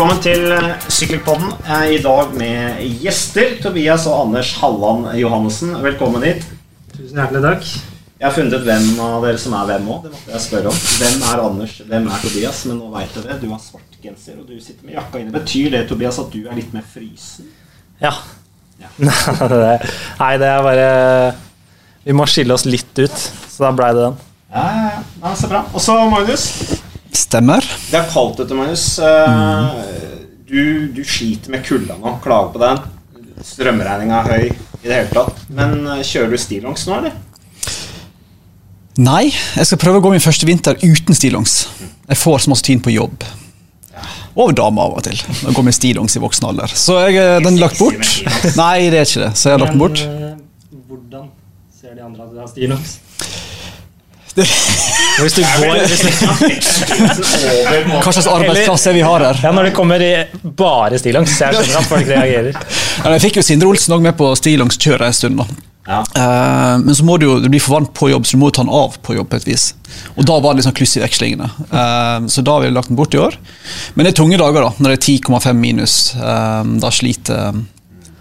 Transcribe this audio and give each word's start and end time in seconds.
Velkommen 0.00 0.22
til 0.24 0.46
eh, 0.56 0.84
Sykkelpodden. 0.88 1.50
I 1.92 1.98
dag 2.00 2.30
med 2.32 2.78
gjester 3.02 3.58
Tobias 3.60 4.06
og 4.08 4.14
Anders 4.22 4.54
Halland 4.56 5.10
Johannessen. 5.20 5.74
Velkommen 5.84 6.24
hit. 6.24 6.46
Tusen 6.94 7.20
hjertelig 7.20 7.42
takk. 7.44 7.68
Jeg 8.14 8.24
har 8.24 8.32
funnet 8.32 8.56
ut 8.56 8.64
hvem 8.64 8.88
av 9.04 9.26
dere 9.26 9.42
som 9.44 9.58
er 9.58 9.68
hvem 9.68 9.92
òg. 9.92 10.06
Det 10.06 10.14
måtte 10.14 10.32
jeg 10.32 10.44
spørre 10.46 10.72
om. 10.72 10.80
Hvem 11.02 11.28
er 11.34 11.44
Anders, 11.50 11.76
hvem 11.92 12.08
er 12.08 12.24
Tobias? 12.24 12.62
Men 12.70 12.80
nå 12.80 12.88
veit 12.96 13.12
dere 13.12 13.28
det. 13.34 13.38
Du 13.44 13.52
har 13.52 13.60
svart 13.60 14.00
genser, 14.00 14.40
og 14.40 14.48
du 14.48 14.56
sitter 14.56 14.88
med 14.88 14.96
jakka 14.96 15.20
inne. 15.20 15.36
Betyr 15.36 15.76
det 15.76 15.86
Tobias, 15.92 16.24
at 16.24 16.32
du 16.32 16.40
er 16.48 16.56
litt 16.56 16.72
mer 16.72 16.90
frysen? 16.96 17.52
Ja. 18.00 18.16
Ja. 18.80 18.96
Nei, 19.04 20.34
det 20.40 20.48
er 20.48 20.64
bare 20.64 20.92
Vi 22.08 22.16
må 22.16 22.24
skille 22.24 22.56
oss 22.56 22.64
litt 22.64 23.04
ut, 23.04 23.20
så 23.20 23.68
da 23.68 23.76
blei 23.76 23.92
det 23.92 24.08
den. 24.08 24.22
Ja, 24.48 24.64
ja, 24.64 24.92
ja. 24.94 25.08
ja 25.26 25.40
så 25.44 25.52
bra. 25.52 25.66
Og 25.74 25.90
så 25.90 26.00
Magnus. 26.08 26.54
Stemmer. 27.30 27.62
Det 27.62 27.94
er 27.94 28.08
kaldt 28.10 28.40
ute, 28.42 28.56
Magnus. 28.58 28.84
Mm. 28.98 30.00
Du, 30.50 30.62
du 30.90 31.04
sliter 31.06 31.52
med 31.54 31.62
kulda 31.62 31.94
nå. 32.00 32.16
Klager 32.24 32.48
på 32.56 32.58
den. 32.58 32.80
Strømregninga 33.46 34.16
er 34.24 34.30
høy 34.32 34.46
i 34.50 34.88
det 34.88 34.96
hele 34.96 35.12
tatt. 35.12 35.44
Men 35.54 35.76
eh, 35.86 36.00
kjører 36.06 36.32
du 36.34 36.40
stillongs 36.42 36.88
nå, 36.88 36.96
eller? 36.98 37.14
Nei, 39.00 39.28
jeg 39.30 39.68
skal 39.68 39.78
prøve 39.80 40.00
å 40.00 40.04
gå 40.04 40.10
min 40.16 40.24
første 40.24 40.48
vinter 40.48 40.74
uten 40.82 41.16
stillongs. 41.16 41.54
Jeg 42.10 42.18
får 42.18 42.42
så 42.42 42.50
masse 42.50 42.66
tyn 42.66 42.82
på 42.82 42.96
jobb. 42.96 43.22
Og 44.34 44.50
dame 44.58 44.82
av 44.82 44.96
og 44.98 45.06
til. 45.06 45.22
Jeg 45.22 45.54
går 45.54 45.66
med 45.68 45.76
stillongs 45.76 46.18
i 46.18 46.22
voksen 46.24 46.48
alder. 46.50 46.74
Så 46.74 46.98
jeg, 47.04 47.20
eh, 47.20 47.36
den 47.44 47.60
er 47.60 47.68
lagt 47.68 47.78
bort. 47.78 48.10
Nei, 48.58 48.88
det 48.90 49.04
er 49.04 49.06
ikke 49.06 49.22
det. 49.28 49.30
Så 49.38 49.52
jeg 49.52 49.54
har 49.54 49.62
lagt 49.62 49.76
den 49.76 49.84
bort. 49.84 50.02
Men 50.02 50.82
hvordan 50.90 51.30
ser 51.78 51.94
de 51.94 52.04
andre 52.08 52.26
at 52.26 52.34
du 52.34 52.42
har 52.42 52.50
stillongs? 52.50 52.98
Det- 54.36 54.46
Hvis 55.20 55.34
du 55.36 55.42
går 55.42 55.80
hvis 55.84 56.00
du, 56.00 56.10
Hva 58.00 58.12
slags 58.14 58.28
arbeidsklasse 58.30 58.88
er 58.92 58.94
vi 58.96 59.02
har 59.04 59.20
her? 59.26 59.40
Ja, 59.44 59.50
når 59.52 59.68
det 59.68 59.72
kommer 59.76 60.00
i 60.00 60.12
bare 60.56 60.96
stillongs. 61.00 61.34
Jeg 61.42 61.56
skjønner 61.58 61.80
at 61.82 61.88
folk 61.90 62.06
reagerer. 62.08 62.54
Ja, 63.04 63.10
Jeg 63.16 63.22
fikk 63.26 63.36
jo 63.40 63.44
Sindre 63.44 63.68
Olsen 63.72 63.96
med 64.04 64.16
på 64.18 64.30
stillongskjøret 64.38 65.06
en 65.10 65.16
stund. 65.16 65.40
da. 65.42 65.46
Ja. 65.90 66.00
Eh, 66.22 66.74
men 66.84 66.94
så 66.94 67.04
må 67.08 67.16
du 67.18 67.24
jo, 67.26 67.34
det 67.42 67.50
blir 67.52 67.62
for 67.64 67.78
varmt 67.78 67.92
på 67.96 68.10
jobb, 68.12 68.26
så 68.28 68.36
du 68.36 68.40
må 68.42 68.50
jo 68.50 68.56
ta 68.58 68.64
den 68.64 68.72
av 68.76 68.96
på 69.04 69.16
jobb. 69.16 69.28
på 69.32 69.38
et 69.40 69.46
vis. 69.48 69.64
Og 70.14 70.24
da 70.28 70.36
var 70.44 70.54
det 70.56 70.64
sånn 70.66 70.76
kluss 70.76 70.96
i 70.98 71.02
vekslingene. 71.02 71.48
Eh, 71.66 72.28
så 72.30 72.44
da 72.46 72.56
har 72.58 72.64
vi 72.64 72.70
lagt 72.74 72.88
den 72.92 72.98
bort 73.00 73.16
i 73.16 73.20
år. 73.20 73.36
Men 73.96 74.06
det 74.06 74.12
er 74.14 74.18
tunge 74.22 74.38
dager, 74.40 74.68
da, 74.68 74.72
når 74.78 74.94
det 74.94 74.98
er 75.00 75.04
10,5 75.18 75.60
minus. 75.60 75.96
Eh, 76.16 76.62
da 76.84 76.92
sliter 76.94 77.60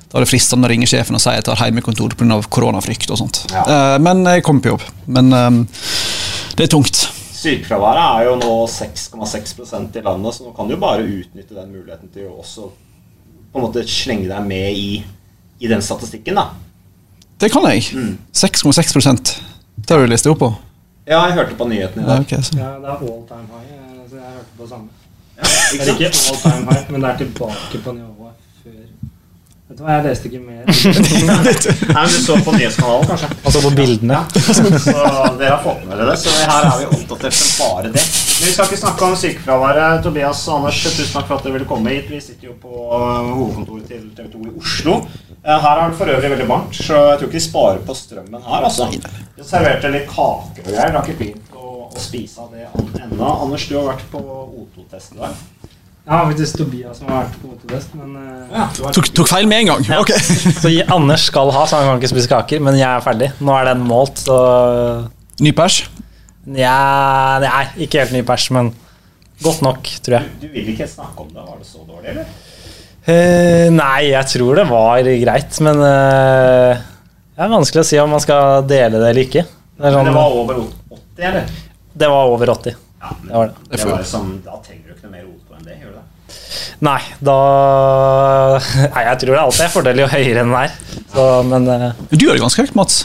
Da 0.09 0.17
er 0.17 0.25
det 0.25 0.31
fristende 0.31 0.65
å 0.65 0.71
ringe 0.71 0.87
sjefen 0.89 1.17
og 1.17 1.21
si 1.21 1.29
at 1.29 1.37
jeg 1.37 1.45
tar 1.45 1.59
hjemmekontor 1.61 2.15
pga. 2.17 2.39
koronafrykt 2.49 3.11
og 3.13 3.19
sånt. 3.21 3.43
Ja. 3.53 3.61
Uh, 3.69 3.95
men 4.01 4.23
jeg 4.25 4.43
kommer 4.45 4.65
på 4.65 4.71
jobb. 4.71 4.85
Men 5.05 5.29
eh, 5.33 5.49
det 6.57 6.65
er 6.65 6.71
tungt. 6.73 7.03
Sykefraværet 7.39 8.01
er 8.01 8.25
jo 8.27 8.33
nå 8.41 8.55
6,6% 8.73 9.99
i 9.99 10.03
landet, 10.03 10.35
så 10.35 10.47
nå 10.47 10.55
kan 10.57 10.67
du 10.67 10.73
jo 10.73 10.79
bare 10.81 11.05
utnytte 11.05 11.55
den 11.55 11.69
muligheten 11.71 12.09
til 12.11 12.25
å 12.27 12.39
også 12.41 12.71
på 13.49 13.61
en 13.61 13.65
måte 13.67 13.85
slenge 13.89 14.27
deg 14.29 14.49
med 14.49 14.81
i, 14.81 14.89
i 15.61 15.69
den 15.69 15.81
statistikken, 15.85 16.41
da. 16.41 16.49
Det 17.39 17.51
kan 17.53 17.63
jeg. 17.69 17.85
Mm. 17.95 18.17
6,6 18.35 19.31
Det 19.77 19.93
har 19.93 20.03
du 20.03 20.11
lest 20.11 20.27
opp 20.27 20.41
på? 20.41 20.51
Ja, 21.05 21.21
jeg 21.29 21.37
hørte 21.37 21.55
på 21.57 21.69
nyhetene 21.69 22.03
i 22.03 22.09
dag. 22.09 22.17
Ja, 22.17 22.25
okay, 22.25 22.59
Ja, 22.59 22.73
det 22.81 22.91
er 22.91 23.07
all 23.13 23.23
time 23.29 23.47
high, 23.53 23.71
eh, 23.77 24.03
så 24.09 24.19
jeg 24.19 24.35
hørte 24.35 24.57
på 24.57 24.65
det 24.65 24.69
samme. 24.73 24.89
Ja, 25.39 25.47
ikke 25.47 25.79
Eller 25.79 25.93
sant? 25.93 26.01
ikke 26.01 26.11
all 26.33 26.43
time 26.43 26.73
high, 26.73 26.91
men 26.91 27.05
det 27.05 27.13
er 27.13 27.23
tilbake 27.23 27.83
på 27.85 27.97
nivået 28.01 28.48
Vet 29.69 29.77
du 29.77 29.83
hva, 29.85 29.99
jeg 29.99 30.05
leste 30.07 30.29
ikke 30.31 30.39
mer. 30.41 30.63
Nei, 31.93 32.01
men 32.01 32.09
Du 32.09 32.21
så 32.25 32.35
på 32.41 32.53
nyhetskanalen, 32.55 33.03
kanskje? 33.05 33.27
Altså 33.45 33.59
på 33.61 33.69
bildene. 33.77 34.17
Så 34.33 34.63
dere 35.37 35.51
har 35.51 35.59
fått 35.61 35.83
med 35.85 35.93
dere 35.99 36.07
det, 36.09 36.15
så 36.23 36.33
her 36.39 36.65
er 36.71 36.79
vi 36.79 36.87
oppdatert 36.95 37.37
med 37.37 37.51
bare 37.59 37.91
det. 37.93 38.01
Men 38.01 38.47
vi 38.47 38.53
skal 38.55 38.65
ikke 38.65 38.79
snakke 38.81 39.05
om 39.11 39.13
sykefraværet. 39.21 40.01
Tobias 40.07 40.41
og 40.49 40.55
Anders, 40.57 40.79
tusen 40.87 41.13
takk 41.13 41.27
for 41.29 41.37
at 41.37 41.45
dere 41.45 41.55
ville 41.59 41.69
komme 41.69 41.93
hit. 41.93 42.09
Vi 42.09 42.21
sitter 42.25 42.49
jo 42.49 42.55
på 42.63 42.73
øh, 42.81 43.29
hovedkontoret 43.29 43.85
til 43.93 44.09
TV 44.17 44.31
2 44.33 44.41
i 44.47 44.55
Oslo. 44.63 44.97
Eh, 45.37 45.53
Her 45.67 45.83
er 45.83 45.93
det 45.93 45.99
for 46.01 46.13
øvrig 46.15 46.33
veldig 46.33 46.49
varmt, 46.49 46.73
så 46.81 47.03
jeg 47.11 47.21
tror 47.21 47.29
ikke 47.29 47.37
de 47.37 47.45
sparer 47.45 47.85
på 47.91 47.97
strømmen 48.01 48.49
her. 48.49 48.65
altså. 48.71 48.89
Vi 49.37 49.45
serverte 49.53 49.93
litt 49.93 50.09
kaker 50.09 50.65
og 50.65 50.71
greier. 50.73 50.89
Det 50.89 50.97
har 50.97 51.05
ikke 51.05 51.19
begynt 51.21 51.53
å, 51.61 51.75
å 51.93 52.07
spise 52.09 52.41
av 52.41 52.57
det 52.57 52.65
ennå. 53.05 53.35
Anders, 53.45 53.69
du 53.69 53.77
har 53.77 53.91
vært 53.93 54.07
på 54.09 54.25
O2-test 54.25 55.13
i 55.13 55.21
dag. 55.21 55.37
Ja, 56.07 56.23
faktisk 56.25 56.57
Tobias 56.57 56.97
som 56.97 57.09
har 57.11 57.25
vært 57.27 57.35
på 57.41 57.51
motodest, 57.51 57.91
men 57.99 58.15
eh, 58.17 58.55
Ja, 58.55 58.67
Tok, 58.95 59.09
tok 59.13 59.29
feil 59.29 59.45
med 59.49 59.61
en 59.65 59.71
gang. 59.73 59.83
Ja. 59.89 59.99
Ok. 60.01 60.13
Så 60.63 60.71
Anders 60.95 61.27
skal 61.29 61.51
ha, 61.53 61.65
så 61.69 61.77
han 61.81 61.91
kan 61.91 61.99
ikke 62.01 62.11
spise 62.15 62.31
kaker, 62.31 62.63
men 62.65 62.79
jeg 62.79 62.87
er 62.89 63.03
ferdig. 63.05 63.29
Nå 63.45 63.53
er 63.59 63.69
den 63.73 63.83
målt, 63.85 64.21
så 64.25 64.37
Ny 65.39 65.53
pers. 65.55 65.83
Nja, 66.49 66.73
Nei, 67.43 67.65
ikke 67.85 68.01
helt 68.01 68.15
ny 68.15 68.23
pers, 68.27 68.47
men 68.55 68.71
godt 69.45 69.61
nok, 69.63 69.85
tror 70.03 70.17
jeg. 70.17 70.31
Du 70.41 70.47
vil 70.51 70.71
ikke 70.73 70.87
snakke 70.89 71.23
om 71.23 71.29
det? 71.31 71.43
Var 71.45 71.59
det 71.61 71.67
så 71.69 71.83
dårlig, 71.85 72.09
eller? 72.15 72.33
Eh, 73.09 73.69
nei, 73.71 74.09
jeg 74.09 74.27
tror 74.33 74.59
det 74.59 74.65
var 74.69 75.07
greit, 75.21 75.59
men 75.65 75.79
eh, 75.85 76.81
det 77.37 77.45
er 77.45 77.53
vanskelig 77.53 77.85
å 77.85 77.87
si 77.87 77.97
om 78.01 78.11
man 78.11 78.21
skal 78.23 78.65
dele 78.67 78.99
det 78.99 79.13
eller 79.13 79.23
ikke. 79.23 79.45
Det, 79.45 79.79
er 79.79 79.85
Men 79.85 79.95
sånn, 79.95 80.09
det 80.09 80.17
var 80.17 80.35
over 80.41 80.59
80, 80.65 81.23
eller? 81.29 81.53
det 82.03 82.09
var 82.11 82.33
over 82.33 82.51
80. 82.57 82.75
Ja, 82.99 83.13
men 83.21 83.29
Det 83.29 83.37
var 83.39 83.47
det. 83.47 83.55
det 83.69 83.77
Det 83.79 83.87
var 83.93 84.01
liksom, 84.03 84.27
da 84.43 84.57
trenger 84.65 84.83
du 84.89 84.91
ikke 84.97 85.07
noe 85.07 85.13
mer 85.15 85.23
O2 85.29 85.48
enn 85.59 85.69
det, 85.69 85.77
gjør 85.83 85.93
du 85.93 85.99
det? 85.99 86.07
Nei, 86.85 86.99
da 87.25 87.37
Nei, 88.95 89.05
jeg 89.09 89.21
tror 89.21 89.33
det 89.33 89.39
alltid 89.43 89.63
er 89.65 89.71
fordel 89.73 90.03
jo 90.03 90.09
høyere 90.09 90.43
enn 90.43 90.51
den 90.53 90.59
er. 90.63 90.75
Så, 91.13 91.29
men 91.49 91.69
uh... 91.69 92.03
Du 92.11 92.21
gjør 92.23 92.37
det 92.37 92.43
ganske 92.45 92.65
høyt, 92.65 92.77
Mats. 92.79 93.01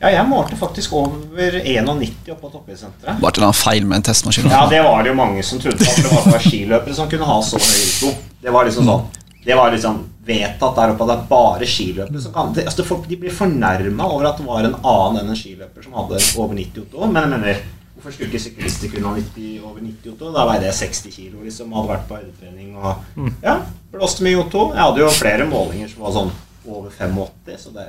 Ja, 0.00 0.08
jeg 0.14 0.24
målte 0.30 0.56
faktisk 0.56 0.94
over 0.96 1.56
91 1.60 2.30
oppe 2.32 2.40
på 2.40 2.50
toppidrettssenteret. 2.54 3.18
Var 3.20 3.34
det 3.36 3.42
en 3.44 3.56
feil 3.56 3.84
med 3.88 3.98
en 3.98 4.06
testmaskin. 4.06 4.46
Ja, 4.48 4.62
det 4.70 4.80
var 4.86 5.02
det 5.04 5.12
jo 5.12 5.16
mange 5.18 5.42
som 5.44 5.60
trodde 5.60 5.84
at 5.84 5.98
det 6.00 6.12
var 6.32 6.40
skiløpere 6.40 6.96
som 6.96 7.10
kunne 7.10 7.28
ha 7.28 7.36
så 7.44 7.60
høy 7.60 7.82
O2. 7.82 8.12
Det 8.40 8.54
var 8.54 8.64
liksom 8.68 8.88
sånn 8.88 9.02
Det 9.44 9.56
var 9.58 9.74
liksom 9.74 9.98
vedtatt 10.24 10.78
der 10.78 10.94
oppe 10.94 11.04
at 11.04 11.10
det 11.10 11.16
er 11.18 11.28
bare 11.28 11.68
skiløpere 11.68 12.22
som 12.22 12.32
kan 12.32 12.54
det, 12.56 12.64
altså, 12.68 12.84
Folk 12.88 13.06
de 13.08 13.18
blir 13.20 13.34
fornærma 13.34 14.06
over 14.06 14.30
at 14.30 14.40
det 14.40 14.46
var 14.48 14.64
en 14.64 14.78
annen 14.78 15.20
enn 15.20 15.34
en 15.34 15.38
skiløper 15.42 15.84
som 15.84 15.98
hadde 16.00 16.22
over 16.40 16.56
90 16.56 16.86
O2. 16.86 17.10
Men 17.10 17.20
jeg 17.20 17.32
mener 17.34 17.62
Hvorfor 18.00 18.14
skulle 18.16 18.30
ikke 18.30 18.40
syklister 18.40 18.88
kunne 18.94 19.10
ha 19.10 19.18
90, 19.20 19.48
over 19.60 19.80
90 19.84 20.12
O2? 20.14 20.28
Da 20.32 20.44
veide 20.48 20.64
jeg 20.70 20.76
60 20.78 21.10
kilo, 21.12 21.42
liksom, 21.44 21.72
hadde 21.76 21.90
vært 21.90 22.06
på 22.08 22.16
høydetrening 22.16 22.70
og 22.80 23.26
Ja, 23.44 23.58
blåste 23.92 24.24
mye 24.24 24.38
O2. 24.40 24.62
Jeg 24.72 24.80
hadde 24.80 25.02
jo 25.02 25.10
flere 25.12 25.44
målinger 25.50 25.90
som 25.92 26.06
var 26.06 26.14
sånn 26.14 26.30
over 26.64 26.88
85, 26.96 27.58
så 27.60 27.74
det, 27.74 27.84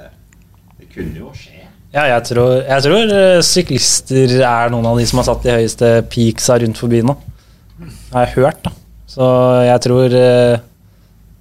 det 0.81 0.89
kunne 0.91 1.15
jo 1.21 1.31
skje. 1.31 1.63
ja, 1.95 2.03
jeg 2.09 2.25
tror, 2.27 2.57
jeg 2.59 2.83
tror 2.89 3.15
eh, 3.21 3.39
syklister 3.53 4.35
er 4.43 4.75
noen 4.75 4.91
av 4.91 4.99
de 4.99 5.07
som 5.07 5.21
har 5.21 5.29
satt 5.31 5.47
de 5.47 5.55
høyeste 5.55 5.93
peaksa 6.11 6.59
rundt 6.59 6.83
forbi 6.83 6.99
nå. 7.07 7.15
Har 8.11 8.27
jeg 8.27 8.35
hørt, 8.41 8.61
da. 8.67 8.75
Så 9.15 9.31
jeg 9.69 9.79
tror 9.87 10.19
eh, 10.19 10.59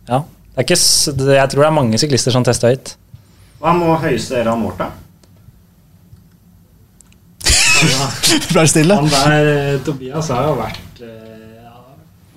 Ja. 0.06 0.22
Det 0.54 0.68
ikke, 0.68 0.78
jeg 0.78 1.50
tror 1.50 1.62
det 1.62 1.68
er 1.72 1.78
mange 1.82 1.98
syklister 1.98 2.34
som 2.38 2.46
tester 2.46 2.70
høyt. 2.70 2.94
Hva 3.58 3.74
må 3.74 3.98
høyeste 3.98 4.38
dere 4.38 4.54
ha 4.54 4.58
målt, 4.62 4.78
da? 4.78 4.92
Ble 8.50 8.66
stille? 8.72 8.96
Han 8.98 9.08
der, 9.10 9.48
eh, 9.50 9.78
Tobias, 9.84 10.28
har 10.34 10.48
jo 10.50 10.56
vært 10.58 11.00
eh, 11.06 11.62
ja, 11.64 11.78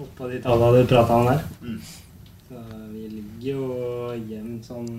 oppå 0.04 0.30
de 0.32 0.40
tallene 0.44 0.84
du 0.84 0.90
prata 0.92 1.18
om 1.18 1.28
der. 1.28 1.42
Mm. 1.62 1.80
Så 2.48 2.62
vi 2.94 3.08
ligger 3.10 3.50
jo 3.50 3.68
jevnt 4.30 4.70
sånn 4.70 4.90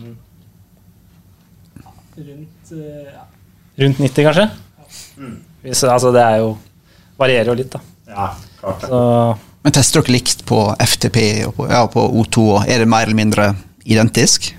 rundt 2.14 2.74
eh, 2.76 3.08
ja. 3.08 3.24
Rundt 3.84 4.02
90, 4.04 4.28
kanskje? 4.28 4.48
Mm. 5.18 5.38
Hvis, 5.64 5.82
altså, 5.88 6.12
det 6.14 6.22
er 6.22 6.38
jo 6.44 6.54
Varierer 7.18 7.52
jo 7.52 7.54
litt, 7.54 7.70
da. 7.70 7.78
Ja, 8.10 8.24
klart 8.58 8.80
det. 8.82 8.88
Så 8.90 9.00
Men 9.62 9.74
tester 9.76 10.02
dere 10.02 10.14
likt 10.16 10.40
på 10.48 10.58
FTP 10.82 11.18
og 11.46 11.52
på, 11.60 11.68
ja, 11.70 11.84
på 11.86 12.02
O2? 12.20 12.46
Er 12.66 12.82
det 12.82 12.90
mer 12.90 13.06
eller 13.06 13.18
mindre 13.18 13.52
identisk? 13.86 14.50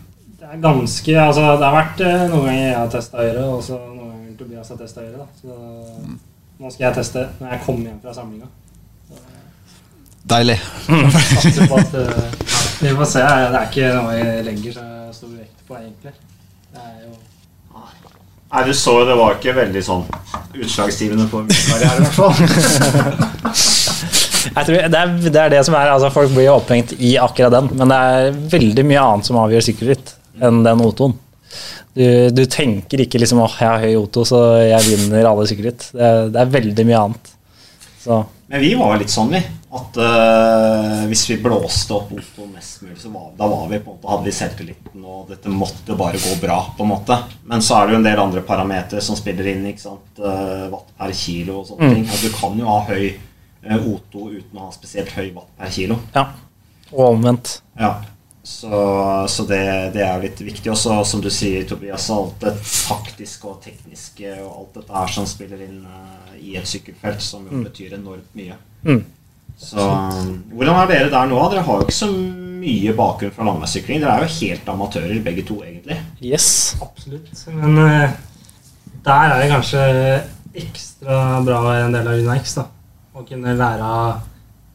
det 0.46 0.48
er 0.54 0.62
ganske 0.64 1.16
Altså, 1.20 1.42
det 1.60 1.68
har 1.68 1.76
vært 1.76 2.02
eh, 2.06 2.26
noen 2.32 2.48
ganger 2.48 2.62
jeg 2.64 2.78
har 2.78 2.92
testa 2.94 3.20
høyre, 3.20 3.46
og 3.50 3.64
så 3.66 3.80
noen 3.80 4.15
ganger 4.36 4.38
Tobias 4.38 4.70
har 4.70 4.78
testa 4.78 5.02
da. 5.02 5.28
Så 5.42 5.48
nå 6.60 6.72
skal 6.72 6.86
jeg 6.88 6.96
teste 6.96 7.28
når 7.40 7.52
jeg 7.52 7.62
kommer 7.66 7.90
hjem 7.90 8.00
fra 8.02 8.14
samlinga. 8.14 8.48
Deilig. 10.26 10.60
Satser 10.88 11.68
på 11.70 11.78
at 11.78 11.94
eh, 11.94 12.34
Vi 12.82 12.96
får 12.96 13.06
se. 13.06 13.22
Det 13.22 13.60
er 13.60 13.68
ikke 13.70 13.92
noe 13.94 14.16
jeg 14.18 14.46
legger 14.46 14.72
så 14.74 14.86
stor 15.14 15.36
vekt 15.36 15.68
på, 15.68 15.78
egentlig. 15.78 16.14
Det 16.74 16.82
er 16.82 17.06
jo 17.06 17.14
Nei, 18.56 18.62
du 18.70 18.74
så 18.78 18.92
jo 19.02 19.06
det 19.10 19.16
var 19.20 19.36
ikke 19.36 19.54
veldig 19.58 19.82
sånn 19.84 20.04
utslagsgivende 20.54 21.26
på 21.28 21.42
min 21.44 21.58
karriere, 21.66 21.98
i 21.98 22.02
hvert 22.06 22.16
fall. 22.16 22.36
Jeg 24.46 24.68
tror 24.68 24.76
det 24.78 25.00
er, 25.00 25.14
det 25.26 25.40
er 25.42 25.50
det 25.52 25.62
som 25.66 25.76
er 25.76 25.90
altså 25.90 26.12
Folk 26.14 26.30
blir 26.32 26.52
opphengt 26.54 26.94
i 26.94 27.16
akkurat 27.20 27.52
den, 27.52 27.72
men 27.76 27.92
det 27.92 27.98
er 27.98 28.38
veldig 28.54 28.86
mye 28.88 29.02
annet 29.02 29.28
som 29.28 29.40
avgjør 29.42 29.66
sykkelritt 29.66 30.14
enn 30.46 30.62
den 30.64 30.84
O2-en. 30.86 31.18
Du, 31.96 32.30
du 32.36 32.42
tenker 32.52 33.00
ikke 33.06 33.20
liksom 33.22 33.40
åh, 33.40 33.54
jeg 33.62 33.70
har 33.72 33.84
høy 33.86 33.94
O2, 34.02 34.26
så 34.28 34.40
jeg 34.68 34.84
vinner 34.92 35.30
alle 35.30 35.46
sykkelritt. 35.48 35.86
Det, 35.96 36.10
det 36.36 36.42
er 36.42 36.50
veldig 36.58 36.86
mye 36.90 37.04
annet. 37.06 37.30
Så 38.04 38.18
Men 38.52 38.62
vi 38.62 38.74
var 38.78 38.98
litt 39.00 39.14
sånn, 39.14 39.32
vi. 39.32 39.40
At 39.76 39.98
uh, 40.00 41.06
hvis 41.10 41.24
vi 41.32 41.36
blåste 41.44 41.92
opp 41.98 42.12
Otto 42.16 42.46
mest 42.48 42.84
mulig, 42.86 42.96
så 43.02 43.10
var, 43.12 43.32
da 43.36 43.48
var 43.52 43.66
vi 43.72 43.80
på 43.84 43.92
en 43.92 43.98
måte, 43.98 44.08
hadde 44.12 44.28
vi 44.30 44.34
selvtilliten, 44.38 45.02
og 45.04 45.32
dette 45.34 45.52
måtte 45.52 45.98
bare 46.00 46.20
gå 46.22 46.36
bra. 46.40 46.60
på 46.78 46.86
en 46.86 46.92
måte. 46.94 47.18
Men 47.52 47.64
så 47.66 47.80
er 47.82 47.88
det 47.90 47.96
jo 47.96 48.00
en 48.00 48.08
del 48.08 48.22
andre 48.24 48.44
parametere 48.48 49.04
som 49.04 49.18
spiller 49.20 49.50
inn. 49.52 49.66
ikke 49.72 49.84
sant? 49.84 50.08
Uh, 50.20 50.68
watt 50.72 50.92
per 51.00 51.12
kilo 51.16 51.62
og 51.62 51.70
sånne 51.72 51.90
Mm. 51.90 51.96
ting. 51.96 52.06
At 52.12 52.24
du 52.24 52.30
kan 52.38 52.60
jo 52.60 52.66
ha 52.70 52.80
høy 52.88 53.06
øh, 53.66 53.88
O2 53.92 54.28
uten 54.38 54.60
å 54.62 54.68
ha 54.68 54.72
spesielt 54.76 55.12
høy 55.18 55.32
watt 55.36 55.52
per 55.60 55.72
kilo. 55.76 56.00
ja. 56.16 56.28
Og 56.94 57.16
omvendt. 57.18 57.62
Ja. 57.80 57.96
Så, 58.46 58.70
så 59.28 59.44
det, 59.50 59.60
det 59.96 60.04
er 60.06 60.20
jo 60.20 60.28
litt 60.28 60.42
viktig. 60.46 60.70
Også 60.70 61.00
som 61.10 61.22
du 61.24 61.32
sier, 61.34 61.64
Tobias, 61.66 62.06
alt 62.14 62.38
det 62.44 62.54
taktiske 62.62 63.50
og 63.50 63.58
tekniske 63.64 64.36
og 64.44 64.52
alt 64.52 64.76
dette 64.78 64.98
her 65.00 65.14
som 65.16 65.26
spiller 65.26 65.64
inn 65.66 65.80
uh, 65.82 66.36
i 66.38 66.54
et 66.60 66.70
sykkelfelt, 66.70 67.24
som 67.26 67.48
jo 67.50 67.64
betyr 67.66 67.96
enormt 67.98 68.36
mye. 68.38 68.58
Mm. 68.86 69.00
Så 69.58 69.82
hvordan 70.52 70.78
er 70.78 70.92
dere 70.92 71.10
der 71.10 71.32
nå? 71.32 71.40
Dere 71.50 71.64
har 71.66 71.80
jo 71.80 71.88
ikke 71.88 71.98
så 71.98 72.10
mye 72.12 72.94
bakgrunn 72.94 73.34
fra 73.34 73.48
landeveissykling. 73.48 74.04
Dere 74.04 74.14
er 74.14 74.28
jo 74.28 74.36
helt 74.36 74.70
amatører 74.76 75.24
begge 75.26 75.46
to, 75.48 75.58
egentlig. 75.66 75.98
Yes. 76.22 76.50
Absolutt. 76.86 77.32
Men 77.56 77.80
uh, 77.82 78.14
der 79.08 79.32
er 79.32 79.42
det 79.42 79.50
kanskje 79.56 79.88
ekstra 80.56 81.40
bra 81.48 81.64
å 81.64 81.66
være 81.66 81.88
en 81.88 81.98
del 81.98 82.12
av 82.12 82.22
Unix. 82.22 82.54
da. 82.60 82.68
Å 83.16 83.26
kunne 83.26 83.58
lære 83.58 83.90
av 83.90 84.22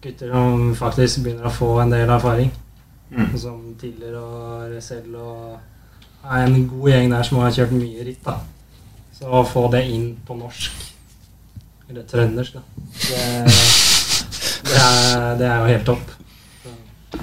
gutter 0.02 0.34
som 0.34 0.66
faktisk 0.74 1.22
begynner 1.22 1.46
å 1.46 1.54
få 1.54 1.70
en 1.84 1.94
del 1.94 2.10
erfaring. 2.10 2.50
Mm. 3.10 3.34
Som 3.38 3.74
Tiller 3.80 4.14
og 4.20 4.70
Resell 4.70 5.14
og 5.18 5.58
er 6.24 6.44
en 6.44 6.68
god 6.68 6.90
gjeng 6.92 7.12
der 7.12 7.26
som 7.26 7.40
har 7.42 7.54
kjørt 7.54 7.74
mye 7.74 8.06
ritt. 8.06 8.22
da. 8.24 8.38
Så 9.16 9.28
å 9.28 9.42
få 9.44 9.66
det 9.72 9.82
inn 9.92 10.14
på 10.26 10.36
norsk, 10.38 10.84
eller 11.90 12.06
trøndersk, 12.08 12.56
da, 12.56 12.62
det, 13.02 13.24
det, 14.64 14.78
er, 14.80 15.26
det 15.40 15.48
er 15.48 15.58
jo 15.58 15.70
helt 15.74 15.88
topp. 15.90 16.14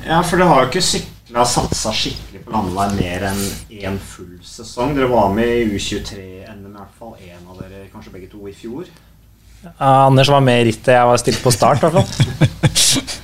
Ja, 0.04 0.20
for 0.22 0.38
dere 0.38 0.50
har 0.52 0.66
jo 0.66 0.70
ikke 0.70 0.84
sykla 0.84 1.46
satsa 1.48 1.94
skikkelig 1.96 2.44
på 2.46 2.54
landevei 2.54 2.88
mer 3.00 3.28
enn 3.32 3.42
én 3.80 3.98
full 4.04 4.38
sesong. 4.46 4.94
Dere 4.98 5.10
var 5.10 5.32
med 5.34 5.54
i 5.64 5.68
U23-NM, 5.72 6.68
i 6.68 6.76
hvert 6.76 6.98
fall 7.00 7.16
én 7.24 7.40
av 7.48 7.62
dere, 7.64 7.88
kanskje 7.94 8.14
begge 8.14 8.30
to, 8.34 8.44
i 8.52 8.56
fjor. 8.56 8.90
Ja, 9.64 9.72
Anders 10.06 10.30
var 10.30 10.44
med 10.46 10.62
i 10.62 10.68
rittet 10.70 10.94
jeg 10.94 11.10
var 11.10 11.22
stilt 11.24 11.42
på 11.42 11.56
start, 11.56 11.82
i 11.82 11.88
hvert 11.88 11.98
fall. 11.98 13.16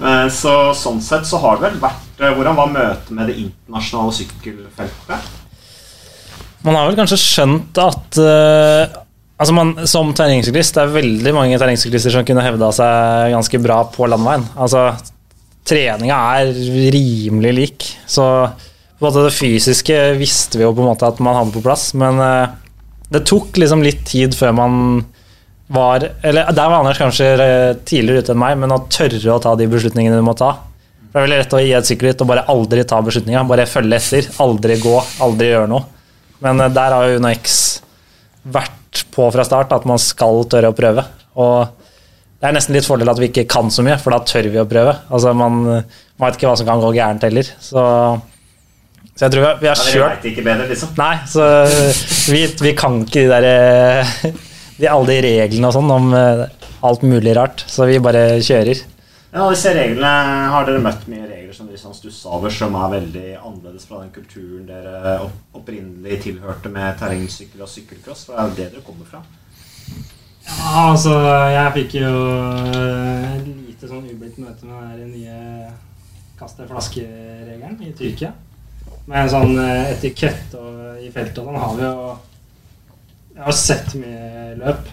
Eh, 0.00 0.28
Så 0.32 0.54
sånn 0.76 1.02
sett 1.04 1.28
så 1.28 1.40
har 1.42 1.58
det 1.58 1.68
vel 1.68 1.82
vært 1.82 2.22
eh, 2.22 2.32
Hvordan 2.32 2.56
var 2.58 2.72
møtet 2.72 3.12
med 3.16 3.28
det 3.30 3.36
internasjonale 3.42 4.16
sykkelfeltet? 4.16 5.28
Man 6.64 6.76
har 6.76 6.88
vel 6.88 6.98
kanskje 6.98 7.16
skjønt 7.20 7.78
at 7.80 8.18
uh, 8.20 8.98
altså 9.40 9.54
man, 9.56 9.70
Som 9.88 10.10
terrengsyklist 10.16 10.76
Det 10.76 10.82
er 10.82 10.92
veldig 10.92 11.32
mange 11.32 11.60
terrengsyklister 11.60 12.12
som 12.12 12.26
kunne 12.28 12.44
hevda 12.44 12.68
seg 12.76 13.32
ganske 13.32 13.60
bra 13.64 13.78
på 13.94 14.08
landeveien. 14.12 14.44
Altså, 14.60 14.90
treninga 15.64 16.18
er 16.36 16.50
rimelig 16.92 17.54
lik. 17.56 17.86
Så 18.04 18.24
på 18.44 19.06
en 19.06 19.08
måte 19.08 19.24
det 19.24 19.32
fysiske 19.32 19.96
visste 20.20 20.60
vi 20.60 20.66
jo 20.66 20.74
på 20.76 20.84
en 20.84 20.90
måte 20.90 21.08
at 21.08 21.22
man 21.24 21.38
hadde 21.38 21.54
på 21.54 21.64
plass, 21.64 21.94
men 21.96 22.20
uh, 22.20 22.52
det 23.10 23.24
tok 23.28 23.56
liksom 23.56 23.80
litt 23.84 24.04
tid 24.08 24.36
før 24.36 24.52
man 24.60 24.74
var 25.70 26.08
Eller 26.26 26.50
der 26.50 26.70
var 26.70 26.80
Anders 26.80 26.98
kanskje 26.98 27.28
eh, 27.38 27.76
tidligere 27.86 28.24
ute 28.24 28.34
enn 28.34 28.42
meg, 28.42 28.56
men 28.58 28.74
å 28.74 28.82
tørre 28.90 29.36
å 29.36 29.40
ta 29.42 29.54
de 29.58 29.68
beslutningene 29.70 30.18
du 30.18 30.26
må 30.26 30.34
ta. 30.38 30.50
Det 31.10 31.18
er 31.18 31.24
veldig 31.26 31.38
lett 31.40 31.54
å 31.54 31.60
gi 31.62 31.70
et 31.74 31.88
sykkelritt 31.88 32.22
og 32.22 32.28
bare 32.30 32.46
aldri 32.52 32.84
ta 32.86 33.00
beslutninga. 33.02 33.42
Bare 33.50 33.66
følge 33.70 33.98
etter. 33.98 34.28
Aldri 34.42 34.76
gå, 34.82 34.96
aldri 35.26 35.50
gjøre 35.52 35.70
noe. 35.70 35.86
Men 36.42 36.62
eh, 36.62 36.72
der 36.74 36.96
har 36.96 37.06
jo 37.06 37.20
UnoX 37.22 37.54
vært 38.50 39.04
på 39.14 39.28
fra 39.34 39.46
start 39.46 39.74
at 39.76 39.86
man 39.90 40.00
skal 40.02 40.42
tørre 40.50 40.72
å 40.72 40.76
prøve. 40.76 41.06
Og 41.38 41.86
det 42.40 42.48
er 42.48 42.56
nesten 42.56 42.74
litt 42.74 42.86
fordel 42.88 43.10
at 43.12 43.18
vi 43.20 43.30
ikke 43.30 43.46
kan 43.50 43.70
så 43.70 43.84
mye, 43.86 43.98
for 44.00 44.14
da 44.14 44.22
tør 44.26 44.50
vi 44.50 44.62
å 44.62 44.66
prøve. 44.70 44.96
Altså 45.10 45.34
Man, 45.36 45.62
man 45.66 46.26
vet 46.26 46.38
ikke 46.38 46.50
hva 46.50 46.58
som 46.58 46.66
kan 46.70 46.82
gå 46.82 46.92
gærent 46.96 47.26
heller. 47.26 47.50
Så, 47.62 47.86
så 49.14 49.26
jeg 49.26 49.34
tror 49.34 49.42
vi, 49.60 49.70
har 49.70 49.82
Ja, 49.82 49.90
dere 49.90 50.12
veit 50.14 50.30
ikke 50.32 50.46
bedre, 50.46 50.70
liksom. 50.70 50.94
Nei, 50.98 51.14
så 51.30 51.50
vi, 52.32 52.46
vi 52.66 52.74
kan 52.78 53.02
ikke 53.04 53.26
de 53.26 53.34
der 53.34 53.50
eh, 53.50 54.30
de, 54.80 54.88
Alle 54.90 55.12
de 55.12 55.20
reglene 55.26 55.68
og 55.68 55.76
sånn 55.76 55.92
om 55.94 56.14
eh, 56.16 56.46
alt 56.86 57.04
mulig 57.06 57.34
rart. 57.36 57.64
Så 57.68 57.88
vi 57.88 58.00
bare 58.02 58.40
kjører. 58.44 58.82
Ja, 59.30 59.44
disse 59.46 59.74
reglene, 59.76 60.12
Har 60.50 60.66
dere 60.66 60.82
møtt 60.82 61.04
mye 61.10 61.28
regler 61.28 61.54
som 61.54 61.68
dere 61.70 61.78
sånn 61.78 61.94
stusser 61.94 62.32
over, 62.34 62.50
som 62.50 62.74
er 62.74 62.96
veldig 62.96 63.26
annerledes 63.38 63.86
fra 63.86 64.00
den 64.02 64.10
kulturen 64.14 64.64
dere 64.66 65.18
opprinnelig 65.54 66.22
tilhørte 66.24 66.72
med 66.72 66.98
terrengsykkel 66.98 67.62
og 67.62 67.70
sykkelcross? 67.70 68.26
For 68.26 68.34
det 68.34 68.40
er 68.42 68.50
jo 68.50 68.58
det 68.58 68.68
dere 68.74 68.86
kommer 68.86 69.06
fra. 69.06 69.22
Ja, 70.50 70.90
altså, 70.90 71.14
jeg 71.52 71.74
fikk 71.76 71.94
jo 72.00 72.14
eh, 72.74 73.36
et 73.36 73.46
lite 73.46 73.90
sånn 73.90 74.08
ublidt 74.10 74.40
møte 74.42 74.66
med 74.66 74.98
den 74.98 75.12
nye 75.14 75.70
kaste 76.40 76.66
flaske-regelen 76.66 77.78
i 77.86 77.92
Tyrkia. 77.96 78.32
Med 79.06 79.24
en 79.24 79.30
sånn 79.30 79.54
eh, 79.60 79.92
etikett 79.92 80.56
og, 80.58 80.98
i 80.98 81.10
feltet 81.14 81.38
og 81.42 81.50
sånn 81.50 81.60
har 81.60 81.78
vi 81.78 81.86
jo 81.86 82.10
Jeg 83.40 83.46
har 83.46 83.56
sett 83.56 83.94
mye 83.96 84.50
løp, 84.60 84.88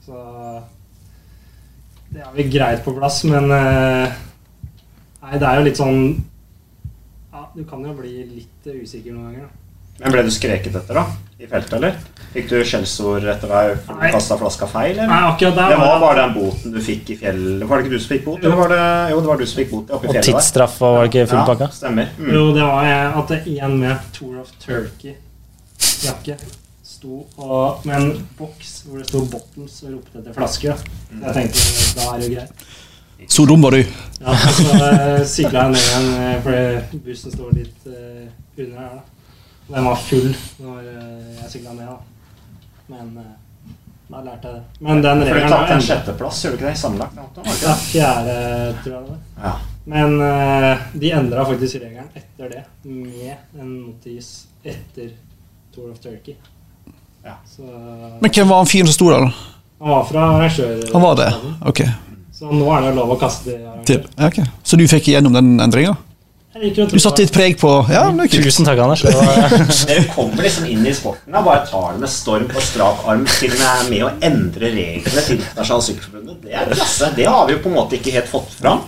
så 0.00 0.20
det 2.08 2.22
har 2.24 2.32
vi 2.32 2.46
greit 2.48 2.80
på 2.86 2.94
plass, 2.96 3.18
men 3.28 3.50
eh, 3.52 4.14
Nei, 5.26 5.36
det 5.42 5.44
er 5.44 5.58
jo 5.58 5.66
litt 5.66 5.76
sånn 5.76 5.98
Ja, 7.34 7.42
du 7.52 7.66
kan 7.68 7.84
jo 7.84 7.92
bli 7.98 8.14
litt 8.30 8.70
usikker 8.70 9.12
noen 9.12 9.28
ganger, 9.28 9.44
da. 9.50 10.00
Men 10.00 10.14
ble 10.14 10.24
du 10.24 10.32
skreket 10.32 10.72
etter, 10.80 11.02
da? 11.02 11.04
I 11.36 11.50
feltet, 11.50 11.76
eller? 11.76 12.00
Fikk 12.32 12.48
du 12.48 12.56
skjellsord 12.64 13.28
etter 13.28 13.52
deg 13.52 13.76
for 13.84 14.00
du 14.00 14.08
kasta 14.16 14.40
flaska 14.40 14.72
feil, 14.72 14.96
eller? 14.96 15.12
Nei, 15.12 15.22
akkurat 15.34 15.60
der 15.60 15.76
Det 15.76 15.78
var 15.84 15.92
var 15.92 16.04
bare 16.08 16.24
den 16.24 16.36
boten 16.40 16.76
du 16.80 16.82
fikk 16.88 17.12
i 17.12 17.20
fjellet. 17.20 17.68
Var 17.68 17.76
det 17.76 17.84
ikke 17.84 17.96
du 17.98 18.00
som 18.00 18.16
fikk 18.16 18.28
bot? 18.32 18.40
Eller 18.40 18.60
var 18.64 18.72
det, 18.72 18.82
jo, 19.12 19.20
det 19.20 19.34
var 19.34 19.44
du 19.44 19.50
som 19.52 19.60
fikk 19.60 19.74
bot 19.76 19.96
oppe 19.98 20.08
i 20.08 20.16
fjellet 20.16 20.60
og 20.64 20.76
var 20.80 21.02
det 21.04 21.12
ikke 21.12 21.30
full 21.34 21.48
pakka? 21.52 21.68
Ja, 21.68 21.80
stemmer. 21.84 22.12
Mm. 22.16 22.36
Jo, 22.40 22.44
det 22.56 22.68
var 22.72 22.86
jeg, 22.88 23.16
at 23.20 23.34
det 23.34 23.56
en 23.68 23.82
med 23.84 24.12
Tour 24.16 24.38
of 24.40 24.60
Turkey-jakke 24.64 26.40
sto 26.96 27.20
på, 27.36 27.60
med 27.86 27.96
en 28.00 28.26
boks 28.38 28.72
hvor 28.86 29.00
det 29.00 29.06
sto 29.10 29.22
'Bottles' 29.30 29.78
og 29.84 29.94
ropte 29.94 30.18
etter 30.22 30.36
flaske. 30.36 30.76
Så 30.80 31.22
jeg 31.22 31.36
tenkte 31.38 31.68
da 32.00 32.08
er 32.08 32.18
det 32.18 32.28
jo 32.28 32.34
greit. 32.34 32.66
Så 33.32 33.46
dum 33.48 33.62
var 33.64 33.72
du. 33.72 33.80
Ja, 34.20 34.34
så 34.36 34.66
uh, 34.72 35.22
sykla 35.24 35.62
jeg 35.66 35.76
ned 35.76 35.84
igjen, 35.86 36.10
eh, 36.20 36.34
fordi 36.44 37.00
bussen 37.06 37.32
står 37.32 37.54
litt 37.56 37.86
uh, 37.88 38.26
under 38.58 38.76
her. 38.82 38.98
da. 38.98 39.32
Den 39.70 39.88
var 39.88 40.04
full 40.08 40.28
når 40.62 40.82
uh, 40.84 41.30
jeg 41.40 41.54
sykla 41.56 41.72
ned, 41.78 41.88
da. 41.88 41.96
Men 42.86 43.16
eh, 43.18 43.32
da 44.06 44.20
lærte 44.22 44.50
jeg 44.50 44.54
det. 44.54 44.84
Men 44.86 45.00
den 45.02 45.22
For 45.22 45.26
du 45.26 45.34
regelen 45.34 45.54
tapte 45.54 45.76
en 45.76 45.86
sjetteplass, 45.88 46.42
gjorde 46.44 46.58
du 46.58 46.60
ikke 46.60 46.68
det? 46.68 46.78
Sammenlagt? 46.78 47.40
Ja, 47.64 47.72
fjerde, 47.82 48.36
tror 48.84 48.92
jeg 48.92 49.00
det 49.00 49.14
var. 49.14 49.22
Ja. 49.46 49.54
Men 49.94 50.20
eh, 50.22 50.84
de 51.02 51.14
endra 51.14 51.46
faktisk 51.48 51.80
regelen 51.82 52.12
etter 52.18 52.52
det, 52.52 52.62
med 52.84 53.58
en 53.58 53.72
notis 53.80 54.30
etter 54.62 55.10
Tour 55.74 55.90
of 55.92 55.98
Turkey. 56.02 56.36
Ja. 57.26 57.36
Så 57.50 57.66
Men 58.22 58.30
hvem 58.30 58.48
var 58.48 58.62
han 58.62 58.70
fyren 58.70 58.88
som 58.90 58.96
sto 58.96 59.10
der? 59.12 59.26
da? 59.26 59.52
han 59.80 59.92
var 59.92 60.04
fra 60.08 60.26
arrangør... 60.32 60.74
Han 60.92 61.02
var 61.02 61.16
det? 61.18 61.30
Ok. 61.68 61.82
Så 62.36 62.48
nå 62.52 62.66
er 62.76 62.86
det 62.86 62.96
lov 62.96 63.12
å 63.12 63.20
kaste 63.20 63.50
til 63.50 63.58
arrangør. 63.60 63.86
Til. 63.88 64.04
Ja, 64.16 64.30
ok. 64.30 64.38
Så 64.64 64.78
du 64.80 64.86
fikk 64.88 65.10
igjennom 65.10 65.36
den 65.36 65.56
endringa? 65.60 65.96
Du 66.56 66.96
satte 66.96 67.20
ditt 67.20 67.34
preg 67.34 67.58
på 67.60 67.68
Ja. 67.92 68.06
Tusen 68.32 68.64
takk, 68.64 68.78
Anders. 68.80 69.02
Dere 69.04 70.06
kommer 70.14 70.46
liksom 70.46 70.64
inn 70.72 70.86
i 70.88 70.94
sporten 70.96 71.36
og 71.36 71.44
bare 71.44 71.66
tar 71.68 71.92
det 71.92 72.00
med 72.06 72.12
storm 72.12 72.46
og 72.48 72.64
strak 72.64 73.02
arm. 73.04 73.26
Til 73.28 73.52
og 73.52 73.60
med 73.60 73.90
med 73.90 74.04
å 74.06 74.12
endre 74.24 74.70
reglene 74.72 75.24
til 75.26 75.36
Internasjonale 75.42 75.86
Sykkelforbundet. 75.90 76.38
Det 76.46 76.54
er 76.56 76.70
klasse. 76.72 77.10
Det 77.18 77.26
har 77.28 77.44
vi 77.48 77.58
jo 77.58 77.60
på 77.66 77.72
en 77.72 77.76
måte 77.76 77.98
ikke 77.98 78.14
helt 78.16 78.30
fått 78.32 78.56
fram. 78.56 78.86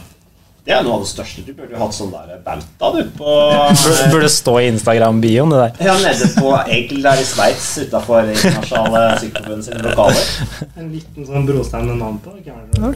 Det 0.68 0.74
er 0.76 0.82
noe 0.84 0.98
av 0.98 1.04
det 1.06 1.08
største. 1.08 1.42
Du 1.46 1.54
burde 1.56 1.72
jo 1.72 1.78
hatt 1.80 1.94
sånn 1.96 2.10
der 2.12 2.40
bauta, 2.44 2.88
du, 2.92 2.98
på 3.16 3.24
burde, 3.24 4.08
burde 4.12 4.28
stå 4.28 4.52
i 4.60 4.66
Instagram-bioen, 4.68 5.54
det 5.54 5.60
der. 5.62 5.78
Ja, 5.86 5.94
nede 6.02 6.28
på 6.36 6.50
Egil 6.76 7.00
der 7.06 7.22
i 7.22 7.24
Sveits, 7.24 7.70
utafor 7.86 8.28
Internasjonale 8.28 9.16
Sykkelforbund 9.22 9.64
sine 9.64 9.80
lokaler. 9.86 10.28
En 10.76 10.92
liten 10.92 11.30
sånn 11.30 11.48
brostein 11.48 11.88
med 11.88 12.02
navn 12.02 12.20
på. 12.20 12.36
Det. 12.36 12.52
Ja. 12.52 12.92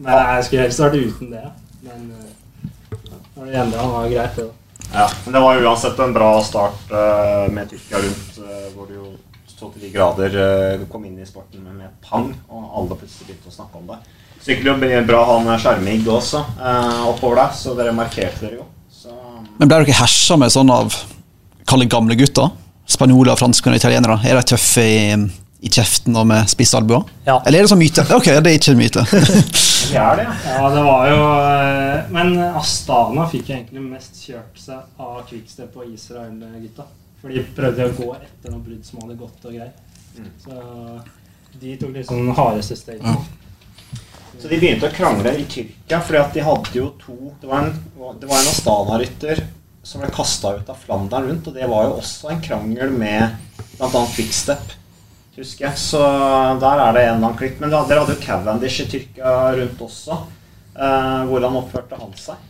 Men 0.00 0.10
jeg 0.16 0.48
skulle 0.48 0.64
helst 0.64 0.84
vært 0.86 0.98
uten 1.02 1.36
det. 1.36 1.44
Men 1.84 2.10
eh, 2.16 2.98
når 3.36 3.52
det 3.52 3.62
endra, 3.66 3.86
var 3.98 4.10
greit, 4.16 4.40
det. 4.40 4.48
da. 4.48 4.90
Ja, 4.96 5.06
men 5.26 5.36
det 5.36 5.46
var 5.50 5.64
uansett 5.68 6.04
en 6.08 6.16
bra 6.16 6.34
start 6.48 6.96
eh, 6.96 7.46
med 7.52 7.68
Tyrkia 7.74 8.00
rundt, 8.08 8.38
eh, 8.40 8.68
hvor 8.72 8.88
du 8.88 8.96
jo 9.02 9.12
så 9.52 9.68
til 9.74 9.84
de 9.84 9.92
grader 9.92 10.84
kom 10.88 11.04
inn 11.08 11.20
i 11.20 11.28
sporten 11.28 11.60
med, 11.68 11.92
pang, 12.04 12.32
og 12.48 12.70
alle 12.72 12.96
plutselig 13.02 13.34
begynte 13.34 13.52
å 13.52 13.60
snakke 13.60 13.84
om 13.84 13.92
det. 13.92 14.00
Sykkeljobb 14.46 14.78
blir 14.78 15.02
bra 15.08 15.24
å 15.24 15.26
ha 15.26 15.36
han 15.42 15.58
Skjermig 15.58 16.04
også 16.06 16.38
eh, 16.38 17.00
oppover 17.10 17.40
der, 17.40 17.54
så 17.58 17.72
dere 17.74 17.94
markerte 17.96 18.44
dere 18.44 18.60
jo. 18.60 18.66
Så, 18.94 19.10
Men 19.58 19.66
ble 19.66 19.80
dere 19.80 19.96
hersa 19.98 20.36
med 20.38 20.52
sånn 20.54 20.70
av 20.70 20.94
Kall 21.66 21.82
det 21.82 21.88
gamle 21.90 22.14
gutter? 22.14 22.52
Spanjoler, 22.86 23.34
franskmenn 23.34 23.74
og 23.74 23.80
italienere? 23.80 24.20
Er 24.22 24.38
de 24.38 24.44
tøffe 24.52 24.84
i, 24.86 25.00
i 25.66 25.70
kjeften 25.74 26.14
og 26.14 26.28
med 26.30 26.46
spisse 26.46 26.78
albuer? 26.78 27.08
Ja. 27.26 27.40
Eller 27.40 27.58
er 27.58 27.66
det 27.66 27.72
sånn 27.72 27.80
myte? 27.80 28.04
Ok, 28.14 28.28
det 28.30 28.52
er 28.52 28.58
ikke 28.60 28.76
en 28.76 28.78
myte. 28.78 29.02
det 29.10 29.98
er 29.98 30.20
det, 30.20 30.26
ja. 30.28 30.36
Ja, 30.52 30.68
det 30.76 30.84
var 30.86 31.08
jo 31.10 31.24
eh, 31.32 32.12
Men 32.14 32.30
Astana 32.60 33.24
fikk 33.32 33.50
egentlig 33.50 33.82
mest 33.82 34.20
kjørt 34.28 34.60
seg 34.62 35.02
av 35.08 35.24
Quickstep 35.26 35.74
og 35.74 35.88
Israel-gutta. 35.90 36.86
For 37.18 37.34
de 37.34 37.42
prøvde 37.56 37.88
å 37.90 37.96
gå 37.98 38.12
etter 38.20 38.54
noen 38.54 38.62
brudd 38.68 38.86
som 38.86 39.02
hadde 39.02 39.18
gått 39.24 39.50
og 39.50 39.58
greier. 39.58 39.74
Så 40.44 40.62
de 41.58 41.74
tok 41.82 41.98
liksom 41.98 42.22
den 42.22 42.38
hardeste 42.38 42.78
staten. 42.78 43.18
Så 44.40 44.48
de 44.50 44.58
begynte 44.60 44.88
å 44.88 44.94
krangle 44.94 45.32
i 45.38 45.44
Tyrkia, 45.48 46.00
fordi 46.04 46.20
at 46.20 46.34
de 46.36 46.42
hadde 46.44 46.74
jo 46.76 46.90
to 47.00 47.14
Det 47.40 47.48
var 47.48 47.66
en, 47.66 47.78
det 48.20 48.28
var 48.28 48.40
en 48.42 48.50
Astana-rytter 48.52 49.44
som 49.86 50.02
ble 50.02 50.10
kasta 50.12 50.56
ut 50.58 50.70
av 50.72 50.80
Flandern 50.82 51.28
rundt, 51.30 51.46
og 51.46 51.54
det 51.54 51.68
var 51.70 51.86
jo 51.86 51.98
også 52.00 52.32
en 52.32 52.42
krangel 52.42 52.90
med 52.90 53.36
bl.a. 53.78 54.02
Quickstep, 54.16 54.74
husker 55.36 55.68
jeg. 55.68 55.78
Så 55.78 56.00
der 56.60 56.82
er 56.82 56.96
det 56.96 57.04
en 57.04 57.12
eller 57.12 57.20
annen 57.20 57.38
klikk. 57.38 57.60
Men 57.62 57.70
dere 57.70 58.00
hadde 58.02 58.16
jo 58.16 58.24
Cavendish 58.24 58.82
i 58.82 58.88
Tyrkia 58.90 59.36
rundt 59.60 59.84
også. 59.86 60.18
Eh, 60.76 61.22
hvordan 61.30 61.60
oppførte 61.62 61.96
han 62.00 62.16
seg? 62.20 62.42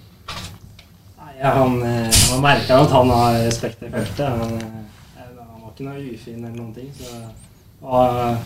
Nei, 1.20 1.34
han, 1.44 1.76
eh, 1.84 2.08
Man 2.32 2.42
merka 2.42 2.80
at 2.82 2.94
han 2.96 3.12
har 3.12 3.36
respekt 3.44 3.84
i 3.84 3.90
feltet, 3.92 4.40
men 4.40 4.56
eh, 4.56 5.20
han 5.20 5.60
var 5.60 5.74
ikke 5.74 5.86
noe 5.86 6.06
ufin 6.08 6.40
eller 6.40 6.56
noen 6.56 6.72
ting. 6.74 6.88
Så 6.96 7.12
det 7.12 7.84
var 7.84 8.40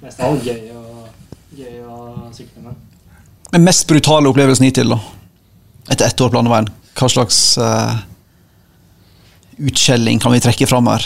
mest 0.00 0.22
av 0.22 0.30
alt 0.30 0.46
gøy 0.46 0.70
å, 0.78 0.84
gøy 1.56 1.82
å 1.84 2.30
sykle 2.34 2.64
med. 2.64 2.78
Den 3.52 3.66
mest 3.66 3.84
brutale 3.88 4.30
opplevelsen 4.30 4.66
hittil, 4.68 4.94
da? 4.94 5.00
Etter 5.92 6.08
ett 6.08 6.20
år 6.24 6.32
på 6.32 6.38
landeveien. 6.38 6.70
Hva 6.96 7.08
slags 7.10 7.38
uh, 7.60 7.98
utskjelling 9.60 10.20
kan 10.22 10.32
vi 10.32 10.40
trekke 10.44 10.68
fram 10.70 10.88
her? 10.92 11.04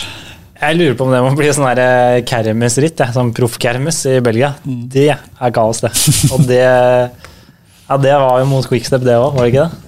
Jeg 0.56 0.78
lurer 0.78 0.94
på 0.96 1.04
om 1.04 1.12
det 1.12 1.22
må 1.24 1.32
bli 1.36 1.48
sånn 1.52 1.66
Kermesritt, 1.68 2.28
kermisritt, 2.30 3.02
sånn 3.12 3.32
proffkermis 3.36 3.98
i 4.08 4.20
Belgia. 4.24 4.54
Det 4.64 5.10
er 5.12 5.54
kaos, 5.54 5.82
det. 5.84 5.92
Og 6.32 6.46
det 6.48 6.62
Ja, 7.86 7.98
det 8.02 8.14
var 8.18 8.40
jo 8.40 8.46
mot 8.50 8.66
quickstep, 8.66 9.04
det 9.06 9.18
òg, 9.18 9.36
var 9.36 9.44
det 9.44 9.52
ikke 9.52 9.66
det? 9.66 9.82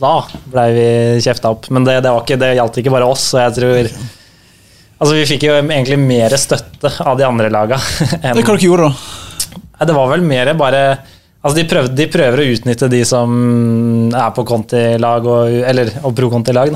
Da 0.00 0.14
blei 0.52 0.68
vi 0.76 0.86
kjefta 1.24 1.50
opp. 1.54 1.66
Men 1.72 1.86
det, 1.86 1.98
det, 2.04 2.12
var 2.12 2.22
ikke, 2.22 2.38
det 2.40 2.54
gjaldt 2.58 2.78
ikke 2.80 2.94
bare 2.94 3.08
oss, 3.08 3.26
og 3.34 3.42
jeg 3.42 3.56
tror 3.60 3.90
Altså, 4.94 5.16
vi 5.18 5.26
fikk 5.26 5.48
jo 5.48 5.56
egentlig 5.58 5.98
mer 5.98 6.32
støtte 6.38 6.88
av 7.02 7.18
de 7.18 7.26
andre 7.26 7.50
laga. 7.52 7.80
Det 7.98 8.20
Det 8.22 8.44
hva 8.46 8.54
dere 8.54 8.62
gjorde, 8.62 8.86
da? 8.92 9.23
Nei, 9.84 9.90
det 9.90 9.96
var 9.98 10.08
vel 10.14 10.24
mer 10.24 10.48
bare 10.56 10.80
Altså, 11.44 11.58
de, 11.58 11.64
prøvde, 11.68 11.92
de 11.92 12.04
prøver 12.08 12.40
å 12.40 12.44
utnytte 12.54 12.86
de 12.88 13.02
som 13.04 13.32
er 14.16 14.30
på 14.32 14.46
Conti-lag 14.48 15.26
og, 15.28 15.50
eller, 15.68 15.90
og 16.00 16.14
pro 16.16 16.30
Conti-lag. 16.32 16.72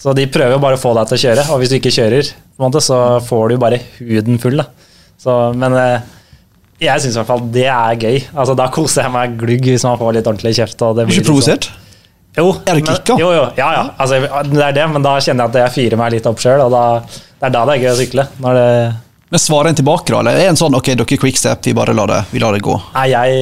Så 0.00 0.14
de 0.16 0.24
prøver 0.32 0.54
jo 0.54 0.60
bare 0.62 0.78
å 0.78 0.80
få 0.80 0.94
deg 0.96 1.10
til 1.10 1.18
å 1.18 1.20
kjøre, 1.20 1.44
og 1.52 1.60
hvis 1.60 1.74
du 1.74 1.76
ikke 1.76 1.92
kjører, 1.92 2.30
måte, 2.64 2.80
så 2.80 3.00
får 3.26 3.52
du 3.52 3.58
bare 3.60 3.82
huden 3.98 4.40
full. 4.40 4.64
Så, 5.20 5.34
men 5.60 5.76
eh, 5.76 6.08
jeg 6.80 7.04
syns 7.04 7.12
i 7.12 7.20
hvert 7.20 7.28
fall 7.28 7.44
det 7.52 7.68
er 7.68 8.00
gøy. 8.00 8.18
Altså, 8.32 8.56
Da 8.56 8.70
koser 8.72 9.04
jeg 9.04 9.12
meg 9.18 9.36
glugg 9.44 9.68
hvis 9.68 9.84
man 9.84 10.00
får 10.00 10.16
litt 10.16 10.32
ordentlig 10.32 10.56
kjeft. 10.62 10.80
Og 10.88 10.96
det 10.96 11.10
blir 11.10 11.20
ikke 11.20 11.34
provosert? 11.34 11.68
Sånn. 11.68 11.82
Jo, 12.40 12.50
Er 12.64 12.80
det 12.80 12.88
kicka? 12.88 13.20
Jo, 13.20 13.30
jo, 13.36 13.46
ja, 13.60 13.68
ja. 13.82 13.84
Altså, 14.00 14.24
det 14.48 14.64
er 14.64 14.80
det, 14.80 14.88
men 14.96 15.04
da 15.04 15.18
kjenner 15.20 15.44
jeg 15.44 15.52
at 15.52 15.60
jeg 15.66 15.76
fyrer 15.76 16.00
meg 16.00 16.16
litt 16.16 16.32
opp 16.32 16.40
sjøl, 16.40 16.64
og 16.70 16.72
da, 16.72 16.86
det 17.36 17.50
er 17.50 17.54
da 17.60 17.68
det 17.68 17.76
er 17.76 17.84
gøy 17.84 17.92
å 17.92 17.98
sykle. 18.00 18.26
Når 18.44 18.58
det 18.62 18.70
Men 19.28 19.42
Svarer 19.42 19.72
en 19.72 19.78
tilbake, 19.78 20.12
da? 20.12 20.20
Eller 20.20 20.38
er 20.38 20.52
en 20.52 20.58
sånn 20.58 20.74
ok, 20.78 20.92
dere 20.94 21.16
er 21.16 21.18
quickstep, 21.18 21.64
vi 21.66 21.74
bare 21.74 21.94
lar 21.96 22.10
det, 22.12 22.20
vi 22.30 22.38
lar 22.42 22.54
det 22.54 22.62
gå? 22.62 22.76
Nei, 22.94 23.08
jeg, 23.10 23.40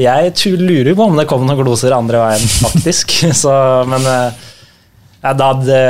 jeg 0.00 0.60
lurer 0.62 0.96
på 0.96 1.08
om 1.10 1.18
det 1.20 1.26
kom 1.28 1.44
noen 1.44 1.60
gloser 1.60 1.92
andre 1.92 2.22
veien, 2.22 2.46
faktisk. 2.64 3.12
så, 3.42 3.52
men 3.90 4.08
eh, 4.08 4.46
ja, 5.20 5.34
da 5.36 5.50
det, 5.60 5.84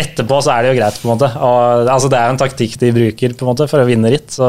etterpå 0.00 0.40
så 0.40 0.54
er 0.54 0.64
det 0.64 0.72
jo 0.72 0.80
greit, 0.80 0.96
på 1.02 1.08
en 1.08 1.12
måte. 1.12 1.30
Og, 1.36 1.84
altså, 1.84 2.08
det 2.08 2.18
er 2.18 2.26
jo 2.30 2.34
en 2.34 2.42
taktikk 2.46 2.80
de 2.80 2.92
bruker 2.96 3.36
på 3.36 3.44
en 3.44 3.52
måte, 3.52 3.68
for 3.68 3.84
å 3.84 3.88
vinne 3.88 4.16
ritt. 4.16 4.32
Så 4.32 4.48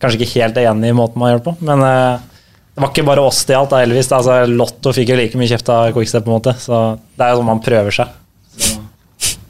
kanskje 0.00 0.22
ikke 0.22 0.40
helt 0.40 0.64
enig 0.64 0.90
i 0.90 0.96
måten 0.96 1.20
man 1.20 1.34
gjør 1.34 1.42
det 1.42 1.50
på. 1.50 1.56
Men 1.68 1.84
eh, 1.86 2.28
det 2.72 2.80
var 2.80 2.94
ikke 2.94 3.08
bare 3.12 3.28
oss 3.28 3.44
det 3.44 3.58
gjaldt, 3.58 3.76
heldigvis. 3.76 4.14
Altså, 4.16 4.42
Lotto 4.48 4.96
fikk 4.96 5.12
jo 5.12 5.20
like 5.20 5.36
mye 5.36 5.52
kjeft 5.52 5.68
av 5.68 5.92
Quickstep, 5.92 6.24
på 6.24 6.32
en 6.32 6.40
måte. 6.40 6.56
Så 6.64 6.84
det 7.12 7.26
er 7.26 7.34
jo 7.34 7.42
sånn 7.42 7.52
man 7.52 7.60
prøver 7.64 8.00
seg. 8.00 8.20
Så 8.56 8.78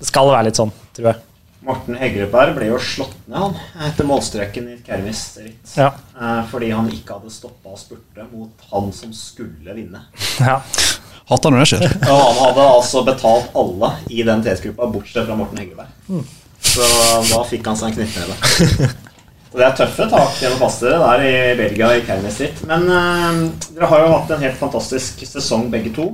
det 0.03 0.11
skal 0.11 0.35
være 0.35 0.51
litt 0.51 0.59
sånn, 0.59 0.75
tror 0.99 1.15
jeg. 1.15 1.29
Morten 1.63 1.95
Hegreberg 1.95 2.57
ble 2.57 2.73
jo 2.73 2.79
slått 2.83 3.15
ned 3.31 3.39
han, 3.39 3.53
etter 3.87 4.07
målstreken 4.07 4.67
i 4.73 4.79
Kermis 4.83 5.21
ritt. 5.39 5.75
Ja. 5.79 5.93
Eh, 6.19 6.41
fordi 6.51 6.73
han 6.75 6.89
ikke 6.91 7.21
hadde 7.21 7.31
stoppa 7.31 7.77
og 7.77 7.79
spurte 7.79 8.27
mot 8.33 8.65
han 8.73 8.91
som 8.97 9.13
skulle 9.15 9.77
vinne. 9.77 10.03
ja. 10.43 10.59
Hatt 11.31 11.47
han 11.47 11.55
det. 11.55 11.93
Og 12.09 12.19
han 12.27 12.41
hadde 12.41 12.67
altså 12.67 13.05
betalt 13.07 13.55
alle 13.55 13.93
i 14.11 14.25
den 14.27 14.43
TS-gruppa, 14.43 14.91
bortsett 14.91 15.29
fra 15.29 15.39
Morten 15.39 15.63
Hegreberg. 15.63 16.27
Så 16.63 16.87
da 17.31 17.41
fikk 17.47 17.71
han 17.71 17.79
seg 17.79 17.93
en 17.93 17.99
knyttneve. 18.01 18.91
Det 19.53 19.61
er 19.67 19.75
tøffe 19.77 20.07
tak 20.09 20.39
gjennom 20.41 20.63
passet 20.63 20.95
der 20.97 21.23
i 21.29 21.33
Belgia 21.59 21.91
i 21.93 22.05
Kermis 22.07 22.39
ritt. 22.41 22.63
Men 22.65 22.87
eh, 22.89 23.41
dere 23.77 23.91
har 23.91 24.01
jo 24.01 24.13
hatt 24.15 24.31
en 24.33 24.45
helt 24.47 24.57
fantastisk 24.57 25.21
sesong 25.29 25.67
begge 25.73 25.93
to. 25.93 26.07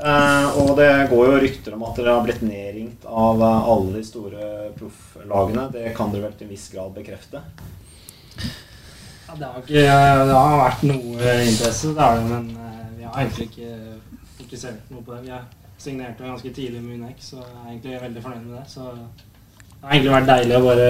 Eh, 0.00 0.58
og 0.62 0.70
det 0.78 0.88
går 1.10 1.26
jo 1.28 1.40
rykter 1.42 1.74
om 1.76 1.82
at 1.84 1.98
dere 1.98 2.14
har 2.16 2.24
blitt 2.24 2.40
nedringt 2.40 3.04
av 3.04 3.42
eh, 3.44 3.68
alle 3.72 3.98
de 3.98 4.04
store 4.06 4.46
profflagene. 4.78 5.66
Det 5.74 5.92
kan 5.96 6.12
dere 6.12 6.28
vel 6.28 6.36
til 6.38 6.48
en 6.48 6.52
viss 6.54 6.68
grad 6.72 6.94
bekrefte? 6.96 7.42
Ja, 9.28 9.34
det, 9.36 9.44
har 9.44 9.58
ikke, 9.60 9.82
det 10.30 10.38
har 10.38 10.56
vært 10.62 10.86
noe 10.88 11.34
interesse, 11.44 11.92
det 11.94 12.06
er 12.06 12.16
det, 12.16 12.28
men 12.30 12.48
eh, 12.56 12.86
vi 12.96 13.04
har 13.08 13.18
egentlig 13.20 13.50
ikke 13.50 13.72
fokusert 14.38 14.94
noe 14.94 15.04
på 15.04 15.16
det. 15.16 15.20
Vi 15.26 15.34
har 15.34 15.44
signerte 15.80 16.30
ganske 16.30 16.54
tidlig 16.56 16.80
med 16.80 16.96
Unex, 17.02 17.28
så 17.34 17.42
jeg 17.42 17.58
er 17.58 17.68
egentlig 17.74 18.00
veldig 18.06 18.24
fornøyd 18.24 18.46
med 18.46 18.56
det. 18.56 18.64
Så 18.72 18.88
det 18.94 19.84
har 19.84 19.98
egentlig 19.98 20.16
vært 20.16 20.30
deilig 20.32 20.56
å 20.56 20.64
bare 20.64 20.88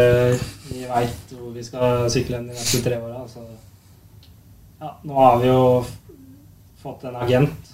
Vi 0.71 0.87
veit 0.87 1.35
hvor 1.35 1.51
vi 1.55 1.67
skal 1.67 2.07
sykle 2.15 2.41
de 2.45 2.55
neste 2.55 2.85
tre 2.87 3.03
åra. 3.03 3.27
Så 3.31 3.43
ja, 4.81 4.95
nå 5.03 5.19
har 5.19 5.43
vi 5.43 5.51
jo 5.51 5.61
fått 6.81 7.05
en 7.11 7.19
agent 7.27 7.70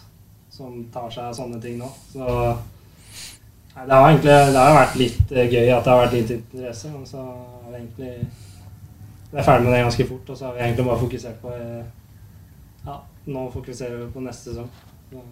som 0.57 0.81
tar 0.93 1.13
seg 1.13 1.29
av 1.29 1.37
sånne 1.37 1.61
ting 1.63 1.77
nå. 1.81 1.91
Så 2.13 2.25
nei, 2.25 3.85
det 3.85 3.93
har 3.93 4.09
egentlig 4.09 4.33
det 4.33 4.65
har 4.65 4.77
vært 4.81 4.99
litt 5.01 5.37
eh, 5.37 5.53
gøy 5.53 5.71
at 5.71 5.85
det 5.85 5.93
har 5.93 6.03
vært 6.05 6.17
litt 6.17 6.35
interesse, 6.39 6.93
men 6.95 7.07
så 7.09 7.23
er 7.27 7.71
det 7.71 7.81
egentlig 7.83 8.13
vi 9.31 9.41
er 9.43 9.45
ferdig 9.45 9.67
med 9.67 9.75
det 9.75 9.83
ganske 9.83 10.07
fort, 10.09 10.31
og 10.31 10.39
så 10.39 10.47
har 10.47 10.55
vi 10.55 10.63
egentlig 10.65 10.87
bare 10.87 11.03
fokusert 11.03 11.41
på 11.43 11.51
eh, 11.53 11.83
Ja, 12.87 13.01
nå 13.35 13.49
fokuserer 13.51 13.99
vi 13.99 14.07
på 14.15 14.23
neste 14.23 14.53
sesong. 14.53 14.71
Så, 15.11 15.25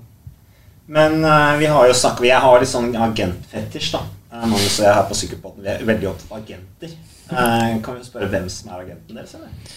Men 0.87 1.25
uh, 1.25 1.55
vi 1.59 1.71
har 1.71 1.87
jo 1.87 1.95
snakket, 1.95 2.27
Jeg 2.29 2.43
har 2.45 2.61
litt 2.61 2.69
sånn 2.69 2.91
agentfetisj, 3.07 3.95
da. 3.95 4.03
Magnus 4.35 4.81
og 4.81 4.85
jeg 4.85 4.97
her 4.99 5.07
på 5.09 5.17
Sykkelpotten 5.17 5.63
vi 5.63 5.71
er 5.71 5.85
veldig 5.87 6.09
opptatt 6.11 6.33
av 6.33 6.41
agenter. 6.43 6.95
Uh, 7.31 7.81
kan 7.87 7.97
vi 7.97 8.05
spørre 8.05 8.29
hvem 8.33 8.49
som 8.51 8.73
er 8.75 8.83
agenten 8.83 9.21
deres? 9.21 9.37
eller? 9.39 9.75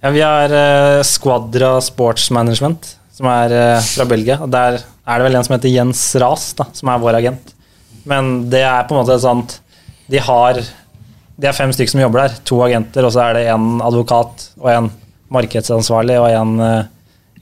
Ja, 0.00 0.12
vi 0.16 0.24
er 0.24 0.54
uh, 0.56 1.02
Squadra 1.06 1.74
Sports 1.84 2.30
Management, 2.34 2.94
som 3.14 3.28
er 3.30 3.54
eh, 3.54 3.90
fra 3.94 4.06
Belgia. 4.10 4.38
Og 4.42 4.50
Der 4.52 4.80
er 4.80 5.20
det 5.20 5.26
vel 5.28 5.38
en 5.38 5.46
som 5.46 5.56
heter 5.56 5.72
Jens 5.72 6.02
Ras, 6.20 6.50
da, 6.58 6.66
som 6.74 6.90
er 6.90 7.02
vår 7.02 7.20
agent. 7.20 7.54
Men 8.08 8.34
det 8.52 8.64
er 8.66 8.86
på 8.86 8.94
en 8.94 9.00
måte 9.00 9.14
et 9.16 9.22
sånt 9.24 9.54
De 10.12 10.20
har 10.20 10.58
De 10.60 11.48
er 11.48 11.56
fem 11.56 11.70
stykker 11.72 11.94
som 11.94 12.02
jobber 12.02 12.24
der. 12.24 12.36
To 12.50 12.60
agenter, 12.66 13.06
og 13.06 13.14
så 13.14 13.24
er 13.28 13.38
det 13.38 13.46
en 13.54 13.78
advokat 13.84 14.48
og 14.60 14.70
en 14.72 14.90
markedsansvarlig 15.34 16.18
og 16.20 16.28
en 16.30 16.52
uh, 16.60 16.84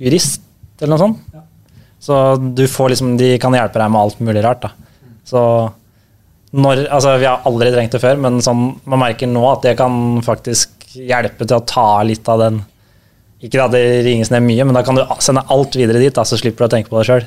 jurist, 0.00 0.44
eller 0.80 0.94
noe 0.94 1.02
sånt. 1.02 1.40
Så 2.02 2.18
du 2.40 2.64
får 2.70 2.94
liksom 2.94 3.16
De 3.20 3.34
kan 3.42 3.54
hjelpe 3.56 3.80
deg 3.82 3.92
med 3.92 4.00
alt 4.00 4.22
mulig 4.24 4.44
rart, 4.46 4.64
da. 4.64 4.72
Så 5.28 5.42
når, 6.52 6.86
altså 6.92 7.16
Vi 7.20 7.28
har 7.28 7.44
aldri 7.48 7.72
trengt 7.72 7.96
det 7.96 8.02
før, 8.02 8.20
men 8.20 8.40
sånn, 8.44 8.64
man 8.84 9.02
merker 9.02 9.30
nå 9.30 9.44
at 9.50 9.66
det 9.66 9.76
kan 9.80 9.94
faktisk 10.24 10.92
hjelpe 10.92 11.46
til 11.46 11.56
å 11.56 11.66
ta 11.68 11.86
litt 12.04 12.28
av 12.28 12.42
den 12.42 12.62
Ikke 13.42 13.58
at 13.64 13.72
det 13.74 14.04
ringes 14.06 14.30
ned 14.30 14.44
mye, 14.46 14.64
men 14.64 14.76
da 14.76 14.84
kan 14.86 14.98
du 14.98 15.02
sende 15.24 15.42
alt 15.50 15.74
videre 15.74 15.98
dit, 15.98 16.14
da, 16.14 16.22
så 16.26 16.38
slipper 16.38 16.62
du 16.62 16.68
å 16.68 16.72
tenke 16.76 16.92
på 16.92 17.00
det 17.00 17.08
sjøl. 17.08 17.24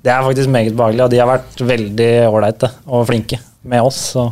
Det 0.00 0.12
er 0.12 0.24
faktisk 0.24 0.48
meget 0.48 0.76
behagelig, 0.76 1.04
og 1.04 1.10
de 1.12 1.18
har 1.20 1.28
vært 1.28 1.60
veldig 1.68 2.12
ålreite 2.30 2.70
og 2.88 3.04
flinke 3.10 3.36
med 3.68 3.84
oss. 3.84 3.98
Så 4.14 4.30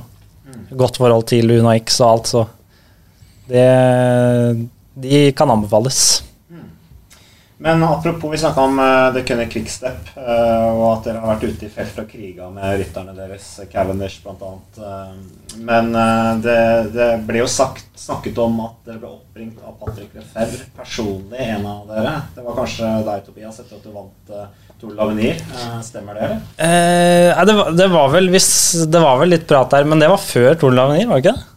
godt 0.72 0.96
forhold 1.00 1.26
til 1.28 1.52
Uno 1.58 1.74
X 1.76 2.00
og 2.00 2.08
alt, 2.08 2.32
så 2.32 2.46
det 3.48 3.68
De 4.98 5.20
kan 5.36 5.52
anbefales. 5.52 6.24
Men 7.60 7.82
apropos, 7.82 8.30
vi 8.30 8.38
snakka 8.38 8.60
om 8.60 8.78
uh, 8.78 9.08
The 9.14 9.24
Cunning 9.26 9.50
Quickstep, 9.50 10.12
eh, 10.14 10.66
og 10.70 10.84
at 10.92 11.08
dere 11.08 11.22
har 11.24 11.32
vært 11.32 11.48
ute 11.50 11.66
i 11.66 11.72
felt 11.72 11.96
og 11.98 12.06
kriga 12.06 12.46
med 12.54 12.76
rytterne 12.78 13.16
deres, 13.16 13.48
Cavendish 13.72 14.22
bl.a. 14.22 14.52
Uh, 14.78 15.58
men 15.58 15.90
eh, 15.98 16.30
det, 16.44 16.60
det 16.94 17.08
ble 17.26 17.42
jo 17.42 17.48
sagt, 17.50 17.88
snakket 17.98 18.38
om 18.44 18.60
at 18.62 18.76
dere 18.86 19.00
ble 19.02 19.10
oppringt 19.10 19.58
av 19.66 19.74
Patrick 19.80 20.14
Lefebvre 20.14 20.68
personlig, 20.76 21.40
en 21.48 21.66
av 21.66 21.90
dere. 21.90 22.14
Det 22.36 22.46
var 22.46 22.58
kanskje 22.60 22.92
deg, 23.08 23.26
Tobias, 23.26 23.58
etter 23.64 23.80
at 23.80 23.88
du 23.88 23.94
vant 23.96 24.32
uh, 24.36 24.46
Tour 24.78 24.94
l'Avenir. 24.94 25.40
Eh, 25.42 25.80
stemmer 25.82 26.14
det? 26.14 26.28
eller? 26.28 26.42
Eh, 26.62 27.44
det, 27.46 27.58
var, 27.58 27.70
det, 27.74 27.88
var 27.90 28.12
vel, 28.14 28.30
hvis, 28.30 28.50
det 28.86 29.02
var 29.02 29.18
vel 29.18 29.34
litt 29.34 29.48
prat 29.50 29.74
der, 29.74 29.88
men 29.88 29.98
det 29.98 30.10
var 30.12 30.22
før 30.22 30.54
Tour 30.60 30.76
l'Avenir, 30.76 31.10
var 31.10 31.18
det 31.18 31.26
ikke 31.26 31.34
det? 31.34 31.48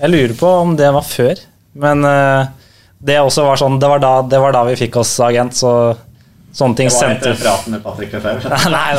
Jeg 0.00 0.14
lurer 0.14 0.34
på 0.40 0.54
om 0.62 0.72
det 0.80 0.88
var 0.96 1.04
før. 1.04 1.42
Men 1.84 2.08
eh, 2.08 2.48
det 3.00 3.16
også 3.20 3.46
var 3.46 3.56
sånn 3.56 3.78
Det 3.80 3.88
var 3.88 4.00
da, 4.02 4.12
det 4.28 4.38
var 4.42 4.52
da 4.52 4.60
vi 4.68 4.76
fikk 4.76 5.00
oss 5.00 5.14
agent, 5.24 5.56
så 5.56 5.72
sånne 6.52 6.76
ting 6.76 6.90
sendte 6.92 7.32
Det 7.32 7.32
var 7.32 7.34
etter 7.34 7.44
praten 7.46 7.72
med 7.76 7.82
Patrick 7.84 8.12
Lefebvre. 8.12 8.48
Nei, 8.76 8.90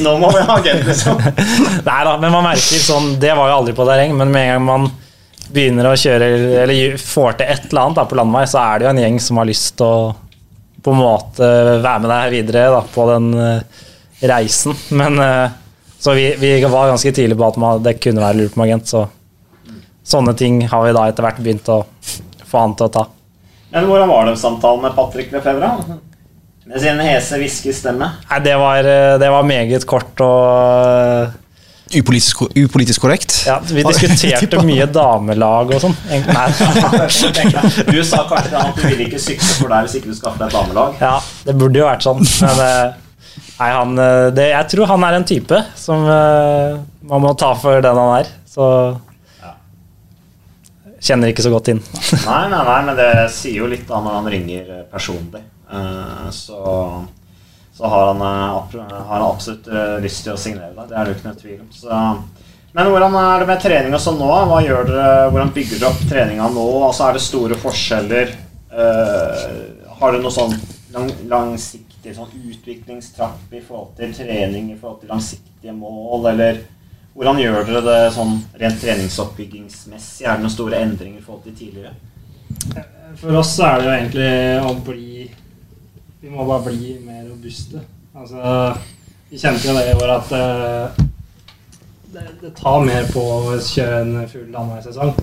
Nå 0.06 0.16
må 0.20 0.32
vi 0.34 0.42
ha 0.44 0.56
agent, 0.58 0.84
liksom. 0.90 1.20
Nei 1.86 2.00
da, 2.08 2.16
men 2.20 2.34
man 2.34 2.44
merker 2.50 2.82
sånn 2.84 3.14
Det 3.22 3.32
var 3.38 3.48
jo 3.48 3.60
aldri 3.62 3.76
på 3.78 3.86
terreng, 3.88 4.12
men 4.18 4.32
med 4.34 4.48
en 4.48 4.52
gang 4.54 4.66
man 4.68 4.90
begynner 5.50 5.90
å 5.90 5.98
kjøre 5.98 6.26
Eller 6.64 6.98
får 7.00 7.40
til 7.40 7.52
et 7.54 7.70
eller 7.70 7.86
annet 7.86 8.02
da, 8.02 8.08
på 8.10 8.18
landevei, 8.18 8.44
så 8.50 8.60
er 8.62 8.74
det 8.78 8.86
jo 8.86 8.92
en 8.92 9.04
gjeng 9.04 9.22
som 9.22 9.40
har 9.40 9.48
lyst 9.50 9.72
til 9.80 9.86
å 9.86 10.10
på 10.80 10.94
en 10.94 11.00
måte 11.02 11.46
være 11.84 12.00
med 12.00 12.08
deg 12.08 12.30
videre 12.32 12.68
da, 12.72 12.78
på 12.88 13.04
den 13.10 13.26
uh, 13.36 13.80
reisen. 14.30 14.72
Men 14.96 15.18
uh, 15.20 15.50
Så 16.00 16.14
vi, 16.16 16.30
vi 16.40 16.54
var 16.64 16.88
ganske 16.88 17.12
tidlig 17.12 17.36
på 17.36 17.48
at 17.50 17.58
man, 17.60 17.82
det 17.84 17.98
kunne 18.00 18.22
være 18.24 18.38
lurt 18.38 18.56
med 18.56 18.70
agent, 18.70 18.88
så 18.88 19.02
sånne 20.06 20.34
ting 20.38 20.62
har 20.68 20.84
vi 20.86 20.94
da 20.96 21.06
etter 21.10 21.26
hvert 21.26 21.42
begynt 21.42 21.68
å 21.72 21.82
få 22.50 22.62
han 22.64 22.76
til 22.78 22.88
å 22.88 22.94
ta. 22.94 23.04
Men 23.70 23.86
hvordan 23.86 24.10
var 24.10 24.26
det 24.26 24.38
samtalen 24.40 24.82
med 24.86 24.96
Patrick 24.96 25.30
Lefebvre? 25.34 25.98
Med 26.70 26.82
sin 26.82 27.02
hese, 27.02 27.38
hviske 27.38 27.74
stemme? 27.74 28.08
Nei, 28.30 28.40
det 28.44 28.56
var, 28.58 28.86
eh, 28.86 29.18
det 29.18 29.30
var 29.30 29.46
meget 29.46 29.86
kort 29.90 30.22
og 30.26 31.38
Upolitisk, 31.90 32.42
upolitisk 32.54 33.02
korrekt. 33.02 33.32
Ja, 33.46 33.56
vi 33.66 33.82
diskuterte 33.82 34.60
mye 34.68 34.86
damelag 34.86 35.72
og 35.74 35.80
sånn. 35.82 35.96
Du 37.90 37.98
sa 38.06 38.22
kanskje 38.30 38.60
at 38.60 38.78
du 38.78 38.84
ville 38.84 39.08
ikke 39.08 39.18
sykle 39.18 39.48
for 39.56 39.72
deg 39.72 39.88
hvis 39.88 39.96
ikke 39.98 40.12
du 40.12 40.14
skaffer 40.14 40.44
deg 40.44 40.52
et 40.52 40.54
damelag. 40.54 41.00
Ja, 41.02 41.16
det 41.48 41.56
burde 41.58 41.82
jo 41.82 41.88
vært 41.88 42.06
sånn. 42.06 42.22
Men 42.22 42.62
eh, 42.62 42.94
nei, 43.58 43.70
han, 43.74 43.98
eh, 44.04 44.28
det, 44.36 44.46
jeg 44.52 44.70
tror 44.76 44.92
han 44.92 45.08
er 45.08 45.18
en 45.18 45.26
type 45.32 45.62
som 45.80 46.06
eh, 46.14 46.78
man 47.10 47.26
må 47.26 47.34
ta 47.42 47.50
for 47.58 47.82
den 47.82 47.98
han 48.04 48.20
er. 48.20 48.30
Så 48.46 48.70
kjenner 51.00 51.32
ikke 51.32 51.44
så 51.46 51.52
godt 51.52 51.70
inn. 51.72 51.80
Nei, 52.26 52.42
nei, 52.52 52.60
nei, 52.66 52.80
men 52.88 52.98
det 52.98 53.08
sier 53.34 53.62
jo 53.62 53.70
litt 53.70 53.86
da 53.88 54.00
når 54.04 54.18
han 54.18 54.28
ringer 54.34 54.68
eh, 54.76 54.84
personlig. 54.92 55.40
Eh, 55.70 56.28
Så, 56.36 56.60
så 57.76 57.88
har, 57.92 58.12
han, 58.12 58.20
eh, 58.26 58.76
har 58.84 59.16
han 59.16 59.26
absolutt 59.30 59.66
lyst 60.04 60.24
til 60.26 60.34
å 60.34 60.40
signere 60.40 60.74
deg. 60.76 60.90
Det 60.90 60.96
er 61.00 61.08
det 61.08 61.16
ikke 61.16 61.28
noe 61.30 61.40
tvil 61.40 61.60
om. 61.62 61.70
Så, 61.72 62.00
men 62.76 62.90
hvordan 62.92 63.16
er 63.18 63.42
det 63.42 63.48
med 63.50 63.62
trening 63.64 63.94
og 63.96 64.02
sånn 64.04 64.20
nå? 64.20 64.30
Hva 64.50 64.60
gjør 64.62 64.90
dere, 64.92 65.30
hvordan 65.32 65.54
bygger 65.56 65.80
dere 65.80 65.90
opp 65.90 66.04
treninga 66.10 66.50
nå? 66.54 66.66
Altså, 66.86 67.08
er 67.08 67.16
det 67.18 67.24
store 67.24 67.56
forskjeller? 67.58 68.34
Har 70.00 70.12
du 70.14 70.20
noe 70.22 70.30
sånn 70.32 70.52
lang, 70.94 71.08
langsiktig 71.32 72.14
sånn 72.14 72.30
utviklingstrapp 72.52 73.56
i 73.56 73.62
forhold 73.64 73.96
til 73.98 74.12
trening, 74.16 74.70
i 74.70 74.78
forhold 74.78 75.00
til 75.02 75.10
langsiktige 75.12 75.74
mål, 75.76 76.28
eller 76.30 76.60
hvordan 77.14 77.40
gjør 77.42 77.66
dere 77.66 77.82
det 77.84 77.98
sånn 78.14 78.36
rent 78.60 78.80
treningsoppbyggingsmessig? 78.82 80.24
Er 80.24 80.38
det 80.38 80.44
noen 80.44 80.54
store 80.54 80.78
endringer 80.84 81.18
i 81.18 81.24
forhold 81.24 81.42
til 81.48 81.56
tidligere? 81.58 81.94
For 83.18 83.34
oss 83.40 83.56
er 83.64 83.80
det 83.80 83.86
jo 83.86 83.94
egentlig 83.96 84.32
å 84.66 84.74
bli 84.86 85.26
Vi 86.20 86.30
må 86.30 86.44
bare 86.44 86.68
bli 86.68 86.94
mer 87.02 87.24
robuste. 87.24 87.80
Altså, 88.12 88.40
vi 89.30 89.38
kjente 89.40 89.70
jo 89.70 89.74
det 89.76 89.86
i 89.88 89.94
år 89.96 90.10
at 90.12 90.32
eh, 90.36 90.98
det, 92.12 92.24
det 92.42 92.50
tar 92.58 92.84
mer 92.84 93.06
på 93.08 93.22
å 93.22 93.54
kjøre 93.56 94.02
en 94.02 94.28
full 94.28 94.50
landeveissesong. 94.52 95.14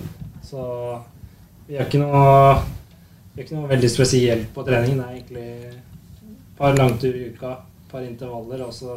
Så 0.42 0.64
vi 1.68 1.76
gjør 1.76 1.86
ikke 1.86 2.00
noe 2.02 2.24
vi 2.58 3.38
gjør 3.38 3.46
ikke 3.46 3.58
noe 3.60 3.70
veldig 3.70 3.90
spesielt 3.92 4.50
på 4.56 4.64
trening. 4.66 4.98
Det 4.98 5.06
er 5.06 5.14
egentlig 5.14 5.46
et 5.70 6.58
par 6.58 6.74
langturer 6.74 7.20
i 7.20 7.28
uka, 7.30 7.52
et 7.60 7.92
par 7.92 8.02
intervaller, 8.02 8.64
og 8.66 8.74
så 8.74 8.96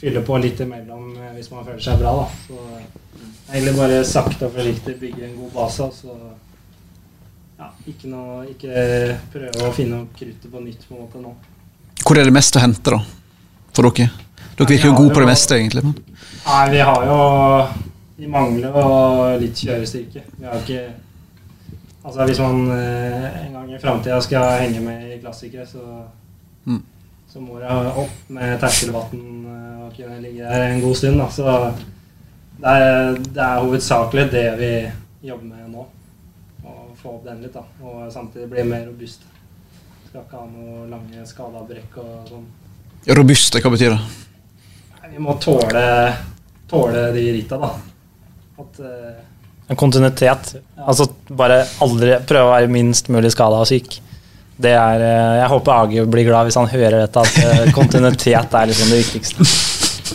fylle 0.00 0.22
på 0.26 0.38
litt 0.42 0.60
imellom 0.64 1.12
eh, 1.16 1.32
hvis 1.36 1.50
man 1.52 1.64
føler 1.66 1.82
seg 1.84 2.00
bra. 2.00 2.14
Da. 2.20 2.26
Så 2.48 3.52
egentlig 3.52 3.76
bare 3.78 4.00
sakte 4.08 4.48
og 4.48 4.56
forsiktig 4.56 4.96
bygge 5.00 5.28
en 5.28 5.36
god 5.38 5.54
base. 5.54 5.90
så 6.00 6.16
ja, 7.58 7.70
ikke, 7.86 8.10
noe, 8.10 8.44
ikke 8.50 9.18
prøve 9.32 9.68
å 9.68 9.72
finne 9.74 10.02
opp 10.02 10.16
kruttet 10.18 10.50
på 10.50 10.62
nytt 10.64 10.88
på 10.88 10.96
en 10.96 11.04
måte 11.04 11.22
nå. 11.22 11.34
Hvor 12.04 12.18
er 12.20 12.26
det 12.28 12.34
mest 12.34 12.56
å 12.58 12.62
hente, 12.64 12.96
da? 12.96 13.00
For 13.74 13.88
dere? 13.88 14.10
Dere 14.54 14.70
virker 14.70 14.90
jo 14.90 14.96
gode 14.98 15.14
på 15.14 15.22
det 15.22 15.30
meste, 15.30 15.56
egentlig. 15.58 15.82
Men. 15.86 15.94
Nei, 16.44 16.64
vi 16.74 16.82
har 16.84 17.06
jo 17.08 17.18
Vi 18.14 18.28
mangler 18.30 18.76
jo 18.78 18.82
litt 19.42 19.58
kjørestyrke. 19.58 20.22
Vi 20.38 20.46
har 20.46 20.60
ikke 20.60 20.82
Altså 22.04 22.26
Hvis 22.28 22.38
man 22.42 22.66
eh, 22.74 23.46
en 23.46 23.54
gang 23.56 23.70
i 23.72 23.78
framtida 23.80 24.18
skal 24.22 24.58
henge 24.60 24.82
med 24.84 25.14
i 25.14 25.20
klassikere, 25.22 25.66
så 25.66 26.04
Mm. 26.64 26.78
Så 27.34 27.40
må 27.42 27.56
det 27.58 27.66
opp 27.98 28.28
med 28.30 28.60
terskelvann 28.62 29.22
eh, 29.50 29.78
og 29.82 29.94
kunne 29.96 30.20
ligge 30.22 30.46
der 30.46 30.68
en 30.68 30.82
god 30.84 30.94
stund. 30.94 31.18
Da. 31.18 31.24
Så 31.34 31.46
det 32.62 32.74
er, 32.78 33.16
det 33.18 33.42
er 33.42 33.64
hovedsakelig 33.64 34.26
det 34.30 34.44
vi 34.60 34.68
jobber 35.26 35.48
med 35.48 35.72
nå. 35.72 35.86
Å 36.62 36.74
få 37.00 37.16
opp 37.16 37.24
den 37.26 37.42
litt, 37.42 37.56
da. 37.56 37.64
Og 37.82 38.04
samtidig 38.14 38.46
bli 38.52 38.62
mer 38.70 38.86
robust. 38.86 39.26
Skal 40.06 40.22
ikke 40.22 40.44
ha 40.44 40.46
noe 40.46 40.86
lange 40.92 41.26
skadeavbrekk 41.26 41.98
og 42.04 42.30
sånn. 42.30 42.46
Robuste, 43.18 43.64
hva 43.64 43.74
betyr 43.74 43.96
det? 43.96 43.98
Nei, 44.94 45.12
Vi 45.16 45.26
må 45.26 45.34
tåle, 45.42 45.84
tåle 46.70 47.04
de 47.18 47.28
ritta, 47.34 47.58
da. 47.58 47.74
At 48.62 48.78
uh, 48.78 49.10
En 49.74 49.82
kontinuitet. 49.82 50.54
Altså 50.78 51.10
bare 51.34 51.64
aldri 51.82 52.14
prøve 52.30 52.46
å 52.46 52.54
være 52.54 52.70
minst 52.78 53.10
mulig 53.10 53.34
skada 53.34 53.58
og 53.58 53.72
syk. 53.74 53.98
Det 54.56 54.70
er, 54.70 55.02
eh, 55.02 55.36
jeg 55.40 55.50
håper 55.50 55.72
Agi 55.74 56.02
blir 56.06 56.28
glad 56.28 56.46
hvis 56.46 56.58
han 56.60 56.70
hører 56.70 57.00
dette, 57.02 57.22
at 57.24 57.38
eh, 57.42 57.72
kontinuitet 57.78 58.54
er 58.54 58.70
liksom 58.70 58.92
det 58.92 59.00
viktigste. 59.02 59.46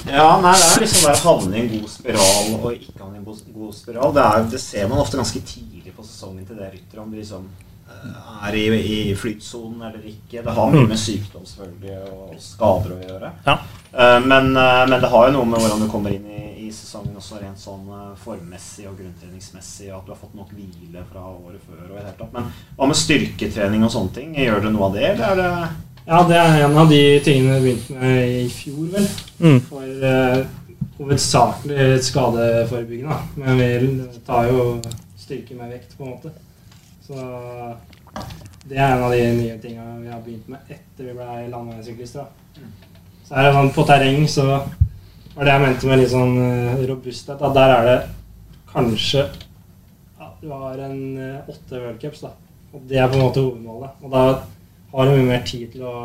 Ja, 0.10 0.30
nei, 0.42 0.54
det 0.56 0.68
er 0.70 0.84
liksom 0.86 1.08
bare 1.08 1.20
å 1.20 1.26
havne 1.26 1.58
i 1.58 1.64
en 1.64 1.72
god 1.74 1.90
spiral 1.92 2.54
og 2.56 2.70
ikke 2.72 3.02
havne 3.02 3.18
i 3.18 3.20
en 3.20 3.26
god, 3.26 3.42
god 3.56 3.74
spiral. 3.76 4.14
Det, 4.16 4.28
er, 4.28 4.46
det 4.54 4.62
ser 4.64 4.88
man 4.92 5.02
ofte 5.04 5.20
ganske 5.20 5.42
tidlig 5.44 5.96
på 5.96 6.06
sesongen 6.08 6.46
til 6.48 6.62
det 6.62 6.72
rytter, 6.72 7.02
om 7.04 7.12
de 7.12 7.20
liksom 7.20 7.50
er 8.48 8.56
i, 8.56 8.66
i 9.12 9.16
flytsonen 9.16 9.82
eller 9.90 10.06
ikke. 10.08 10.44
Det 10.44 10.54
har 10.56 10.72
mye 10.72 10.88
med 10.88 11.00
sykdom 11.00 11.46
selvfølgelig 11.48 11.98
og 12.14 12.36
skader 12.44 12.96
å 12.96 13.00
gjøre. 13.04 13.32
Ja. 13.46 13.58
Eh, 13.92 14.20
Men, 14.26 14.56
eh, 14.58 14.86
men 14.88 15.02
det 15.02 15.10
har 15.10 15.28
jo 15.28 15.34
noe 15.38 15.50
med 15.50 15.60
hvordan 15.60 15.84
du 15.84 15.90
kommer 15.92 16.14
inn 16.16 16.28
i, 16.30 16.68
i 16.68 16.70
sesongen 16.72 17.18
også 17.18 17.42
rent 17.42 17.60
sånn 17.60 17.90
eh, 17.90 18.14
formmessig 18.24 18.88
og 18.90 18.96
grunntreningsmessig, 19.00 19.90
og 19.92 20.00
at 20.00 20.08
du 20.08 20.14
har 20.14 20.22
fått 20.22 20.38
nok 20.38 20.54
hvile 20.56 21.04
fra 21.12 21.26
året 21.34 21.60
før. 21.66 21.84
og 21.84 21.92
i 21.92 21.98
det 21.98 22.06
hele 22.06 22.16
tatt. 22.22 22.34
Men 22.38 22.50
hva 22.78 22.90
med 22.92 23.02
styrketrening 23.02 23.86
og 23.88 23.94
sånne 23.96 24.16
ting? 24.16 24.34
Gjør 24.38 24.64
dere 24.64 24.74
noe 24.76 24.90
av 24.90 24.98
det, 24.98 25.06
eller 25.14 25.30
er 25.34 25.44
det 25.44 25.52
Ja, 26.10 26.24
det 26.26 26.38
er 26.42 26.64
en 26.66 26.78
av 26.82 26.90
de 26.90 27.04
tingene 27.22 27.60
vi 27.60 27.68
begynte 27.68 28.00
med 28.00 28.32
i 28.40 28.48
fjor, 28.50 28.86
vel. 28.96 29.10
Mm. 29.44 29.60
For 29.68 30.06
uh, 30.06 30.40
hovedsakelig 30.98 32.00
skadeforebyggende. 32.08 33.18
Men 33.36 33.60
vi 33.60 34.22
tar 34.26 34.50
jo 34.50 34.64
styrke 35.20 35.58
med 35.60 35.76
vekt, 35.76 35.94
på 35.98 36.08
en 36.08 36.16
måte. 36.16 36.32
Så 37.10 37.16
det 38.70 38.78
er 38.78 38.92
en 38.92 39.04
av 39.04 39.12
de 39.12 39.22
nye 39.34 39.56
tinga 39.58 39.84
vi 39.98 40.12
har 40.12 40.20
begynt 40.22 40.50
med 40.54 40.68
etter 40.70 41.08
vi 41.08 41.14
ble 41.18 41.48
landeveissyklister. 41.50 42.28
da. 42.28 42.68
Så 43.26 43.34
er 43.34 43.48
det 43.48 43.54
sånn 43.56 43.72
på 43.74 43.86
terreng, 43.90 44.28
så 44.30 44.44
var 44.46 45.48
det 45.48 45.56
jeg 45.56 45.64
mente 45.64 45.90
med 45.90 46.00
litt 46.02 46.12
sånn 46.12 46.36
eh, 46.44 46.84
robusthet. 46.90 47.42
At 47.42 47.56
der 47.58 47.74
er 47.74 47.88
det 47.88 47.96
kanskje 48.70 49.24
ja, 49.26 50.28
Du 50.42 50.52
har 50.54 50.84
en 50.86 51.00
eh, 51.18 51.50
åtte 51.50 51.82
worldcups, 51.82 52.22
da. 52.28 52.32
Og 52.76 52.84
det 52.92 53.02
er 53.02 53.10
på 53.10 53.18
en 53.18 53.26
måte 53.26 53.42
hovedmålet. 53.42 54.06
Og 54.06 54.14
da 54.14 54.24
har 54.92 55.10
du 55.10 55.16
mye 55.16 55.32
mer 55.32 55.42
tid 55.50 55.66
til 55.74 55.88
å 55.90 55.96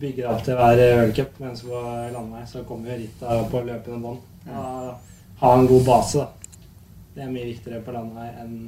bygge 0.00 0.24
deg 0.24 0.32
opp 0.32 0.42
til 0.48 0.58
hver 0.58 0.82
worldcup, 0.96 1.38
mens 1.44 1.62
på 1.68 1.84
landevei 1.84 2.42
så 2.50 2.64
kommer 2.66 2.90
jo 2.90 2.98
ritta 3.04 3.38
på 3.54 3.62
løpende 3.70 4.02
bånd. 4.02 4.26
Ha 4.50 5.54
en 5.54 5.70
god 5.70 5.86
base, 5.86 6.26
da. 6.26 6.58
Det 7.14 7.22
er 7.22 7.30
mye 7.30 7.52
viktigere 7.52 7.84
på 7.86 7.94
landevei 7.94 8.32
enn 8.42 8.58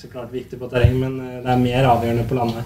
så 0.00 0.08
klart 0.10 0.32
viktig 0.32 0.58
på 0.58 0.68
terreng, 0.72 0.96
men 1.00 1.18
eh, 1.20 1.42
det 1.44 1.50
er 1.52 1.60
mer 1.60 1.86
avgjørende 1.90 2.24
på 2.28 2.38
landevei. 2.38 2.64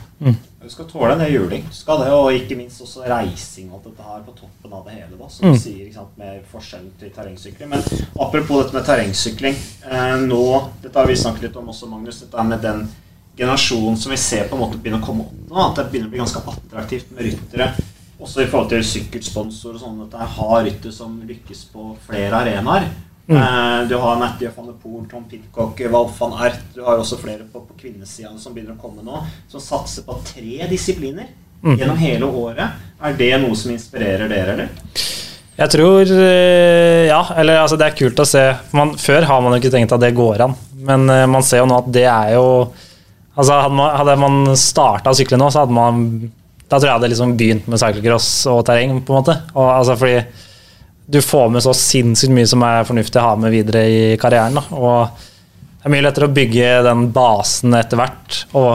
Du 0.62 0.68
skal 0.72 0.88
tåle 0.90 1.12
en 1.14 1.20
del 1.22 1.32
juling. 1.32 1.64
Du 1.68 1.74
skal 1.76 2.00
det, 2.02 2.08
og 2.12 2.32
ikke 2.34 2.56
minst 2.58 2.80
også 2.82 3.04
reising 3.08 3.68
og 3.70 3.78
alt 3.78 3.84
dette 3.90 4.06
her 4.08 4.22
på 4.26 4.34
toppen 4.36 4.72
av 4.74 4.84
det 4.88 4.96
hele. 4.96 5.16
da, 5.18 5.28
Som 5.32 5.52
du 5.52 5.58
sier, 5.60 5.84
ikke 5.86 6.00
sant, 6.00 6.16
med 6.18 6.40
forskjellen 6.50 6.90
til 7.00 7.12
terrengsykling. 7.14 7.68
Men 7.70 7.84
apropos 8.18 8.64
dette 8.64 8.74
med 8.78 8.88
terrengsykling. 8.88 9.60
Eh, 9.88 10.14
nå, 10.26 10.40
Dette 10.82 10.98
har 10.98 11.06
vi 11.06 11.16
snakket 11.16 11.48
litt 11.48 11.60
om 11.60 11.68
også, 11.72 11.88
Magnus. 11.88 12.20
Dette 12.24 12.40
er 12.40 12.48
med 12.48 12.64
den 12.64 12.88
generasjonen 13.38 13.96
som 13.96 14.10
vi 14.10 14.18
ser 14.18 14.48
på 14.50 14.56
en 14.58 14.64
måte 14.64 14.80
begynner 14.82 14.98
å 14.98 15.06
komme 15.06 15.28
opp 15.28 15.36
nå. 15.48 15.60
At 15.68 15.78
det 15.78 15.88
begynner 15.92 16.10
å 16.10 16.14
bli 16.16 16.24
ganske 16.24 16.42
attraktivt 16.54 17.12
med 17.14 17.28
ryttere. 17.28 17.70
Også 18.18 18.42
i 18.42 18.48
forhold 18.50 18.72
til 18.72 18.82
sykkelsponsor 18.82 19.76
og 19.76 19.82
sånn. 19.84 20.00
At 20.08 20.16
det 20.16 20.30
har 20.40 20.64
ryttere 20.66 20.92
som 20.92 21.20
lykkes 21.28 21.68
på 21.70 21.92
flere 22.08 22.42
arenaer. 22.42 22.88
Eh, 23.28 23.88
Du 23.88 23.96
har 24.00 24.16
Matthew 24.16 24.50
van 24.56 24.66
der 24.70 24.76
Poel, 24.82 25.04
Tom 25.10 25.24
Pitcock, 25.28 25.80
Walf 25.92 26.20
van 26.20 26.32
Ert. 26.46 26.60
Du 26.74 26.82
har 26.84 26.96
også 26.98 27.18
flere 27.20 27.44
på, 27.52 27.60
på 27.60 27.76
kvinnesida 27.80 28.30
som 28.40 28.54
begynner 28.54 28.76
å 28.76 28.80
komme 28.80 29.04
nå, 29.04 29.20
som 29.52 29.60
satser 29.60 30.06
på 30.06 30.16
tre 30.24 30.66
disipliner 30.70 31.28
gjennom 31.62 31.98
hele 31.98 32.24
året. 32.30 32.76
Er 33.02 33.16
det 33.18 33.32
noe 33.42 33.56
som 33.58 33.72
inspirerer 33.74 34.30
dere, 34.30 34.54
eller? 34.54 34.68
Jeg 35.58 35.72
tror 35.74 36.06
eh, 36.14 37.06
Ja, 37.10 37.20
eller 37.36 37.64
altså 37.64 37.76
det 37.80 37.88
er 37.88 37.96
kult 37.98 38.20
å 38.22 38.26
se. 38.28 38.44
Man, 38.78 38.92
før 38.96 39.26
har 39.26 39.40
man 39.42 39.56
jo 39.56 39.60
ikke 39.62 39.72
tenkt 39.74 39.92
at 39.96 40.00
det 40.04 40.12
går 40.16 40.44
an, 40.46 40.54
men 40.88 41.08
eh, 41.10 41.24
man 41.26 41.42
ser 41.42 41.64
jo 41.64 41.68
nå 41.68 41.80
at 41.82 41.88
det 41.94 42.06
er 42.08 42.36
jo 42.38 42.44
Altså 43.38 43.54
Hadde 43.54 43.74
man, 43.78 43.92
hadde 43.94 44.14
man 44.18 44.56
starta 44.58 45.12
å 45.12 45.14
sykle 45.18 45.36
nå, 45.38 45.46
så 45.54 45.60
hadde 45.62 45.74
man 45.76 45.98
Da 46.66 46.78
tror 46.78 46.88
jeg 46.88 46.94
hadde 46.96 47.10
liksom 47.12 47.34
begynt 47.38 47.68
med 47.70 47.78
cyclecross 47.78 48.30
og 48.50 48.64
terreng, 48.66 48.96
på 49.06 49.14
en 49.14 49.20
måte. 49.20 49.36
Og, 49.54 49.66
altså 49.76 49.94
fordi 50.00 50.16
du 51.10 51.22
får 51.22 51.48
med 51.48 51.64
så 51.64 51.72
sinnssykt 51.72 52.32
mye 52.36 52.48
som 52.48 52.62
er 52.66 52.84
fornuftig 52.84 53.16
å 53.16 53.30
ha 53.30 53.36
med 53.40 53.52
videre 53.54 53.84
i 53.88 54.00
karrieren. 54.20 54.58
Da. 54.58 54.64
Og 54.76 55.22
det 55.78 55.86
er 55.88 55.92
mye 55.94 56.04
lettere 56.04 56.26
å 56.28 56.34
bygge 56.36 56.72
den 56.84 57.06
basen 57.14 57.76
etter 57.78 57.96
hvert. 57.96 58.40
Og 58.52 58.74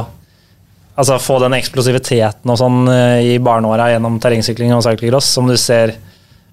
altså, 0.97 1.19
få 1.21 1.37
den 1.43 1.53
eksplosiviteten 1.59 2.49
og 2.49 2.57
sånn 2.57 2.89
eh, 2.89 3.35
i 3.35 3.37
barneåra 3.37 3.91
gjennom 3.91 4.17
terrengsykling 4.23 4.73
og 4.73 4.81
cyclocross 4.85 5.29
som 5.35 5.51
du 5.51 5.53
ser 5.61 5.93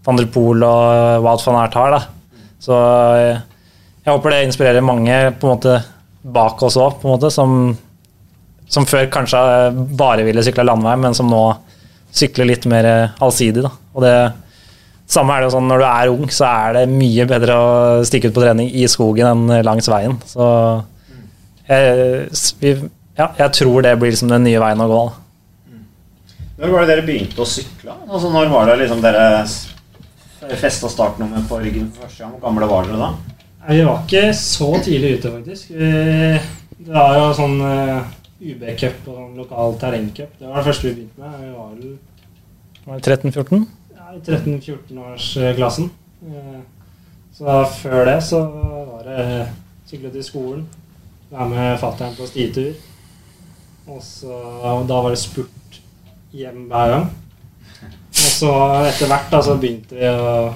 van 0.04 0.20
der 0.20 0.28
Poel 0.32 0.66
og 0.68 1.24
Wout 1.24 1.46
van 1.46 1.62
Aert 1.62 1.80
har. 1.80 1.96
Da. 1.96 2.42
Så 2.60 2.82
eh, 3.16 3.40
jeg 4.04 4.12
håper 4.12 4.36
det 4.36 4.42
inspirerer 4.50 4.84
mange 4.84 5.16
på 5.40 5.48
en 5.48 5.54
måte 5.54 5.78
bak 6.20 6.60
oss 6.66 6.76
òg, 6.76 7.00
som, 7.32 7.56
som 8.68 8.88
før 8.88 9.08
kanskje 9.16 9.40
bare 9.96 10.28
ville 10.28 10.44
sykle 10.44 10.68
landevei, 10.68 10.98
men 11.00 11.16
som 11.16 11.32
nå 11.32 11.40
sykler 12.12 12.52
litt 12.52 12.68
mer 12.68 12.92
allsidig. 13.16 13.64
Da. 13.64 13.72
Og 13.96 14.04
det 14.04 14.14
samme 15.11 15.35
er 15.35 15.42
det 15.42 15.49
jo 15.49 15.55
sånn 15.57 15.68
når 15.70 15.83
du 15.83 15.87
er 15.88 16.12
ung, 16.12 16.29
så 16.33 16.46
er 16.49 16.77
det 16.79 16.85
mye 16.92 17.27
bedre 17.31 17.57
å 17.57 17.70
stikke 18.07 18.31
ut 18.31 18.37
på 18.37 18.44
trening 18.44 18.70
i 18.70 18.87
skogen 18.90 19.31
enn 19.31 19.64
langs 19.66 19.90
veien. 19.90 20.16
Så 20.29 20.46
jeg, 21.70 22.29
vi, 22.62 22.77
ja, 23.18 23.27
jeg 23.38 23.51
tror 23.59 23.83
det 23.87 23.96
blir 23.99 24.14
liksom 24.14 24.31
den 24.33 24.46
nye 24.46 24.62
veien 24.62 24.85
å 24.85 24.88
gå. 24.90 25.03
Da. 25.09 25.18
Når 26.61 26.73
var 26.75 26.85
det 26.85 26.92
dere 26.92 27.07
begynte 27.07 27.40
å 27.40 27.49
sykle? 27.49 27.94
Altså, 28.07 28.31
når 28.33 28.51
var 28.53 28.70
det 28.70 28.81
liksom 28.83 29.03
dere 29.05 29.27
Festa 30.61 30.88
startnummer 30.88 31.42
på 31.49 31.59
ryggen 31.61 31.90
for 31.94 32.07
første 32.07 32.25
gang. 32.25 32.33
Hvor 32.35 32.46
gamle 32.49 32.66
var 32.70 32.88
dere 32.88 33.01
da? 33.01 33.11
Vi 33.68 33.83
var 33.85 34.01
ikke 34.07 34.23
så 34.35 34.70
tidlig 34.83 35.18
ute, 35.18 35.33
faktisk. 35.35 35.75
Det 36.81 36.94
var 36.94 37.18
jo 37.18 37.27
sånn 37.37 37.59
uh, 37.61 38.09
UB-cup 38.40 39.05
og 39.05 39.18
sånn 39.18 39.35
lokal 39.38 39.77
terrengcup. 39.83 40.33
Det 40.40 40.49
var 40.49 40.62
det 40.62 40.68
første 40.70 40.88
vi 40.88 40.94
begynte 40.96 41.20
med. 41.20 41.37
Vi 41.44 41.51
var 41.53 41.75
vel 41.75 41.83
det 41.85 42.01
13-14? 43.05 43.66
I 44.16 44.20
13-14-årsklassen. 44.20 45.90
Uh, 46.25 46.61
så 47.35 47.64
før 47.81 48.05
det 48.09 48.18
så 48.27 48.42
var 48.90 49.07
det 49.07 49.25
sykle 49.88 50.11
til 50.12 50.25
skolen, 50.25 50.66
være 51.31 51.49
med 51.49 51.79
fatter'n 51.81 52.16
på 52.18 52.27
stitur. 52.29 52.73
Og 53.90 54.03
så 54.03 54.37
Da 54.88 54.94
var 55.03 55.11
det 55.11 55.18
spurt 55.18 55.81
hjem 56.33 56.66
hver 56.70 56.90
gang. 56.90 57.07
Og 58.11 58.33
så 58.35 58.53
etter 58.90 59.09
hvert 59.11 59.33
da 59.33 59.40
så 59.42 59.57
begynte 59.59 59.96
vi 59.96 60.11
å 60.11 60.53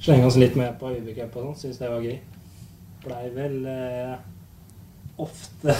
slenge 0.00 0.26
oss 0.26 0.38
litt 0.40 0.56
med 0.58 0.74
på 0.80 0.90
UB-cup 0.96 1.36
og 1.36 1.46
sånn. 1.46 1.58
Syns 1.62 1.80
det 1.80 1.90
var 1.92 2.04
gøy. 2.04 2.18
Blei 3.04 3.28
vel 3.36 3.56
eh, 3.70 4.14
ofte 5.20 5.76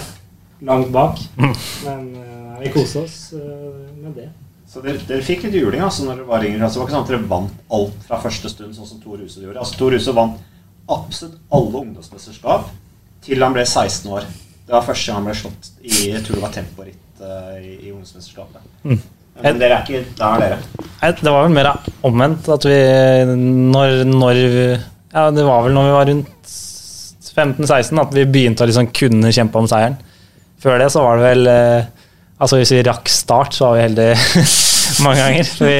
langt 0.65 0.91
bak. 0.93 1.19
Men 1.85 2.07
eh, 2.21 2.55
vi 2.63 2.73
koste 2.77 3.05
oss 3.05 3.19
eh, 3.37 3.91
med 3.97 4.15
det. 4.17 4.29
Så 4.71 4.79
dere, 4.79 5.01
dere 5.03 5.23
fikk 5.25 5.43
litt 5.45 5.57
juling 5.59 5.81
altså, 5.83 6.05
når 6.07 6.21
dere 6.21 6.29
var 6.29 6.45
yngre. 6.47 6.63
Altså, 6.63 6.77
det 6.77 6.81
var 6.81 6.87
ikke 6.87 6.95
sånn 6.95 7.03
at 7.03 7.11
dere 7.11 7.31
vant 7.33 7.57
alt 7.77 8.05
fra 8.07 8.19
første 8.23 8.51
stund, 8.53 8.75
sånn 8.77 8.87
som 8.87 9.01
Tor 9.03 9.19
Huse 9.19 9.41
gjorde. 9.43 9.59
Altså, 9.59 9.79
Tor 9.81 9.95
Huse 9.97 10.13
vant 10.15 10.37
absolutt 10.91 11.39
alle 11.57 11.81
ungdomsmesterskap 11.85 12.69
til 13.25 13.43
han 13.43 13.55
ble 13.55 13.65
16 13.67 14.11
år. 14.15 14.29
Det 14.67 14.75
var 14.75 14.85
første 14.87 15.09
gang 15.09 15.19
han 15.19 15.27
ble 15.27 15.35
slått 15.35 15.71
i 15.83 16.13
jeg 16.13 16.23
tror 16.23 16.39
det 16.39 16.45
var 16.45 16.53
temporitt 16.55 17.19
uh, 17.19 17.57
i, 17.59 17.73
i 17.75 17.91
ungdomsmesterskapet. 17.91 18.69
Mm. 18.87 19.01
Men 19.41 19.59
dere 19.59 19.77
er 19.77 19.85
ikke 19.85 20.15
der, 20.19 20.45
dere. 20.45 20.87
Nei, 21.01 21.11
det 21.19 21.33
var 21.33 21.45
vel 21.45 21.55
mer 21.55 21.71
omvendt. 22.07 22.49
At 22.55 22.67
vi 22.67 22.79
når, 23.35 24.01
når 24.07 24.41
Ja, 25.11 25.27
det 25.35 25.43
var 25.47 25.65
vel 25.65 25.75
når 25.75 25.87
vi 25.87 25.95
var 25.97 26.11
rundt 26.11 26.55
15-16 27.31 27.99
at 28.01 28.15
vi 28.15 28.27
begynte 28.27 28.63
å 28.63 28.69
liksom 28.69 28.89
kunne 28.95 29.31
kjempe 29.35 29.59
om 29.59 29.67
seieren. 29.71 29.97
Før 30.61 30.79
det 30.79 30.91
så 30.93 31.03
var 31.03 31.17
det 31.17 31.29
vel 31.29 31.49
eh, 31.49 31.89
Altså 32.41 32.57
Hvis 32.57 32.73
vi 32.73 32.83
rakk 32.87 33.09
start, 33.11 33.53
så 33.53 33.69
var 33.69 33.77
vi 33.77 33.85
heldige 33.85 34.15
mange 35.05 35.21
ganger. 35.21 35.51
Vi, 35.69 35.79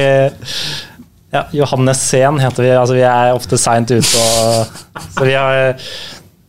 ja, 1.32 1.46
Johannes 1.56 2.02
Sehn 2.04 2.38
heter 2.42 2.66
vi. 2.66 2.72
Altså 2.76 2.94
Vi 2.94 3.04
er 3.08 3.32
ofte 3.32 3.58
seint 3.58 3.90
ute. 3.90 4.20
Og, 4.20 4.82
så 5.14 5.24
vi 5.24 5.32
har 5.32 5.72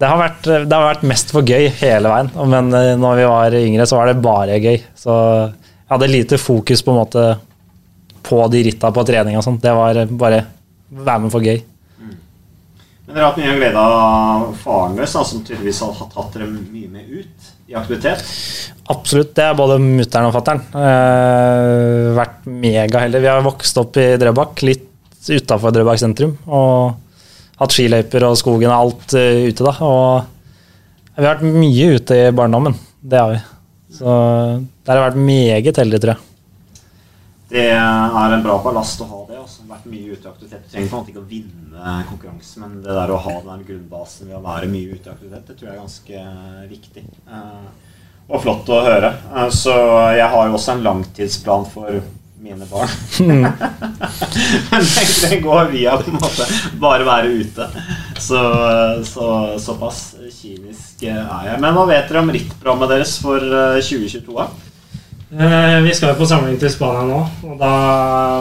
det 0.04 0.10
har, 0.10 0.19
vært, 0.19 0.47
det 0.67 0.76
har 0.76 0.89
vært 0.89 1.06
mest 1.08 1.30
for 1.32 1.47
gøy 1.47 1.69
hele 1.80 2.10
veien. 2.12 2.30
Men 2.52 2.73
eh, 2.76 2.89
når 2.99 3.19
vi 3.21 3.28
var 3.30 3.56
yngre, 3.56 3.86
så 3.88 3.95
var 4.02 4.10
det 4.10 4.17
bare 4.26 4.58
gøy. 4.60 4.82
Så 4.99 5.13
jeg 5.15 5.91
hadde 5.93 6.10
lite 6.12 6.39
fokus 6.41 6.84
på 6.84 6.91
en 6.91 6.99
måte 6.99 7.28
på 8.28 8.39
de 8.52 8.63
ritta 8.67 8.91
på 8.91 9.06
trening 9.08 9.38
og 9.39 9.45
sånt. 9.45 9.62
Det 9.63 9.71
var 9.78 10.02
bare 10.19 10.41
være 10.91 11.23
med 11.23 11.32
for 11.32 11.45
gøy. 11.45 11.62
Men 13.04 13.18
dere 13.18 13.26
har 13.26 13.34
hatt 13.34 13.42
mye 13.42 13.56
glede 13.60 13.82
av 13.84 14.44
faren 14.62 14.96
deres, 14.96 15.12
som 15.12 15.42
tydeligvis 15.44 15.82
har 15.84 16.08
tatt 16.13 16.38
dere 16.38 16.48
mye 16.48 16.88
med 16.88 17.10
ut 17.12 17.50
i 17.68 17.76
aktivitet. 17.76 18.24
Absolutt. 18.94 19.34
Det 19.36 19.44
er 19.44 19.58
både 19.60 19.76
mutter'n 19.84 20.30
og 20.30 20.36
fatter'n. 20.38 20.62
Eh, 20.80 22.12
vært 22.16 22.48
megaheldige. 22.48 23.26
Vi 23.26 23.32
har 23.32 23.44
vokst 23.44 23.80
opp 23.82 24.00
i 24.00 24.13
Drøbak, 24.22 24.63
litt 24.63 24.88
utafor 25.28 25.76
Drøbak 25.76 26.00
sentrum. 26.00 26.38
Og 26.48 26.94
hatt 27.60 27.76
skiløyper 27.76 28.28
og 28.28 28.38
skogen 28.39 28.72
og 28.72 28.78
alt 28.78 29.16
uh, 29.20 29.48
ute, 29.50 29.68
da. 29.68 29.74
Og 29.84 31.18
vi 31.18 31.26
har 31.26 31.36
vært 31.36 31.60
mye 31.60 31.89
ute 31.98 32.20
i 32.20 32.32
barndommen. 32.36 32.78
Det 33.00 33.20
har 33.20 33.34
vi. 33.36 33.42
Så 33.94 34.08
der 34.08 34.96
har 34.96 35.02
vi 35.02 35.10
vært 35.10 35.26
meget 35.28 35.82
heldig, 35.84 36.00
tror 36.02 36.16
jeg. 36.16 36.30
Det 37.54 37.68
er 37.70 38.34
en 38.34 38.46
bra 38.48 38.58
ballast 38.63 39.04
å 39.04 39.10
ha 39.12 39.20
det. 39.28 39.38
Også. 39.44 39.68
Vært 39.70 39.92
mye 39.92 40.16
ute 40.16 40.26
i 40.26 40.32
aktivitet. 40.32 40.63
Du 40.63 40.72
trenger 40.72 40.89
på 40.89 40.96
en 40.96 41.04
måte 41.04 41.13
ikke 41.13 41.22
å 41.22 41.30
vinne 41.30 41.62
konkurranse, 42.10 42.60
men 42.62 42.82
det 42.84 42.94
der 42.94 43.14
å 43.14 43.22
ha 43.22 43.36
den 43.46 43.64
grunnbasen 43.68 44.30
ved 44.30 44.38
å 44.38 44.44
være 44.44 44.70
mye 44.72 44.96
ute 44.96 45.10
i 45.10 45.14
aktivitet, 45.14 45.48
det 45.48 45.56
tror 45.58 45.70
jeg 45.70 45.76
er 45.76 45.82
ganske 45.82 46.26
viktig. 46.72 47.06
Uh, 47.28 47.94
og 48.30 48.44
flott 48.44 48.70
å 48.72 48.82
høre. 48.86 49.14
Uh, 49.34 49.48
så 49.54 49.78
jeg 50.16 50.28
har 50.34 50.50
jo 50.50 50.58
også 50.58 50.76
en 50.76 50.84
langtidsplan 50.86 51.66
for 51.72 52.02
mine 52.44 52.68
barn. 52.70 52.92
Men 53.28 53.48
det, 54.84 55.06
det, 55.30 55.40
går 55.44 55.72
via 55.72 55.96
på 56.00 56.12
en 56.12 56.20
måte 56.20 56.48
bare 56.82 57.08
være 57.08 57.32
ute. 57.40 57.70
Så, 58.20 58.42
så 59.08 59.30
såpass 59.64 60.04
kynisk 60.28 61.06
er 61.08 61.24
jeg. 61.24 61.62
Men 61.64 61.76
hva 61.78 61.88
vet 61.90 62.12
dere 62.12 62.24
om 62.24 62.32
rittprogrammet 62.36 62.94
deres 62.96 63.18
for 63.24 63.44
2022? 63.80 64.48
Eh, 65.40 65.82
vi 65.82 65.94
skal 65.96 66.12
jo 66.12 66.20
på 66.20 66.28
samling 66.30 66.60
til 66.62 66.70
Spania 66.70 67.08
nå, 67.10 67.22
og 67.48 67.56
da 67.58 67.72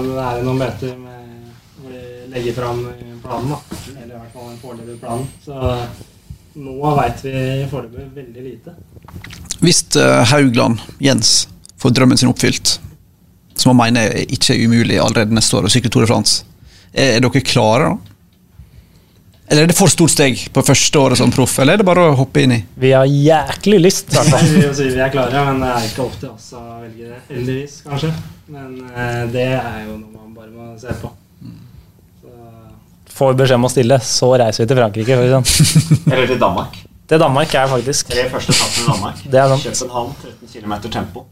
er 0.02 0.36
det 0.36 0.44
noen 0.44 0.58
møter 0.60 0.90
med 1.00 1.46
hvor 1.80 1.94
de 1.94 2.02
legger 2.34 2.56
fram 2.58 2.82
planen. 3.24 3.54
da. 3.54 3.80
Eller 3.96 4.14
i 4.14 4.20
hvert 4.20 4.36
fall 4.36 4.50
en 4.50 4.60
foreløpig 4.62 4.98
plan. 5.00 5.26
Så 5.44 5.58
nå 6.62 6.94
veit 6.98 7.24
vi 7.24 7.34
foreløpig 7.70 8.08
veldig 8.20 8.46
lite. 8.46 8.76
Hvis 9.62 9.84
Haugland, 10.32 10.82
Jens, 11.00 11.46
får 11.78 11.94
drømmen 11.96 12.18
sin 12.18 12.30
oppfylt, 12.30 12.78
som 13.54 13.72
han 13.72 13.80
mener 13.80 14.16
ikke 14.26 14.54
er 14.54 14.64
umulig 14.66 14.98
allerede 15.00 15.34
neste 15.34 15.58
år 15.58 15.68
å 15.68 15.72
sykle 15.72 15.90
Tour 15.92 16.06
de 16.06 16.10
France. 16.10 16.42
Er, 16.92 17.16
er 17.16 17.22
dere 17.24 17.44
klare, 17.46 17.92
da? 17.92 18.12
Eller 19.52 19.66
er 19.66 19.68
det 19.68 19.76
for 19.76 19.90
stort 19.92 20.14
steg 20.14 20.38
på 20.54 20.62
første 20.64 20.96
året 20.96 21.18
som 21.20 21.32
proff, 21.34 21.58
eller 21.60 21.76
er 21.76 21.82
det 21.82 21.84
bare 21.84 22.06
å 22.08 22.14
hoppe 22.16 22.40
inn 22.40 22.54
i? 22.56 22.60
Vi 22.80 22.92
har 22.96 23.04
jæklig 23.04 23.82
lyst, 23.82 24.08
i 24.08 24.16
hvert 24.16 24.30
fall. 24.32 24.46
vi, 24.78 24.94
er 24.96 25.12
klare, 25.12 25.42
men 25.50 25.60
det 25.60 25.72
er 25.74 25.88
ikke 25.90 26.06
opp 26.06 26.14
til 26.22 26.30
oss 26.30 26.46
å 26.56 26.62
velge 26.80 27.10
det. 27.10 27.18
Heldigvis, 27.28 27.74
kanskje. 27.84 28.14
Men 28.54 28.78
eh, 28.88 29.18
det 29.34 29.50
er 29.58 29.82
jo 29.90 29.98
noe 29.98 30.14
man 30.14 30.32
bare 30.38 30.54
må 30.54 30.70
se 30.80 30.94
på. 31.02 31.12
Får 33.12 33.36
beskjed 33.36 33.60
om 33.60 33.68
å 33.68 33.72
stille, 33.72 34.00
så 34.06 34.32
reiser 34.40 34.64
vi 34.64 34.70
til 34.70 34.80
Frankrike. 34.80 35.20
Sånn. 35.34 35.46
Eller 36.12 36.26
til 36.30 36.40
Danmark. 36.40 36.80
Til 37.12 37.20
Danmark 37.20 37.54
er 37.60 37.68
faktisk 37.68 38.08
Tre 38.08 38.24
første 38.32 38.54
etappen 38.56 38.82
i 38.82 38.88
Danmark. 38.88 39.22
Det 39.28 39.40
er 39.42 39.52
sant. 39.52 39.64
København, 39.68 40.12
13 40.22 40.52
km 40.54 40.74
tempo. 40.88 41.24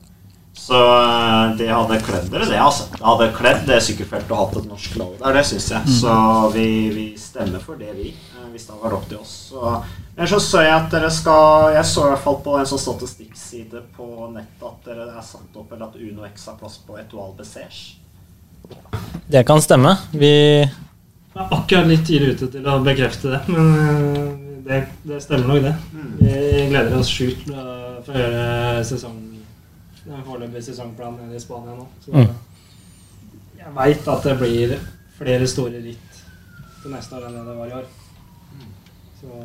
Så 0.61 0.77
eh, 1.03 1.57
det 1.57 1.71
hadde 1.73 1.97
kledd 2.05 2.27
dere, 2.31 2.45
det. 2.45 2.59
altså 2.61 2.85
Det 2.93 3.01
hadde 3.07 3.29
kledd 3.35 3.63
det 3.67 3.79
sykkelfeltet 3.87 4.35
å 4.35 4.41
hatt 4.43 4.59
et 4.61 4.67
norsk 4.69 4.99
lag 5.01 5.15
der, 5.23 5.39
det 5.39 5.45
syns 5.49 5.71
jeg. 5.73 5.95
Så 6.03 6.17
vi, 6.53 6.67
vi, 6.93 7.07
stemmer 7.19 7.63
for 7.65 7.81
det, 7.81 7.95
vi. 7.97 8.13
Hvis 8.51 8.67
det 8.67 8.75
hadde 8.75 8.83
vært 8.85 8.97
opp 8.99 9.09
til 9.09 9.23
oss. 9.23 9.33
Så, 9.49 9.73
men 10.19 10.29
så 10.29 10.41
så 10.43 10.65
jeg 10.67 10.75
at 10.75 10.89
dere 10.93 11.09
skal 11.15 11.77
Jeg 11.77 11.87
så 11.87 12.05
i 12.05 12.11
hvert 12.11 12.25
fall 12.25 12.39
på 12.45 12.59
en 12.59 12.69
sånn 12.69 12.83
statistikkside 12.83 13.83
på 13.97 14.29
nettet 14.35 14.69
at 14.69 14.91
dere 14.91 15.09
er 15.15 15.25
satt 15.25 15.57
opp 15.57 15.73
eller 15.73 15.89
at 15.89 15.97
Uno 15.97 16.29
X 16.29 16.49
har 16.51 16.61
plass 16.61 16.77
på 16.85 16.99
Etoile 17.01 17.39
Bessège. 17.39 17.97
Det 19.31 19.47
kan 19.47 19.63
stemme. 19.65 19.95
Vi 20.13 20.35
er 21.39 21.55
akkurat 21.55 21.87
litt 21.87 22.07
tidlig 22.07 22.35
ute 22.35 22.49
til 22.51 22.67
å 22.67 22.79
bekrefte 22.85 23.31
det, 23.31 23.41
men 23.53 23.69
det, 24.67 24.81
det 25.07 25.21
stemmer 25.23 25.47
nok, 25.47 25.63
det. 25.63 25.75
Vi 26.21 26.65
gleder 26.71 26.97
oss 26.99 27.11
sjukt 27.11 27.45
til 27.47 27.59
å 27.59 28.01
få 28.07 28.17
gjøre 28.17 28.85
sesong, 28.89 29.19
den 30.05 30.25
foreløpige 30.27 30.67
sesongplanen 30.71 31.29
nede 31.29 31.39
i 31.39 31.43
Spania 31.43 31.77
nå. 31.77 31.87
Så 32.05 32.15
mm. 32.15 32.31
jeg 33.61 33.75
veit 33.77 34.11
at 34.15 34.27
det 34.27 34.37
blir 34.41 34.75
flere 35.21 35.51
store 35.51 35.83
ritt 35.85 36.23
til 36.81 36.95
neste 36.95 37.19
år 37.19 37.29
enn 37.29 37.39
det 37.39 37.45
det 37.47 37.59
var 37.59 37.71
i 37.71 37.77
år. 37.81 37.87
Så. 39.21 39.45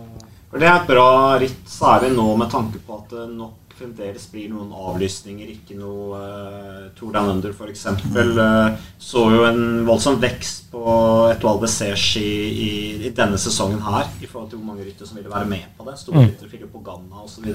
For 0.50 0.62
Det 0.62 0.70
er 0.70 0.78
et 0.80 0.88
bra 0.88 1.10
ritt, 1.42 1.64
særlig 1.68 2.14
nå 2.16 2.30
med 2.40 2.52
tanke 2.54 2.80
på 2.82 3.00
at 3.02 3.12
det 3.12 3.28
nok 3.36 3.65
fremdeles 3.76 4.28
blir 4.32 4.50
noen 4.52 4.72
avlysninger. 4.76 5.50
Ikke 5.56 5.78
noe 5.80 6.20
uh, 6.20 6.86
Tour 6.98 7.14
Down 7.16 7.32
Under, 7.36 7.54
f.eks. 7.56 7.86
Uh, 7.88 8.78
så 9.02 9.26
jo 9.34 9.44
en 9.48 9.84
voldsom 9.88 10.20
vekst 10.22 10.70
på 10.74 10.86
Etoile 11.32 11.64
Bessège 11.66 12.22
i, 12.22 12.32
i, 12.50 12.72
i, 13.06 13.12
denne 13.16 13.40
sesongen 13.42 13.84
her 13.86 14.08
i 14.22 14.30
forhold 14.30 14.52
til 14.52 14.62
hvor 14.62 14.72
mange 14.72 14.88
ryttere 14.88 15.10
som 15.10 15.20
ville 15.20 15.34
være 15.34 15.50
med 15.52 15.68
på 15.78 15.88
det. 15.90 15.98
Store 16.02 16.24
ryttere, 16.24 16.50
Philip 16.52 16.72
Pogana 16.74 17.26
osv. 17.26 17.52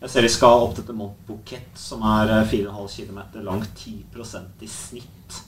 Jeg 0.00 0.12
ser 0.12 0.24
de 0.24 0.32
skal 0.32 0.64
opp 0.64 0.76
til 0.78 0.96
Mont 0.96 1.16
Bouquet, 1.28 1.68
som 1.76 2.04
er 2.08 2.32
4,5 2.48 3.10
km 3.10 3.22
langt, 3.44 3.84
10% 3.84 4.64
i 4.64 4.70
snitt. 4.70 5.40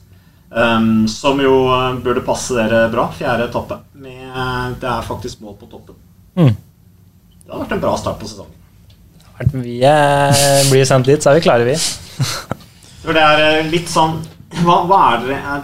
Um, 0.53 1.07
som 1.09 1.39
jo 1.41 1.53
burde 2.05 2.21
passe 2.21 2.53
dere 2.53 2.85
bra. 2.93 3.07
Fjerde 3.17 3.47
etappe. 3.49 3.79
Med, 3.97 4.77
det 4.81 4.89
er 4.91 5.07
faktisk 5.07 5.41
mål 5.41 5.57
på 5.57 5.71
toppen. 5.71 5.97
Mm. 6.37 6.53
Det 7.43 7.49
har 7.51 7.63
vært 7.65 7.73
en 7.75 7.81
bra 7.81 7.95
start 7.97 8.21
på 8.21 8.29
sesongen. 8.29 8.62
Vi 9.51 9.79
er, 9.83 10.33
blir 10.69 10.85
sendt 10.87 11.09
dit, 11.09 11.21
så 11.21 11.31
er 11.31 11.39
vi 11.39 11.45
klare, 11.45 11.67
vi. 11.67 11.75
For 13.03 13.15
det 13.15 13.23
er 13.23 13.65
litt 13.67 13.89
sånn 13.91 14.19
Hva, 14.63 14.83
hva 14.87 14.99
er 15.11 15.23
dere 15.25 15.55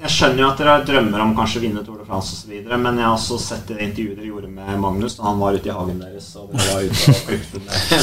Jeg 0.00 0.12
skjønner 0.14 0.40
jo 0.40 0.50
at 0.50 0.60
dere 0.60 0.76
drømmer 0.88 1.24
om 1.24 1.34
kanskje 1.36 1.60
å 1.60 1.64
vinne 1.64 1.82
Tour 1.84 1.98
de 2.00 2.06
France 2.08 2.36
osv., 2.36 2.54
men 2.70 3.00
jeg 3.00 3.06
har 3.06 3.16
også 3.16 3.38
sett 3.40 3.70
det 3.70 3.80
intervjuet 3.88 4.18
dere 4.20 4.30
gjorde 4.30 4.52
med 4.52 4.80
Magnus 4.80 5.16
da 5.18 5.26
han 5.28 5.40
var 5.42 5.56
ute 5.56 5.70
i 5.70 5.74
hagen 5.74 6.00
deres 6.02 6.28
og 6.40 6.52
dere 6.52 6.76
var 6.76 6.86
ute 6.88 7.14
og 7.14 7.22
klipte 7.28 7.62
med, 7.66 7.98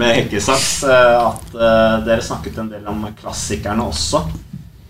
med, 0.00 0.12
hekkesaks, 0.20 0.72
at 0.88 1.56
uh, 1.56 1.96
dere 2.06 2.24
snakket 2.24 2.60
en 2.62 2.72
del 2.72 2.90
om 2.90 3.06
klassikerne 3.20 3.88
også. 3.92 4.24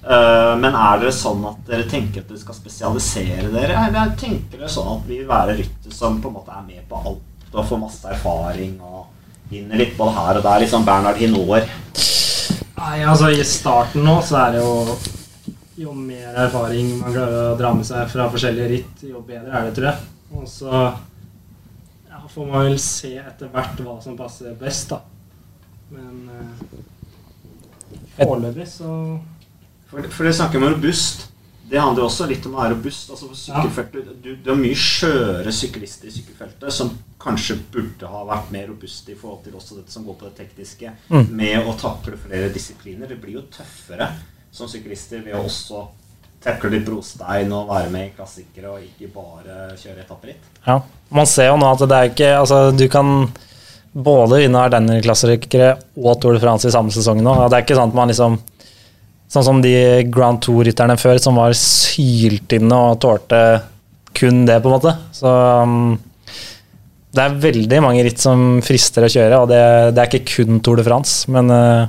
Men 0.04 0.74
er 0.76 0.98
dere 1.00 1.12
sånn 1.16 1.46
at 1.48 1.62
dere 1.64 1.86
tenker 1.88 2.20
at 2.20 2.28
dere 2.28 2.36
skal 2.42 2.56
spesialisere 2.58 3.48
dere? 3.48 3.78
Eller 3.86 4.10
tenker 4.20 4.60
dere 4.60 4.68
sånn 4.68 4.98
at 4.98 5.06
vi 5.08 5.22
vil 5.22 5.30
være 5.30 5.56
rytter 5.62 5.94
som 5.96 6.18
på 6.20 6.28
en 6.28 6.36
måte 6.36 6.52
er 6.52 6.66
med 6.66 6.82
på 6.90 7.00
alt 7.00 7.22
og 7.54 7.66
får 7.68 7.80
masse 7.80 8.10
erfaring 8.10 8.76
og 8.82 9.04
vinner 9.50 9.78
litt 9.78 9.96
både 9.98 10.16
her 10.18 10.40
og 10.40 10.46
der? 10.46 10.62
Litt 10.62 10.72
sånn 10.72 10.86
Bernhard 10.86 11.20
Hinoer? 11.20 11.68
Nei, 12.74 12.96
altså 13.06 13.30
I 13.30 13.44
starten 13.46 14.04
nå 14.04 14.18
så 14.26 14.40
er 14.42 14.56
det 14.56 14.64
jo 14.64 14.72
jo 15.76 15.90
mer 15.96 16.36
erfaring 16.38 16.92
man 17.00 17.10
klarer 17.14 17.48
å 17.50 17.56
dra 17.58 17.72
med 17.74 17.86
seg 17.86 18.06
fra 18.12 18.28
forskjellige 18.30 18.70
ritt, 18.70 19.00
jo 19.08 19.22
bedre 19.26 19.50
er 19.50 19.66
det, 19.66 19.72
tror 19.74 19.88
jeg. 19.88 20.10
Og 20.34 20.46
så 20.50 20.70
ja, 20.70 22.20
får 22.30 22.46
man 22.46 22.68
vel 22.68 22.78
se 22.82 23.10
etter 23.18 23.50
hvert 23.50 23.82
hva 23.82 23.96
som 24.02 24.18
passer 24.18 24.54
best, 24.58 24.94
da. 24.94 25.00
Men 25.94 26.30
eh, 26.30 26.78
foreløpig 28.18 28.66
så 28.70 28.90
For, 29.90 30.06
for 30.10 30.26
det 30.26 30.34
snakker 30.34 30.58
om 30.58 30.72
robust. 30.72 31.28
Det 31.70 31.80
handler 31.80 32.02
jo 32.04 32.06
også 32.10 32.26
litt 32.28 32.44
om 32.46 32.54
å 32.54 32.60
være 32.60 32.74
robust. 32.74 33.10
Altså 33.10 33.26
for 33.30 33.38
sykkelfeltet, 33.40 34.10
du, 34.22 34.34
du 34.36 34.50
har 34.50 34.58
mye 34.60 34.76
skjøre 34.76 35.52
syklister 35.54 36.10
i 36.10 36.12
sykkelfeltet 36.12 36.72
som 36.76 36.90
kanskje 37.24 37.56
burde 37.72 38.06
ha 38.10 38.20
vært 38.28 38.50
mer 38.52 38.66
robuste 38.68 39.14
i 39.14 39.16
forhold 39.16 39.42
til 39.46 39.56
også 39.56 39.78
dette 39.80 39.92
som 39.94 40.04
går 40.04 40.18
på 40.20 40.28
det 40.28 40.34
tekniske, 40.42 40.92
Mm. 41.08 41.26
med 41.30 41.66
å 41.66 41.72
takle 41.80 42.16
flere 42.20 42.50
disipliner. 42.52 43.08
Det 43.08 43.16
blir 43.22 43.38
jo 43.38 43.44
tøffere 43.54 44.10
som 44.52 44.68
syklister 44.68 45.24
ved 45.24 45.34
å 45.34 45.44
også 45.48 45.86
takle 46.44 46.70
litt 46.74 46.84
brostein 46.84 47.50
og 47.56 47.68
være 47.72 47.88
med 47.90 48.10
i 48.10 48.12
klassikere 48.18 48.68
og 48.74 48.84
ikke 48.84 49.08
bare 49.14 49.72
kjøre 49.80 50.04
etapperitt. 50.04 50.44
Ja. 50.66 50.80
Man 51.10 51.26
ser 51.26 51.48
jo 51.48 51.56
nå 51.56 51.72
at 51.72 51.88
det 51.88 51.96
er 51.96 52.10
ikke 52.12 52.30
Altså, 52.38 52.58
du 52.76 52.84
kan 52.92 53.30
både 53.94 54.42
vinne 54.42 54.58
Ardenner-klassikere 54.66 55.78
og 55.96 56.20
Tour 56.20 56.34
de 56.36 56.40
France 56.42 56.68
i 56.68 56.74
samme 56.74 56.90
sesong 56.92 57.22
nå. 57.22 57.34
Ja, 57.40 57.48
Det 57.48 57.56
er 57.56 57.64
ikke 57.64 57.78
sånn 57.78 57.88
at 57.88 57.94
man 57.94 58.08
liksom 58.12 58.38
Sånn 59.32 59.46
som 59.46 59.60
de 59.64 59.74
Grand 60.12 60.40
Tour-rytterne 60.42 60.96
før, 61.00 61.18
som 61.22 61.38
var 61.40 61.56
sylt 61.58 62.52
inne 62.54 62.80
og 62.90 63.00
tålte 63.02 63.40
kun 64.14 64.44
det, 64.46 64.60
på 64.62 64.70
en 64.70 64.76
måte. 64.76 64.92
Så 65.14 65.30
um, 65.64 65.96
det 67.14 67.24
er 67.24 67.40
veldig 67.42 67.80
mange 67.82 68.04
ritt 68.06 68.22
som 68.22 68.60
frister 68.64 69.06
å 69.06 69.10
kjøre, 69.10 69.40
og 69.42 69.50
det, 69.50 69.62
det 69.94 70.02
er 70.02 70.10
ikke 70.10 70.36
kun 70.36 70.62
Tour 70.62 70.78
de 70.78 70.86
France, 70.86 71.24
men 71.34 71.50
uh, 71.50 71.88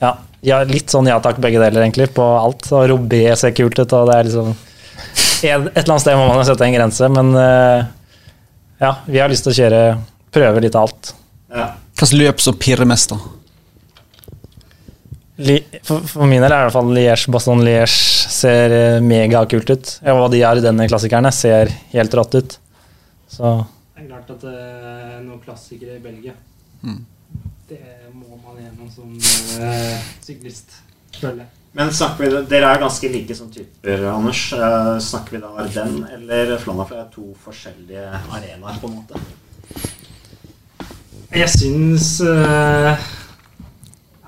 ja, 0.00 0.14
ja, 0.46 0.62
litt 0.68 0.92
sånn 0.92 1.08
ja 1.10 1.18
takk, 1.24 1.40
begge 1.42 1.60
deler, 1.60 1.82
egentlig, 1.82 2.08
på 2.16 2.24
alt. 2.24 2.68
Og 2.72 2.88
Robé 2.92 3.24
ser 3.36 3.56
kult 3.56 3.78
ut, 3.80 3.92
og 3.92 4.10
det 4.10 4.16
er 4.16 4.28
liksom 4.30 4.54
et 4.54 5.44
et 5.44 5.54
eller 5.54 5.92
annet 5.92 6.02
sted 6.02 6.16
må 6.18 6.26
man 6.26 6.40
jo 6.40 6.46
sette 6.48 6.66
en 6.66 6.74
grense, 6.74 7.08
men 7.14 7.34
uh, 7.36 7.86
ja, 8.82 8.92
vi 9.06 9.20
har 9.22 9.30
lyst 9.30 9.46
til 9.46 9.54
å 9.54 9.58
kjøre 9.58 9.82
prøve 10.34 10.62
litt 10.62 10.76
av 10.78 10.88
alt. 10.88 11.12
Ja. 11.52 11.68
Hvilket 11.98 12.18
løp 12.18 12.42
som 12.42 12.56
pirrer 12.58 12.88
mest, 12.88 13.12
da? 13.14 13.37
For, 15.38 16.02
for 16.02 16.26
min 16.26 16.42
del 16.42 16.50
er 16.50 16.56
det 16.56 16.62
i 16.64 16.66
hvert 16.66 16.74
fall 16.74 16.88
Liège, 16.96 17.30
Baston 17.30 17.60
Liège 17.62 17.94
ser 18.34 18.72
eh, 18.74 19.02
megakult 19.04 19.70
ut. 19.70 19.92
Ja, 20.02 20.16
hva 20.18 20.26
de 20.32 20.40
Ardenne-klassikerne 20.46 21.30
ser 21.34 21.70
helt 21.92 22.16
rått 22.18 22.34
ut. 22.40 22.56
Så 23.30 23.52
det 23.94 24.02
er 24.02 24.08
klart 24.08 24.32
at 24.34 24.42
det 24.42 24.56
er 24.56 25.20
noen 25.22 25.38
klassikere 25.44 25.98
i 25.98 26.02
Belgia. 26.02 26.34
Mm. 26.82 26.98
Det 27.68 27.78
må 28.14 28.38
man 28.40 28.58
gjennom 28.58 28.90
som 28.90 29.14
uh, 29.14 30.10
syklist, 30.24 30.78
føler 31.18 31.42
jeg. 31.44 31.50
Men 31.78 31.90
snakker 31.94 32.24
vi, 32.24 32.42
Dere 32.50 32.70
er 32.72 32.80
ganske 32.80 33.10
like 33.12 33.36
som 33.36 33.50
typer, 33.52 34.06
Anders. 34.10 34.40
Eh, 34.56 34.92
snakker 35.04 35.36
vi 35.36 35.40
da 35.42 35.50
Arden 35.62 35.98
eller 36.16 36.54
Flandern? 36.62 36.88
For 36.88 36.96
det 36.96 37.02
er 37.04 37.10
to 37.12 37.26
forskjellige 37.44 38.06
arenaer, 38.32 38.80
på 38.80 38.88
en 38.88 38.96
måte. 38.96 39.20
Jeg 41.36 41.50
syns 41.52 42.08
uh, 42.24 42.96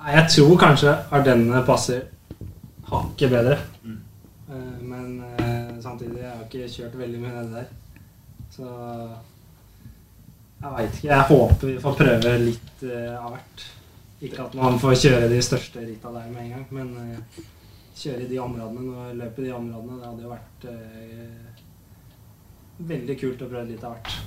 Jeg 0.00 0.30
tror 0.32 0.56
kanskje 0.58 0.94
Ardenne 1.12 1.60
passer 1.66 2.06
hakket 2.90 3.30
bedre. 3.30 3.58
Mm. 3.84 3.98
Eh, 4.48 4.78
men 4.80 5.24
eh, 5.38 5.82
samtidig 5.82 6.22
jeg 6.22 6.30
har 6.30 6.46
ikke 6.46 6.70
kjørt 6.72 6.96
veldig 7.02 7.20
mye 7.20 7.34
nedi 7.34 7.58
der. 7.58 7.68
Så 8.50 8.70
jeg 10.60 10.72
veit 10.72 10.96
ikke. 10.96 11.10
Jeg 11.10 11.28
håper 11.28 11.68
vi 11.68 11.76
får 11.84 12.00
prøve 12.00 12.34
litt 12.46 12.86
eh, 12.88 13.12
av 13.18 13.36
hvert. 13.36 13.66
Ikke 14.20 14.42
at 14.44 14.56
man 14.56 14.80
får 14.80 14.98
kjøre 15.04 15.30
de 15.32 15.42
største 15.44 15.84
ritta 15.84 16.12
der 16.16 16.32
med 16.32 16.42
en 16.44 16.50
gang, 16.56 16.66
men 16.76 16.88
kjøre 17.96 18.24
i 18.24 18.28
de 18.28 18.40
områdene 18.40 19.04
og 19.04 19.14
løpe 19.16 19.40
i 19.40 19.46
de 19.46 19.54
områdene. 19.56 20.00
Det 20.00 20.10
hadde 20.10 20.26
jo 20.26 20.32
vært 20.34 20.66
veldig 22.90 23.16
kult 23.22 23.46
å 23.46 23.48
prøve 23.48 23.70
litt 23.70 23.86
av 23.88 23.96
hvert. 23.96 24.18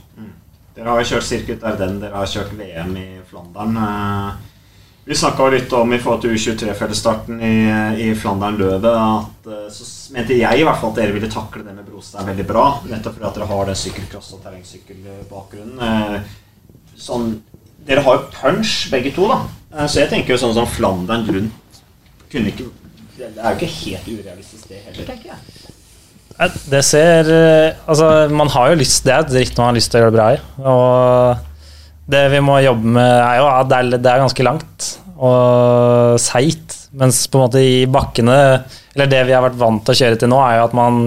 Dere 0.74 0.90
har 0.90 1.04
jo 1.04 1.12
kjørt 1.12 1.28
Circuit 1.28 1.68
Ardennes, 1.70 2.02
dere 2.02 2.18
har 2.18 2.32
kjørt 2.32 2.58
VM 2.58 2.98
i 2.98 3.08
Flandern. 3.30 3.78
Vi 5.06 5.16
snakka 5.20 5.50
litt 5.52 5.74
om 5.76 5.92
i 5.92 5.98
forhold 6.00 6.22
til 6.24 6.32
U23-fellesstarten 6.38 7.42
i, 7.44 7.56
i 8.06 8.06
Flandern-Løvet 8.16 8.86
at 8.88 9.50
eh, 9.52 9.66
så 9.76 9.88
mente 10.16 10.38
jeg 10.38 10.62
i 10.62 10.64
hvert 10.64 10.80
fall 10.80 10.94
at 10.94 11.02
dere 11.02 11.16
ville 11.18 11.28
takle 11.32 11.66
det 11.66 11.74
med 11.76 11.84
brostein 11.90 12.30
veldig 12.30 12.46
bra. 12.48 12.64
Nettopp 12.88 13.18
fordi 13.18 13.28
at 13.28 13.40
dere 13.40 13.50
har 13.50 13.68
den 13.68 13.80
sykkelcross- 13.82 14.32
og 14.38 14.46
terrengsykkelbakgrunnen. 14.46 15.84
Eh, 15.84 16.40
Sånn, 17.04 17.32
dere 17.84 18.04
har 18.06 18.16
jo 18.16 18.28
punch, 18.32 18.74
begge 18.94 19.12
to, 19.12 19.26
da. 19.28 19.42
Eh, 19.74 19.88
Så 19.92 20.00
jeg 20.06 20.12
tenker 20.14 20.38
jo 20.38 20.40
sånn 20.40 20.56
som 20.56 20.70
Flandern 20.72 21.28
rundt 21.28 21.82
kunne 22.32 22.54
ikke 22.54 22.70
Det 23.18 23.28
er 23.36 23.44
jo 23.52 23.60
ikke 23.60 23.72
helt 23.76 24.08
urealistisk, 24.08 24.70
det 24.72 24.80
heller, 24.88 25.10
tenker 25.10 25.34
jeg. 25.34 26.54
Det 26.72 26.86
ser 26.88 27.28
Altså, 27.84 28.30
man 28.32 28.50
har 28.56 28.72
jo 28.72 28.80
lyst 28.80 29.04
Det 29.06 29.14
er 29.14 29.20
et 29.28 29.36
ritt 29.36 29.60
man 29.60 29.68
har 29.70 29.76
lyst 29.78 29.92
til 29.92 30.00
å 30.00 30.06
gjøre 30.06 30.14
det 30.16 30.18
bra 30.22 30.32
i. 30.32 30.40
Og 30.64 31.50
det 32.14 32.24
vi 32.34 32.40
må 32.44 32.58
jobbe 32.64 32.96
med, 32.98 33.12
er 33.22 33.38
jo 33.42 33.46
at 33.52 33.70
det 33.70 34.00
er 34.10 34.24
ganske 34.24 34.44
langt 34.48 34.93
og 35.18 36.20
seigt. 36.22 36.80
Mens 36.94 37.24
på 37.28 37.40
en 37.40 37.46
måte 37.48 37.62
i 37.66 37.88
bakkene 37.90 38.36
Eller 38.94 39.08
det 39.10 39.24
vi 39.26 39.34
har 39.34 39.42
vært 39.42 39.58
vant 39.58 39.82
til 39.82 39.96
å 39.96 39.98
kjøre 39.98 40.20
til 40.22 40.30
nå, 40.30 40.38
er 40.46 40.60
jo 40.60 40.66
at 40.68 40.76
man 40.78 41.00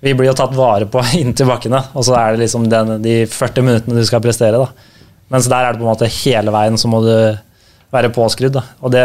Vi 0.00 0.14
blir 0.16 0.30
jo 0.30 0.36
tatt 0.38 0.54
vare 0.56 0.88
på 0.88 1.02
inntil 1.20 1.50
bakkene, 1.50 1.82
og 1.92 2.06
så 2.08 2.16
er 2.16 2.32
det 2.32 2.46
liksom 2.46 2.68
den, 2.72 2.98
de 3.04 3.22
40 3.28 3.66
minuttene 3.66 4.00
du 4.00 4.08
skal 4.08 4.24
prestere, 4.24 4.60
da. 4.60 4.92
Mens 5.32 5.48
der 5.48 5.64
er 5.64 5.72
det 5.72 5.80
på 5.80 5.86
en 5.86 5.92
måte 5.92 6.10
hele 6.22 6.52
veien 6.54 6.76
så 6.80 6.90
må 6.92 7.00
du 7.04 7.14
være 7.94 8.12
påskrudd. 8.14 8.58
Da. 8.58 8.64
Og 8.84 8.92
det, 8.92 9.04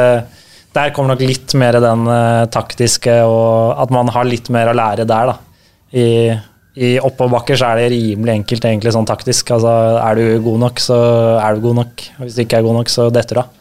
der 0.75 0.91
kommer 0.95 1.13
nok 1.13 1.23
litt 1.23 1.55
mer 1.59 1.79
den 1.79 2.07
uh, 2.09 2.45
taktiske, 2.51 3.15
og 3.23 3.79
at 3.79 3.93
man 3.93 4.11
har 4.13 4.27
litt 4.27 4.49
mer 4.53 4.71
å 4.71 4.75
lære 4.77 5.07
der. 5.09 5.31
Da. 5.31 5.37
I, 5.95 6.07
i 6.79 6.91
oppoverbakker 7.01 7.59
så 7.59 7.71
er 7.71 7.81
det 7.81 7.93
rimelig 7.95 8.35
enkelt 8.35 8.67
egentlig 8.67 8.93
sånn 8.95 9.07
taktisk. 9.09 9.55
Altså, 9.55 9.71
er 10.03 10.19
du 10.19 10.43
god 10.45 10.65
nok, 10.65 10.83
så 10.83 10.99
er 11.39 11.55
du 11.55 11.63
god 11.69 11.79
nok. 11.83 12.05
Og 12.17 12.27
hvis 12.27 12.37
du 12.37 12.43
ikke 12.45 12.59
er 12.59 12.67
god 12.67 12.81
nok, 12.81 12.93
så 12.93 13.07
detter 13.13 13.39
du 13.39 13.43
av. 13.45 13.55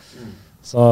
Så 0.68 0.84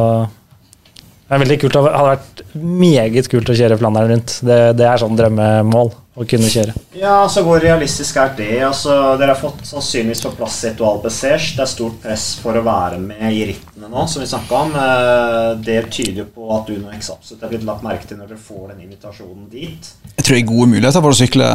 det 1.27 1.35
er 1.35 1.41
veldig 1.43 1.57
kult. 1.61 1.75
Det 1.75 1.83
hadde 1.91 2.11
vært 2.15 2.43
meget 2.55 3.29
kult 3.33 3.49
å 3.51 3.55
kjøre 3.59 3.77
Flandern 3.81 4.11
rundt. 4.15 4.37
Det, 4.47 4.59
det 4.79 4.85
er 4.87 5.01
sånn 5.03 5.17
drømmemål 5.19 5.89
å 6.17 6.25
kunne 6.25 6.49
kjøre. 6.49 6.73
Ja, 6.97 7.17
altså 7.27 7.43
hvor 7.45 7.59
realistisk 7.61 8.17
er 8.23 8.31
det? 8.39 8.47
Altså, 8.65 8.95
dere 9.21 9.35
har 9.35 9.41
fått 9.41 9.67
sannsynligvis 9.69 10.23
på 10.25 10.31
plass 10.39 10.61
Etoile 10.71 11.03
Bessège. 11.03 11.51
Det 11.59 11.65
er 11.67 11.69
stort 11.69 11.99
press 12.05 12.29
for 12.41 12.57
å 12.57 12.63
være 12.65 13.01
med 13.03 13.27
i 13.37 13.43
rittene 13.51 13.91
nå, 13.93 14.07
som 14.09 14.23
vi 14.25 14.31
snakka 14.31 14.61
om. 14.63 14.73
Eh, 14.81 15.51
Det 15.67 15.77
tyder 15.99 16.23
jo 16.23 16.29
på 16.39 16.47
at 16.57 16.71
Uno 16.73 16.95
X 16.95 17.11
absolutt 17.13 17.43
er 17.45 17.53
blitt 17.53 17.67
lagt 17.69 17.85
merke 17.85 18.09
til 18.09 18.21
når 18.23 18.31
dere 18.33 18.41
får 18.47 18.71
den 18.73 18.87
invitasjonen 18.87 19.51
dit. 19.53 19.91
Jeg 20.15 20.25
tror 20.25 20.39
det 20.39 20.41
er 20.45 20.49
gode 20.55 20.71
muligheter 20.73 21.05
for 21.05 21.13
å 21.13 21.21
sykle 21.21 21.51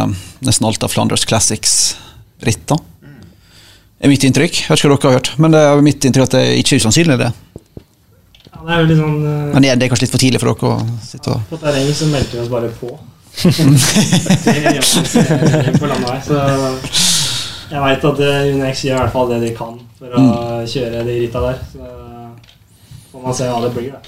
nesten 0.45 0.67
alt 0.69 0.83
av 0.85 0.93
Flanders 0.93 1.25
Classics-ritt. 1.31 2.67
da. 2.69 2.77
Det 3.01 4.09
er 4.09 4.13
mitt 4.13 4.23
inntrykk. 4.25 4.61
Jeg 4.65 4.69
vet 4.69 4.79
ikke 4.81 4.89
hva 4.91 4.97
dere 4.99 5.09
har 5.09 5.17
hørt, 5.19 5.31
men 5.41 5.53
det 5.55 5.59
er 5.63 5.81
mitt 5.85 6.05
inntrykk 6.05 6.27
at 6.27 6.35
det 6.37 6.45
ikke 6.59 6.75
er 6.75 6.83
usannsynlig. 6.83 7.17
det. 7.21 7.31
Det 8.61 8.73
er 8.75 8.79
jo 8.83 8.87
litt 8.91 8.99
sånn 9.01 9.15
eh, 9.25 9.53
Men 9.53 9.61
det 9.65 9.69
er- 9.71 9.75
det 9.79 9.85
er 9.85 9.89
kanskje 9.93 10.05
litt 10.05 10.11
for 10.15 10.21
tidlig 10.21 10.39
for 10.41 10.53
dere 10.53 10.69
å 10.69 10.99
sitte 11.05 11.29
og 11.33 11.39
På 11.49 11.57
terrenget 11.61 11.95
så 11.97 12.05
meldte 12.11 12.33
vi 12.37 12.41
oss 12.43 12.51
bare 12.51 12.69
på. 12.81 12.91
På 15.79 15.87
landevei, 15.87 16.19
så 16.25 16.35
jeg 17.71 17.79
veit 17.85 18.03
at 18.09 18.19
eh, 18.19 18.49
UNX 18.51 18.81
gjør 18.83 18.97
i 18.97 18.99
hvert 18.99 19.13
fall 19.13 19.29
det 19.31 19.37
de 19.45 19.51
kan 19.55 19.77
for 19.97 20.07
å 20.19 20.23
kjøre 20.67 21.05
de 21.07 21.13
rytta 21.21 21.39
der. 21.45 21.61
Så 21.71 21.79
får 23.13 23.23
man 23.23 23.33
se 23.37 23.47
hva 23.47 23.61
det 23.63 23.71
blir, 23.77 23.93
da. 23.95 23.99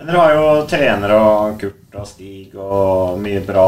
Men 0.00 0.08
dere 0.08 0.20
har 0.22 0.30
jo 0.32 0.44
trenere 0.64 1.16
og 1.20 1.56
Kurt 1.60 1.96
og 2.00 2.06
Stig 2.08 2.54
og 2.56 3.18
mye 3.20 3.42
bra 3.44 3.64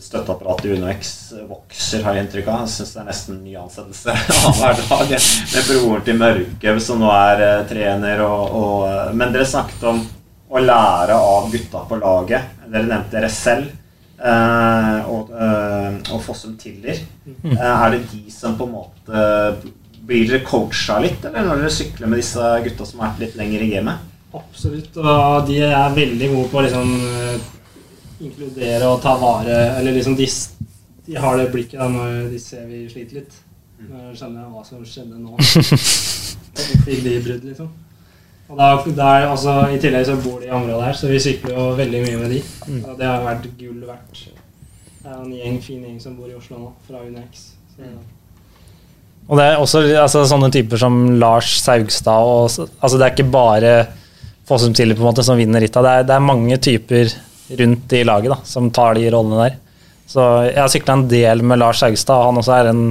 støtteapparat 0.00 0.62
i 0.64 0.70
UnoX. 0.72 1.10
Vokser, 1.50 2.00
har 2.06 2.16
jeg 2.16 2.24
inntrykk 2.24 2.46
av. 2.48 2.62
Jeg 2.64 2.72
syns 2.78 2.94
det 2.94 3.00
er 3.02 3.08
nesten 3.10 3.42
ny 3.44 3.58
ansettelse 3.60 4.14
annenhver 4.14 4.80
dag. 4.88 5.12
Med 5.52 5.68
broren 5.68 6.06
til 6.06 6.16
Mørke, 6.22 6.74
som 6.80 7.04
nå 7.04 7.10
er 7.12 7.44
eh, 7.44 7.66
trener. 7.68 8.22
Og, 8.24 8.56
og, 8.56 8.86
eh, 8.88 9.12
men 9.20 9.36
dere 9.36 9.50
snakket 9.50 9.84
om 9.90 10.00
å 10.48 10.64
lære 10.64 11.20
av 11.28 11.52
gutta 11.52 11.84
på 11.92 12.00
laget. 12.00 12.56
Dere 12.64 12.88
nevnte 12.88 13.18
dere 13.18 13.30
selv. 13.34 13.76
Uh, 14.20 14.98
og, 15.08 15.30
uh, 15.32 15.94
og 16.12 16.18
Fossum 16.24 16.56
Tiller. 16.60 17.04
Uh, 17.44 17.60
er 17.60 17.98
det 17.98 18.02
de 18.14 18.32
som 18.32 18.52
på 18.58 18.66
en 18.68 18.74
måte 18.74 19.22
Blir 20.04 20.26
dere 20.28 20.42
coacha 20.44 20.98
litt, 21.00 21.24
eller 21.24 21.46
når 21.46 21.62
dere 21.62 21.72
sykler 21.72 22.10
med 22.10 22.20
disse 22.20 22.48
gutta 22.66 22.88
som 22.88 23.00
har 23.00 23.12
vært 23.12 23.22
litt 23.24 23.38
lenger 23.40 23.64
i 23.64 23.70
gamet? 23.76 24.09
Absolutt. 24.36 24.96
Og 25.00 25.48
de 25.48 25.58
er 25.66 25.96
veldig 25.96 26.30
gode 26.34 26.48
på 26.52 26.60
å 26.60 26.64
liksom 26.66 26.94
eh, 27.10 27.50
inkludere 28.20 28.88
og 28.90 29.00
ta 29.02 29.16
vare 29.18 29.56
Eller 29.80 29.96
liksom 29.96 30.14
de, 30.18 30.26
de 31.06 31.16
har 31.18 31.38
det 31.40 31.48
blikket 31.50 31.80
da 31.80 31.88
når 31.90 32.28
de 32.30 32.40
ser 32.42 32.66
vi 32.70 32.84
sliter 32.90 33.22
litt. 33.22 33.38
Når 33.80 34.10
de 34.10 34.18
skjønner 34.20 34.50
hva 34.52 34.64
som 34.66 34.82
skjedde 34.84 35.18
nå. 35.18 35.38
Fikk 36.86 37.06
de 37.06 37.14
brudd, 37.24 37.46
liksom. 37.48 37.70
Og 38.50 38.58
da, 38.58 38.68
der, 38.82 39.02
er, 39.06 39.26
altså, 39.30 39.52
I 39.70 39.78
tillegg 39.78 40.06
så 40.08 40.16
bor 40.18 40.40
de 40.42 40.48
i 40.48 40.54
området 40.54 40.88
her, 40.88 40.96
så 40.98 41.10
vi 41.10 41.20
sykler 41.22 41.54
jo 41.54 41.66
veldig 41.78 42.00
mye 42.02 42.18
med 42.18 42.32
de. 42.34 42.40
Og 42.80 42.96
det 42.98 43.06
har 43.06 43.22
vært 43.22 43.46
gull 43.58 43.84
verdt. 43.86 44.24
Det 45.00 45.06
er 45.08 45.20
en 45.20 45.30
gjeng, 45.32 45.60
fin 45.62 45.84
gjeng 45.86 46.00
som 46.02 46.16
bor 46.18 46.28
i 46.28 46.34
Oslo 46.34 46.58
nå, 46.58 46.72
fra 46.88 47.02
UNX. 47.06 47.44
Så, 47.76 47.92
Og 49.28 49.38
det 49.38 49.46
er 49.46 49.62
også 49.62 49.84
altså, 50.02 50.24
sånne 50.28 50.50
typer 50.52 50.82
som 50.82 50.98
Lars 51.22 51.54
Saugstad 51.62 52.26
og, 52.26 52.50
altså, 52.50 52.98
Det 52.98 53.06
er 53.06 53.14
ikke 53.14 53.30
bare 53.30 53.72
Fossum 54.50 54.74
Tilly 54.76 54.96
på 54.98 55.04
en 55.04 55.12
måte 55.12 55.24
som 55.26 55.38
vinner 55.38 55.62
rittet. 55.62 55.84
Det 55.86 56.08
det 56.10 56.16
er 56.16 56.26
mange 56.26 56.58
typer 56.62 57.12
rundt 57.60 57.94
i 57.96 58.04
laget 58.06 58.34
da, 58.34 58.38
som 58.46 58.70
tar 58.74 58.98
de 58.98 59.08
rollene 59.10 59.44
der. 59.46 59.58
Så 60.10 60.26
jeg 60.48 60.58
har 60.58 60.70
sykla 60.70 60.98
en 60.98 61.08
del 61.10 61.42
med 61.46 61.60
Lars 61.62 61.82
Haugstad, 61.86 62.18
og 62.18 62.32
han 62.32 62.40
også 62.42 62.56
er 62.56 62.70
en 62.72 62.84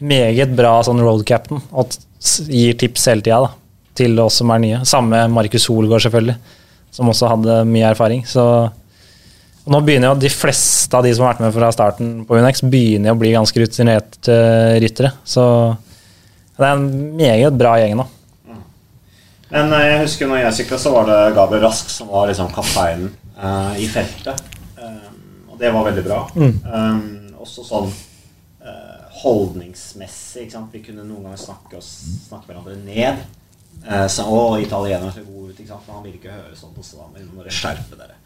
meget 0.00 0.52
bra 0.56 0.78
sånn 0.84 1.00
road 1.04 1.26
captain 1.28 1.60
og 1.76 1.96
gir 2.48 2.76
tips 2.80 3.06
hele 3.10 3.24
tida 3.24 3.40
da, 3.44 3.50
til 3.96 4.16
oss 4.20 4.40
som 4.40 4.52
er 4.52 4.62
nye. 4.62 4.82
Samme 4.88 5.22
Markus 5.32 5.66
Solgaard, 5.68 6.04
selvfølgelig, 6.04 6.36
som 6.96 7.12
også 7.12 7.32
hadde 7.32 7.62
mye 7.68 7.92
erfaring. 7.92 8.24
Så 8.28 8.44
og 9.60 9.74
nå 9.74 9.82
begynner 9.84 10.14
jo 10.14 10.22
de 10.22 10.30
fleste 10.32 10.96
av 10.96 11.04
de 11.04 11.12
som 11.14 11.26
har 11.26 11.34
vært 11.34 11.44
med 11.44 11.52
fra 11.54 11.68
starten 11.74 12.12
på 12.26 12.38
Unex, 12.40 12.62
begynner 12.64 13.12
å 13.12 13.18
bli 13.20 13.34
ganske 13.34 13.60
rutinerte 13.60 14.34
eh, 14.34 14.78
ryttere. 14.80 15.12
Så 15.22 15.44
det 16.56 16.64
er 16.64 16.72
en 16.72 16.88
meget 17.18 17.58
bra 17.60 17.76
gjeng 17.80 17.98
nå. 18.00 18.06
Men 19.50 19.72
eh, 19.74 19.86
jeg 19.88 20.02
husker 20.04 20.30
når 20.30 20.44
jeg 20.44 20.58
sykla, 20.60 20.78
så 20.78 20.92
var 20.94 21.08
det 21.08 21.18
Gabriel 21.34 21.64
Rask 21.66 21.90
som 21.90 22.10
var 22.12 22.28
liksom 22.30 22.52
kapteinen 22.54 23.10
uh, 23.34 23.74
i 23.80 23.88
feltet. 23.90 24.38
Um, 24.78 25.50
og 25.50 25.58
det 25.58 25.72
var 25.74 25.88
veldig 25.88 26.04
bra. 26.06 26.20
Um, 26.38 27.02
også 27.40 27.64
sånn 27.66 27.90
uh, 27.90 29.08
holdningsmessig. 29.24 30.46
Ikke 30.46 30.54
sant? 30.54 30.70
Vi 30.74 30.84
kunne 30.86 31.02
noen 31.02 31.26
ganger 31.26 31.42
snakke, 31.42 31.80
oss, 31.80 31.90
snakke 32.28 32.52
hverandre 32.52 32.78
ned. 32.84 33.24
Uh, 33.82 34.06
så, 34.06 34.26
å, 34.28 34.54
italienere 34.62 35.10
ser 35.16 35.26
gode 35.26 35.50
ut. 35.50 35.58
Ikke 35.58 35.72
sant? 35.72 35.82
For 35.86 35.98
han 35.98 36.06
vil 36.06 36.14
ikke 36.20 36.36
høre 36.36 36.54
sånn 36.58 36.76
på 36.76 36.86
stedet. 36.86 37.10
Nå 37.18 37.34
må 37.34 37.42
dere 37.42 37.54
skjerpe 37.54 37.98
dere. 37.98 38.18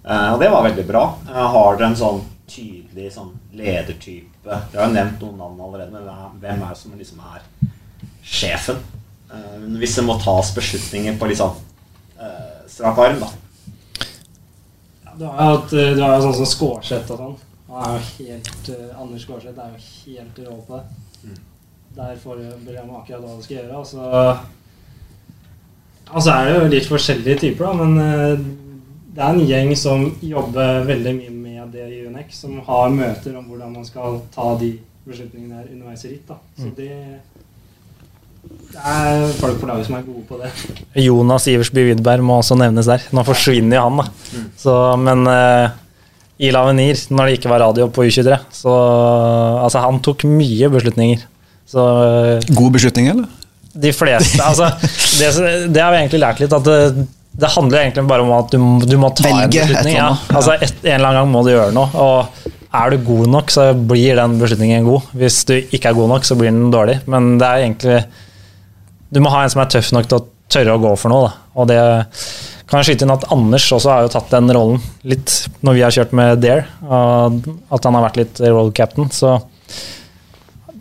Uh, 0.00 0.30
og 0.32 0.40
det 0.40 0.48
var 0.48 0.64
veldig 0.64 0.86
bra. 0.88 1.02
Uh, 1.28 1.42
har 1.56 1.76
dere 1.76 1.90
en 1.90 1.98
sånn 2.00 2.22
tydelig 2.50 3.10
sånn 3.18 3.34
ledertype? 3.52 4.48
Dere 4.72 4.80
har 4.80 4.88
jo 4.88 4.96
nevnt 4.96 5.20
noen 5.26 5.44
navn 5.44 5.60
allerede, 5.66 5.92
men 5.92 6.40
hvem 6.40 6.64
er 6.64 6.72
det 6.72 6.80
som 6.80 6.96
liksom 6.96 7.20
er 7.34 7.44
sjefen? 8.24 8.80
Eh, 9.30 9.58
hvis 9.78 9.94
det 9.98 10.06
må 10.06 10.16
tas 10.18 10.50
beslutninger 10.56 11.18
på 11.18 11.28
litt 11.30 11.38
sånn 11.38 11.54
uh, 12.18 12.62
strak 12.70 12.98
arm, 12.98 13.20
da. 13.22 13.28
Ja, 15.04 15.12
du 15.18 15.24
har 15.28 15.36
jo 15.36 15.52
hatt, 15.52 15.74
eh, 15.74 15.92
du 15.94 16.00
har 16.02 16.16
jo 16.16 16.24
sånn 16.24 16.38
som 16.40 16.48
Skårseth 16.50 17.12
og 17.14 17.20
sånn. 17.22 17.36
Han 17.70 17.84
er 17.84 17.92
jo 17.94 18.00
helt, 18.26 18.70
uh, 18.74 18.88
Anders 18.98 19.26
Skårseth 19.26 19.60
er 19.62 19.76
jo 19.76 19.84
helt 19.84 20.40
rå 20.46 20.56
på 20.66 20.80
det. 20.80 21.36
Der 21.94 22.18
får 22.22 22.40
du 22.40 22.48
beskjed 22.64 22.82
om 22.82 22.96
akkurat 22.98 23.22
hva 23.22 23.36
du 23.36 23.44
skal 23.44 23.56
gjøre. 23.60 23.78
Og 23.78 23.86
så, 23.86 24.02
altså, 26.10 26.26
så 26.26 26.34
er 26.34 26.48
det 26.48 26.56
jo 26.56 26.72
litt 26.74 26.90
forskjellige 26.90 27.40
typer, 27.44 27.66
da, 27.68 27.72
men 27.84 27.92
uh, 28.02 28.34
det 29.14 29.22
er 29.22 29.36
en 29.36 29.46
gjeng 29.46 29.74
som 29.78 30.08
jobber 30.22 30.84
veldig 30.90 31.14
mye 31.20 31.36
med 31.36 31.70
det 31.76 31.86
i 31.86 32.02
UNEC, 32.08 32.34
som 32.34 32.58
har 32.66 32.90
møter 32.94 33.38
om 33.38 33.46
hvordan 33.46 33.78
man 33.78 33.86
skal 33.86 34.24
ta 34.34 34.56
de 34.58 34.72
beslutningene 35.06 35.60
her 35.60 35.70
underveis 35.70 36.02
i 36.06 36.16
ritt. 36.16 36.26
Da. 36.30 36.38
Så 36.58 36.72
det, 36.74 36.90
det 38.70 38.80
er 38.80 39.26
folk 39.40 39.58
på 39.60 39.68
laget 39.68 39.88
som 39.88 39.98
er 39.98 40.06
gode 40.06 40.22
på 40.28 40.38
det. 40.40 40.50
Jonas 41.02 41.48
Iversby 41.50 41.88
Widberg 41.90 42.24
må 42.24 42.38
også 42.40 42.56
nevnes 42.60 42.88
der. 42.88 43.02
Nå 43.16 43.24
forsvinner 43.26 43.76
jo 43.76 43.86
han, 43.88 44.00
da. 44.00 44.44
Så, 44.60 44.76
men 45.02 45.26
uh, 45.28 45.74
i 46.40 46.52
Lavenir, 46.54 47.02
når 47.12 47.28
det 47.28 47.40
ikke 47.40 47.50
var 47.52 47.64
radio 47.66 47.90
på 47.92 48.06
U23, 48.06 48.38
så 48.62 48.76
altså, 49.66 49.82
han 49.84 50.00
tok 50.04 50.24
mye 50.30 50.70
beslutninger. 50.72 51.26
Så 51.70 51.82
eh, 52.02 52.48
Gode 52.56 52.72
beslutninger, 52.78 53.12
eller? 53.14 53.28
de 53.70 53.92
fleste 53.94 54.42
Altså, 54.42 54.70
det, 55.20 55.28
det 55.70 55.82
har 55.82 55.92
vi 55.92 56.00
egentlig 56.00 56.22
lært 56.22 56.40
litt, 56.42 56.54
at 56.54 56.64
det, 56.66 57.04
det 57.40 57.50
handler 57.54 57.84
egentlig 57.84 58.06
bare 58.10 58.24
om 58.24 58.32
at 58.34 58.54
du, 58.54 58.58
du 58.88 58.96
må 59.00 59.12
ta 59.14 59.28
Velge 59.28 59.44
en 59.44 59.68
beslutning. 59.68 59.98
Ja. 59.98 60.08
Altså, 60.32 60.56
et, 60.56 60.80
en 60.82 60.96
eller 60.96 61.10
annen 61.10 61.20
gang 61.20 61.30
må 61.34 61.44
du 61.46 61.52
gjøre 61.52 61.76
noe. 61.76 61.90
Og 61.94 62.50
er 62.80 62.90
du 62.94 63.04
god 63.06 63.30
nok, 63.36 63.52
så 63.54 63.68
blir 63.74 64.18
den 64.18 64.34
beslutningen 64.40 64.88
god. 64.88 65.12
Hvis 65.20 65.42
du 65.46 65.54
ikke 65.60 65.92
er 65.92 65.98
god 65.98 66.10
nok, 66.16 66.26
så 66.26 66.38
blir 66.38 66.50
den 66.50 66.72
dårlig. 66.74 66.98
Men 67.10 67.36
det 67.40 67.46
er 67.46 67.64
egentlig 67.66 68.00
Du 69.10 69.20
må 69.22 69.32
ha 69.34 69.42
en 69.44 69.52
som 69.52 69.62
er 69.62 69.70
tøff 69.72 69.90
nok 69.94 70.08
til 70.10 70.20
å 70.20 70.26
tørre 70.50 70.74
å 70.76 70.82
gå 70.82 70.94
for 70.98 71.12
noe. 71.12 71.28
Da. 71.28 71.52
Og 71.60 71.70
det 71.70 71.78
kan 72.70 72.80
jeg 72.80 72.92
skyte 72.92 73.06
inn 73.06 73.14
at 73.14 73.26
Anders 73.34 73.66
også 73.74 73.90
har 73.90 74.04
jo 74.06 74.12
tatt 74.12 74.30
den 74.30 74.50
rollen 74.54 74.78
litt 75.10 75.32
når 75.66 75.76
vi 75.76 75.82
har 75.82 75.94
kjørt 75.94 76.14
med 76.14 76.42
Dare. 76.42 76.68
og 76.86 77.40
At 77.74 77.86
han 77.86 77.98
har 77.98 78.06
vært 78.06 78.20
litt 78.20 78.42
road 78.46 78.70
captain. 78.78 79.10
Så 79.14 79.34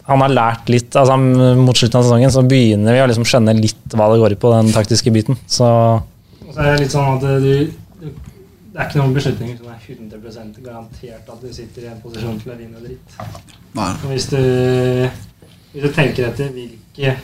han 0.09 0.23
har 0.25 0.33
lært 0.33 0.69
litt 0.73 0.95
altså 0.97 1.17
Mot 1.17 1.77
slutten 1.77 1.99
av 1.99 2.05
sesongen 2.07 2.33
så 2.33 2.41
begynner 2.45 2.95
vi 2.95 3.01
å 3.03 3.09
liksom 3.09 3.27
skjønne 3.29 3.53
litt 3.57 3.97
hva 3.97 4.09
det 4.13 4.21
går 4.21 4.35
i 4.35 4.39
på 4.41 4.53
den 4.53 4.71
taktiske 4.73 5.13
biten. 5.13 5.37
Så 5.49 5.69
Og 5.69 6.53
så 6.53 6.61
er 6.61 6.71
det 6.75 6.83
litt 6.85 6.93
sånn 6.93 7.17
at 7.17 7.25
du, 7.25 7.57
du 8.01 8.07
Det 8.09 8.77
er 8.77 8.85
ikke 8.85 9.01
noen 9.01 9.17
beslutninger 9.17 9.57
som 9.57 9.73
er 9.73 9.81
100% 9.89 10.61
garantert 10.65 11.33
at 11.33 11.41
du 11.41 11.49
sitter 11.53 11.87
i 11.87 11.91
en 11.91 12.01
posisjon 12.03 12.37
til 12.41 12.53
å 12.53 12.57
vinne 12.57 12.85
dritt. 12.85 13.17
Nei. 13.77 13.89
Hvis 14.13 14.29
du, 14.29 14.39
hvis 15.73 15.85
du 15.85 15.89
tenker 15.93 16.29
etter 16.29 16.53
hvilke 16.53 17.17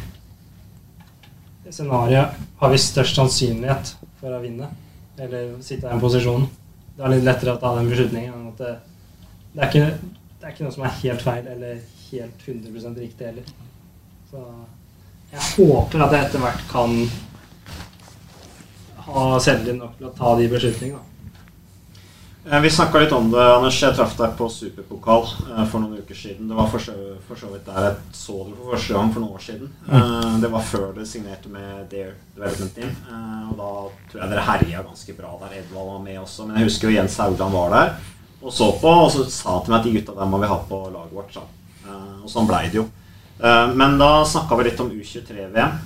scenarioer 1.73 2.35
har 2.59 2.71
vi 2.71 2.81
størst 2.81 3.17
sannsynlighet 3.17 3.95
for 4.19 4.35
å 4.35 4.41
vinne, 4.43 4.69
eller 5.17 5.55
sitte 5.63 5.87
i 5.87 5.91
den 5.91 6.03
posisjonen, 6.03 6.47
det 6.95 7.03
er 7.03 7.13
litt 7.15 7.25
lettere 7.27 7.55
å 7.55 7.61
ta 7.61 7.73
den 7.77 7.89
beslutningen 7.91 8.33
enn 8.33 8.51
at 8.51 8.61
det, 8.61 8.73
det, 9.53 9.61
er 9.61 9.71
ikke, 9.71 10.13
det 10.39 10.47
er 10.47 10.53
ikke 10.53 10.67
noe 10.67 10.75
som 10.75 10.85
er 10.87 10.97
helt 11.01 11.25
feil 11.25 11.49
eller 11.55 11.79
helt 12.05 12.45
100 12.47 12.99
riktig 13.01 13.27
heller. 13.27 13.49
Så 14.29 14.43
jeg 15.31 15.47
håper 15.55 16.05
at 16.05 16.15
jeg 16.15 16.27
etter 16.29 16.43
hvert 16.45 16.63
kan 16.69 16.95
ha 19.05 19.25
selvtillit 19.41 19.81
nok 19.81 19.97
til 19.99 20.07
å 20.09 20.15
ta 20.15 20.31
de 20.39 20.47
beslutningene. 20.51 21.14
Eh, 22.51 22.61
Vi 22.61 22.69
snakka 22.69 22.99
litt 22.99 23.11
om 23.11 23.31
det, 23.31 23.41
Anders. 23.55 23.77
Jeg 23.81 23.95
traff 23.97 24.13
deg 24.19 24.35
på 24.37 24.47
superpokal 24.53 25.23
eh, 25.25 25.61
for 25.71 25.81
noen 25.81 25.97
uker 25.97 26.17
siden. 26.17 26.49
Det 26.49 26.57
var 26.57 26.67
for 26.69 26.83
så, 26.83 26.93
for 27.25 27.39
så 27.39 27.49
vidt 27.49 27.65
der 27.65 27.87
jeg 27.87 27.95
så 28.13 28.35
deg 28.45 28.57
for 28.59 28.73
første 28.75 28.97
gang 28.97 29.13
for 29.13 29.23
noen 29.23 29.37
år 29.39 29.45
siden. 29.45 29.71
Mm. 29.89 30.35
Det 30.43 30.51
var 30.53 30.67
før 30.71 30.91
du 30.93 31.01
signerte 31.09 31.49
med 31.49 31.87
Dare 31.89 32.13
Development 32.35 32.75
Team. 32.75 32.91
Og 33.49 33.55
da 33.57 33.69
tror 34.11 34.21
jeg 34.21 34.33
dere 34.33 34.45
herja 34.51 34.83
ganske 34.85 35.15
bra 35.17 35.31
der. 35.41 35.55
Edvald 35.61 35.89
var 35.95 36.03
med 36.05 36.19
også. 36.21 36.45
Men 36.45 36.59
jeg 36.61 36.69
husker 36.69 36.91
jo 36.91 36.99
Jens 36.99 37.17
Haugland 37.23 37.57
var 37.57 37.73
der 37.73 37.95
og 38.45 38.53
så 38.53 38.67
på, 38.77 38.89
og 39.07 39.07
så 39.09 39.23
sa 39.31 39.55
han 39.55 39.63
til 39.65 39.73
meg 39.73 39.79
at 39.79 39.85
de 39.87 39.91
gutta 39.95 40.13
der 40.13 40.27
må 40.29 40.37
vi 40.37 40.47
ha 40.51 40.57
på 40.69 40.77
laget 40.93 41.13
vårt. 41.17 41.31
Så. 41.33 41.41
Og 42.21 42.27
sånn 42.29 42.45
blei 42.45 42.67
det 42.69 42.77
jo. 42.77 42.83
Men 43.79 43.95
da 43.97 44.09
snakka 44.21 44.59
vi 44.59 44.67
litt 44.67 44.83
om 44.83 44.91
U23-VM 44.93 45.79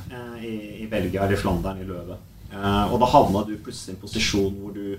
i, 0.44 0.84
Belgia 0.92 1.24
eller 1.24 1.38
i 1.38 1.40
Flandern 1.40 1.80
i 1.80 1.88
Løve. 1.88 2.18
Og 2.92 2.98
da 3.00 3.10
havna 3.14 3.46
du 3.48 3.54
plutselig 3.64 3.94
i 3.94 3.96
en 3.96 4.02
posisjon 4.02 4.58
hvor 4.60 4.76
du 4.76 4.98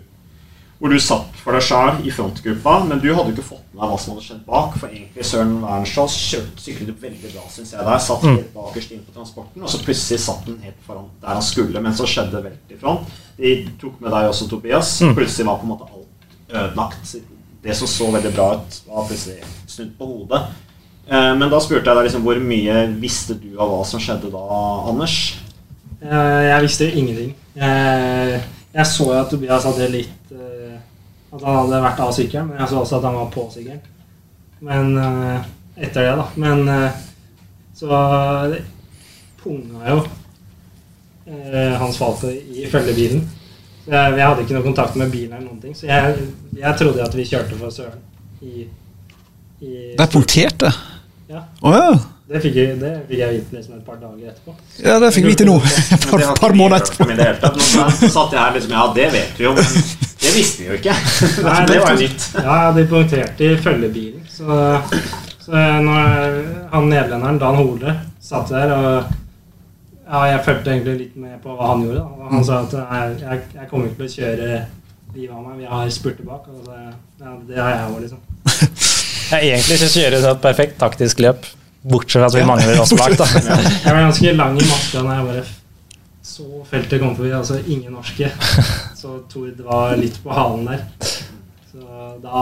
hvor 0.80 0.88
du 0.88 0.96
satt 1.04 1.34
for 1.36 1.52
deg 1.52 1.60
sjøl 1.66 1.98
i 2.08 2.10
frontgruppa, 2.14 2.78
men 2.88 3.00
du 3.02 3.10
hadde 3.12 3.34
ikke 3.34 3.44
fått 3.44 3.66
med 3.74 3.82
deg 3.82 3.90
hva 3.92 3.98
som 4.00 4.14
hadde 4.14 4.24
skjedd 4.24 4.44
bak. 4.46 4.78
For 4.80 4.88
egentlig 4.88 5.26
Søren 5.28 5.58
Wernskjold 5.60 6.12
syklet 6.64 6.92
opp 6.94 7.02
veldig 7.04 7.32
bra, 7.34 7.42
syns 7.52 7.74
jeg. 7.74 7.84
der, 7.84 7.98
Satt 8.00 8.24
helt 8.24 8.54
bakerst 8.54 8.94
inn 8.96 9.02
på 9.04 9.12
transporten, 9.18 9.60
og 9.62 9.68
så 9.68 9.82
plutselig 9.84 10.20
satt 10.24 10.46
han 10.48 10.56
helt 10.64 10.80
foran 10.86 11.10
der 11.20 11.34
han 11.36 11.44
skulle, 11.44 11.82
men 11.84 11.92
så 11.98 12.06
skjedde 12.08 12.40
veldig 12.46 12.76
i 12.76 12.80
front. 12.80 13.12
De 13.36 13.52
tok 13.82 14.00
med 14.00 14.10
deg 14.16 14.30
også, 14.32 14.48
Tobias. 14.48 14.94
Plutselig 15.16 15.46
var 15.50 15.60
på 15.60 15.68
en 15.68 15.72
måte 15.74 15.90
alt 15.92 16.56
ødelagt. 16.64 17.14
Det 17.62 17.76
som 17.76 17.86
så 17.92 18.08
veldig 18.14 18.32
bra 18.32 18.48
ut, 18.56 18.80
var 18.88 19.04
plutselig 19.10 19.44
snudd 19.68 19.92
på 19.98 20.06
hodet. 20.14 20.40
Eh, 21.10 21.34
Men 21.36 21.50
da 21.52 21.60
spurte 21.60 21.84
jeg 21.90 21.96
deg 21.98 22.06
liksom, 22.08 22.22
hvor 22.24 22.40
mye 22.40 22.78
visste 23.02 23.36
du 23.36 23.50
av 23.60 23.68
hva 23.68 23.82
som 23.84 24.00
skjedde 24.00 24.30
da, 24.32 24.46
Anders? 24.88 25.18
Jeg, 26.00 26.48
jeg 26.48 26.62
visste 26.64 26.88
ingenting. 26.96 27.34
Jeg, 27.60 28.40
jeg 28.72 28.86
så 28.88 29.04
jo 29.10 29.18
at 29.20 29.28
Tobias 29.32 29.66
hadde 29.68 29.88
litt 29.92 30.32
eh, 30.32 30.49
At 31.30 31.44
han 31.44 31.58
hadde 31.60 31.82
vært 31.84 32.02
av 32.02 32.12
sykkelen, 32.14 32.50
men 32.50 32.58
jeg 32.58 32.72
så 32.72 32.82
også 32.82 32.98
at 32.98 33.06
han 33.06 33.18
var 33.20 33.30
på 33.34 33.46
sykkelen. 33.54 33.82
Men 34.66 34.96
uh, 34.98 35.48
etter 35.78 36.08
det, 36.08 36.14
da. 36.18 36.26
Men 36.42 36.64
uh, 36.68 36.90
så 37.80 38.00
det 38.52 38.64
punga 39.40 39.86
jo 39.88 40.00
uh, 40.02 41.74
Hans 41.80 42.00
Falco 42.00 42.28
i 42.28 42.66
følgebilen. 42.70 43.22
Så 43.84 43.94
jeg, 43.94 44.18
jeg 44.18 44.26
hadde 44.26 44.44
ikke 44.44 44.58
noe 44.58 44.66
kontakt 44.66 44.98
med 45.00 45.12
bilen 45.14 45.36
eller 45.36 45.46
noen 45.46 45.62
ting. 45.62 45.76
Så 45.76 45.88
jeg, 45.88 46.28
jeg 46.58 46.80
trodde 46.82 47.06
at 47.06 47.16
vi 47.16 47.28
kjørte 47.30 47.58
for 47.60 47.74
Søren 47.74 48.02
i, 48.44 48.66
i 49.64 49.74
De 49.96 50.08
punkterte? 50.10 50.72
Ja. 51.30 51.46
Oh, 51.62 51.72
ja. 51.76 51.94
Det 52.30 52.38
fikk 52.44 52.58
jeg, 52.60 52.76
det 52.78 52.92
fikk 53.08 53.18
jeg 53.22 53.34
vite 53.38 53.56
liksom 53.56 53.78
et 53.78 53.86
par 53.86 53.96
dager 53.98 54.30
etterpå. 54.30 54.52
Ja, 54.84 54.98
det 55.02 55.08
fikk 55.14 55.24
vi 55.26 55.32
vite 55.32 55.46
nå. 55.48 55.56
Et 55.96 56.04
par, 56.10 56.20
Det 56.22 56.36
par 56.38 56.54
måneder 56.54 57.40
det. 57.40 57.50
Nå 57.56 57.88
så 57.90 58.10
satt 58.12 58.36
jeg 58.36 58.38
her 58.38 58.54
liksom 58.54 58.74
Ja, 58.76 58.84
det 58.94 59.08
vet 59.14 59.40
vi 59.40 59.48
jo, 59.48 59.54
men 59.56 59.66
det 60.30 60.38
visste 60.38 60.62
vi 60.62 60.68
jo 60.68 60.76
ikke. 60.78 60.94
Nei, 61.48 61.60
det 61.68 61.78
var 61.82 61.96
nytt. 61.98 62.26
Ja, 62.38 62.58
de 62.76 62.84
punkterte 62.90 63.46
i 63.46 63.56
følgebilen. 63.60 64.26
Så, 64.30 64.58
så 65.42 65.64
når 65.84 66.38
han 66.72 66.90
nederlenderen, 66.90 67.40
Dan 67.42 67.58
Hole, 67.60 67.96
satt 68.22 68.54
der 68.54 68.76
og 68.76 69.16
Ja, 70.10 70.24
jeg 70.26 70.40
fulgte 70.42 70.72
egentlig 70.72 70.96
litt 70.98 71.18
med 71.22 71.36
på 71.38 71.52
hva 71.54 71.68
han 71.70 71.84
gjorde. 71.86 72.00
Da. 72.02 72.30
Han 72.32 72.46
sa 72.46 72.56
at 72.64 72.72
jeg, 72.74 73.42
jeg 73.54 73.68
kommer 73.70 73.86
ikke 73.86 74.00
til 74.00 74.08
å 74.08 74.14
kjøre 74.16 74.48
livet 75.14 75.36
av 75.36 75.44
meg, 75.44 75.60
vi 75.60 75.68
har 75.70 75.92
spurter 75.94 76.26
bak. 76.26 76.48
Og 76.50 76.64
så, 76.66 76.78
ja, 77.22 77.34
det 77.46 77.60
har 77.60 77.70
jeg 77.76 77.84
òg, 77.92 78.00
liksom. 78.02 78.24
jeg 79.30 79.52
egentlig 79.52 79.78
så 79.84 79.90
kjører 79.94 80.24
du 80.24 80.28
et 80.32 80.42
perfekt 80.42 80.76
taktisk 80.82 81.22
løp, 81.22 81.46
bortsett 81.86 82.24
fra 82.24 82.26
at 82.26 82.38
vi 82.40 82.46
mangler 82.48 82.82
oss 82.82 82.94
bak. 82.98 83.14
da. 83.20 83.28
Jeg 83.86 83.86
var 83.86 84.02
ganske 84.02 84.34
lang 84.42 84.58
i 84.58 84.66
maska 84.66 85.04
når 85.06 85.14
jeg 85.14 85.28
bare 85.30 85.44
så 86.30 86.64
feltet 86.68 87.00
kom 87.00 87.14
forbi. 87.16 87.30
Altså 87.36 87.60
ingen 87.66 87.94
norske. 87.94 88.28
Så 89.00 89.22
Tord 89.32 89.60
var 89.64 89.94
litt 89.96 90.18
på 90.20 90.32
halen 90.34 90.66
der. 90.68 90.82
Så 91.70 92.08
da 92.20 92.40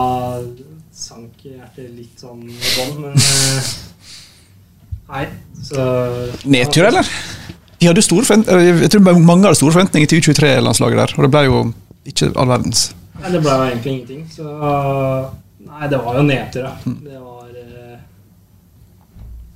sank 0.91 1.45
hjertet 1.45 1.93
litt 1.95 2.19
sånn 2.19 2.41
i 2.49 2.57
bånn, 2.75 2.97
men 3.05 3.15
eh, 3.15 3.69
Nei, 5.09 5.21
så 5.63 5.85
Nedtur, 6.43 6.89
eller? 6.89 7.07
Vi 7.79 7.87
hadde 7.87 8.03
store 8.03 8.27
forventninger, 8.27 8.81
jeg 8.83 8.91
tror 8.91 9.05
mange 9.15 9.47
hadde 9.47 9.57
store 9.57 9.77
forventninger 9.77 10.11
til 10.11 10.19
U23-landslaget 10.19 10.99
der, 10.99 11.13
og 11.15 11.25
det 11.25 11.31
ble 11.33 11.43
jo 11.47 11.61
ikke 12.11 12.33
all 12.35 12.51
verdens. 12.51 12.89
Nei, 13.21 13.31
det 13.31 13.41
ble 13.45 13.55
jo 13.55 13.69
egentlig 13.69 13.93
ingenting. 13.93 14.25
Så 14.35 14.49
Nei, 15.69 15.87
det 15.87 16.01
var 16.03 16.19
jo 16.19 16.25
nedtur, 16.27 16.65
da. 16.67 16.73
Mm. 16.83 16.99
Det 17.05 17.21
var 17.23 17.28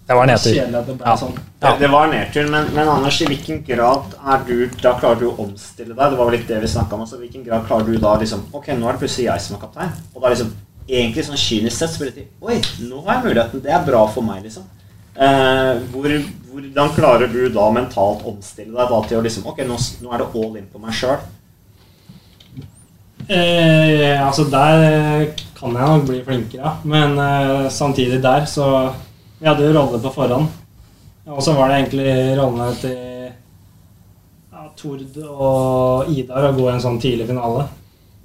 Det 0.08 0.16
var 0.18 0.28
nedtur. 0.28 0.52
det 0.54 0.98
Ja. 1.06 1.16
sånn. 1.16 1.38
Det, 1.60 1.70
det 1.80 1.88
var 1.88 2.08
nedtur, 2.12 2.50
men, 2.52 2.68
men 2.76 2.90
Anders, 2.92 3.22
i 3.22 3.26
hvilken 3.30 3.62
grad 3.64 4.16
er 4.20 4.42
du 4.48 4.68
Da 4.82 4.92
klarer 5.00 5.20
du 5.20 5.30
å 5.30 5.36
omstille 5.46 5.94
deg. 5.96 6.12
Det 6.12 6.18
var 6.20 6.28
vel 6.30 6.38
litt 6.38 6.48
det 6.48 6.60
vi 6.62 6.68
snakka 6.68 6.98
om. 6.98 7.02
Altså, 7.06 7.16
I 7.16 7.24
hvilken 7.28 7.46
grad 7.46 7.66
klarer 7.70 7.88
du 7.88 7.98
da 7.98 8.18
liksom 8.20 8.44
Ok, 8.52 8.68
nå 8.76 8.90
er 8.90 8.98
det 8.98 9.04
plutselig 9.06 9.30
jeg 9.30 9.42
som 9.46 9.56
er 9.56 9.62
kaptein. 9.64 9.94
Og 10.14 10.22
da 10.22 10.34
liksom 10.34 10.52
egentlig 10.90 11.24
sånn 11.30 11.40
kynisk 11.40 11.78
sett 11.78 11.94
så 11.94 12.02
blir 12.04 12.12
det 12.12 12.16
til 12.24 12.28
Oi, 12.44 12.58
nå 12.90 13.04
har 13.06 13.16
jeg 13.22 13.30
muligheten. 13.30 13.62
Det 13.64 13.72
er 13.72 13.86
bra 13.88 14.02
for 14.12 14.28
meg, 14.28 14.44
liksom. 14.44 14.66
Eh, 15.16 15.80
hvor, 15.94 16.10
hvordan 16.52 16.92
klarer 16.98 17.32
du 17.32 17.48
da 17.54 17.70
mentalt 17.72 18.26
omstille 18.28 18.74
deg 18.76 18.92
da 18.92 19.00
til 19.08 19.20
å 19.20 19.24
liksom 19.24 19.48
Ok, 19.48 19.64
nå, 19.70 19.78
nå 20.04 20.12
er 20.12 20.24
det 20.24 20.30
all 20.36 20.58
in 20.60 20.68
på 20.74 20.82
meg 20.84 21.00
sjøl. 21.00 21.22
Eh, 23.30 24.20
altså 24.20 24.44
Der 24.52 25.30
kan 25.56 25.72
jeg 25.72 25.88
nok 25.88 26.08
bli 26.10 26.20
flinkere, 26.26 26.60
ja. 26.60 26.74
men 26.84 27.16
eh, 27.24 27.70
samtidig 27.72 28.20
der 28.24 28.44
så 28.52 28.66
Vi 29.44 29.50
hadde 29.50 29.66
jo 29.66 29.74
rolle 29.76 29.98
på 30.00 30.12
forhånd. 30.16 30.46
Og 31.28 31.44
så 31.44 31.52
var 31.58 31.68
det 31.68 31.82
egentlig 31.82 32.12
rollene 32.40 32.68
til 32.80 32.94
ja, 34.54 34.62
Tord 34.80 35.18
og 35.20 36.12
Idar 36.14 36.48
å 36.48 36.52
gå 36.56 36.70
i 36.70 36.72
en 36.72 36.84
sånn 36.86 37.00
tidlig 37.04 37.28
finale. 37.28 37.66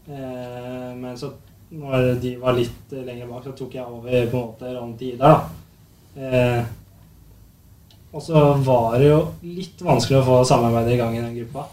Eh, 0.07 0.93
men 0.95 1.17
så 1.19 1.33
når 1.75 2.13
de 2.23 2.37
var 2.39 2.55
litt 2.55 2.95
lenger 2.95 3.27
bak, 3.33 3.43
så 3.49 3.57
tok 3.59 3.75
jeg 3.75 3.83
over 3.83 4.31
på 4.31 4.39
en 4.39 4.45
måte 4.45 4.71
rollen 4.71 4.95
til 5.01 5.17
Idar. 5.17 5.43
Eh, 6.15 6.71
og 8.15 8.23
så 8.23 8.45
var 8.71 8.95
det 9.03 9.11
jo 9.11 9.19
litt 9.43 9.83
vanskelig 9.91 10.21
å 10.21 10.27
få 10.31 10.39
samarbeidet 10.53 10.95
i 10.95 11.01
gang 11.03 11.19
i 11.19 11.25
den 11.25 11.35
gruppa. 11.41 11.67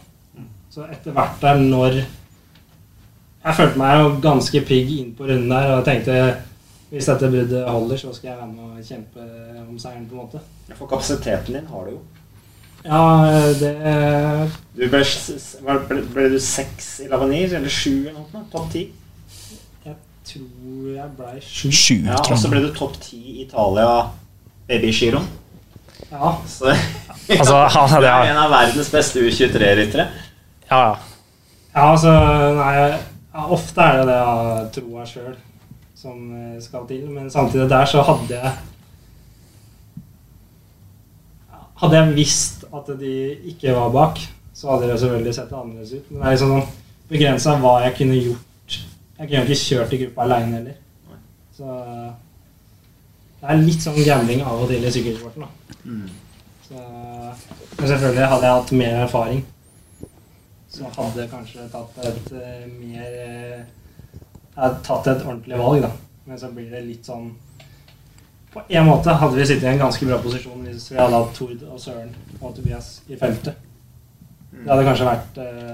Så 0.74 0.90
etter 0.90 1.14
hvert 1.14 1.38
der, 1.46 1.62
når 1.62 2.02
Jeg 3.46 3.60
følte 3.62 3.78
meg 3.78 4.00
jo 4.02 4.12
ganske 4.26 4.66
pigg 4.66 4.90
inn 4.98 5.14
på 5.14 5.30
runden 5.30 5.52
der 5.54 5.76
og 5.76 5.86
tenkte 5.86 6.18
hvis 6.92 7.08
dette 7.10 7.30
bruddet 7.32 7.70
holder, 7.70 7.98
så 7.98 8.14
skal 8.14 8.30
jeg 8.30 8.38
være 8.38 8.52
med 8.52 8.76
og 8.78 8.84
kjempe 8.86 9.24
om 9.66 9.80
seieren, 9.82 10.06
på 10.10 10.16
en 10.16 10.22
måte. 10.22 10.42
For 10.76 10.88
kapasiteten 10.92 11.58
din 11.58 11.72
har 11.72 11.88
du 11.88 11.96
jo. 11.96 12.02
Ja, 12.86 13.00
det 13.58 13.72
Du 14.78 14.84
ble, 14.92 15.00
ble, 15.66 16.02
ble 16.14 16.28
du 16.36 16.38
seks 16.40 17.00
i 17.02 17.08
Lavanir, 17.10 17.56
eller 17.58 17.72
sju 17.74 18.06
eller 18.06 18.20
noe? 18.20 18.44
Topp 18.52 18.68
ti? 18.76 18.84
Jeg 19.86 19.96
tror 20.30 20.92
jeg 20.94 21.10
ble 21.18 21.32
sju. 21.42 21.72
Sju, 21.72 21.96
Ja, 22.06 22.20
og 22.22 22.38
så 22.38 22.52
ble 22.54 22.62
du 22.68 22.70
topp 22.78 23.00
ti 23.02 23.18
i 23.18 23.40
Italia 23.48 23.90
babygiroen. 24.70 25.26
Ja. 26.12 26.36
Så 26.46 26.70
Altså, 27.40 27.58
han 27.74 28.02
du 28.04 28.06
er 28.06 28.30
en 28.30 28.38
av 28.38 28.52
verdens 28.54 28.92
beste 28.94 29.24
U23-ryttere. 29.26 30.06
ja. 30.70 30.84
ja, 31.74 31.82
altså 31.92 32.14
Nei, 32.60 32.76
ofte 33.50 33.82
er 33.82 33.98
det 33.98 34.06
det 34.12 34.20
jeg 34.22 34.68
tror 34.78 35.00
jeg 35.02 35.10
sjøl 35.16 35.36
som 36.06 36.32
eh, 36.38 36.62
skal 36.64 36.88
til. 36.90 37.10
Men 37.12 37.30
samtidig 37.34 37.68
der 37.72 37.90
så 37.90 38.06
hadde 38.06 38.40
jeg 38.40 38.56
Hadde 41.76 41.98
jeg 41.98 42.16
visst 42.16 42.62
at 42.72 42.88
de 43.00 43.14
ikke 43.52 43.74
var 43.76 43.90
bak, 43.92 44.20
så 44.56 44.70
hadde 44.72 44.88
det 44.88 45.00
selvfølgelig 45.02 45.34
sett 45.36 45.50
annerledes 45.52 45.92
ut. 45.92 46.06
Men 46.08 46.22
det 46.22 46.28
er 46.28 46.36
liksom 46.38 46.54
sånn 46.54 46.70
begrensa 47.10 47.56
hva 47.60 47.74
jeg 47.84 47.98
kunne 47.98 48.20
gjort. 48.22 48.78
Jeg 49.18 49.28
kunne 49.28 49.42
ikke 49.44 49.58
kjørt 49.60 49.96
i 49.96 50.00
gruppa 50.06 50.24
aleine 50.24 50.56
heller. 50.56 50.78
Så 51.58 51.74
det 53.42 53.52
er 53.52 53.66
litt 53.68 53.84
sånn 53.84 54.00
gambling 54.08 54.46
av 54.48 54.64
og 54.64 54.72
til 54.72 54.88
i 54.88 54.94
sykkelsporten. 54.96 55.44
da. 55.44 55.76
Så, 56.66 56.80
men 56.80 57.88
selvfølgelig 57.92 58.32
hadde 58.32 58.48
jeg 58.48 58.56
hatt 58.56 58.72
mer 58.80 58.96
erfaring, 59.04 59.44
så 60.72 60.90
hadde 60.96 61.22
jeg 61.22 61.32
kanskje 61.36 61.68
tatt 61.76 62.00
et 62.08 62.32
eh, 62.40 62.64
mer 62.72 63.68
hadde 64.56 64.82
tatt 64.88 65.08
et 65.12 65.26
ordentlig 65.26 65.58
valg, 65.60 65.82
da. 65.86 65.90
Men 66.26 66.40
så 66.42 66.48
blir 66.56 66.70
det 66.72 66.82
litt 66.88 67.06
sånn 67.06 67.28
På 68.54 68.62
en 68.72 68.86
måte 68.88 69.14
hadde 69.20 69.36
vi 69.36 69.46
sittet 69.46 69.68
i 69.68 69.74
en 69.74 69.82
ganske 69.84 70.06
bra 70.08 70.18
posisjon 70.24 70.62
hvis 70.66 70.88
vi 70.92 70.98
hadde 70.98 71.18
hatt 71.20 71.34
Tord 71.38 71.64
og 71.68 71.80
Søren 71.84 72.14
og 72.40 72.54
Tobias 72.56 73.02
i 73.12 73.18
feltet. 73.20 73.58
Det 74.56 74.70
hadde 74.72 74.86
kanskje 74.88 75.10
vært 75.10 75.40
eh, 75.44 75.74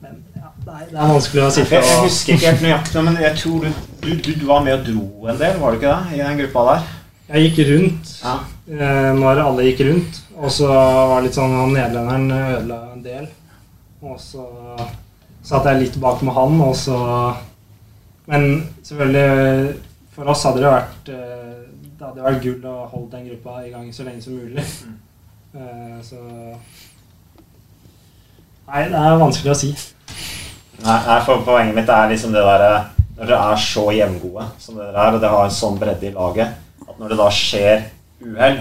Men 0.00 0.16
ja, 0.38 0.50
nei, 0.66 0.84
det 0.88 0.96
er 0.96 1.10
vanskelig 1.12 1.42
å 1.44 1.50
sitte 1.52 1.68
fra. 1.68 1.80
jeg 1.84 2.04
husker 2.06 2.34
ikke 2.38 2.46
helt 2.52 2.64
nøyaktig, 2.64 3.02
men 3.04 3.18
jeg 3.20 3.36
tror 3.42 3.66
du, 3.66 3.82
du, 4.06 4.08
du, 4.16 4.30
du 4.40 4.46
var 4.48 4.62
med 4.64 4.78
og 4.78 4.86
dro 4.88 5.28
en 5.28 5.40
del, 5.42 5.58
var 5.60 5.74
du 5.74 5.78
ikke 5.80 5.92
det? 5.92 6.16
I 6.16 6.22
den 6.24 6.40
gruppa 6.42 6.64
der? 6.70 6.86
Jeg 7.28 7.44
gikk 7.50 7.58
rundt 7.68 8.14
Ja. 8.24 8.34
eh, 8.72 9.10
når 9.18 9.42
alle 9.44 9.66
gikk 9.68 9.82
rundt. 9.90 10.22
Og 10.38 10.50
så 10.54 10.68
var 10.70 11.18
det 11.18 11.26
litt 11.28 11.36
sånn 11.36 11.52
han 11.58 11.74
nederlenderen 11.74 12.30
ødela 12.56 12.78
en 12.94 13.02
del. 13.04 13.28
Og 14.06 14.16
så 14.22 14.46
satt 15.44 15.66
jeg 15.68 15.82
litt 15.82 15.96
bak 16.00 16.22
med 16.24 16.32
han, 16.38 16.60
og 16.64 16.72
så 16.78 16.96
Men 18.28 18.48
selvfølgelig, 18.84 19.74
for 20.12 20.28
oss 20.32 20.44
hadde 20.44 20.60
det 20.60 20.72
vært 20.72 21.10
eh, 21.14 21.54
Det 21.98 22.04
hadde 22.04 22.26
vært 22.26 22.42
gull 22.44 22.66
å 22.68 22.74
holde 22.92 23.10
den 23.16 23.28
gruppa 23.30 23.62
i 23.64 23.70
gang 23.72 23.86
så 23.94 24.04
lenge 24.06 24.22
som 24.22 24.36
mulig. 24.36 24.64
Mm. 25.54 26.02
så 26.08 26.18
Nei, 28.68 28.82
det 28.92 29.00
er 29.00 29.16
vanskelig 29.22 29.52
å 29.54 29.56
si. 29.56 29.70
Nei, 30.84 30.98
nei, 31.08 31.18
for 31.24 31.40
poenget 31.46 31.74
mitt 31.74 31.88
er 31.90 32.10
liksom 32.12 32.34
det 32.36 32.42
derre 32.44 32.72
Når 33.16 33.30
dere 33.30 33.38
er 33.50 33.62
så 33.64 33.86
jevngode 33.96 34.44
som 34.62 34.76
dere 34.78 34.92
er, 34.92 35.16
og 35.16 35.22
dere 35.22 35.32
har 35.32 35.48
en 35.48 35.56
sånn 35.56 35.78
bredde 35.80 36.06
i 36.06 36.12
laget, 36.14 36.52
at 36.84 37.00
når 37.00 37.10
det 37.14 37.18
da 37.18 37.30
skjer 37.34 37.80
uhell 38.22 38.60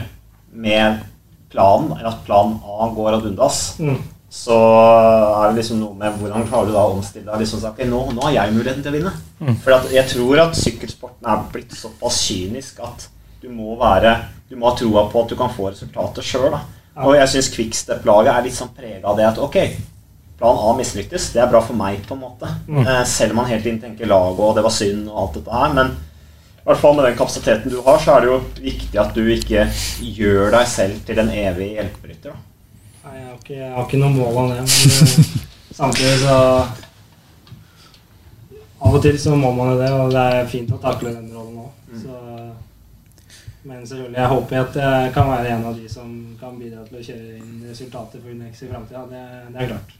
med 0.57 1.03
planen, 1.51 1.91
eller 1.93 2.09
at 2.09 2.23
plan 2.25 2.55
A 2.63 2.87
går 2.95 3.19
ad 3.19 3.27
undas, 3.29 3.59
Mm. 3.83 3.99
Så 4.29 4.55
er 4.59 5.49
det 5.49 5.61
liksom 5.61 5.79
noe 5.79 5.95
med 5.95 6.17
hvordan 6.19 6.47
klarer 6.49 6.67
du 6.67 6.73
da 6.75 6.81
å 6.83 6.95
omstille 6.97 7.29
deg? 7.29 7.39
Liksom, 7.39 7.61
okay, 7.63 7.85
ok, 7.85 7.91
nå, 7.91 7.99
nå 8.17 8.25
har 8.25 8.33
jeg 8.35 8.55
muligheten 8.57 8.83
til 8.83 8.91
å 8.91 8.97
vinne. 8.97 9.13
For 9.63 9.93
jeg 9.93 10.09
tror 10.11 10.41
at 10.43 10.57
sykkelsporten 10.59 11.29
er 11.31 11.45
blitt 11.53 11.75
såpass 11.77 12.17
kynisk 12.27 12.81
at 12.83 13.07
du 13.41 13.47
må 13.53 13.75
være 13.79 14.15
Du 14.49 14.55
må 14.57 14.69
ha 14.69 14.75
troa 14.79 15.05
på 15.11 15.21
at 15.21 15.29
du 15.29 15.35
kan 15.39 15.51
få 15.51 15.69
resultatet 15.69 16.23
sjøl. 16.23 16.55
Og 17.03 17.13
jeg 17.15 17.29
syns 17.29 17.49
Quickstep-laget 17.53 18.31
er 18.33 18.45
litt 18.45 18.55
sånn 18.55 18.71
prega 18.75 19.03
av 19.11 19.17
det 19.19 19.25
at 19.27 19.39
ok, 19.43 19.57
plan 20.39 20.59
A 20.63 20.73
mislyktes, 20.77 21.31
det 21.33 21.41
er 21.43 21.49
bra 21.51 21.59
for 21.61 21.77
meg, 21.77 21.99
på 22.07 22.15
en 22.15 22.23
måte. 22.23 22.49
Eh, 22.87 23.03
selv 23.05 23.35
om 23.35 23.41
man 23.41 23.49
hele 23.51 23.61
tiden 23.63 23.81
tenker 23.83 24.07
laget 24.09 24.39
og 24.39 24.55
det 24.55 24.63
var 24.65 24.73
synd 24.73 25.09
og 25.11 25.19
alt 25.21 25.39
dette 25.39 25.59
her. 25.61 25.73
Men 25.75 25.91
i 25.93 26.67
hvert 26.67 26.81
fall 26.81 26.95
med 26.97 27.05
den 27.07 27.17
kapasiteten 27.19 27.71
du 27.71 27.81
har, 27.85 27.99
så 28.03 28.15
er 28.15 28.25
det 28.25 28.31
jo 28.31 28.39
viktig 28.59 28.99
at 29.03 29.13
du 29.15 29.23
ikke 29.35 29.67
gjør 30.17 30.51
deg 30.55 30.67
selv 30.67 31.03
til 31.07 31.19
en 31.23 31.29
evig 31.31 31.73
hjelperytter. 31.77 32.39
Nei, 33.07 33.19
jeg 33.21 33.27
har 33.27 33.35
ikke, 33.39 33.55
jeg 33.55 33.71
har 33.71 33.85
ikke 33.87 33.99
noe 34.01 34.11
mål 34.11 34.37
om 34.41 34.49
det, 34.51 34.63
men 34.67 34.67
eh, 34.67 35.43
samtidig 35.79 36.17
så 36.25 36.37
Av 38.77 38.93
og 38.93 39.01
til 39.01 39.15
så 39.19 39.33
må 39.35 39.49
man 39.55 39.71
jo 39.71 39.77
det, 39.79 39.87
og 39.95 40.11
det 40.13 40.23
er 40.35 40.49
fint 40.51 40.73
å 40.75 40.77
takle 40.81 41.13
den 41.15 41.31
rollen 41.33 41.63
òg. 41.63 41.71
Men 43.67 43.81
selvfølgelig, 43.87 44.19
jeg 44.19 44.31
håper 44.31 44.59
at 44.59 44.77
jeg 44.79 45.13
kan 45.15 45.31
være 45.31 45.55
en 45.55 45.65
av 45.71 45.79
de 45.79 45.89
som 45.91 46.11
kan 46.39 46.59
bidra 46.59 46.83
til 46.87 46.99
å 46.99 47.05
kjøre 47.07 47.39
inn 47.39 47.55
resultater 47.67 48.21
for 48.21 48.31
Unex 48.31 48.61
i 48.63 48.69
framtida. 48.69 49.01
Det, 49.09 49.23
det 49.55 49.63
er 49.63 49.71
klart. 49.73 49.95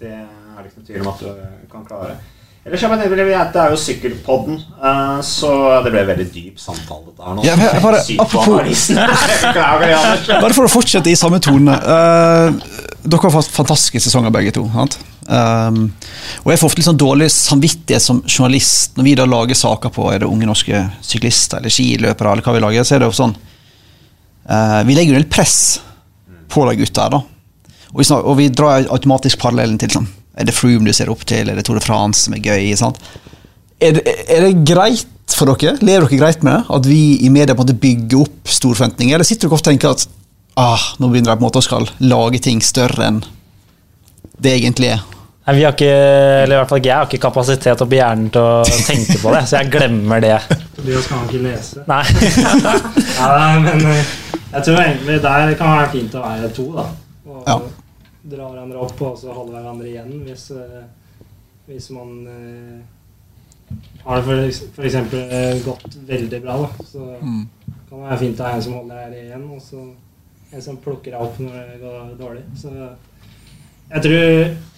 Det 0.00 0.12
er 0.12 0.60
det 0.60 0.70
ikke 0.70 0.78
noe 0.78 0.86
tvil 0.86 1.02
om 1.02 1.10
at 1.10 1.24
du 1.26 1.66
kan 1.74 1.84
klare. 1.90 2.14
Ellers 2.62 2.82
jeg 2.84 2.90
mener, 2.92 3.10
Det 3.10 3.58
er 3.58 3.72
jo 3.72 3.78
Sykkelpodden, 3.80 4.60
eh, 4.78 5.20
så 5.26 5.50
det 5.82 5.90
ble 5.90 6.04
veldig 6.06 6.26
dyp 6.30 6.60
samtale 6.62 7.08
dette 7.08 7.24
her 7.26 7.34
nå. 7.34 7.44
Ja, 7.44 7.56
men 7.58 7.82
bare- 7.82 8.02
apropos-. 8.22 8.84
Bare 10.44 10.54
for 10.54 10.68
å 10.68 10.70
fortsette 10.70 11.10
i 11.10 11.16
samme 11.18 11.40
tone. 11.42 11.74
Uh, 11.74 12.54
dere 13.02 13.18
har 13.24 13.34
fått 13.34 13.50
fantastiske 13.50 14.04
sesonger, 14.04 14.30
begge 14.30 14.54
to. 14.54 14.62
Sant? 14.76 14.98
Um, 15.26 15.88
og 16.44 16.52
jeg 16.52 16.60
får 16.62 16.68
ofte 16.70 16.80
litt 16.82 16.86
sånn 16.86 17.02
dårlig 17.02 17.28
samvittighet 17.34 18.02
som 18.02 18.22
journalist 18.26 18.96
når 18.98 19.06
vi 19.06 19.16
da 19.18 19.26
lager 19.26 19.58
saker 19.58 19.90
på 19.94 20.08
er 20.12 20.22
det 20.22 20.30
unge 20.30 20.46
norske 20.46 20.84
syklister 21.02 21.58
eller 21.58 21.70
skiløpere. 21.70 22.32
eller 22.32 22.46
hva 22.46 22.54
Vi 22.54 22.62
lager, 22.62 22.86
så 22.86 22.94
er 22.94 23.02
det 23.02 23.10
jo 23.10 23.18
sånn 23.24 23.34
uh, 24.46 24.80
Vi 24.86 24.94
legger 24.98 25.16
jo 25.16 25.22
en 25.22 25.30
press 25.30 25.80
på 26.52 26.70
de 26.70 26.78
gutta 26.78 27.08
her. 27.08 27.18
da. 27.18 27.22
Og 27.92 28.00
vi, 28.00 28.06
snak, 28.06 28.22
og 28.24 28.38
vi 28.38 28.48
drar 28.54 28.86
automatisk 28.86 29.42
parallellen 29.42 29.78
til 29.82 29.90
sånn, 29.98 30.06
Er 30.38 30.48
det 30.48 30.54
Froome 30.56 30.88
du 30.88 30.96
ser 30.96 31.10
opp 31.12 31.24
til, 31.28 31.50
er 31.50 31.58
det 31.58 31.64
Tour 31.68 31.76
de 31.76 31.84
France 31.84 32.24
som 32.26 32.36
er 32.36 32.44
gøy? 32.44 32.70
sant? 32.78 33.00
Er 33.82 33.98
det, 33.98 34.04
er 34.30 34.46
det 34.46 34.64
greit 34.68 35.06
for 35.36 35.50
dere? 35.52 35.76
Lever 35.84 36.06
dere 36.06 36.20
greit 36.20 36.42
med 36.46 36.54
det? 36.54 36.64
At 36.78 36.88
vi 36.88 37.00
i 37.26 37.30
media 37.32 37.54
på 37.56 37.64
en 37.64 37.66
måte 37.66 37.78
bygger 37.82 38.24
opp 38.24 38.48
store 38.48 38.78
forventninger? 38.78 39.16
Eller 39.16 39.28
sitter 39.28 39.48
dere 39.48 39.58
ofte 39.58 39.68
og 39.70 39.74
tenker 39.74 39.92
at 39.96 40.06
ah, 40.60 40.84
nå 41.00 41.08
begynner 41.12 41.32
jeg 41.32 41.40
på 41.40 41.44
en 41.44 41.48
måte 41.48 41.62
å 41.62 41.66
skal 41.66 41.88
lage 42.04 42.40
ting 42.44 42.62
større 42.64 43.08
enn 43.10 43.22
det 44.42 44.56
egentlig 44.58 44.92
er? 44.94 45.02
Nei, 45.42 45.56
vi 45.58 45.64
har 45.66 45.74
ikke, 45.74 45.90
eller 46.44 46.54
i 46.54 46.58
hvert 46.60 46.70
fall 46.70 46.78
ikke 46.78 46.88
jeg 46.92 46.96
har 47.00 47.08
ikke 47.08 47.22
kapasitet 47.24 47.80
opp 47.82 47.94
i 47.94 47.98
hjernen 47.98 48.28
til 48.30 48.44
å 48.46 48.82
tenke 48.86 49.16
på 49.18 49.32
det, 49.34 49.40
så 49.50 49.58
jeg 49.58 49.72
glemmer 49.74 50.22
det. 50.22 50.36
Tobias 50.76 51.08
kan 51.10 51.24
ikke 51.26 51.40
lese. 51.48 51.82
Nei. 51.90 52.02
Ja, 53.22 53.58
men 53.62 53.82
eh, 53.86 54.12
jeg 54.52 54.64
tror 54.66 54.78
egentlig 54.82 55.18
der 55.22 55.52
kan 55.58 55.74
være 55.80 55.90
fint 55.92 56.14
å 56.18 56.22
være 56.22 56.50
to, 56.54 56.68
da. 56.76 56.86
Og 57.26 57.42
Ja. 57.50 57.56
Dra 58.24 58.48
hverandre 58.52 58.78
opp 58.78 59.00
og 59.02 59.16
så 59.18 59.32
holde 59.34 59.52
hverandre 59.56 59.88
igjen 59.90 60.12
hvis, 60.26 60.50
eh, 60.50 60.84
hvis 61.66 61.88
man 61.90 62.12
eh, 62.30 62.80
har 64.04 64.16
det 64.20 64.24
for, 64.26 64.68
for 64.76 64.84
eksempel 64.86 65.18
eh, 65.32 65.62
gått 65.64 65.96
veldig 66.06 66.42
bra, 66.44 66.56
da. 66.66 66.84
Så 66.86 67.06
Mm. 67.22 67.48
kan 67.88 67.98
det 67.98 68.08
være 68.08 68.18
fint 68.18 68.40
å 68.40 68.44
ha 68.44 68.52
en 68.56 68.62
som 68.62 68.72
holder 68.78 69.10
deg 69.10 69.24
igjen, 69.26 69.50
og 69.50 69.60
så 69.62 69.90
En 70.52 70.60
som 70.60 70.76
plukker 70.76 71.14
deg 71.14 71.20
opp 71.24 71.38
når 71.40 71.52
det 71.70 71.78
går 71.80 72.10
dårlig. 72.18 72.42
Så 72.60 72.68
jeg 73.88 74.02
tror 74.04 74.12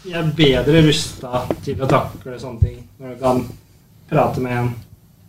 jeg 0.07 0.15
er 0.15 0.29
bedre 0.39 0.83
rusta 0.87 1.41
til 1.65 1.81
å 1.83 1.89
takle 1.91 2.37
sånne 2.39 2.61
ting 2.61 2.77
når 3.01 3.17
du 3.17 3.21
kan 3.25 3.41
prate 4.09 4.41
med 4.45 4.53
en 4.61 4.69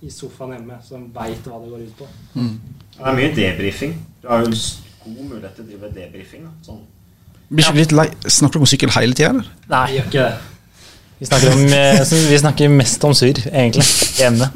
i 0.05 0.09
sofaen 0.13 0.53
hjemme 0.53 0.77
som 0.85 1.07
veit 1.15 1.41
hva 1.49 1.57
det 1.63 1.71
går 1.71 1.81
ut 1.87 1.97
på. 1.97 2.05
Det 2.35 3.01
er 3.09 3.17
mye 3.17 3.31
debrifing. 3.33 3.95
Du 4.21 4.27
har 4.29 4.43
jo 4.45 4.51
god 4.51 5.25
mulighet 5.31 5.55
til 5.55 5.65
å 5.65 5.67
drive 5.71 5.89
debrifing. 5.97 6.45
Sånn. 6.61 6.83
Blir 7.55 7.65
ikke 7.69 7.79
litt 7.79 7.95
lei? 7.95 8.05
Snakker 8.27 8.59
du 8.59 8.65
om 8.65 8.69
sykkel 8.69 8.93
hele 8.97 9.15
tida, 9.17 9.31
eller? 9.31 9.49
Nei, 9.71 9.85
Jeg 9.93 9.97
gjør 9.97 10.11
ikke 10.11 10.27
det. 10.27 10.51
vi 11.19 11.29
snakker, 11.29 11.55
om, 11.55 11.65
eh, 11.79 12.13
vi 12.29 12.39
snakker 12.43 12.75
mest 12.75 13.07
om 13.07 13.15
surr, 13.17 13.41
egentlig, 13.51 13.85
hjemme. 14.19 14.51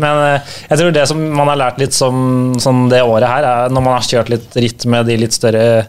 Men 0.00 0.22
eh, 0.24 0.56
jeg 0.70 0.80
tror 0.80 0.94
det 0.96 1.06
som 1.10 1.20
man 1.36 1.50
har 1.52 1.60
lært 1.66 1.80
litt 1.82 1.96
som, 1.96 2.54
som 2.62 2.86
det 2.92 3.02
året 3.04 3.28
her, 3.28 3.48
er 3.50 3.74
når 3.74 3.84
man 3.88 3.98
har 3.98 4.06
kjørt 4.08 4.30
litt 4.32 4.56
ritt 4.62 4.86
med 4.88 5.08
de 5.10 5.18
litt 5.20 5.36
større 5.36 5.86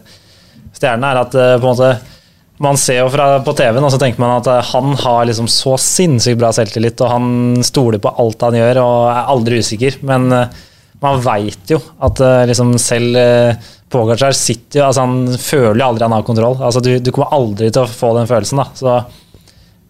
stjernene, 0.76 1.12
er 1.14 1.22
at 1.22 1.36
eh, 1.38 1.56
på 1.58 1.64
en 1.64 1.74
måte 1.74 1.92
man 2.58 2.74
ser 2.80 3.04
jo 3.04 3.10
fra, 3.12 3.26
på 3.46 3.52
TV-en, 3.54 3.84
og 3.86 3.92
så 3.94 4.00
tenker 4.02 4.18
man 4.22 4.40
at 4.40 4.48
eh, 4.50 4.70
han 4.72 4.96
har 4.98 5.28
liksom 5.28 5.46
så 5.50 5.76
sinnssykt 5.78 6.40
bra 6.40 6.50
selvtillit, 6.54 6.98
og 7.04 7.12
han 7.12 7.28
stoler 7.66 8.02
på 8.02 8.10
alt 8.18 8.42
han 8.48 8.58
gjør 8.58 8.80
og 8.82 8.96
er 9.12 9.30
aldri 9.34 9.60
usikker. 9.62 10.00
Men 10.08 10.26
eh, 10.34 10.56
man 11.04 11.20
veit 11.22 11.70
jo 11.70 11.78
at 12.02 12.18
eh, 12.24 12.42
liksom 12.50 12.74
selv 12.82 13.14
Pogacar 13.88 14.34
sitter 14.36 14.82
jo 14.82 14.84
altså 14.88 15.04
Han 15.06 15.38
føler 15.40 15.80
jo 15.80 15.86
aldri 15.86 16.04
han 16.04 16.14
har 16.16 16.26
kontroll. 16.26 16.58
Altså 16.60 16.82
du, 16.84 16.90
du 17.00 17.10
kommer 17.14 17.32
aldri 17.36 17.70
til 17.72 17.84
å 17.86 17.90
få 17.90 18.12
den 18.18 18.28
følelsen. 18.28 18.60
da 18.60 18.68
Så 18.76 18.98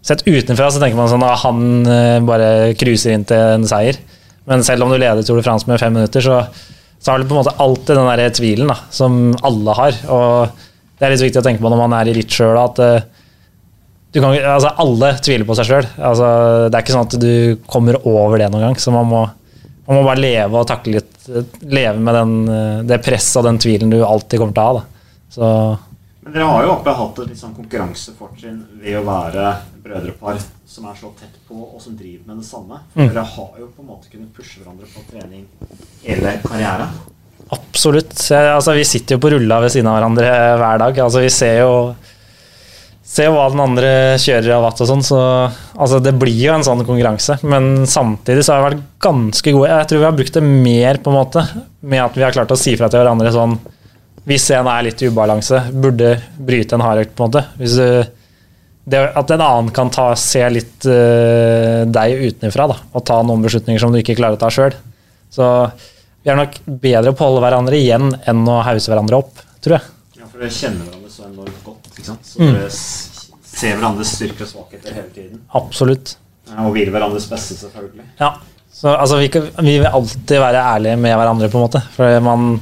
Sett 0.08 0.22
utenfra 0.24 0.70
så 0.70 0.80
tenker 0.80 0.96
man 0.96 1.10
sånn 1.10 1.24
at 1.26 1.42
han 1.42 1.88
eh, 1.90 2.16
bare 2.24 2.72
cruiser 2.78 3.12
inn 3.12 3.26
til 3.28 3.58
en 3.58 3.66
seier. 3.68 3.98
Men 4.48 4.62
selv 4.64 4.86
om 4.86 4.92
du 4.92 4.96
leder 4.96 5.26
Tour 5.26 5.40
de 5.40 5.44
France 5.44 5.68
med 5.68 5.80
fem 5.82 5.92
minutter, 5.92 6.24
så, 6.24 6.38
så 6.96 7.10
har 7.12 7.20
du 7.20 7.26
på 7.28 7.34
en 7.34 7.42
måte 7.42 7.56
alltid 7.60 7.98
den 7.98 8.08
der 8.08 8.32
tvilen 8.32 8.70
da, 8.70 8.78
som 8.94 9.34
alle 9.44 9.74
har. 9.76 9.98
Og 10.14 10.62
det 10.96 11.04
er 11.04 11.12
litt 11.12 11.24
viktig 11.26 11.42
å 11.42 11.44
tenke 11.44 11.64
på 11.64 11.72
når 11.72 11.82
man 11.82 11.96
er 11.98 12.08
i 12.08 12.14
ritt 12.16 12.32
sjøl, 12.32 12.56
at 12.62 12.80
eh, 12.86 13.10
altså, 14.22 14.72
alle 14.86 15.12
tviler 15.26 15.44
på 15.50 15.58
seg 15.58 15.68
sjøl. 15.68 15.90
Altså, 15.98 16.30
det 16.70 16.78
er 16.78 16.86
ikke 16.86 16.96
sånn 16.96 17.10
at 17.10 17.18
du 17.26 17.34
kommer 17.68 18.00
over 18.08 18.40
det 18.40 18.48
noen 18.54 18.70
gang. 18.70 18.80
Så 18.80 18.94
man 18.94 19.10
må, 19.10 19.26
man 19.90 20.00
må 20.00 20.06
bare 20.06 20.22
leve 20.24 20.62
og 20.62 20.70
takle 20.70 21.00
litt 21.00 21.12
Leve 21.60 21.98
med 21.98 22.14
den, 22.14 22.36
eh, 22.48 22.84
det 22.88 23.02
presset 23.04 23.40
og 23.40 23.48
den 23.48 23.60
tvilen 23.62 23.92
du 23.92 24.00
alltid 24.04 24.40
kommer 24.40 24.56
til 24.56 24.62
å 24.62 24.68
ha. 24.68 24.78
Da. 24.78 25.12
Så 25.30 25.50
Men 26.24 26.36
dere 26.36 26.48
har 26.50 26.64
jo 26.64 26.72
oppe 26.76 26.94
hatt 27.00 27.18
et 27.22 27.32
litt 27.32 27.40
sånn 27.40 27.56
konkurransefortrinn 27.56 28.62
ved 28.82 28.98
å 29.00 29.04
være 29.06 29.52
brødrepar 29.84 30.40
som 30.68 30.88
er 30.88 30.96
så 31.00 31.12
tett 31.16 31.36
på, 31.48 31.56
og 31.56 31.80
som 31.80 31.94
driver 31.96 32.26
med 32.28 32.42
det 32.42 32.48
samme. 32.48 32.80
For 32.92 33.08
Dere 33.08 33.24
har 33.24 33.54
jo 33.60 33.68
på 33.72 33.84
en 33.84 33.88
måte 33.88 34.10
kunnet 34.12 34.34
pushe 34.36 34.60
hverandre 34.60 34.88
på 34.92 35.04
trening 35.08 35.46
hele 36.04 36.34
karrieren. 36.44 36.92
Absolutt. 37.56 38.12
Altså, 38.36 38.74
vi 38.76 38.84
sitter 38.84 39.16
jo 39.16 39.22
på 39.24 39.30
rulla 39.32 39.62
ved 39.64 39.72
siden 39.72 39.88
av 39.88 39.96
hverandre 39.96 40.28
hver 40.60 40.82
dag. 40.82 41.00
Altså, 41.06 41.22
vi 41.24 41.32
ser 41.32 41.62
jo 41.62 41.72
jo 43.16 43.32
hva 43.34 43.46
den 43.48 43.62
andre 43.64 43.90
kjører 44.20 44.52
av 44.58 44.66
watt 44.66 44.82
og 44.84 44.88
sånn, 44.90 45.02
så 45.06 45.18
altså, 45.48 46.00
det 46.04 46.12
blir 46.20 46.36
jo 46.36 46.52
en 46.52 46.66
sånn 46.66 46.84
konkurranse. 46.84 47.38
Men 47.48 47.86
samtidig 47.88 48.44
så 48.44 48.54
har 48.54 48.60
vi 48.60 48.68
vært 48.68 48.84
ganske 49.04 49.54
gode. 49.56 49.70
Jeg 49.72 49.88
tror 49.88 50.02
vi 50.02 50.06
har 50.08 50.18
brukt 50.18 50.36
det 50.36 50.44
mer 50.44 51.00
på 51.00 51.12
en 51.12 51.16
måte, 51.16 51.44
med 51.80 52.04
at 52.04 52.18
vi 52.18 52.26
har 52.26 52.36
klart 52.36 52.52
å 52.52 52.58
si 52.60 52.76
fra 52.76 52.90
til 52.92 53.00
hverandre 53.00 53.32
sånn 53.34 53.56
Hvis 54.28 54.50
en 54.52 54.68
er 54.68 54.84
litt 54.84 55.00
i 55.00 55.08
ubalanse, 55.08 55.62
burde 55.72 56.12
bryte 56.36 56.76
en 56.76 56.84
hardøkt, 56.84 57.14
på 57.16 57.24
en 57.24 57.30
måte. 57.30 57.44
Hvis 57.56 57.78
du, 57.80 57.86
det, 58.92 59.00
at 59.16 59.32
en 59.32 59.44
annen 59.46 59.72
kan 59.72 59.88
ta, 59.94 60.10
se 60.20 60.44
litt 60.52 60.84
uh, 60.84 61.88
deg 61.88 62.26
utenfra 62.28 62.68
og 62.68 63.04
ta 63.08 63.22
noen 63.24 63.46
beslutninger 63.46 63.80
som 63.80 63.94
du 63.94 64.02
ikke 64.02 64.18
klarer 64.20 64.36
å 64.36 64.42
ta 64.42 64.52
sjøl. 64.52 64.76
Så 65.32 65.48
vi 66.20 66.28
er 66.32 66.36
nok 66.36 66.60
bedre 66.66 67.16
på 67.16 67.24
å 67.24 67.30
holde 67.30 67.46
hverandre 67.46 67.80
igjen 67.80 68.12
enn 68.28 68.44
å 68.52 68.60
hause 68.68 68.92
hverandre 68.92 69.22
opp, 69.22 69.40
tror 69.64 69.78
jeg. 69.78 69.92
Ja, 70.20 70.28
for 70.28 70.42
dere 70.42 70.52
kjenner 70.52 70.84
hverandre 70.84 71.14
så 71.14 71.24
enormt 71.30 71.62
godt. 71.64 71.77
Ikke 71.98 72.08
sant? 72.12 72.24
Så 72.30 72.38
dere 72.46 72.70
s- 72.70 73.28
ser 73.58 73.76
hverandres 73.76 74.14
styrker 74.16 74.46
og 74.46 74.52
svakheter 74.52 74.94
hele 74.94 75.10
tiden. 75.14 75.40
Absolutt. 75.58 76.14
Og 76.62 76.72
vil 76.76 76.88
hverandres 76.94 77.26
beste, 77.28 77.58
selvfølgelig. 77.58 78.06
Ja. 78.20 78.32
Så 78.78 78.92
altså, 78.94 79.18
vi, 79.18 79.28
kan- 79.34 79.48
vi 79.58 79.78
vil 79.82 79.86
alltid 79.90 80.38
være 80.38 80.62
ærlige 80.76 80.96
med 81.02 81.16
hverandre, 81.18 81.48
på 81.50 81.58
en 81.58 81.66
måte. 81.68 81.82
For 81.96 82.20
man 82.24 82.60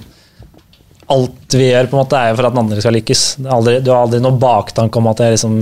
Alt 1.09 1.55
vi 1.55 1.69
gjør, 1.69 1.87
på 1.87 1.95
en 1.95 2.01
måte, 2.03 2.19
er 2.19 2.33
jo 2.33 2.37
for 2.41 2.49
at 2.49 2.55
den 2.57 2.63
andre 2.65 2.81
skal 2.83 2.97
lykkes. 2.97 3.21
Det 3.39 3.47
er 3.47 3.53
aldri, 3.55 3.75
du 3.85 3.93
har 3.93 4.01
aldri 4.03 4.19
noen 4.25 4.41
baktanke 4.43 4.99
om 4.99 5.07
at 5.13 5.21
jeg 5.23 5.37
liksom, 5.37 5.59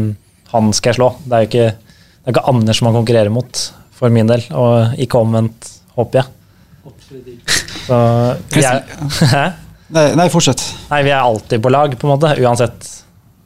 han 0.54 0.70
skal 0.72 0.94
jeg 0.94 0.96
slå. 0.96 1.08
Det 1.26 1.34
er 1.36 1.42
jo 1.42 1.48
ikke, 1.50 1.66
det 1.74 2.30
er 2.30 2.32
ikke 2.32 2.44
Anders 2.54 2.80
man 2.86 2.96
konkurrerer 2.96 3.34
mot, 3.34 3.60
for 3.92 4.08
min 4.14 4.30
del. 4.30 4.46
Og 4.56 4.94
ikke 5.04 5.20
omvendt, 5.20 5.68
håper 5.98 6.22
jeg. 6.22 6.30
Så 7.84 7.98
vi 8.54 8.64
er, 8.64 9.52
Nei, 9.94 10.06
nei, 10.16 10.26
fortsett. 10.32 10.62
Nei, 10.88 11.02
vi 11.04 11.12
er 11.12 11.20
alltid 11.20 11.60
på 11.62 11.70
lag, 11.74 11.92
på 12.00 12.08
en 12.08 12.14
måte, 12.14 12.32
uansett 12.40 12.88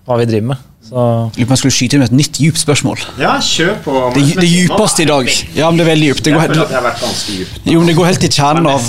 hva 0.08 0.16
vi 0.22 0.26
driver 0.30 0.46
med. 0.54 0.64
Så 0.88 0.94
Lurer 0.96 1.32
på 1.34 1.42
om 1.44 1.52
jeg 1.52 1.58
skulle 1.60 1.74
skyte 1.76 1.96
inn 1.98 2.00
med 2.00 2.08
et 2.08 2.16
nytt 2.16 2.38
djupt 2.40 2.60
spørsmål. 2.62 2.98
Ja, 3.20 3.34
kjør 3.44 3.74
på. 3.84 3.92
Det, 4.14 4.22
det 4.38 4.48
djupeste 4.48 5.02
i 5.04 5.08
dag. 5.10 5.28
Ja, 5.58 5.68
men 5.68 5.76
det 5.80 5.84
er 5.84 5.90
veldig 5.90 6.06
djupt. 6.08 6.22
Det 6.24 6.30
Jeg 6.32 6.38
går, 6.38 6.46
føler 6.46 6.54
at 6.54 6.56
helt- 6.58 6.72
jeg 6.72 6.78
har 6.78 6.86
vært 6.88 7.02
ganske 7.04 7.30
djupt. 7.36 7.60
jo, 7.68 7.76
men 7.82 7.86
det 7.90 7.96
går 7.98 8.06
helt 8.08 8.22
til 8.24 8.32
kjernen 8.38 8.66
av. 8.72 8.80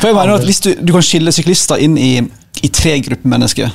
For 0.00 0.08
jeg 0.08 0.16
mener 0.16 0.34
at 0.38 0.44
Hvis 0.48 0.60
du, 0.64 0.70
du 0.80 0.92
kan 0.96 1.04
skille 1.06 1.32
syklister 1.34 1.80
inn 1.84 1.96
i, 2.00 2.10
i 2.64 2.68
tre 2.74 2.96
grupper 3.06 3.30
mennesker 3.36 3.70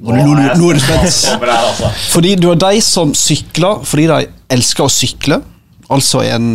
Nå, 0.00 0.14
nå, 0.16 0.32
nå, 0.32 0.44
nå 0.56 0.68
er 0.72 0.78
du 0.78 0.80
spent. 0.80 1.44
Altså. 1.44 1.90
Fordi 2.14 2.30
du 2.40 2.46
har 2.48 2.56
de 2.62 2.78
som 2.80 3.10
sykler 3.14 3.82
fordi 3.84 4.06
de 4.08 4.20
elsker 4.56 4.86
å 4.86 4.92
sykle, 4.92 5.36
altså 5.92 6.22
en 6.24 6.46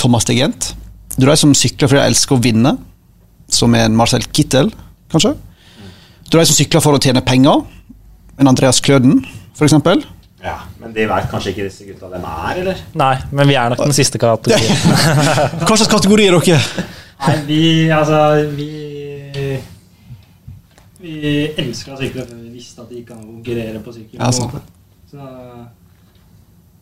Thomas 0.00 0.24
de 0.24 0.38
Gent. 0.38 0.70
Du 1.18 1.26
har 1.26 1.34
de 1.34 1.42
som 1.42 1.52
sykler 1.54 1.90
fordi 1.90 2.00
de 2.00 2.06
elsker 2.14 2.38
å 2.38 2.40
vinne, 2.40 2.72
som 3.52 3.74
er 3.76 3.84
en 3.84 3.98
Marcel 3.98 4.24
Kittel, 4.32 4.70
kanskje. 5.12 5.34
Du 6.30 6.38
er 6.38 6.44
de 6.44 6.46
som 6.52 6.56
sykler 6.58 6.82
for 6.84 6.94
å 6.96 7.02
tjene 7.02 7.22
penger, 7.26 7.64
en 8.40 8.48
Andreas 8.50 8.80
Kløden, 8.80 9.20
f.eks. 9.56 9.74
Ja, 10.40 10.54
Men 10.80 10.94
de 10.96 11.04
veit 11.04 11.26
kanskje 11.28 11.50
ikke 11.52 11.66
disse 11.66 11.84
gutta 11.84 12.08
hvem 12.08 12.22
er, 12.24 12.60
eller? 12.62 12.78
nei, 12.96 13.16
men 13.36 13.48
vi 13.50 13.56
er 13.60 13.68
nok 13.74 13.82
den 13.82 13.92
siste 13.92 14.16
kategorien. 14.18 14.78
Hva 15.66 15.76
slags 15.76 15.90
kategori 15.92 16.28
er 16.30 16.38
dere? 16.38 16.86
Nei, 17.20 17.34
vi 17.44 17.58
altså 17.92 18.20
Vi 18.56 18.68
Vi 21.00 21.18
elska 21.60 21.92
sykler 21.96 22.00
sykle 22.00 22.24
før 22.24 22.40
vi 22.40 22.54
visste 22.54 22.80
at 22.82 22.88
det 22.88 23.02
gikk 23.02 23.12
an 23.14 23.20
å 23.20 23.26
konkurrere 23.34 23.82
på 23.84 23.92
sykkel. 23.92 24.16
Ja, 24.20 24.30
på 24.32 24.48
en 24.48 24.64
Så 25.10 25.28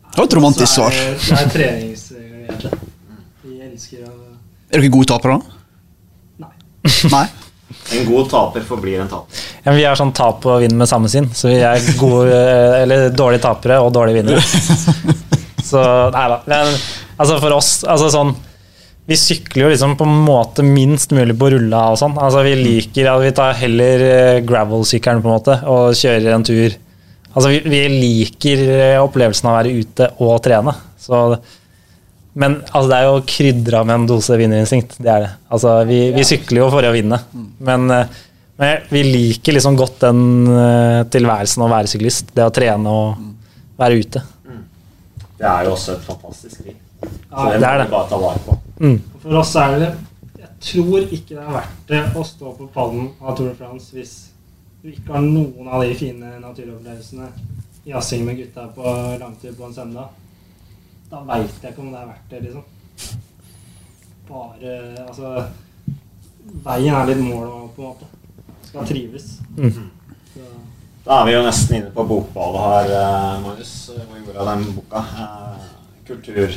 Det 0.09 0.17
var 0.17 0.25
et 0.25 0.33
romantisk 0.39 0.71
svar. 0.73 0.91
det- 0.91 1.37
er 1.39 1.51
treningsglede. 1.53 2.71
Vi 3.43 3.59
elsker 3.63 4.07
å 4.07 4.13
Er 4.71 4.79
dere 4.81 4.89
gode 4.91 5.07
tapere? 5.07 5.39
Nei. 6.39 6.51
Nei? 7.11 7.27
En 7.95 8.05
god 8.05 8.29
taper 8.29 8.65
forblir 8.67 9.01
en 9.01 9.09
taper. 9.09 9.45
Ja, 9.65 9.73
vi 9.73 9.85
er 9.87 9.97
sånn 9.97 10.13
tap 10.15 10.45
og 10.45 10.61
vinn 10.63 10.77
med 10.77 10.89
samme 10.89 11.09
sinn, 11.11 11.29
så 11.33 11.49
vi 11.49 11.57
er 11.65 11.81
gode, 11.99 12.29
eh, 12.35 12.81
eller 12.83 13.09
dårlige 13.09 13.43
tapere 13.47 13.79
og 13.81 13.93
dårlige 13.95 14.21
vinnere. 14.21 14.43
Så 15.69 15.81
nei 16.13 16.25
da. 16.31 16.37
Men 16.49 16.71
altså 17.19 17.35
for 17.41 17.53
oss, 17.53 17.83
altså 17.85 18.07
sånn 18.09 18.31
Vi 19.09 19.17
sykler 19.19 19.65
jo 19.65 19.71
liksom 19.73 19.95
på 19.99 20.05
en 20.07 20.21
måte 20.25 20.63
minst 20.65 21.13
mulig 21.13 21.35
på 21.37 21.49
rulla 21.53 21.83
og 21.91 21.99
sånn. 22.01 22.15
Altså 22.21 22.43
vi 22.45 22.55
liker 22.57 23.09
at 23.11 23.23
Vi 23.23 23.31
tar 23.37 23.57
heller 23.59 24.05
eh, 24.05 24.41
gravel-sykkelen 24.45 25.21
på 25.21 25.29
en 25.29 25.35
måte 25.35 25.57
og 25.69 25.97
kjører 25.97 26.35
en 26.35 26.45
tur. 26.45 26.77
Altså 27.33 27.51
vi, 27.53 27.59
vi 27.69 27.81
liker 27.93 28.63
eh, 28.73 28.97
opplevelsen 29.01 29.49
av 29.49 29.55
å 29.55 29.59
være 29.59 29.73
ute 29.81 30.09
og 30.25 30.37
trene. 30.45 30.73
Så 31.01 31.23
men 32.39 32.55
altså, 32.71 32.87
det 32.91 32.97
er 33.01 33.05
jo 33.09 33.19
krydra 33.27 33.83
med 33.87 33.95
en 33.99 34.07
dose 34.09 34.37
vinnerinstinkt. 34.39 34.95
Det 35.03 35.11
er 35.11 35.25
det. 35.25 35.31
Altså, 35.51 35.75
vi, 35.89 35.99
vi 36.15 36.23
sykler 36.27 36.61
jo 36.63 36.69
for 36.73 36.87
å 36.87 36.91
vinne. 36.95 37.19
Men, 37.67 37.89
eh, 37.91 38.19
men 38.59 38.85
vi 38.91 39.01
liker 39.07 39.55
liksom 39.57 39.75
godt 39.79 40.01
den 40.07 40.21
eh, 40.51 41.01
tilværelsen 41.11 41.65
å 41.65 41.71
være 41.71 41.91
syklist. 41.91 42.31
Det 42.35 42.45
å 42.47 42.53
trene 42.55 42.93
og 42.95 43.25
være 43.79 43.99
ute. 44.01 44.21
Det 45.39 45.47
er 45.47 45.67
jo 45.67 45.73
også 45.75 45.93
et 45.97 46.05
fantastisk 46.07 46.65
liv. 46.67 46.77
Så 46.99 47.09
Ja, 47.31 47.43
det 47.45 47.59
det 47.59 47.59
må 47.61 47.67
er 47.69 47.77
vi 47.77 47.83
det. 47.83 47.89
bare 47.93 48.09
ta 48.09 48.17
vare 48.19 48.39
på. 48.45 48.57
For 49.23 49.37
oss 49.39 49.53
er 49.55 49.75
det 49.79 49.89
Jeg 50.39 50.49
tror 50.65 51.05
ikke 51.15 51.35
det 51.37 51.43
er 51.45 51.53
verdt 51.55 51.77
det 51.87 52.01
å 52.19 52.23
stå 52.27 52.51
på 52.57 52.65
pallen 52.73 53.05
av 53.23 53.37
Tour 53.37 53.47
de 53.47 53.55
France 53.55 53.93
hvis 53.95 54.11
du 54.83 54.89
ikke 54.91 55.13
har 55.15 55.23
noen 55.23 55.67
av 55.71 55.83
de 55.83 55.93
fine 55.95 56.33
naturopplevelsene. 56.43 57.29
Jazzing 57.87 58.25
med 58.27 58.37
gutta 58.41 58.65
på 58.75 58.83
langtur 59.21 59.53
på 59.55 59.69
en 59.69 59.73
søndag. 59.77 60.09
Da 61.09 61.23
veit 61.25 61.63
jeg 61.63 61.71
ikke 61.73 61.81
om 61.81 61.91
det 61.93 61.99
er 62.01 62.09
verdt 62.11 62.29
det, 62.29 62.41
liksom. 62.43 62.63
Bare 64.29 64.73
Altså 65.07 65.31
Veien 66.65 66.95
er 66.95 67.05
litt 67.09 67.21
målet 67.23 67.75
på 67.75 67.81
en 67.83 67.87
måte. 67.91 68.05
Skal 68.69 68.85
trives. 68.89 69.25
Så, 70.33 70.49
Da 71.05 71.21
er 71.21 71.25
vi 71.25 71.33
jo 71.33 71.41
nesten 71.45 71.75
inne 71.79 71.91
på 71.95 72.03
bokbadet 72.09 72.61
her, 72.61 73.39
Marius, 73.41 73.45
Magnus. 73.45 73.73
Hvor 74.09 74.19
gjorde 74.25 74.39
av 74.43 74.49
den 74.51 74.65
boka? 74.75 75.03
Eh, 75.23 75.67
Kultur, 76.09 76.55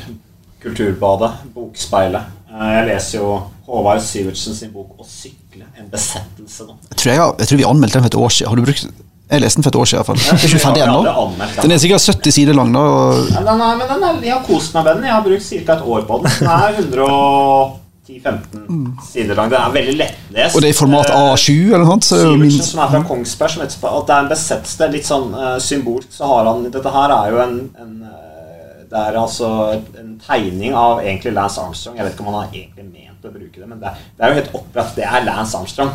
kulturbadet. 0.63 1.31
Bokspeilet. 1.55 2.25
Eh, 2.51 2.69
Jeg 2.77 2.87
leser 2.89 3.19
jo 3.19 3.31
Håvard 3.67 4.01
Sivertsen 4.05 4.55
sin 4.55 4.73
bok 4.73 4.97
'Å 4.99 5.05
sykle'. 5.07 5.69
En 5.79 5.89
besettelse 5.91 6.65
nå. 6.69 6.77
Jeg 6.91 6.97
tror, 6.99 7.13
jeg, 7.13 7.35
jeg 7.39 7.49
tror 7.49 7.57
vi 7.59 7.65
anmeldte 7.65 7.95
den 7.99 8.03
for 8.03 8.13
et 8.13 8.23
år 8.25 8.29
siden. 8.29 8.49
Har 8.49 8.57
du 8.57 8.63
brukt 8.63 8.87
Jeg 9.33 9.41
leste 9.41 9.59
den 9.61 9.65
for 9.65 9.73
et 9.73 9.81
år 9.81 9.89
siden. 9.89 9.99
i 9.99 10.03
hvert 10.03 10.11
fall. 10.11 10.23
Jeg 10.23 10.33
er 10.37 10.49
ikke 10.49 10.65
ferdig 10.67 10.83
ennå. 10.85 10.99
den. 11.63 11.73
Er 11.73 11.79
sikkert 11.81 12.09
70 12.13 12.35
sider 12.37 12.59
lang. 12.59 12.73
da 12.77 12.83
Ja, 13.33 13.45
den 13.47 13.63
er, 13.67 13.77
men 13.81 13.87
den 13.95 14.03
er, 14.09 14.19
jeg 14.29 14.35
har 14.37 14.43
kost 14.47 14.75
meg 14.77 14.85
med 14.85 14.99
den. 14.99 15.07
Jeg 15.09 15.15
har 15.17 15.23
brukt 15.25 15.47
ca. 15.49 15.77
et 15.79 15.87
år 15.95 16.03
på 16.11 16.21
den. 16.23 16.31
Den 16.39 16.49
er 16.53 17.79
10-15 18.03 18.99
sider 19.07 19.35
lang. 19.39 19.51
Den 19.51 19.61
er 19.61 19.73
veldig 19.75 19.95
lettlest. 19.99 20.57
Og 20.57 20.63
det 20.63 20.69
er 20.69 20.75
i 20.75 20.79
format 20.79 21.11
Eh, 21.13 21.33
A7 21.33 21.53
eller 21.71 21.85
noe 21.85 21.93
sånt? 21.95 22.05
Så 22.09 22.19
er 22.19 22.25
Sivertsen, 22.27 22.67
som 22.67 22.83
er 22.83 22.91
fra 22.93 23.03
Kongsberg, 23.09 23.51
som 23.55 23.63
heter, 23.63 23.87
at 23.89 24.07
det 24.11 24.15
er 24.17 24.25
en 24.27 24.31
besettelse. 24.33 24.89
Litt 24.93 25.09
sånn 25.09 25.29
uh, 25.35 25.59
symbolsk 25.63 26.13
så 26.19 26.29
har 26.33 26.51
han 26.51 26.65
Dette 26.75 26.93
her 26.97 27.15
er 27.17 27.31
jo 27.33 27.41
en, 27.47 27.57
en 27.79 27.93
eh, 28.11 28.85
Det 28.93 29.01
er 29.07 29.17
altså 29.23 29.51
en 30.03 30.15
tegning 30.27 30.75
av 30.77 31.01
egentlig 31.01 31.33
Lance 31.39 31.61
Armstrong. 31.63 31.97
Jeg 31.97 32.05
vet 32.09 32.17
ikke 32.17 32.27
om 32.27 32.33
han 32.35 32.41
har 32.43 32.51
egentlig 32.53 32.89
ment 32.91 33.25
å 33.25 33.33
bruke 33.33 33.61
det, 33.61 33.69
men 33.71 33.79
det, 33.81 33.89
er- 33.93 34.09
det 34.19 34.25
er 34.27 34.33
jo 34.35 34.41
helt 34.43 34.57
opplagt 34.59 34.99
det 34.99 35.07
er 35.07 35.25
Lance 35.25 35.57
Armstrong 35.57 35.95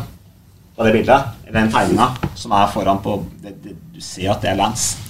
på 0.78 0.86
det 0.86 0.94
bildet. 0.94 1.34
Eller 1.46 1.60
den 1.60 1.72
tegninga 1.74 2.08
som 2.38 2.54
er 2.54 2.70
foran 2.72 3.02
på 3.04 3.18
det, 3.42 3.54
det, 3.64 3.74
Du 3.94 4.00
ser 4.04 4.30
at 4.36 4.42
det 4.44 4.52
er 4.52 4.58
Lance. 4.60 5.04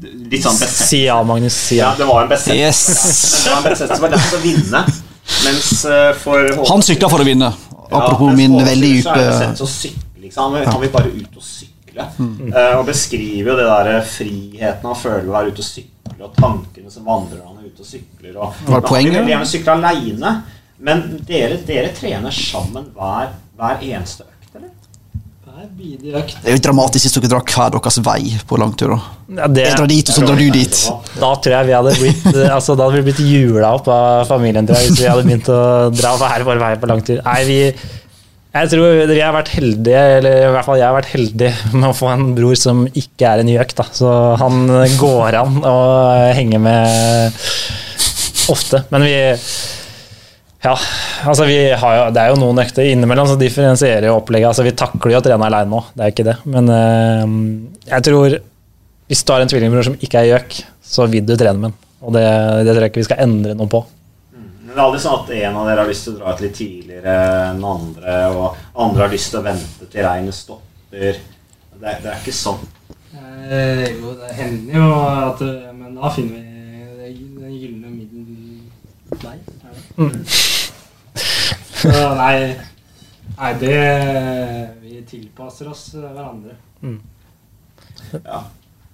Litt 0.00 0.40
sånn 0.46 0.56
besett. 0.56 0.86
Si 0.88 1.02
ja, 1.04 1.18
Magnus. 1.28 1.56
Si 1.68 1.76
Ja, 1.76 1.90
ja. 1.90 1.96
det 1.98 2.06
var 2.08 2.22
en 2.24 2.30
besett. 2.30 2.56
Yes. 2.56 2.80
Men 3.52 3.66
det 3.68 3.88
var 3.90 4.08
en 4.08 4.14
Lance 4.16 4.38
å 4.38 4.42
vinne. 4.44 4.84
Mens 5.44 5.84
eh, 5.84 6.12
for 6.18 6.54
Han 6.70 6.82
sykla 6.82 7.10
for 7.12 7.20
å 7.22 7.26
vinne. 7.28 7.50
Apropos 7.90 8.30
ja, 8.30 8.36
min 8.38 8.54
veldig 8.64 8.92
så 9.02 9.12
dype 9.12 9.26
sett 9.34 9.58
til 9.58 9.66
å 9.66 9.70
sykle, 9.70 10.30
sant? 10.32 10.56
Han 10.70 10.80
vil 10.84 10.92
bare 10.94 11.10
ut 11.10 11.36
og 11.36 11.44
sykle. 11.44 12.06
Eh, 12.06 12.74
og 12.78 12.84
beskriver 12.88 13.50
jo 13.52 13.56
det 13.58 13.66
der 13.66 14.00
friheten 14.06 14.88
han 14.88 14.96
føler 14.98 15.24
ved 15.26 15.32
å 15.32 15.36
være 15.36 15.52
ute 15.52 15.64
og 15.64 15.66
sykle, 15.68 16.16
og 16.22 16.36
tankene 16.38 16.92
som 16.94 17.08
vandrer 17.10 17.42
han 17.44 17.58
ute 17.66 17.82
og 17.82 17.88
sykler. 17.88 18.36
Og, 18.38 18.44
Var 18.46 18.54
det 18.62 18.70
han 18.70 18.80
vil 18.80 18.88
poenget? 18.88 19.30
gjerne 19.34 19.48
sykle 19.52 19.74
aleine, 19.76 20.32
men 20.86 21.02
dere, 21.28 21.58
dere 21.66 21.90
trener 21.98 22.32
sammen 22.34 22.86
hver, 22.96 23.34
hver 23.60 23.82
eneste 23.92 24.24
økt, 24.26 24.50
eller? 24.56 24.70
Hver 25.44 25.70
bidige 25.76 26.16
økt. 26.20 26.36
Det 26.40 26.50
er 26.52 26.56
jo 26.56 26.62
dramatisk 26.64 27.06
hvis 27.06 27.16
dere 27.18 27.30
drar 27.34 27.44
hver 27.52 27.74
deres 27.76 28.00
vei 28.06 28.20
på 28.48 28.58
langturer. 28.60 29.06
Ja, 29.30 29.46
det, 29.46 29.66
Jeg 29.68 29.78
drar 29.78 29.90
dit, 29.92 30.08
og 30.10 30.16
så 30.16 30.26
drar 30.26 30.40
du 30.40 30.50
dit. 30.56 30.82
da 31.20 31.30
tror 31.36 31.56
jeg 31.58 31.68
vi 31.68 31.76
hadde 31.76 31.92
blitt 32.00 32.24
eh, 32.32 32.48
Altså 32.50 32.74
Da 32.74 32.88
hadde 32.88 32.98
vi 32.98 33.12
blitt 33.12 33.20
jula 33.22 33.68
opp 33.76 33.86
av 33.94 34.24
familien 34.26 34.66
tror 34.66 34.80
jeg, 34.80 34.90
hvis 34.90 35.02
vi 35.04 35.10
hadde 35.10 35.26
begynt 35.28 35.50
å 35.54 35.60
dra 35.94 36.16
hver 36.18 36.46
vår 36.48 36.62
vei 36.64 36.72
på 36.82 36.90
langtur. 36.90 37.20
Nei, 37.26 37.40
vi 37.46 37.58
jeg 38.50 38.66
tror 38.72 39.06
vi 39.06 39.20
har 39.22 39.30
vært 39.30 39.52
heldige, 39.54 40.00
eller 40.16 40.40
i 40.40 40.46
hvert 40.50 40.66
fall 40.66 40.80
jeg 40.80 40.88
har 40.88 40.96
vært 40.96 41.12
heldig 41.12 41.50
med 41.70 41.84
å 41.86 41.94
få 41.94 42.08
en 42.10 42.24
bror 42.34 42.56
som 42.58 42.80
ikke 42.98 43.28
er 43.28 43.42
en 43.44 43.46
ny 43.46 43.54
økt. 43.62 43.76
Da. 43.78 43.84
Så 43.94 44.10
han 44.40 44.64
går 44.98 45.36
an 45.38 45.60
å 45.62 45.76
henge 46.34 46.58
med 46.58 47.38
ofte. 48.50 48.82
Men 48.90 49.06
vi 49.06 49.14
Ja, 50.60 50.74
altså 51.24 51.46
vi 51.48 51.56
har 51.72 51.94
jo, 51.96 52.06
det 52.12 52.20
er 52.20 52.34
jo 52.34 52.40
noen 52.42 52.60
økter 52.60 52.84
innimellom, 52.84 53.30
så 53.30 53.38
differensierer 53.40 54.12
opplegget. 54.12 54.50
Altså 54.50 54.66
vi 54.66 54.76
takler 54.76 55.14
jo 55.14 55.20
å 55.22 55.24
trene 55.24 55.46
aleine 55.46 55.72
nå, 55.72 55.80
det 55.96 56.04
er 56.04 56.12
ikke 56.12 56.26
det. 56.26 56.36
Men 56.52 56.68
øh, 56.74 57.36
jeg 57.88 58.06
tror 58.10 58.36
hvis 59.10 59.24
du 59.26 59.32
har 59.32 59.42
en 59.42 59.50
tvillingbror 59.50 59.88
som 59.88 59.96
ikke 59.98 60.20
er 60.20 60.28
gjøk, 60.34 60.58
så 60.86 61.06
vil 61.10 61.24
du 61.26 61.32
trene 61.34 61.58
med 61.58 61.72
den. 61.72 61.88
Og 62.04 62.12
det, 62.14 62.26
det 62.66 62.74
tror 62.74 62.84
jeg 62.84 62.92
ikke 62.92 63.02
vi 63.02 63.08
skal 63.08 63.22
endre 63.24 63.56
noe 63.58 63.72
på. 63.72 63.80
Men 64.36 64.68
det 64.68 64.76
er 64.76 64.84
aldri 64.84 65.00
sånn 65.02 65.16
at 65.16 65.32
en 65.34 65.56
av 65.58 65.66
dere 65.66 65.82
har 65.82 65.90
lyst 65.90 66.04
til 66.06 66.12
å 66.12 66.20
dra 66.20 66.34
ut 66.36 66.42
litt 66.44 66.54
tidligere 66.54 67.14
enn 67.48 67.64
andre, 67.66 68.18
og 68.30 68.60
andre 68.84 69.02
har 69.02 69.10
lyst 69.16 69.32
til 69.32 69.40
å 69.40 69.46
vente 69.48 69.88
til 69.90 70.06
regnet 70.06 70.36
stopper. 70.36 71.18
Det 71.80 71.88
er, 71.88 71.98
det 72.04 72.12
er 72.12 72.20
ikke 72.20 72.36
sånn. 72.36 72.62
Eh, 73.50 73.82
jo, 73.96 74.12
det 74.20 74.30
hender 74.38 74.76
jo 74.78 74.88
at 75.00 75.40
eh, 75.42 75.72
Men 75.74 75.96
da 75.98 76.10
finner 76.14 76.38
vi 76.38 77.24
den 77.40 77.56
gylne 77.56 77.90
middelvei. 77.96 79.34
er 79.40 79.59
det? 80.08 80.22
Så 81.80 82.06
nei, 82.16 82.34
nei, 83.36 83.52
det 83.60 83.76
Vi 84.82 85.02
tilpasser 85.08 85.68
oss 85.70 85.90
hverandre. 85.94 86.56
Ja. 88.24 88.40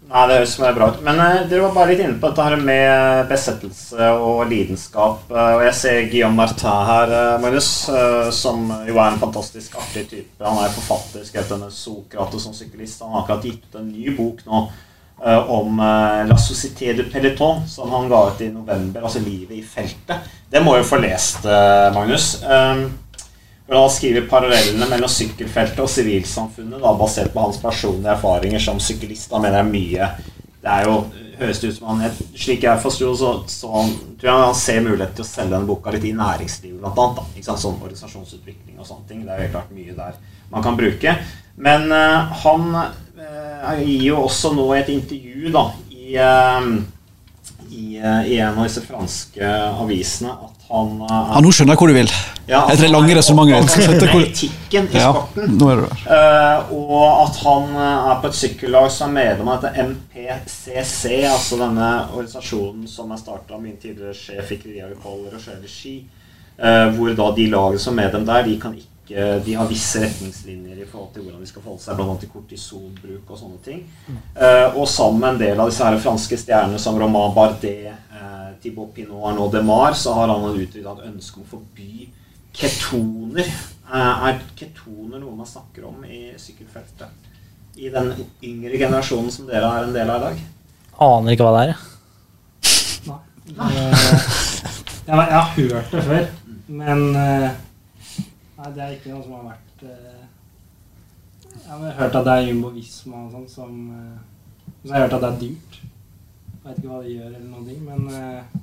Nei, 0.06 0.22
det 0.30 0.36
høres 0.36 0.52
bra 0.76 0.86
ut. 0.92 1.00
Men 1.02 1.18
eh, 1.18 1.40
dere 1.50 1.64
var 1.64 1.72
bare 1.74 1.90
litt 1.90 2.02
inne 2.04 2.18
på 2.22 2.28
dette 2.30 2.44
her 2.46 2.60
med 2.62 3.26
besettelse 3.26 4.10
og 4.14 4.44
lidenskap. 4.46 5.24
Eh, 5.32 5.54
og 5.56 5.64
jeg 5.66 5.74
ser 5.80 6.10
Guillaume 6.12 6.38
Martin 6.38 6.86
her, 6.90 7.10
eh, 7.10 7.38
Magnus, 7.42 7.70
eh, 7.90 8.28
som 8.30 8.70
jo 8.86 9.00
er 9.00 9.08
en 9.08 9.18
fantastisk 9.18 9.74
artig 9.82 10.04
type. 10.12 10.38
Han 10.46 10.62
er 10.62 10.74
forfatter, 10.76 11.26
skrevet 11.26 11.50
denne 11.56 11.72
Sokrates 11.74 12.46
som 12.46 12.54
syklist. 12.54 13.02
Han 13.02 13.16
har 13.16 13.24
akkurat 13.24 13.48
gitt 13.50 13.66
ut 13.66 13.80
en 13.80 13.88
ny 13.90 14.14
bok 14.14 14.44
nå 14.46 14.62
eh, 14.62 14.76
om 15.24 15.80
eh, 15.80 16.26
La 16.28 16.36
Société 16.36 16.92
du 16.92 17.04
Peloton, 17.10 17.62
som 17.68 17.90
han 17.92 18.08
ga 18.08 18.22
ut 18.28 18.40
i 18.40 18.50
november. 18.52 19.02
Altså 19.02 19.22
livet 19.24 19.56
i 19.56 19.62
feltet. 19.62 20.30
Det 20.50 20.62
må 20.62 20.76
jo 20.76 20.86
få 20.86 21.00
lest, 21.02 21.44
eh, 21.44 21.88
Magnus. 21.94 22.42
Um, 22.44 22.86
hvor 23.66 23.80
han 23.80 23.90
skriver 23.90 24.28
parallellene 24.30 24.86
mellom 24.86 25.10
sykkelfeltet 25.10 25.80
og 25.82 25.90
sivilsamfunnet, 25.90 26.78
da, 26.82 26.92
basert 26.94 27.32
på 27.34 27.42
hans 27.42 27.58
personlige 27.58 28.12
erfaringer 28.12 28.62
som 28.62 28.78
syklist. 28.78 29.32
Han 29.32 29.42
mener 29.42 29.64
er 29.64 29.70
mye 29.70 30.10
Det 30.66 30.72
er 30.72 30.86
jo, 30.86 30.94
høres 31.38 31.62
ut 31.62 31.74
som 31.76 31.88
han 31.90 32.14
Slik 32.34 32.64
jeg 32.64 32.82
forsto, 32.82 33.10
så, 33.18 33.32
så 33.50 33.70
han, 33.72 33.90
tror 34.18 34.30
jeg 34.30 34.44
han 34.44 34.54
ser 34.58 34.80
mulighet 34.84 35.12
til 35.18 35.24
å 35.24 35.28
selge 35.28 35.54
denne 35.54 35.68
boka 35.68 35.92
litt 35.94 36.06
i 36.06 36.14
næringslivet, 36.14 36.78
blant 36.82 37.02
annet. 37.02 37.18
Da, 37.18 37.26
ikke 37.34 37.48
sant? 37.48 37.64
Sånn 37.64 37.80
organisasjonsutvikling 37.80 38.78
og 38.78 38.86
sånne 38.86 39.10
ting. 39.10 39.24
Det 39.24 39.32
er 39.32 39.40
jo 39.40 39.48
helt 39.48 39.56
klart 39.56 39.74
mye 39.74 39.98
der 39.98 40.22
man 40.52 40.62
kan 40.62 40.78
bruke. 40.78 41.16
Men 41.56 41.90
uh, 41.90 42.32
han 42.44 42.70
eh, 42.76 42.94
gir 43.84 44.02
jo 44.10 44.20
også 44.26 44.54
nå 44.56 44.66
et 44.78 44.88
intervju 44.92 45.52
da, 45.54 45.64
i, 45.90 46.16
eh, 46.16 46.68
i, 47.70 47.98
eh, 47.98 48.28
i 48.32 48.38
en 48.40 48.56
av 48.58 48.64
disse 48.68 48.82
franske 48.86 49.42
avisene 49.82 50.30
at 50.32 50.52
han 50.70 51.00
eh, 51.02 51.32
Ja, 51.34 51.40
nå 51.44 51.50
skjønner 51.54 51.74
jeg 51.76 51.78
hvor 51.82 51.90
du 51.92 51.94
vil. 51.94 52.10
ja, 52.48 52.60
Etter 52.70 52.86
det 52.86 52.90
lange 52.90 53.14
resonnementet. 53.14 53.76
Er 53.86 54.16
etikken 54.22 54.88
i 54.90 54.98
Ja, 54.98 55.12
sporten. 55.12 55.54
nå 55.60 55.68
er. 55.74 55.84
Eh, 56.16 56.72
og 56.74 57.26
at 57.28 57.36
han 57.44 57.68
eh, 57.76 58.10
er 58.10 58.20
på 58.22 58.30
et 58.32 58.38
sykkellag 58.40 58.90
som 58.90 59.10
er 59.12 59.18
medlem 59.30 59.48
av 59.52 59.62
dette 59.62 59.84
MPCC, 59.90 61.20
altså 61.30 61.58
denne 61.60 61.90
organisasjonen 62.12 62.86
som 62.90 63.12
er 63.14 63.20
starta 63.22 63.54
av 63.54 63.62
min 63.62 63.76
tidligere 63.82 64.14
sjef 64.16 64.52
i 64.56 64.60
Kriagerkoller 64.64 65.36
og 65.38 65.42
Sjøli 65.44 65.70
Ski. 65.70 65.96
eh, 66.58 66.86
hvor 66.96 67.14
da 67.14 67.30
de 67.36 67.46
lagene 67.52 67.78
som 67.82 67.98
er 67.98 68.06
medlem 68.06 68.26
der, 68.26 68.42
de 68.46 68.58
kan 68.60 68.74
ikke 68.74 68.94
de 69.08 69.54
har 69.54 69.68
visse 69.70 70.00
retningslinjer 70.02 70.80
i 70.82 70.86
forhold 70.90 71.12
til 71.14 71.22
hvordan 71.22 71.40
de 71.40 71.46
skal 71.46 71.62
forholde 71.62 71.82
seg 71.84 71.96
bl.a. 71.98 72.16
til 72.20 72.30
kortisonbruk 72.32 73.30
og 73.30 73.38
sånne 73.38 73.60
ting. 73.64 73.84
Eh, 74.34 74.76
og 74.76 74.88
sammen 74.90 75.20
med 75.20 75.28
en 75.34 75.38
del 75.44 75.60
av 75.62 75.70
disse 75.70 75.84
her 75.86 75.98
franske 76.02 76.38
stjernene 76.42 76.78
som 76.82 76.98
Romain 76.98 77.34
Bardet, 77.36 77.92
uh, 78.10 78.50
Thibaut 78.62 78.90
Pinot, 78.96 79.22
Arnaud 79.30 79.52
Demar, 79.54 79.92
så 79.94 80.14
har 80.18 80.28
han 80.32 80.48
uttrykt 80.50 80.86
et 80.86 81.06
ønske 81.10 81.38
om 81.38 81.46
å 81.46 81.50
forby 81.54 82.08
ketoner. 82.56 83.46
Uh, 83.86 84.26
er 84.30 84.40
ketoner 84.58 85.20
noe 85.22 85.36
man 85.38 85.46
snakker 85.46 85.84
om 85.86 86.02
i 86.08 86.32
sykkelfeltet? 86.40 87.12
I 87.76 87.90
den 87.92 88.14
yngre 88.42 88.78
generasjonen 88.80 89.30
som 89.30 89.46
dere 89.46 89.68
er 89.68 89.84
en 89.84 89.92
del 89.94 90.08
av 90.10 90.22
i 90.22 90.24
dag? 90.30 90.38
Aner 91.04 91.34
ikke 91.36 91.44
hva 91.44 91.52
det 91.58 91.66
er. 91.66 91.74
jeg. 91.74 91.82
Nei. 93.06 93.68
Eh, 93.76 93.92
Jeg, 95.06 95.14
har- 95.14 95.28
jeg 95.30 95.36
har 95.38 95.50
hørt 95.54 95.90
det 95.92 96.00
før, 96.02 96.24
men 96.66 97.02
eh, 97.14 97.50
Nei, 98.56 98.70
det 98.72 98.82
er 98.82 98.94
ikke 98.96 99.12
noe 99.12 99.24
som 99.24 99.34
har 99.36 99.48
vært 99.50 99.82
eh, 99.84 100.22
Jeg 101.56 101.72
har 101.72 101.98
hørt 101.98 102.20
at 102.20 102.28
det 102.28 102.36
er 102.36 102.46
Jumbo 102.48 102.70
Visma 102.72 103.24
og 103.26 103.34
sånn 103.34 103.48
som 103.52 103.74
eh, 103.92 104.70
Så 104.82 104.92
har 104.92 105.02
jeg 105.02 105.08
hørt 105.08 105.16
at 105.18 105.24
det 105.26 105.32
er 105.32 105.42
dyrt. 105.42 105.80
Jeg 106.56 106.62
vet 106.70 106.78
ikke 106.80 106.92
hva 106.92 107.02
de 107.04 107.12
gjør, 107.16 107.26
eller 107.28 107.50
noen 107.50 107.66
ting, 107.68 107.82
men 107.84 108.00
eh, 108.16 108.54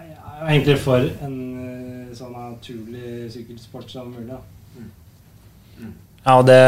Jeg 0.00 0.10
er 0.18 0.40
jo 0.40 0.48
egentlig 0.50 0.78
for 0.82 1.06
en 1.28 1.38
eh, 1.66 2.16
sånn 2.18 2.34
naturlig 2.34 3.30
sykkelsport 3.34 3.94
som 3.94 4.10
mulig. 4.10 4.34
Da. 4.34 4.42
Ja, 6.24 6.38
og 6.38 6.46
det, 6.48 6.58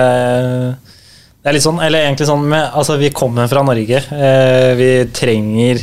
det 1.42 1.50
er 1.50 1.56
litt 1.56 1.64
sånn, 1.64 1.78
eller 1.82 2.06
egentlig 2.06 2.26
sånn 2.28 2.42
med 2.50 2.74
Altså, 2.76 2.96
vi 3.00 3.12
kommer 3.14 3.48
fra 3.50 3.62
Norge. 3.66 4.02
Eh, 4.12 4.72
vi 4.78 4.90
trenger 5.16 5.82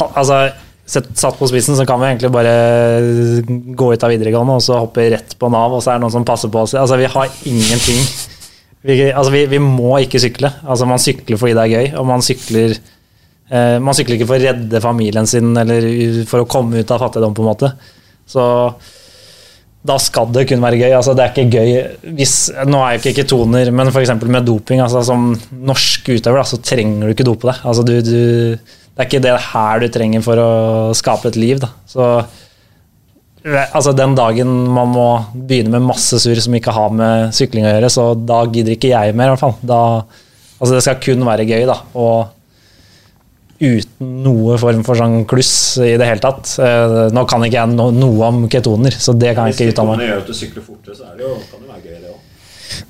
ha, 0.00 0.08
Altså, 0.10 0.40
satt 0.86 1.38
på 1.38 1.48
spissen, 1.48 1.76
så 1.78 1.86
kan 1.88 2.00
vi 2.00 2.10
egentlig 2.10 2.30
bare 2.34 2.54
gå 3.76 3.90
ut 3.92 4.04
av 4.04 4.12
videregående 4.12 4.58
og 4.58 4.64
så 4.64 4.82
hoppe 4.82 5.06
rett 5.14 5.36
på 5.40 5.48
Nav, 5.52 5.72
og 5.72 5.82
så 5.84 5.92
er 5.92 5.98
det 5.98 6.04
noen 6.04 6.14
som 6.14 6.26
passer 6.28 6.52
på 6.52 6.64
oss. 6.64 6.74
Altså, 6.76 6.98
vi 7.00 7.08
har 7.08 7.38
ingenting. 7.48 8.02
Vi, 8.84 8.98
altså, 9.08 9.32
vi, 9.32 9.46
vi 9.48 9.60
må 9.64 9.94
ikke 10.04 10.20
sykle. 10.20 10.50
Altså, 10.62 10.88
man 10.88 11.00
sykler 11.00 11.40
fordi 11.40 11.56
det 11.56 11.64
er 11.64 11.72
gøy, 11.72 11.94
og 12.00 12.08
man 12.10 12.24
sykler 12.24 12.74
eh, 12.76 13.78
Man 13.80 13.96
sykler 13.96 14.18
ikke 14.18 14.28
for 14.28 14.36
å 14.36 14.44
redde 14.44 14.82
familien 14.84 15.30
sin 15.30 15.54
eller 15.56 15.88
for 16.28 16.44
å 16.44 16.50
komme 16.50 16.84
ut 16.84 16.92
av 16.92 17.00
fattigdom, 17.06 17.36
på 17.36 17.44
en 17.44 17.48
måte. 17.48 17.72
Så 18.28 18.44
da 19.84 19.98
skal 20.00 20.30
det 20.32 20.46
kun 20.48 20.62
være 20.64 20.78
gøy. 20.80 20.92
Altså, 20.96 21.12
det 21.16 21.24
er 21.24 21.32
ikke 21.32 21.60
gøy 21.60 22.14
hvis, 22.20 22.36
Nå 22.68 22.80
er 22.80 22.94
jo 22.94 23.02
ikke 23.02 23.22
ketoner, 23.22 23.72
men 23.72 23.88
f.eks. 23.92 24.14
med 24.22 24.46
doping. 24.48 24.84
Altså, 24.84 25.02
som 25.04 25.32
norsk 25.64 26.12
utøver 26.14 26.40
da, 26.40 26.46
så 26.48 26.60
trenger 26.64 27.08
du 27.08 27.16
ikke 27.16 27.28
dope 27.28 27.48
deg. 27.50 27.64
Altså, 27.68 27.84
du, 27.88 27.94
du, 28.04 28.76
det 28.94 29.02
er 29.02 29.08
ikke 29.08 29.22
det 29.24 29.36
her 29.50 29.80
du 29.82 29.88
trenger 29.90 30.22
for 30.22 30.38
å 30.38 30.50
skape 30.94 31.32
et 31.32 31.38
liv. 31.40 31.58
Da. 31.62 31.72
Så 31.90 32.04
altså, 33.74 33.90
den 33.96 34.14
dagen 34.14 34.52
man 34.70 34.92
må 34.94 35.08
begynne 35.34 35.74
med 35.76 35.88
masse 35.90 36.20
surr 36.22 36.38
som 36.44 36.54
ikke 36.54 36.74
har 36.76 36.94
med 36.94 37.34
sykling 37.34 37.66
å 37.66 37.72
gjøre, 37.74 37.90
så 37.90 38.06
da 38.14 38.44
gidder 38.46 38.76
ikke 38.76 38.92
jeg 38.92 39.16
mer. 39.18 39.34
Da, 39.66 39.80
altså, 40.60 40.76
det 40.76 40.84
skal 40.86 41.02
kun 41.02 41.26
være 41.26 41.48
gøy, 41.48 41.66
da. 41.68 41.80
Og 41.98 42.30
uten 43.64 44.14
noe 44.24 44.56
form 44.60 44.82
for 44.86 44.98
sånn 44.98 45.24
kluss 45.30 45.52
i 45.82 45.94
det 45.98 46.08
hele 46.08 46.22
tatt. 46.22 46.54
Eh, 46.62 46.96
Nå 47.14 47.24
kan 47.30 47.44
ikke 47.46 47.60
jeg 47.60 47.74
noe 47.74 48.28
om 48.28 48.44
ketoner, 48.50 48.94
så 48.94 49.14
det 49.16 49.34
kan 49.34 49.48
jeg 49.48 49.56
Hvis 49.56 49.64
ikke 49.64 49.74
uttale 49.76 49.98
meg 49.98 50.08
gjør 50.08 50.22
at 50.22 50.30
du 50.30 50.38
sykler 50.38 50.66
fortere, 50.66 50.96
så 50.98 51.10
kan 51.10 51.62
det 51.62 51.70
være 51.70 51.82
gøy, 51.82 51.98
det 51.98 52.12
òg. 52.14 52.23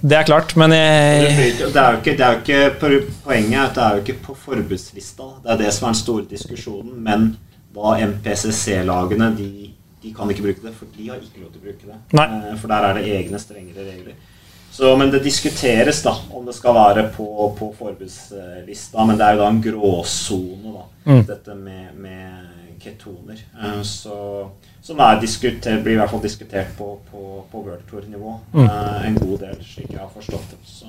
Det 0.02 0.16
er 0.18 0.26
klart, 0.28 0.56
men 0.56 0.72
jeg, 0.72 1.22
det 1.30 1.76
er 1.76 1.96
ikke, 1.98 2.16
det 2.16 2.20
er 2.26 2.32
jo 2.32 2.40
ikke 2.42 3.12
Poenget 3.24 3.58
er 3.58 3.64
at 3.68 3.74
det 3.74 3.82
er 3.84 3.94
jo 3.96 4.02
ikke 4.04 4.18
på 4.26 4.34
forbudslista. 4.34 5.22
Det 5.44 5.50
er 5.54 5.56
det 5.64 5.72
som 5.74 5.88
er 5.88 5.92
den 5.92 6.00
store 6.02 6.24
diskusjonen. 6.30 6.94
Men 7.04 7.26
da 7.74 7.94
MPCC-lagene 8.06 9.30
de, 9.38 9.48
de 10.02 10.12
kan 10.14 10.30
ikke 10.30 10.42
bruke 10.46 10.62
det, 10.66 10.74
for 10.76 10.86
de 10.96 11.08
har 11.08 11.16
ikke 11.22 11.42
lov 11.42 11.50
til 11.54 11.60
å 11.60 11.64
bruke 11.64 11.88
det. 11.90 11.98
Nei. 12.18 12.26
Eh, 12.50 12.54
For 12.60 12.68
der 12.74 12.88
er 12.90 12.98
det 13.00 13.04
egne, 13.16 13.40
strengere 13.42 13.86
regler. 13.88 14.14
Så, 14.74 14.90
men 14.98 15.10
det 15.12 15.20
diskuteres 15.22 16.00
da 16.02 16.16
om 16.34 16.46
det 16.48 16.54
skal 16.56 16.74
være 16.74 17.04
på, 17.14 17.26
på 17.58 17.68
forbudslista, 17.78 19.04
men 19.06 19.18
det 19.20 19.26
er 19.28 19.36
jo 19.36 19.42
da 19.44 19.50
en 19.52 19.62
gråsone, 19.68 20.72
da, 20.74 20.84
Mm. 21.04 21.18
dette 21.28 21.52
med, 21.54 21.88
med 22.00 22.78
ketoner. 22.80 23.36
Eh, 23.60 23.82
Så, 23.82 24.14
som 24.84 25.00
er 25.00 25.20
blir 25.20 25.94
i 25.94 25.96
hvert 25.96 26.12
fall 26.12 26.20
diskutert 26.20 26.74
på, 26.76 26.98
på, 27.10 27.22
på 27.50 27.62
World 27.64 27.86
Tour-nivå 27.88 28.34
Mm. 28.52 28.68
en 28.68 29.14
god 29.16 29.38
del, 29.40 29.56
slik 29.64 29.90
jeg 29.90 30.00
har 30.00 30.10
forstått 30.12 30.50
det. 30.50 30.58
Så, 30.68 30.86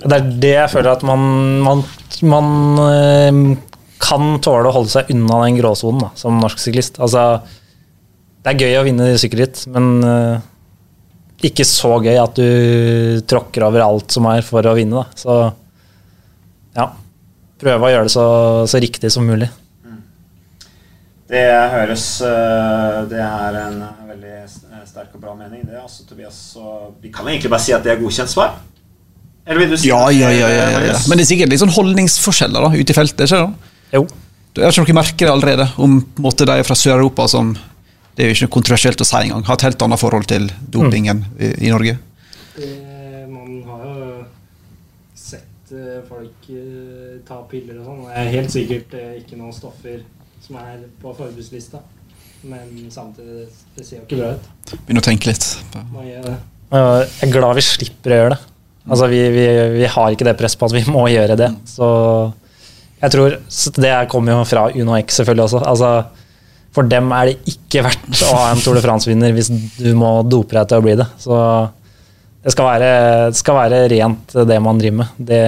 Det 0.00 0.16
er 0.16 0.30
det 0.40 0.54
jeg 0.54 0.70
føler 0.72 0.90
at 0.92 1.04
man, 1.04 1.20
man, 1.62 1.84
man 2.22 2.48
eh, 2.88 3.58
kan 4.04 4.40
tåle 4.44 4.70
å 4.70 4.74
holde 4.78 4.92
seg 4.92 5.12
unna 5.14 5.42
den 5.44 5.60
gråsonen 5.60 6.10
som 6.18 6.40
norsk 6.40 6.58
syklist. 6.60 6.98
Altså, 7.02 7.42
det 8.44 8.52
er 8.52 8.64
gøy 8.64 8.78
å 8.80 8.84
vinne 8.84 9.12
sykkelritt, 9.20 9.62
men 9.72 9.86
uh, 10.04 10.42
ikke 11.44 11.64
så 11.64 11.94
gøy 12.04 12.18
at 12.20 12.36
du 12.36 13.22
tråkker 13.28 13.64
over 13.64 13.84
alt 13.84 14.12
som 14.12 14.28
er 14.28 14.44
for 14.44 14.66
å 14.68 14.74
vinne. 14.76 15.00
Da. 15.00 15.16
Så 15.16 15.36
ja, 16.76 16.90
prøve 17.60 17.88
å 17.88 17.92
gjøre 17.94 18.08
det 18.10 18.12
så, 18.12 18.26
så 18.68 18.80
riktig 18.84 19.12
som 19.14 19.24
mulig. 19.28 19.48
Det 21.34 21.44
høres 21.72 22.04
eh, 22.22 22.98
Det 23.10 23.18
er 23.24 23.56
en 23.64 23.80
veldig 24.10 24.36
sterk 24.86 25.14
og 25.16 25.22
bra 25.24 25.32
mening, 25.34 25.64
det. 25.66 25.78
altså, 25.80 26.04
Tobias. 26.06 26.36
Så 26.54 26.92
vi 27.02 27.10
kan 27.14 27.26
egentlig 27.30 27.50
bare 27.50 27.64
si 27.64 27.74
at 27.74 27.82
det 27.86 27.94
er 27.94 28.00
godkjent 28.02 28.30
svar. 28.30 28.58
Eller 29.46 29.64
vil 29.64 29.72
du 29.74 29.76
si 29.80 29.88
Ja, 29.90 29.98
det, 30.08 30.20
ja, 30.20 30.30
ja, 30.32 30.48
ja, 30.52 30.66
ja, 30.76 30.82
ja. 30.92 30.98
Men 31.10 31.18
det 31.18 31.24
er 31.26 31.30
sikkert 31.32 31.50
litt 31.52 31.60
sånn 31.64 31.74
holdningsforskjeller 31.74 32.64
da, 32.68 32.70
ute 32.76 32.94
i 32.94 32.96
feltet. 32.96 33.24
ikke 33.26 33.40
det? 33.42 33.72
Jo. 33.98 34.04
Jeg 34.54 34.62
vet 34.62 34.76
ikke 34.76 34.84
om 34.84 34.86
dere 34.86 34.96
merker 35.00 35.26
det 35.26 35.32
allerede, 35.34 35.64
om 35.82 35.96
måte 36.22 36.46
de 36.46 36.60
fra 36.64 36.76
Sør-Europa 36.78 37.26
som 37.32 37.56
Det 38.14 38.22
er 38.22 38.28
jo 38.30 38.34
ikke 38.36 38.46
noe 38.46 38.54
kontroversielt 38.54 39.00
å 39.02 39.06
si 39.08 39.16
engang. 39.24 39.42
Har 39.48 39.56
et 39.58 39.64
helt 39.66 39.82
annet 39.82 39.98
forhold 39.98 40.28
til 40.30 40.44
dopingen 40.70 41.24
i, 41.42 41.48
i 41.66 41.70
Norge. 41.74 41.96
Eh, 42.62 43.24
Man 43.26 43.56
har 43.66 43.80
jo 43.88 44.20
sett 45.18 45.72
eh, 45.74 45.96
folk 46.06 46.46
eh, 46.54 47.16
ta 47.26 47.40
piller 47.50 47.80
og 47.80 47.88
sånn. 47.88 48.04
Det 48.06 48.20
er 48.22 48.30
helt 48.36 48.54
sikkert 48.54 48.94
eh, 49.00 49.16
ikke 49.18 49.40
noen 49.40 49.56
stoffer 49.56 50.04
som 50.44 50.58
er 50.60 50.86
på 51.02 51.12
forbudslista. 51.16 51.80
Men 52.44 52.90
samtidig, 52.92 53.46
det 53.76 53.86
ser 53.86 54.02
jo 54.02 54.04
ikke 54.04 54.18
bra 54.20 54.32
ut. 54.36 54.48
Begynner 54.84 55.00
å 55.00 55.06
tenke 55.06 55.30
litt. 55.30 55.46
Jeg 56.04 57.24
er 57.24 57.32
glad 57.32 57.56
vi 57.56 57.64
slipper 57.64 58.12
å 58.12 58.18
gjøre 58.18 58.34
det. 58.34 58.40
Altså, 58.84 59.08
vi, 59.08 59.20
vi, 59.32 59.44
vi 59.78 59.86
har 59.88 60.12
ikke 60.12 60.26
det 60.28 60.34
presset 60.36 60.60
på 60.60 60.68
at 60.68 60.74
vi 60.76 60.82
må 60.92 61.06
gjøre 61.08 61.38
det. 61.40 61.48
Så 61.68 61.86
jeg 63.04 63.12
tror 63.12 63.38
så 63.52 63.72
Det 63.76 63.94
kommer 64.12 64.36
jo 64.36 64.44
fra 64.48 64.66
Uno 64.76 64.98
X 64.98 65.20
selvfølgelig 65.20 65.46
også. 65.46 65.62
Altså, 65.70 65.92
for 66.74 66.90
dem 66.90 67.08
er 67.14 67.30
det 67.30 67.54
ikke 67.54 67.84
verdt 67.86 68.22
å 68.26 68.34
ha 68.34 68.44
en 68.50 68.60
Tour 68.60 68.76
de 68.76 68.82
France-vinner 68.84 69.32
hvis 69.36 69.50
du 69.78 69.90
må 69.96 70.18
dope 70.26 70.56
deg 70.56 70.68
til 70.68 70.82
å 70.82 70.84
bli 70.84 70.96
det. 71.00 71.06
Så 71.22 71.38
det 72.44 72.52
skal 72.52 72.68
være, 72.68 72.92
det 73.32 73.40
skal 73.40 73.56
være 73.56 73.82
rent 73.94 74.36
det 74.50 74.60
man 74.60 74.80
driver 74.80 75.00
med. 75.00 75.20
Det, 75.30 75.42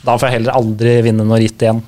da 0.00 0.14
får 0.14 0.30
jeg 0.30 0.38
heller 0.38 0.56
aldri 0.56 0.94
vinne 1.04 1.26
noe 1.28 1.40
ritt 1.42 1.60
igjen. 1.66 1.82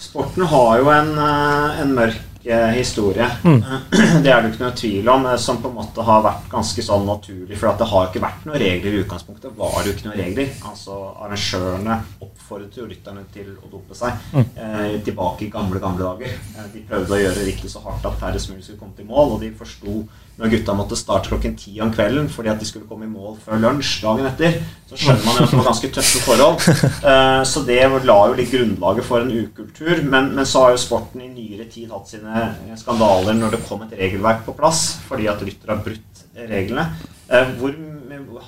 Sporten 0.00 0.46
har 0.48 0.78
jo 0.80 0.90
en, 0.90 1.10
eh, 1.18 1.80
en 1.82 1.90
mørk 1.94 2.46
eh, 2.46 2.70
historie. 2.72 3.26
Mm. 3.44 3.58
Det 4.24 4.30
er 4.32 4.40
det 4.42 4.50
ikke 4.54 4.62
noe 4.64 4.76
tvil 4.78 5.08
om, 5.12 5.26
eh, 5.28 5.36
som 5.36 5.58
på 5.60 5.68
en 5.68 5.76
måte 5.76 6.04
har 6.06 6.22
vært 6.24 6.46
ganske 6.50 6.84
sånn 6.86 7.04
naturlig. 7.06 7.58
For 7.60 7.76
det 7.76 7.88
har 7.90 8.08
ikke 8.08 8.22
vært 8.24 8.46
noen 8.48 8.62
regler 8.62 8.96
i 8.96 9.02
utgangspunktet. 9.04 9.52
var 9.58 9.76
det 9.82 9.90
jo 9.90 9.96
ikke 9.98 10.08
noen 10.08 10.22
regler. 10.22 10.48
Altså 10.70 10.96
Arrangørene 11.20 11.98
oppfordret 12.24 12.80
jo 12.80 12.88
rytterne 12.88 13.26
til 13.34 13.52
å 13.60 13.68
dope 13.70 13.94
seg 13.98 14.16
Mm. 14.32 14.46
eh, 14.56 14.96
tilbake 15.04 15.44
i 15.46 15.50
gamle, 15.52 15.78
gamle 15.84 16.02
dager. 16.08 16.32
De 16.72 16.80
prøvde 16.88 17.18
å 17.18 17.20
gjøre 17.20 17.44
riktig 17.46 17.70
så 17.70 17.84
hardt 17.84 18.06
at 18.08 18.18
færrest 18.18 18.48
mulig 18.50 18.64
skulle 18.64 18.80
komme 18.80 18.96
til 18.96 19.06
mål, 19.06 19.34
og 19.36 19.40
de 19.44 19.52
forsto 19.52 20.00
når 20.40 20.50
gutta 20.54 20.72
måtte 20.76 20.96
starte 20.96 21.28
klokken 21.28 21.52
ti 21.60 21.74
om 21.84 21.90
kvelden 21.92 22.30
fordi 22.32 22.48
at 22.48 22.60
de 22.62 22.64
skulle 22.68 22.88
komme 22.88 23.04
i 23.04 23.10
mål 23.12 23.34
før 23.44 23.60
lunsj 23.60 23.90
dagen 24.06 24.26
etter, 24.30 24.54
så 24.88 24.96
skjønner 24.96 25.26
man 25.26 25.36
jo 25.36 25.44
at 25.44 25.50
det 25.52 25.58
var 25.60 25.66
ganske 25.68 25.90
tøffe 25.98 26.22
forhold. 26.24 26.64
Eh, 27.04 27.42
Så 27.50 27.62
det 27.68 27.76
la 28.08 28.16
jo 28.30 28.38
litt 28.38 28.50
grunnlaget 28.54 29.04
for 29.04 29.20
en 29.20 29.30
ukultur. 29.36 30.00
Men, 30.02 30.32
men 30.34 30.48
så 30.48 30.64
har 30.64 30.72
jo 30.74 30.80
sporten 30.80 31.20
i 31.22 31.28
nyere 31.28 31.68
tid 31.70 31.92
hatt 31.92 32.08
sine 32.08 32.48
skandaler 32.80 33.36
når 33.36 33.56
det 33.58 33.62
kom 33.68 33.84
et 33.84 33.92
regelverk 34.00 34.42
på 34.48 34.56
plass 34.56 34.96
fordi 35.08 35.28
at 35.28 35.44
ryttere 35.44 35.76
har 35.76 35.84
brutt 35.84 36.24
reglene. 36.50 36.88
Eh, 37.28 37.52
Hvor 37.60 37.76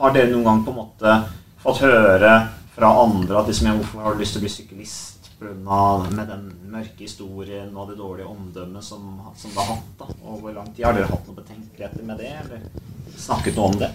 Har 0.00 0.12
dere 0.16 0.30
noen 0.32 0.44
gang 0.48 0.64
på 0.64 0.72
en 0.72 0.80
måte 0.80 1.16
fått 1.62 1.84
høre 1.84 2.32
fra 2.72 2.88
andre 3.04 3.38
at 3.42 3.48
liksom, 3.52 3.68
hvorfor 3.82 4.02
har 4.06 4.14
du 4.16 4.22
lyst 4.24 4.32
til 4.34 4.40
å 4.40 4.46
bli 4.46 4.50
syklist? 4.56 5.11
Med 5.42 6.28
den 6.28 6.44
mørke 6.72 7.04
historien 7.04 7.72
og 7.76 7.90
det 7.90 7.98
dårlige 7.98 8.28
omdømmet 8.30 8.84
som, 8.84 9.20
som 9.36 9.50
det 9.50 9.58
har 9.58 9.74
hatt. 9.74 9.90
da 9.98 10.06
Og 10.22 10.40
hvor 10.40 10.54
lang 10.54 10.70
tid 10.74 10.84
Har 10.86 10.96
dere 10.96 11.10
hatt 11.10 11.26
noen 11.26 11.40
betenkeligheter 11.40 12.06
med 12.06 12.22
det? 12.22 12.32
Eller 12.44 13.16
snakket 13.16 13.58
noe 13.58 13.72
om 13.72 13.80
det? 13.80 13.90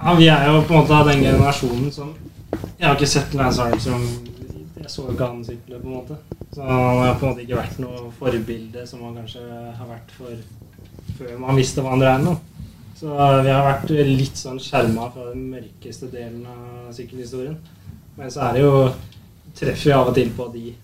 Ja, 0.00 0.14
vi 0.16 0.28
er 0.32 0.46
jo 0.48 0.62
på 0.64 0.74
en 0.74 0.82
måte 0.82 0.96
av 0.96 1.08
den 1.10 1.22
generasjonen 1.24 1.92
som 1.92 2.14
Jeg 2.50 2.86
har 2.86 2.96
ikke 2.96 3.10
sett 3.14 3.34
Lance 3.38 3.62
Armstrong 3.62 4.06
Jeg 4.80 4.90
så 4.90 5.06
ikke 5.12 5.26
han 5.28 5.42
sykle, 5.44 5.78
på 5.78 5.86
en 5.86 5.96
måte. 5.98 6.16
Så 6.54 6.62
han 6.64 7.02
har 7.04 7.18
på 7.20 7.26
en 7.26 7.34
måte 7.34 7.44
ikke 7.44 7.58
vært 7.60 7.82
noe 7.82 8.06
forbilde 8.18 8.86
som 8.88 9.04
han 9.06 9.18
kanskje 9.20 9.42
har 9.44 9.86
vært 9.86 10.14
for 10.16 10.40
før 11.18 11.36
man 11.42 11.58
visste 11.58 11.84
hva 11.84 11.92
han 11.92 12.02
drev 12.02 12.24
med. 12.24 12.46
Så 12.96 13.12
vi 13.44 13.52
har 13.52 13.64
vært 13.64 13.92
litt 13.92 14.40
sånn 14.40 14.58
skjerma 14.60 15.06
fra 15.12 15.30
den 15.30 15.46
mørkeste 15.52 16.08
delen 16.12 16.42
av 16.48 16.90
sykkelhistorien. 16.96 17.54
Men 18.16 18.32
så 18.32 18.42
er 18.48 18.56
det 18.56 18.64
jo 18.64 18.74
Treffer 19.58 19.90
vi 19.90 19.94
av 19.96 20.10
og 20.10 20.14
til 20.16 20.30
på 20.36 20.46
de 20.54 20.74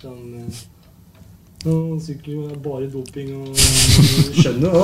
som 0.00 0.16
eh, 0.36 2.00
sykler 2.04 2.34
jo 2.34 2.58
bare 2.62 2.86
doping 2.92 3.32
og 3.40 3.56
Skjønner. 4.36 4.76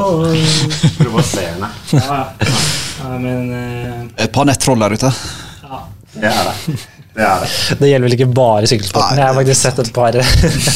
Provoserende. 0.98 1.68
Ja, 1.92 2.18
ja. 2.40 2.56
ja, 3.02 3.12
men 3.22 3.52
uh, 3.52 4.06
Et 4.16 4.32
par 4.32 4.48
nettroll 4.48 4.82
der 4.82 4.96
ute. 4.96 5.12
ja. 5.62 5.82
Det 6.12 6.28
er 6.28 6.48
det. 6.48 6.78
Det 7.12 7.24
er 7.24 7.40
det. 7.44 7.78
Det 7.80 7.88
gjelder 7.88 8.06
vel 8.06 8.16
ikke 8.16 8.32
bare 8.36 8.68
sykkelsporten. 8.68 9.20
Jeg 9.20 9.26
har 9.28 9.36
faktisk 9.36 9.60
sett 9.60 9.78
et 9.80 9.92
par. 9.96 10.16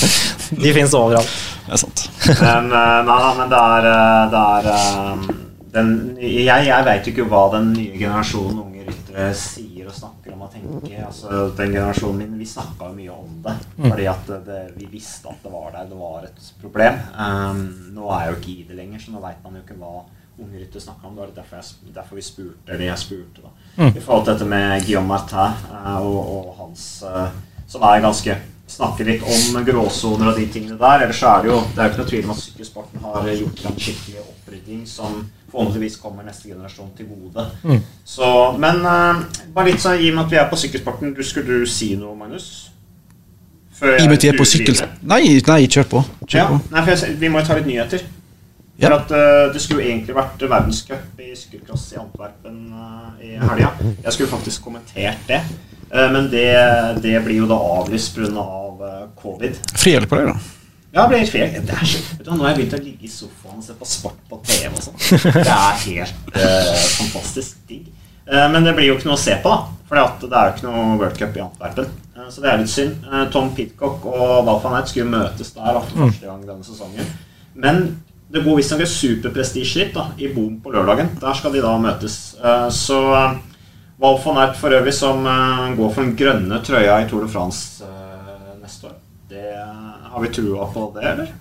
De 0.63 0.73
finnes 0.73 0.95
overalt. 0.97 1.33
Det 1.67 1.75
er 1.77 1.83
sant. 1.83 2.05
Men, 2.29 2.71
eh, 2.71 3.01
nei, 3.09 3.19
nei, 3.25 3.33
men 3.41 3.51
det 3.51 3.61
er, 3.61 3.89
det 4.33 4.43
er 4.43 4.65
den, 5.77 5.91
Jeg, 6.23 6.67
jeg 6.69 6.87
veit 6.87 7.09
jo 7.09 7.13
ikke 7.13 7.29
hva 7.31 7.43
den 7.57 7.73
nye 7.75 7.99
generasjonen 7.99 8.61
unge 8.63 8.87
ryttere 8.87 9.31
sier 9.37 9.89
og 9.89 9.97
snakker 9.97 10.26
om 10.47 10.53
tenke. 10.53 10.93
Altså, 11.07 11.47
den 11.59 11.73
generasjonen 11.75 12.19
min, 12.23 12.39
Vi 12.39 12.47
snakka 12.49 12.91
mye 12.95 13.15
om 13.15 13.41
det. 13.45 13.57
Fordi 13.77 14.07
at 14.11 14.31
det, 14.47 14.61
vi 14.77 14.91
visste 14.91 15.33
at 15.33 15.43
det 15.43 15.53
var 15.53 15.73
der. 15.75 15.89
Det 15.91 15.99
var 16.01 16.29
et 16.29 16.53
problem. 16.61 17.01
Um, 17.17 17.65
nå 17.97 18.11
er 18.11 18.27
jeg 18.27 18.33
jo 18.33 18.39
ikke 18.41 18.55
i 18.55 18.69
det 18.69 18.79
lenger, 18.79 19.03
så 19.03 19.15
nå 19.15 19.25
veit 19.25 19.43
man 19.45 19.59
jo 19.59 19.65
ikke 19.65 19.79
hva 19.81 19.97
unge 20.37 20.61
ryttere 20.61 20.85
snakker 20.85 21.09
om. 21.09 21.17
Det 21.17 21.25
var 21.25 21.35
derfor, 21.37 21.57
jeg, 21.61 21.93
derfor 21.97 22.21
vi 22.21 22.25
spurte, 22.25 22.73
eller 22.73 22.89
jeg 22.91 23.03
spurte, 23.03 23.45
da. 23.45 23.53
I 23.91 24.01
forhold 24.01 24.25
til 24.25 24.33
dette 24.35 24.49
med 24.49 24.87
Guillaume 24.87 25.13
Martin 25.13 25.69
uh, 25.71 26.01
og, 26.01 26.19
og 26.37 26.51
hans 26.61 26.87
eh, 27.09 27.39
Som 27.67 27.83
er 27.87 28.05
ganske 28.05 28.37
snakker 28.67 29.07
litt 29.07 29.23
om 29.23 29.65
gråsoner 29.65 30.33
og 30.33 30.39
de 30.41 30.47
tingene 30.51 30.77
der. 30.79 31.05
Ellers 31.07 31.21
så 31.23 31.37
er 31.37 31.45
det 31.45 31.51
jo 31.53 31.59
det 31.75 31.83
er 31.83 31.87
jo 31.87 31.93
ikke 31.93 32.03
noe 32.03 32.11
tvil 32.11 32.25
om 32.27 32.33
at 32.35 32.43
sykkelsporten 32.43 33.05
har 33.05 33.29
gjort 33.31 33.65
en 33.71 33.81
skikkelig 33.85 34.23
opprydding 34.25 34.87
som 34.91 35.19
forhåpentligvis 35.53 35.99
kommer 36.03 36.27
neste 36.27 36.51
generasjon 36.51 36.91
til 36.99 37.07
gode. 37.07 37.47
Så, 38.05 38.31
men 38.59 38.83
eh, 38.83 39.21
bare 39.55 39.71
litt 39.71 39.83
sånn, 39.83 40.01
i 40.03 40.11
og 40.11 40.19
med 40.19 40.25
at 40.27 40.35
vi 40.35 40.41
er 40.43 40.49
på 40.51 40.59
sykkelsporten, 40.61 41.15
du 41.15 41.23
skulle 41.25 41.63
du 41.63 41.71
si 41.71 41.93
noe, 41.99 42.17
Magnus? 42.19 42.49
Før 43.77 43.95
I 43.95 44.03
og 44.03 44.11
med 44.11 44.19
at 44.19 44.27
vi 44.27 44.33
er 44.33 44.39
på 44.41 44.49
sykkel... 44.49 44.83
Nei, 45.07 45.23
nei, 45.47 45.61
kjør 45.71 45.89
på. 45.95 46.03
Kjør 46.27 46.41
Ja, 46.41 46.47
på. 46.51 46.61
nei, 46.75 46.83
for 46.83 46.93
jeg, 46.97 47.17
vi 47.21 47.31
må 47.31 47.43
jo 47.43 47.49
ta 47.49 47.59
litt 47.59 47.71
nyheter. 47.71 48.07
Ja. 48.77 48.91
At 48.93 49.13
uh, 49.13 49.53
Det 49.55 49.61
skulle 49.65 49.85
jo 49.85 49.89
egentlig 49.89 50.17
vært 50.17 50.43
verdenscup 50.43 51.21
i 51.23 51.31
sykkelklasse 51.37 51.95
i 51.97 52.01
Antwerpen 52.01 52.59
uh, 52.73 53.15
i 53.25 53.37
helga. 53.41 53.71
Jeg 54.05 54.17
skulle 54.17 54.33
faktisk 54.33 54.67
kommentert 54.67 55.23
det. 55.31 55.41
Eh, 55.91 56.11
men 56.13 56.31
det, 56.33 56.51
det 57.05 57.17
blir 57.25 57.43
jo 57.45 57.51
da 57.51 57.59
avlyst 57.79 58.15
pga. 58.17 58.33
Av, 58.37 58.83
uh, 58.83 59.09
covid. 59.17 59.57
Frihjelp 59.79 60.11
på 60.11 60.19
deg, 60.21 60.33
da. 60.35 60.57
Ja, 60.97 61.03
det 61.03 61.09
blir 61.09 61.19
helt. 61.19 61.67
Det 61.69 61.77
er 61.77 61.91
vet 61.93 62.25
du, 62.25 62.31
nå 62.31 62.45
har 62.45 62.55
jeg 62.55 62.59
begynt 62.63 62.75
å 62.79 62.81
ligge 62.81 63.05
i 63.05 63.11
sofaen 63.13 63.59
og 63.61 63.65
se 63.67 63.75
på 63.77 63.89
sport 63.89 64.21
på 64.31 64.39
TV 64.49 64.71
og 64.71 64.81
sånn. 64.81 64.97
Det 65.35 65.53
er 65.53 65.81
helt 65.83 66.31
eh, 66.33 66.71
fantastisk 66.97 67.59
digg. 67.69 67.91
Eh, 68.25 68.47
men 68.53 68.65
det 68.65 68.73
blir 68.79 68.89
jo 68.89 68.95
ikke 68.97 69.11
noe 69.11 69.19
å 69.19 69.21
se 69.21 69.37
på. 69.45 69.53
For 69.87 69.99
det 69.99 70.31
er 70.33 70.49
jo 70.49 70.55
ikke 70.55 70.67
noe 70.71 70.97
World 70.97 71.19
Cup 71.21 71.37
i 71.37 71.43
Antwerpen. 71.45 71.91
Eh, 72.17 72.31
så 72.33 72.43
det 72.43 72.49
er 72.49 72.63
litt 72.63 72.73
synd. 72.73 73.05
Eh, 73.11 73.27
Tom 73.35 73.53
Pitcock 73.59 74.07
og 74.09 74.49
Val 74.49 74.63
Knight 74.65 74.89
skulle 74.93 75.11
møtes 75.13 75.53
der 75.59 75.77
for 75.77 76.07
første 76.07 76.31
gang 76.31 76.41
denne 76.49 76.65
sesongen. 76.65 77.13
Men 77.61 77.85
det 78.33 78.43
går 78.47 78.57
visstnok 78.63 78.83
et 78.87 78.91
superprestisjeritt 78.91 79.93
da, 79.95 80.09
i 80.17 80.33
Boom 80.33 80.57
på 80.65 80.73
lørdagen. 80.75 81.13
Der 81.21 81.37
skal 81.37 81.53
de 81.55 81.63
da 81.67 81.77
møtes. 81.83 82.19
Eh, 82.41 82.69
så 82.73 83.03
eh, 83.21 83.37
Val 83.97 84.19
van 84.25 84.43
Eyck 84.43 84.59
for 84.61 84.77
øvrig, 84.77 84.93
som 84.95 85.25
eh, 85.27 85.73
går 85.79 85.93
for 85.95 86.05
den 86.05 86.17
grønne 86.19 86.61
trøya 86.65 86.99
i 87.01 87.09
Tour 87.09 87.25
de 87.25 87.31
France 87.33 87.85
eh, 87.85 88.53
neste 88.61 88.91
år. 88.91 88.97
Det, 89.31 89.45
har 90.13 90.23
vi 90.23 90.33
trua 90.37 90.69
på 90.73 90.91
det, 90.95 91.05
eller? 91.15 91.33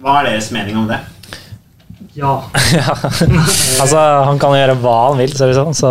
Hva 0.00 0.20
er 0.20 0.30
deres 0.30 0.52
mening 0.54 0.78
om 0.78 0.86
det? 0.90 1.00
ja. 2.16 2.94
Altså, 3.82 3.98
han 3.98 4.38
kan 4.40 4.54
jo 4.54 4.60
gjøre 4.60 4.78
hva 4.84 4.96
han 5.08 5.20
vil, 5.20 5.34
ser 5.36 5.50
det 5.50 5.58
sånn, 5.58 5.76
så 5.76 5.90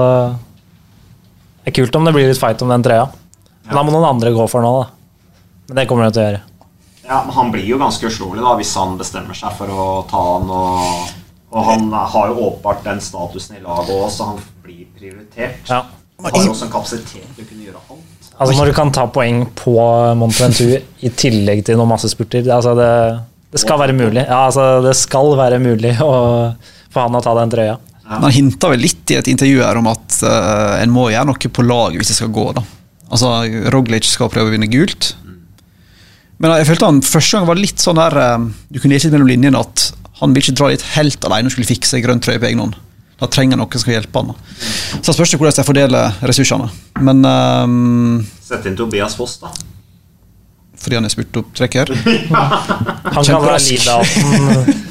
det 1.66 1.74
er 1.74 1.76
kult 1.82 1.99
om 1.99 2.07
det 2.07 2.13
blir 2.16 2.30
litt 2.30 2.39
fight 2.39 2.63
om 2.63 2.72
den 2.72 2.86
trøya. 2.86 3.09
Men 3.66 3.80
da 3.80 3.84
må 3.84 3.93
noen 3.93 4.07
andre 4.13 4.32
gå 4.34 4.47
for 4.49 4.63
nå, 4.63 4.72
da. 4.84 5.36
Men 5.68 5.80
det 5.82 5.88
kommer 5.89 6.07
de 6.07 6.16
til 6.16 6.22
å 6.22 6.26
gjøre. 6.30 6.41
Ja, 7.05 7.20
men 7.26 7.36
Han 7.36 7.51
blir 7.53 7.68
jo 7.68 7.78
ganske 7.82 8.07
uslåelig 8.07 8.41
da, 8.45 8.55
hvis 8.57 8.74
han 8.80 8.95
bestemmer 8.97 9.38
seg 9.38 9.53
for 9.57 9.70
å 9.70 9.86
ta 10.09 10.22
han. 10.32 10.49
Og, 10.49 11.13
og 11.51 11.68
han 11.68 11.91
har 11.91 12.32
jo 12.32 12.47
åpenbart 12.47 12.86
den 12.86 13.01
statusen 13.03 13.59
i 13.59 13.63
laget 13.66 13.93
òg, 13.97 14.07
så 14.13 14.32
han 14.32 14.41
blir 14.63 14.86
prioritert. 14.97 15.66
Ja. 15.70 15.84
Han 16.24 16.32
har 16.32 16.45
jo 16.45 16.53
også 16.53 16.68
en 16.68 16.74
kapasitet 16.74 17.26
til 17.36 17.43
å 17.43 17.47
kunne 17.49 17.66
gjøre 17.68 17.82
alt. 17.91 18.30
Altså 18.36 18.55
Når 18.57 18.70
du 18.70 18.76
kan 18.76 18.91
ta 18.91 19.05
poeng 19.11 19.45
på 19.55 19.76
Mont 20.20 20.36
Ventoux 20.39 20.76
i 20.76 21.11
tillegg 21.16 21.63
til 21.68 21.80
noen 21.80 21.93
massespurter 21.93 22.43
det, 22.43 22.51
altså 22.51 22.74
det, 22.76 22.91
det 23.53 23.61
skal 23.61 23.80
være 23.80 23.95
mulig. 23.95 24.24
Ja, 24.24 24.45
altså 24.49 24.82
Det 24.84 24.95
skal 24.99 25.36
være 25.39 25.59
mulig 25.63 25.93
å, 26.03 26.13
for 26.91 27.05
han 27.05 27.16
å 27.16 27.24
ta 27.24 27.36
den 27.39 27.53
trøya. 27.53 27.78
Han 28.05 28.30
hinta 28.30 28.70
vel 28.70 28.84
litt 28.86 29.09
i 29.11 29.18
et 29.18 29.30
intervju 29.32 29.63
her 29.63 29.80
om 29.80 29.88
at 29.89 30.20
uh, 30.22 30.76
en 30.78 30.91
må 30.93 31.07
gjøre 31.09 31.30
noe 31.32 31.51
på 31.57 31.66
laget 31.66 32.01
hvis 32.01 32.11
det 32.13 32.20
skal 32.20 32.34
gå. 32.36 32.49
da. 32.57 32.61
Altså, 33.09 33.32
Roglic 33.74 34.07
skal 34.09 34.30
prøve 34.34 34.51
å 34.51 34.53
vinne 34.53 34.70
gult. 34.70 35.13
Men 36.38 36.57
jeg 36.59 36.68
følte 36.68 36.89
han 36.91 36.99
første 37.05 37.38
gang 37.38 37.47
var 37.47 37.57
litt 37.57 37.82
sånn 37.82 37.97
der 37.97 38.18
uh, 38.20 38.49
Du 38.70 38.82
kunne 38.82 38.97
lese 38.97 39.07
litt 39.07 39.16
mellom 39.16 39.32
linjene 39.32 39.61
at 39.63 39.88
han 40.20 40.36
vil 40.36 40.43
ikke 40.43 40.57
dra 40.59 40.70
dit 40.72 40.84
helt 40.95 41.28
alene 41.28 41.49
og 41.49 41.55
skulle 41.55 41.68
fikse 41.68 41.99
grønn 42.03 42.22
trøye 42.24 42.39
på 42.39 42.47
egen 42.51 42.61
hånd. 42.63 42.78
Da 43.20 43.30
trenger 43.32 43.55
noen 43.59 43.72
som 43.72 43.80
skal 43.86 43.95
hjelpe 43.95 44.20
han. 44.20 44.34
Så 44.99 45.13
spørs 45.16 45.32
det 45.32 45.39
hvordan 45.39 45.61
jeg 45.61 45.68
fordeler 45.68 46.18
ressursene. 46.28 46.68
Men 46.99 47.24
um, 47.24 48.26
Sett 48.43 48.68
inn 48.68 48.76
Tobias 48.76 49.16
Foss, 49.16 49.38
da. 49.43 49.53
fordi 50.82 50.99
han 50.99 51.07
er 51.07 51.13
spurtopptrekker 51.13 51.91
Han 53.16 53.24
kan 53.24 53.41
være 53.41 53.59
Kjemperask. 53.63 53.72
Lidaten 53.72 54.84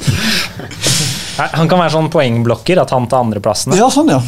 Han 1.59 1.69
kan 1.69 1.79
være 1.83 1.93
sånn 1.93 2.09
poengblokker, 2.13 2.79
at 2.81 2.93
han 2.95 3.07
tar 3.11 3.25
andreplassene. 3.25 3.75
Ja, 3.77 3.89
sånn, 3.91 4.09
ja. 4.13 4.21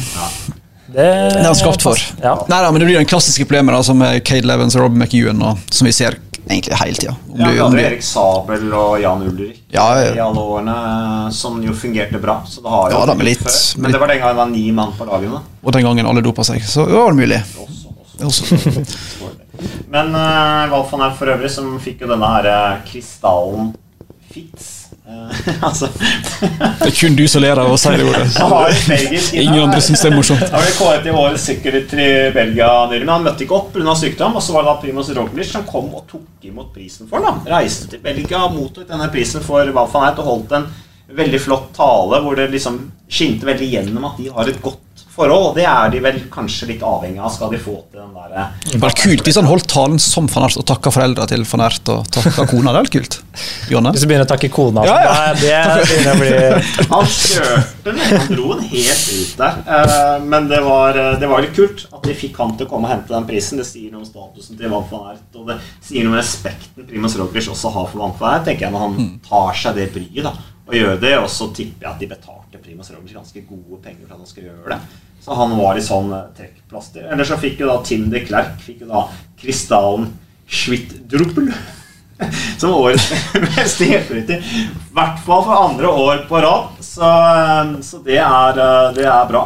Det, 0.88 1.04
Det 1.04 1.40
er 1.40 1.46
han 1.46 1.56
skapt 1.56 1.84
for. 1.84 2.00
Ja. 2.22 2.34
Nei 2.48 2.58
da, 2.64 2.70
men 2.72 2.82
det 2.82 2.88
blir 2.88 2.98
den 3.00 3.08
klassiske 3.08 3.44
problemet 3.48 3.74
da, 3.76 3.82
som 3.84 4.00
er 4.04 4.20
Cade 4.24 4.48
Levens 4.48 4.76
og 4.76 4.86
Rob 4.86 4.96
McEwan, 4.96 5.40
og, 5.44 5.60
som 5.72 5.88
vi 5.88 5.94
ser 5.96 6.18
egentlig 6.48 6.76
hele 6.80 6.94
tida. 6.96 7.14
Ja, 7.36 7.50
du- 7.50 7.60
hadde 7.62 7.82
Erik 7.82 8.02
Sabel 8.02 8.72
og 8.74 9.00
Jan 9.02 9.22
Ulrik 9.22 9.62
Ja, 9.74 9.86
ja. 10.00 10.14
i 10.14 10.18
alle 10.20 10.40
årene, 10.40 11.32
som 11.32 11.60
jo 11.62 11.72
fungerte 11.72 12.18
bra. 12.22 12.42
Så 12.46 12.62
det 12.62 12.70
har 12.70 12.90
jo 12.90 12.98
Ja, 12.98 13.06
da, 13.06 13.14
litt- 13.14 13.38
før. 13.44 13.78
Men 13.82 13.92
det 13.92 14.00
var 14.00 14.06
den 14.08 14.18
gangen 14.20 14.36
det 14.36 14.42
var 14.42 14.46
ni 14.52 14.70
mann 14.72 14.92
på 14.98 15.04
lagene. 15.06 15.40
Og 15.62 15.72
den 15.72 15.82
gangen 15.84 16.06
alle 16.06 16.22
dopa 16.22 16.42
seg. 16.44 16.62
Så 16.62 16.86
det 16.86 16.94
var 16.94 17.12
det 17.12 17.16
mulig. 17.20 17.42
Også, 17.58 17.92
også. 18.26 18.26
Også. 18.26 18.96
Men 19.90 20.14
uh, 20.14 20.70
Valfan 20.70 21.00
her 21.00 21.14
for 21.18 21.26
øvrig, 21.26 21.50
som 21.50 21.78
fikk 21.82 22.00
jo 22.02 22.08
denne 22.12 22.26
her 22.36 22.46
uh, 22.46 22.78
krystallen 22.86 23.74
Fitz 24.30 24.77
Altså 25.66 25.88
Det 25.98 26.88
er 26.88 26.94
kun 26.94 27.16
du 27.16 27.24
som 27.30 27.42
ler 27.42 27.58
av 27.60 27.70
å 27.72 27.76
si 27.80 27.92
det 27.96 28.04
ordet. 28.04 28.26
Ingen 29.40 29.62
andre 29.64 29.80
syns 29.84 30.02
det 30.04 30.10
er 30.10 30.16
morsomt. 30.16 30.44
Da 30.44 30.60
ble 30.60 30.74
kåret 30.76 31.06
til 31.06 31.16
årets 31.18 31.46
sykkelrytter 31.48 32.02
i 32.04 32.10
Belgia 32.34 32.68
nylig, 32.90 33.04
men 33.06 33.14
han 33.14 33.24
møtte 33.26 33.46
ikke 33.46 33.56
opp 33.58 33.70
pga. 33.74 33.94
sykdom. 33.98 34.36
Og 34.38 34.44
så 34.44 34.56
var 34.56 34.66
det 34.66 34.72
da 34.72 34.76
Primoz 34.82 35.12
Roglic 35.16 35.52
som 35.52 35.64
kom 35.68 35.88
og 35.96 36.04
tok 36.10 36.50
imot 36.50 36.72
prisen 36.74 37.08
for 37.10 37.24
ham. 37.24 37.40
Reiste 37.48 37.88
til 37.92 38.02
Belgia, 38.04 38.44
mottok 38.52 38.88
denne 38.90 39.08
prisen 39.14 39.44
for 39.44 39.72
Valf 39.78 39.96
er 39.98 40.10
det, 40.10 40.24
og 40.24 40.30
holdt 40.32 40.58
en 40.58 40.68
veldig 41.18 41.40
flott 41.40 41.70
tale 41.76 42.20
hvor 42.20 42.36
det 42.36 42.50
liksom 42.52 42.82
skinte 43.08 43.48
veldig 43.48 43.68
gjennom 43.72 44.04
at 44.10 44.18
de 44.20 44.28
har 44.34 44.50
et 44.50 44.60
godt 44.60 44.82
forhold. 45.18 45.48
Og 45.50 45.56
det 45.58 45.66
er 45.68 45.90
de 45.92 46.00
vel 46.04 46.20
kanskje 46.32 46.68
litt 46.70 46.82
avhengig 46.86 47.20
av, 47.20 47.32
skal 47.34 47.50
de 47.52 47.58
få 47.62 47.74
til 47.90 48.00
den 48.00 48.14
derre 48.16 48.46
Det 48.70 48.80
var 48.82 48.94
kult 48.96 49.26
hvis 49.28 49.38
han 49.40 49.48
holdt 49.50 49.68
talen 49.70 49.98
som 50.02 50.28
van 50.32 50.46
Ert 50.48 50.58
og 50.62 50.66
takka 50.70 50.92
foreldra 50.94 51.26
til 51.30 51.44
van 51.50 51.64
Ert 51.66 51.90
og 51.92 52.08
takka 52.14 52.46
kona. 52.50 52.72
Det 52.76 52.80
er 52.86 52.90
kult. 52.98 53.18
Jonne? 53.72 53.92
Hvis 53.94 54.02
du 54.04 54.08
begynner 54.10 54.26
å 54.26 54.30
takke 54.32 54.50
kona, 54.54 54.86
Ja, 54.88 54.96
ja. 55.04 55.34
det 55.38 55.88
begynner 55.90 56.14
å 56.14 56.20
bli 56.22 56.32
Han 56.94 57.06
kjørte 57.12 57.88
den, 57.88 58.00
han 58.04 58.32
dro 58.34 58.48
den 58.54 58.64
helt 58.72 59.06
ut 59.18 59.36
der. 59.42 59.60
Eh, 59.78 60.24
Men 60.32 60.48
det 60.50 60.60
var, 60.64 60.98
det 61.20 61.30
var 61.30 61.44
litt 61.44 61.54
kult 61.56 61.84
at 61.92 62.02
de 62.08 62.14
fikk 62.18 62.38
han 62.42 62.56
til 62.58 62.66
å 62.66 62.70
komme 62.70 62.88
og 62.88 62.94
hente 62.94 63.14
den 63.14 63.26
prisen. 63.28 63.58
Det 63.62 63.66
sier 63.68 63.90
noe 63.92 64.02
om 64.04 64.08
statusen 64.08 64.58
til 64.58 64.70
Van 64.72 64.84
Ert, 65.12 65.28
og 65.38 65.48
det 65.50 65.58
sier 65.84 66.04
noe 66.06 66.14
om 66.14 66.18
respekten 66.20 66.86
Primus 66.88 67.16
Roglic 67.18 67.48
også 67.52 67.72
har 67.74 67.88
for 67.90 68.02
Van 68.04 68.14
Ert, 68.34 68.46
tenker 68.48 68.68
jeg, 68.68 68.74
når 68.74 68.86
han 68.86 69.10
tar 69.28 69.56
seg 69.64 69.78
det 69.80 69.88
bryet 69.94 70.24
da, 70.28 70.34
og 70.68 70.76
gjør 70.78 71.00
det. 71.02 71.14
Og 71.22 71.28
så 71.32 71.48
tipper 71.56 71.88
jeg 71.88 71.94
at 71.94 72.02
de 72.04 72.10
betalte 72.48 72.64
Primus 72.64 72.90
Roglic 72.90 73.14
ganske 73.14 73.40
gode 73.40 73.82
penger 73.82 74.06
for 74.06 74.14
at 74.14 74.20
han 74.20 74.26
skulle 74.26 74.48
gjøre 74.48 74.74
det. 74.74 74.80
Så 75.20 75.34
han 75.34 75.56
var 75.58 75.76
i 75.76 75.82
sånn 75.84 76.12
eh, 76.12 76.28
trekkplaster. 76.36 77.08
Eller 77.12 77.24
så 77.24 77.38
fikk 77.38 77.60
jo 77.60 77.68
da 77.68 77.80
Tim 77.84 78.08
de 78.10 78.22
Klerk 78.24 78.60
fikk 78.62 78.84
jo 78.84 78.88
da 78.88 79.08
Kristallen 79.38 80.12
Schwittdruppel 80.48 81.50
som 82.60 82.74
årets 82.74 83.10
beste 83.56 83.88
hjelperytter. 83.90 84.40
I 84.40 84.68
hvert 84.94 85.20
fall 85.26 85.44
for 85.44 85.56
andre 85.58 85.88
år 85.88 86.24
på 86.30 86.40
rad. 86.44 86.78
Så, 86.80 87.08
eh, 87.08 87.74
så 87.84 88.00
det, 88.04 88.20
er, 88.22 88.62
eh, 88.64 88.86
det 88.96 89.08
er 89.08 89.28
bra. 89.28 89.44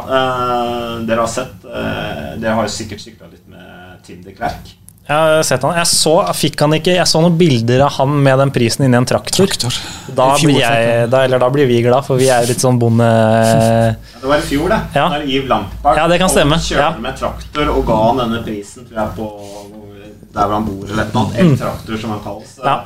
Dere 1.03 1.25
har 1.25 1.31
sett 1.31 1.59
Dere 1.63 2.55
har 2.55 2.67
jo 2.67 2.71
sikkert 2.71 3.03
sykla 3.03 3.29
litt 3.31 3.45
med 3.49 3.99
Tim 4.07 4.23
de 4.23 4.35
Klerk. 4.35 4.77
Jeg 5.03 5.17
har 5.19 5.41
sett 5.43 5.63
han. 5.67 5.73
Jeg 5.75 5.87
så, 5.91 6.13
fikk 6.39 6.61
han 6.63 6.73
ikke, 6.77 6.93
jeg 6.95 7.07
så 7.11 7.19
noen 7.19 7.33
bilder 7.37 7.81
av 7.83 7.91
han 7.97 8.13
med 8.23 8.37
den 8.39 8.51
prisen 8.55 8.85
inni 8.85 8.95
en 8.95 9.05
traktor. 9.09 9.49
Traktor. 9.51 9.75
Da 10.15 10.29
fjor, 10.39 10.47
blir, 10.53 10.61
jeg, 10.63 11.09
da, 11.11 11.23
eller 11.27 11.41
da 11.43 11.49
blir 11.51 11.67
vi 11.67 11.81
glad, 11.83 12.05
for 12.07 12.21
vi 12.21 12.29
er 12.31 12.47
litt 12.47 12.63
sånn 12.63 12.79
bonde... 12.79 13.09
Det 14.21 14.29
var 14.31 14.37
i 14.39 14.45
fjor, 14.47 14.69
det. 14.71 14.79
Ja. 14.95 15.09
Da 15.11 15.19
Yves 15.25 15.49
Lampard 15.51 15.99
Ja, 15.99 16.05
det 16.07 16.19
kan 16.21 16.31
stemme. 16.31 16.55
kjørte 16.55 16.85
Ja. 16.85 16.93
med 17.03 17.17
traktor 17.19 17.73
og 17.73 17.81
ga 17.89 17.97
han 18.05 18.21
denne 18.23 18.39
prisen 18.45 18.87
tror 18.87 19.01
jeg, 19.01 19.11
på 19.17 19.27
der 20.33 20.47
hvor 20.47 20.55
han 20.55 20.69
bor, 20.69 20.85
eller 20.87 21.03
et 21.03 21.11
eller 21.11 21.21
annet. 21.25 21.41
El-traktor, 21.43 21.99
som 22.01 22.15
han 22.15 22.23
kalles. 22.23 22.55
Ja. 22.63 22.77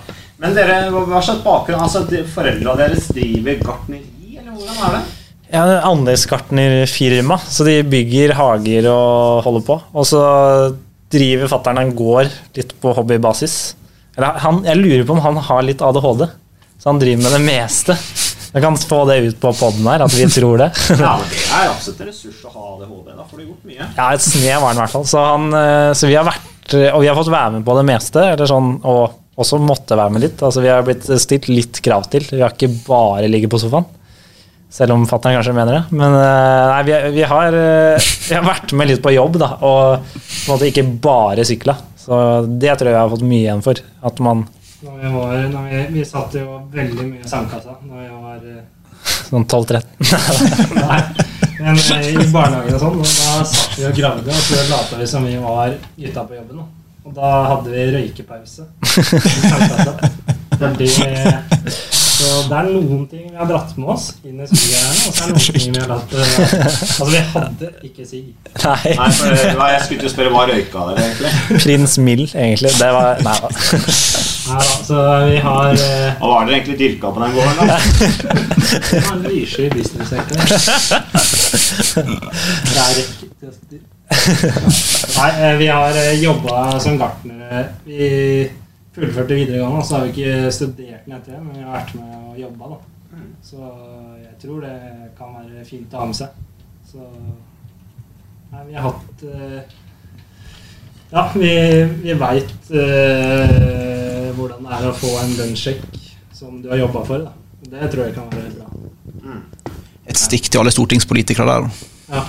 Men 0.41 0.57
dere, 0.57 0.79
hva 0.91 1.21
slags 1.23 1.43
bakgrunn? 1.45 1.79
Altså, 1.85 2.01
de- 2.09 2.25
Foreldra 2.33 2.73
deres 2.81 3.07
driver 3.13 3.61
gartneri, 3.61 4.33
eller 4.41 4.57
hvordan 4.57 4.81
er 4.89 4.97
det? 4.97 5.03
Ja, 5.53 5.61
er 5.77 5.85
Andelsgartnerfirma, 5.87 7.37
så 7.47 7.63
de 7.63 7.77
bygger 7.87 8.33
hager 8.35 8.89
og 8.91 9.43
holder 9.45 9.63
på. 9.69 9.77
Og 9.93 10.05
så 10.09 10.21
driver 11.13 11.49
fattern 11.51 11.81
en 11.81 11.93
gård 11.95 12.31
litt 12.57 12.73
på 12.81 12.93
hobbybasis. 12.97 13.57
Eller 14.17 14.39
han, 14.43 14.63
jeg 14.65 14.79
lurer 14.81 15.05
på 15.07 15.15
om 15.15 15.21
han 15.23 15.37
har 15.49 15.65
litt 15.65 15.83
ADHD, 15.85 16.25
så 16.77 16.89
han 16.89 16.99
driver 17.01 17.23
med 17.27 17.35
det 17.37 17.43
meste. 17.45 17.95
Jeg 18.53 18.63
kan 18.63 18.77
få 18.79 19.03
det 19.09 19.17
ut 19.25 19.39
på 19.41 19.51
poden 19.59 19.85
her, 19.89 20.03
at 20.05 20.13
vi 20.15 20.25
tror 20.31 20.61
det. 20.63 20.69
Ja, 21.03 21.17
Det 21.21 21.43
er 21.53 21.69
absolutt 21.69 22.01
en 22.01 22.09
ressurs 22.09 22.41
å 22.47 22.53
ha 22.53 22.65
ADHD. 22.77 23.11
Da 23.13 23.25
får 23.27 23.41
du 23.41 23.45
gjort 23.45 23.69
mye. 23.69 23.87
Ja, 23.97 24.07
et 24.15 24.25
snev 24.25 24.61
var 24.63 24.71
han 24.71 24.79
i 24.79 24.83
hvert 24.85 24.95
fall. 24.95 25.07
Så, 25.11 25.23
han, 25.23 25.47
eh, 25.53 25.91
så 25.97 26.09
vi 26.09 26.17
har 26.17 26.27
vært 26.27 26.53
Og 26.67 26.99
vi 26.99 27.07
har 27.07 27.15
fått 27.15 27.29
være 27.31 27.51
med 27.53 27.63
på 27.63 27.75
det 27.77 27.85
meste, 27.87 28.23
eller 28.33 28.49
sånn, 28.49 28.73
og 28.83 29.39
også 29.39 29.59
måtte 29.63 29.95
være 29.95 30.11
med 30.11 30.25
litt. 30.25 30.41
Altså, 30.43 30.59
vi 30.65 30.71
har 30.73 30.81
blitt 30.83 31.05
stilt 31.21 31.47
litt 31.47 31.79
krav 31.85 32.09
til. 32.11 32.25
Vi 32.27 32.41
har 32.41 32.51
ikke 32.55 32.67
bare 32.87 33.29
ligget 33.31 33.53
på 33.53 33.59
sofaen. 33.61 33.85
Selv 34.69 34.97
om 34.97 35.05
fatter'n 35.07 35.37
kanskje 35.37 35.53
mener 35.55 35.77
det. 35.77 35.83
Men 35.95 36.11
eh, 36.17 36.69
nei, 36.73 36.81
vi, 36.87 36.95
vi, 37.15 37.23
har, 37.29 37.55
eh, 37.55 38.07
vi 38.27 38.35
har 38.35 38.43
vært 38.43 38.73
med 38.75 38.89
litt 38.91 39.03
på 39.03 39.13
jobb, 39.15 39.37
da, 39.39 39.53
og 39.63 40.03
på 40.11 40.17
en 40.19 40.51
måte 40.51 40.67
ikke 40.67 40.83
bare 41.03 41.45
sykla. 41.47 41.77
Så 42.01 42.17
det 42.47 42.73
tror 42.75 42.91
jeg 42.91 42.95
jeg 42.95 43.03
har 43.03 43.13
fått 43.13 43.27
mye 43.27 43.45
igjen 43.45 43.63
for. 43.63 43.79
At 44.07 44.19
man 44.23 44.45
Når 44.83 44.97
vi, 45.01 45.11
var, 45.15 45.35
når 45.51 45.69
vi, 45.71 45.83
vi 45.97 46.03
satt 46.07 46.35
jo 46.37 46.59
veldig 46.71 47.05
mye 47.07 47.23
i 47.23 47.29
sandkassa 47.29 47.73
når 47.87 48.03
jeg 48.03 48.17
var 48.21 48.37
eh, 48.51 48.65
sånn 49.27 49.45
12-13 49.49 49.83
Nei, 50.83 50.99
men 51.57 51.79
i 51.79 52.27
barnehagen 52.31 52.75
og 52.77 52.81
sånn, 52.83 52.99
og 53.01 53.07
da 53.07 53.45
satt 53.49 53.77
vi 53.79 53.87
og 53.89 53.95
gravde, 53.97 54.29
og 54.29 54.43
så 54.45 54.65
lata 54.69 54.99
vi 54.99 55.07
som 55.09 55.25
vi 55.25 55.37
var 55.41 55.73
gutta 55.97 56.27
på 56.27 56.37
jobben. 56.37 56.59
Da. 56.61 56.65
Og 57.07 57.15
da 57.15 57.31
hadde 57.53 57.71
vi 57.71 57.87
røykepause. 57.95 58.67
i 58.83 59.05
sandkassa. 59.47 59.93
Så 62.17 62.27
det 62.49 62.55
er 62.57 62.67
noen 62.73 63.03
ting 63.11 63.25
vi 63.29 63.37
har 63.37 63.45
dratt 63.49 63.73
med 63.77 63.89
oss 63.93 64.05
inn 64.25 64.39
i 64.41 64.47
sugehjerne, 64.49 64.97
og 65.05 65.13
så 65.13 65.21
er 65.21 65.27
det 65.27 65.33
noen 65.37 65.43
ting 65.57 65.71
vi 65.75 65.81
har 65.83 65.89
latt 65.91 66.13
eh, 66.17 66.25
Altså, 66.97 67.07
vi 67.11 67.21
hadde 67.33 67.69
ikke 67.89 68.05
sigg. 68.09 68.29
Nei, 68.63 68.93
Nei, 68.97 69.09
for 69.13 69.27
Jeg 69.73 69.83
skulle 69.85 70.01
til 70.01 70.09
å 70.09 70.13
spørre 70.15 70.31
hva 70.33 70.45
røyka 70.49 70.85
dere 70.89 71.05
egentlig? 71.05 71.31
Prins 71.65 71.97
Mild, 72.01 72.33
egentlig. 72.33 72.71
Det 72.79 72.89
var 72.97 73.21
Nei 73.27 73.37
da. 73.43 73.51
Nei 74.47 74.61
da, 74.63 74.75
så 74.87 75.01
vi 75.27 75.37
har 75.43 75.71
eh, 75.75 76.09
Hva 76.21 76.27
var 76.33 76.47
det 76.47 76.57
egentlig 76.57 76.77
dyrka 76.81 77.11
på 77.13 77.19
den 77.25 77.31
gården? 77.37 77.57
da? 77.67 77.77
en 79.13 79.25
lyssky 79.27 79.67
businesssektor. 79.73 80.37
Det 81.97 82.81
er 82.81 82.91
riktig. 82.97 83.81
Nei, 85.17 85.31
eh, 85.43 85.57
vi 85.59 85.67
har 85.67 85.99
jobba 86.21 86.79
som 86.79 86.97
gartnere. 87.01 87.65
Vi 87.85 88.49
fullførte 88.97 89.37
videregående, 89.37 89.85
så 89.85 89.97
har 89.97 90.05
vi 90.07 90.13
ikke 90.15 90.51
studert 90.55 91.05
den 91.05 91.17
etter 91.17 91.35
det, 91.37 91.41
men 91.45 91.57
vi 91.57 91.65
har 91.65 91.75
vært 91.77 91.95
med 91.97 92.15
og 92.17 92.39
jobba, 92.41 92.69
da. 92.73 92.79
Så 93.41 93.59
jeg 94.21 94.33
tror 94.41 94.61
det 94.65 94.73
kan 95.17 95.35
være 95.37 95.65
fint 95.65 95.93
å 95.93 96.01
ha 96.01 96.07
med 96.09 96.17
seg. 96.17 96.41
Så 96.87 97.05
Nei, 98.47 98.61
vi 98.69 98.77
har 98.77 98.85
hatt 98.85 99.23
eh, 99.27 99.73
Ja, 101.11 101.23
vi, 101.35 101.49
vi 102.03 102.13
veit 102.15 102.69
eh, 102.71 104.29
hvordan 104.37 104.63
det 104.63 104.77
er 104.77 104.87
å 104.87 104.93
få 104.95 105.11
en 105.19 105.33
lønnssjekk 105.39 105.83
som 106.37 106.61
du 106.63 106.69
har 106.71 106.79
jobba 106.85 107.03
for. 107.07 107.25
Da. 107.27 107.33
Det 107.67 107.89
tror 107.91 108.05
jeg 108.05 108.15
kan 108.15 108.29
være 108.31 108.53
bra. 108.55 109.35
Et 110.07 110.19
stikk 110.19 110.47
til 110.47 110.61
alle 110.61 110.71
stortingspolitikere 110.71 111.47
der. 111.49 111.69
Ja. 112.13 112.23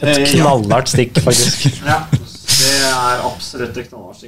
Et 0.00 0.16
Eh, 0.16 0.26
knallhardt 0.32 0.88
stikk, 0.88 1.18
faktisk. 1.20 1.66
Ja, 1.90 2.00
det 2.10 2.76
er 2.88 3.26
absolutt 3.28 3.76
et 3.76 3.90
knallhardt 3.90 4.22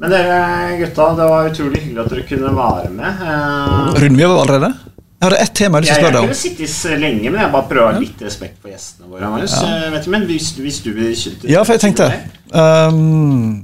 Men 0.00 0.10
dere 0.10 0.78
gutta, 0.80 1.10
det 1.18 1.26
var 1.30 1.50
utrolig 1.50 1.82
hyggelig 1.82 2.04
at 2.04 2.14
dere 2.14 2.24
kunne 2.26 2.54
være 2.56 2.88
med. 2.94 3.20
Uh, 3.22 4.00
Runder 4.02 4.18
vi 4.18 4.24
over 4.26 4.40
allerede? 4.42 4.72
Jeg 5.22 5.28
hadde 5.28 5.42
ett 5.44 5.52
tema 5.54 5.78
jeg 5.78 5.86
Jeg, 5.86 5.86
spørre 5.86 5.86
lyst 5.86 5.92
til 5.92 5.92
å 5.92 5.94
jeg 5.94 6.02
spørre 6.02 6.14
deg 6.14 6.22
kunne 6.22 6.34
om. 6.34 6.38
sittet 6.40 7.02
lenge, 7.02 7.30
men 7.30 7.40
jeg 7.44 7.50
bare 7.52 7.68
prøver 7.70 7.84
å 7.84 7.90
ha 7.92 8.00
litt 8.02 8.22
respekt 8.26 8.56
for 8.58 8.72
gjestene 8.72 9.06
våre. 9.06 9.28
Marius. 9.30 9.54
Eh, 9.54 9.84
vet 9.92 10.08
du, 10.08 10.10
men 10.10 10.24
hvis, 10.26 10.48
hvis 10.58 10.78
du 10.82 10.88
vil 10.96 11.12
Ja, 11.46 11.62
for 11.62 11.76
jeg 11.76 11.82
tenkte 11.84 12.08
um, 12.50 13.60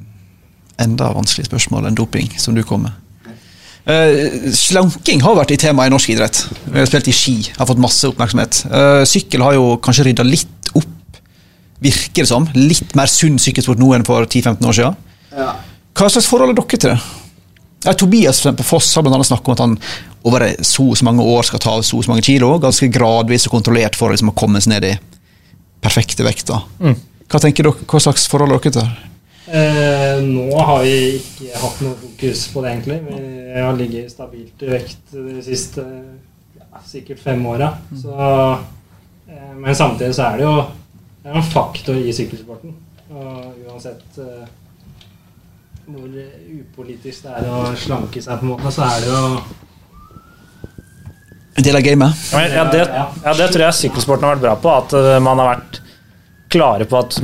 Enda 0.79 1.09
vanskelig 1.17 1.49
spørsmål 1.49 1.89
enn 1.89 1.99
doping, 1.99 2.31
som 2.39 2.55
du 2.55 2.63
kom 2.63 2.87
med. 2.87 2.95
Uh, 3.89 4.53
slanking 4.55 5.25
har 5.25 5.35
vært 5.35 5.57
i 5.57 5.59
tema 5.59 5.89
i 5.89 5.91
norsk 5.91 6.13
idrett. 6.15 6.45
Vi 6.69 6.79
har 6.79 6.87
spilt 6.87 7.11
i 7.11 7.17
ski, 7.17 7.35
har 7.57 7.67
fått 7.67 7.83
masse 7.83 8.07
oppmerksomhet. 8.07 8.61
Uh, 8.71 9.03
sykkel 9.09 9.43
har 9.43 9.57
jo 9.57 9.73
kanskje 9.83 10.07
rydda 10.13 10.29
litt 10.29 10.71
opp, 10.79 11.19
virker 11.83 12.23
det 12.23 12.31
som. 12.31 12.47
Litt 12.55 12.95
mer 12.95 13.11
sunn 13.11 13.41
sykkelsport 13.43 13.83
nå 13.83 13.91
enn 13.97 14.07
for 14.07 14.29
10-15 14.29 14.71
år 14.71 14.79
siden. 14.79 15.03
Ja. 15.35 15.57
Hva 15.99 16.07
slags 16.07 16.29
forhold 16.31 16.53
har 16.53 16.61
dere 16.61 16.79
til 16.79 16.93
det? 16.93 16.99
Ja, 17.83 17.95
Tobias 17.95 18.39
for 18.43 18.67
Foss 18.67 18.93
har 18.95 19.07
annet 19.07 19.27
snakket 19.27 19.49
om 19.49 19.55
at 19.57 19.63
han 19.65 19.77
over 20.29 20.45
så 20.67 20.85
og 20.93 20.99
så 20.99 21.07
mange 21.07 21.25
år 21.27 21.47
skal 21.47 21.63
ta 21.63 21.75
så 21.83 21.99
og 21.99 22.05
så 22.07 22.13
mange 22.13 22.27
kilo, 22.27 22.53
ganske 22.63 22.87
gradvis 22.95 23.49
og 23.49 23.57
kontrollert 23.57 23.99
for 23.99 24.15
liksom, 24.15 24.31
å 24.31 24.39
komme 24.39 24.63
seg 24.63 24.77
ned 24.77 24.87
i 24.87 24.95
perfekte 25.83 26.27
vekta. 26.27 26.61
Hva 26.79 27.41
tenker 27.43 27.67
dere, 27.67 27.87
hva 27.91 28.01
slags 28.03 28.27
forhold 28.31 28.55
har 28.55 28.63
dere 28.63 28.75
til 28.75 28.83
det? 28.83 29.09
Eh, 29.49 30.23
nå 30.23 30.47
har 30.55 30.83
vi 30.85 30.95
ikke 31.17 31.63
hatt 31.63 31.83
noe 31.83 31.99
fokus 31.99 32.45
på 32.53 32.63
det, 32.63 32.73
egentlig. 32.77 32.99
Vi 33.09 33.63
har 33.65 33.79
ligget 33.79 34.13
stabilt 34.13 34.65
i 34.67 34.71
vekt 34.71 35.15
de 35.15 35.43
siste 35.47 35.87
ja, 36.59 36.83
sikkert 36.87 37.23
fem 37.25 37.47
åra. 37.49 37.73
Eh, 37.95 39.55
men 39.57 39.75
samtidig 39.75 40.15
så 40.15 40.29
er 40.29 40.39
det 40.39 40.47
jo 40.47 40.55
det 41.23 41.33
er 41.33 41.41
en 41.41 41.51
faktor 41.51 41.99
i 41.99 42.13
sykkelsporten. 42.15 42.77
Og 43.09 43.65
uansett 43.67 44.21
eh, 44.23 44.45
hvor 45.89 46.09
upolitisk 46.61 47.25
det 47.25 47.33
er 47.39 47.49
å 47.49 47.63
slanke 47.79 48.21
seg, 48.23 48.39
på 48.41 48.45
en 48.47 48.53
måte, 48.53 48.73
så 48.75 48.85
er 48.85 49.01
det 49.05 49.09
jo 49.09 49.23
En 51.59 51.65
del 51.67 51.75
av 51.79 51.83
gamet? 51.83 52.27
Ja, 52.33 52.43
ja, 52.55 52.65
det, 52.71 52.83
ja, 53.25 53.33
det 53.35 53.49
tror 53.51 53.65
jeg 53.65 53.77
sykkelsporten 53.81 54.27
har 54.29 54.37
vært 54.37 54.45
bra 54.45 54.53
på. 54.63 54.71
At 54.71 54.93
eh, 54.95 55.17
man 55.25 55.41
har 55.43 55.49
vært 55.57 55.81
klare 56.53 56.87
på 56.89 56.99
at 57.01 57.17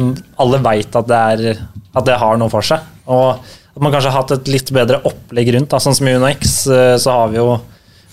alle 0.42 0.58
veit 0.64 0.96
at, 0.98 1.06
det 1.06 1.20
er- 1.20 1.60
at 1.94 2.08
det 2.08 2.16
har 2.18 2.40
noe 2.40 2.50
for 2.50 2.66
seg. 2.66 2.82
Og 3.06 3.36
at 3.38 3.78
man 3.82 3.92
kanskje 3.94 4.10
har 4.10 4.22
hatt 4.24 4.32
et 4.34 4.50
litt 4.50 4.72
bedre 4.74 4.98
opplegg 5.06 5.52
rundt. 5.54 5.70
Da. 5.70 5.78
Sånn 5.82 5.94
som 5.94 6.08
i 6.10 6.16
UnoX 6.18 6.56
eh, 6.66 6.96
så 6.98 7.14
har 7.14 7.30
vi 7.30 7.38
jo 7.38 7.52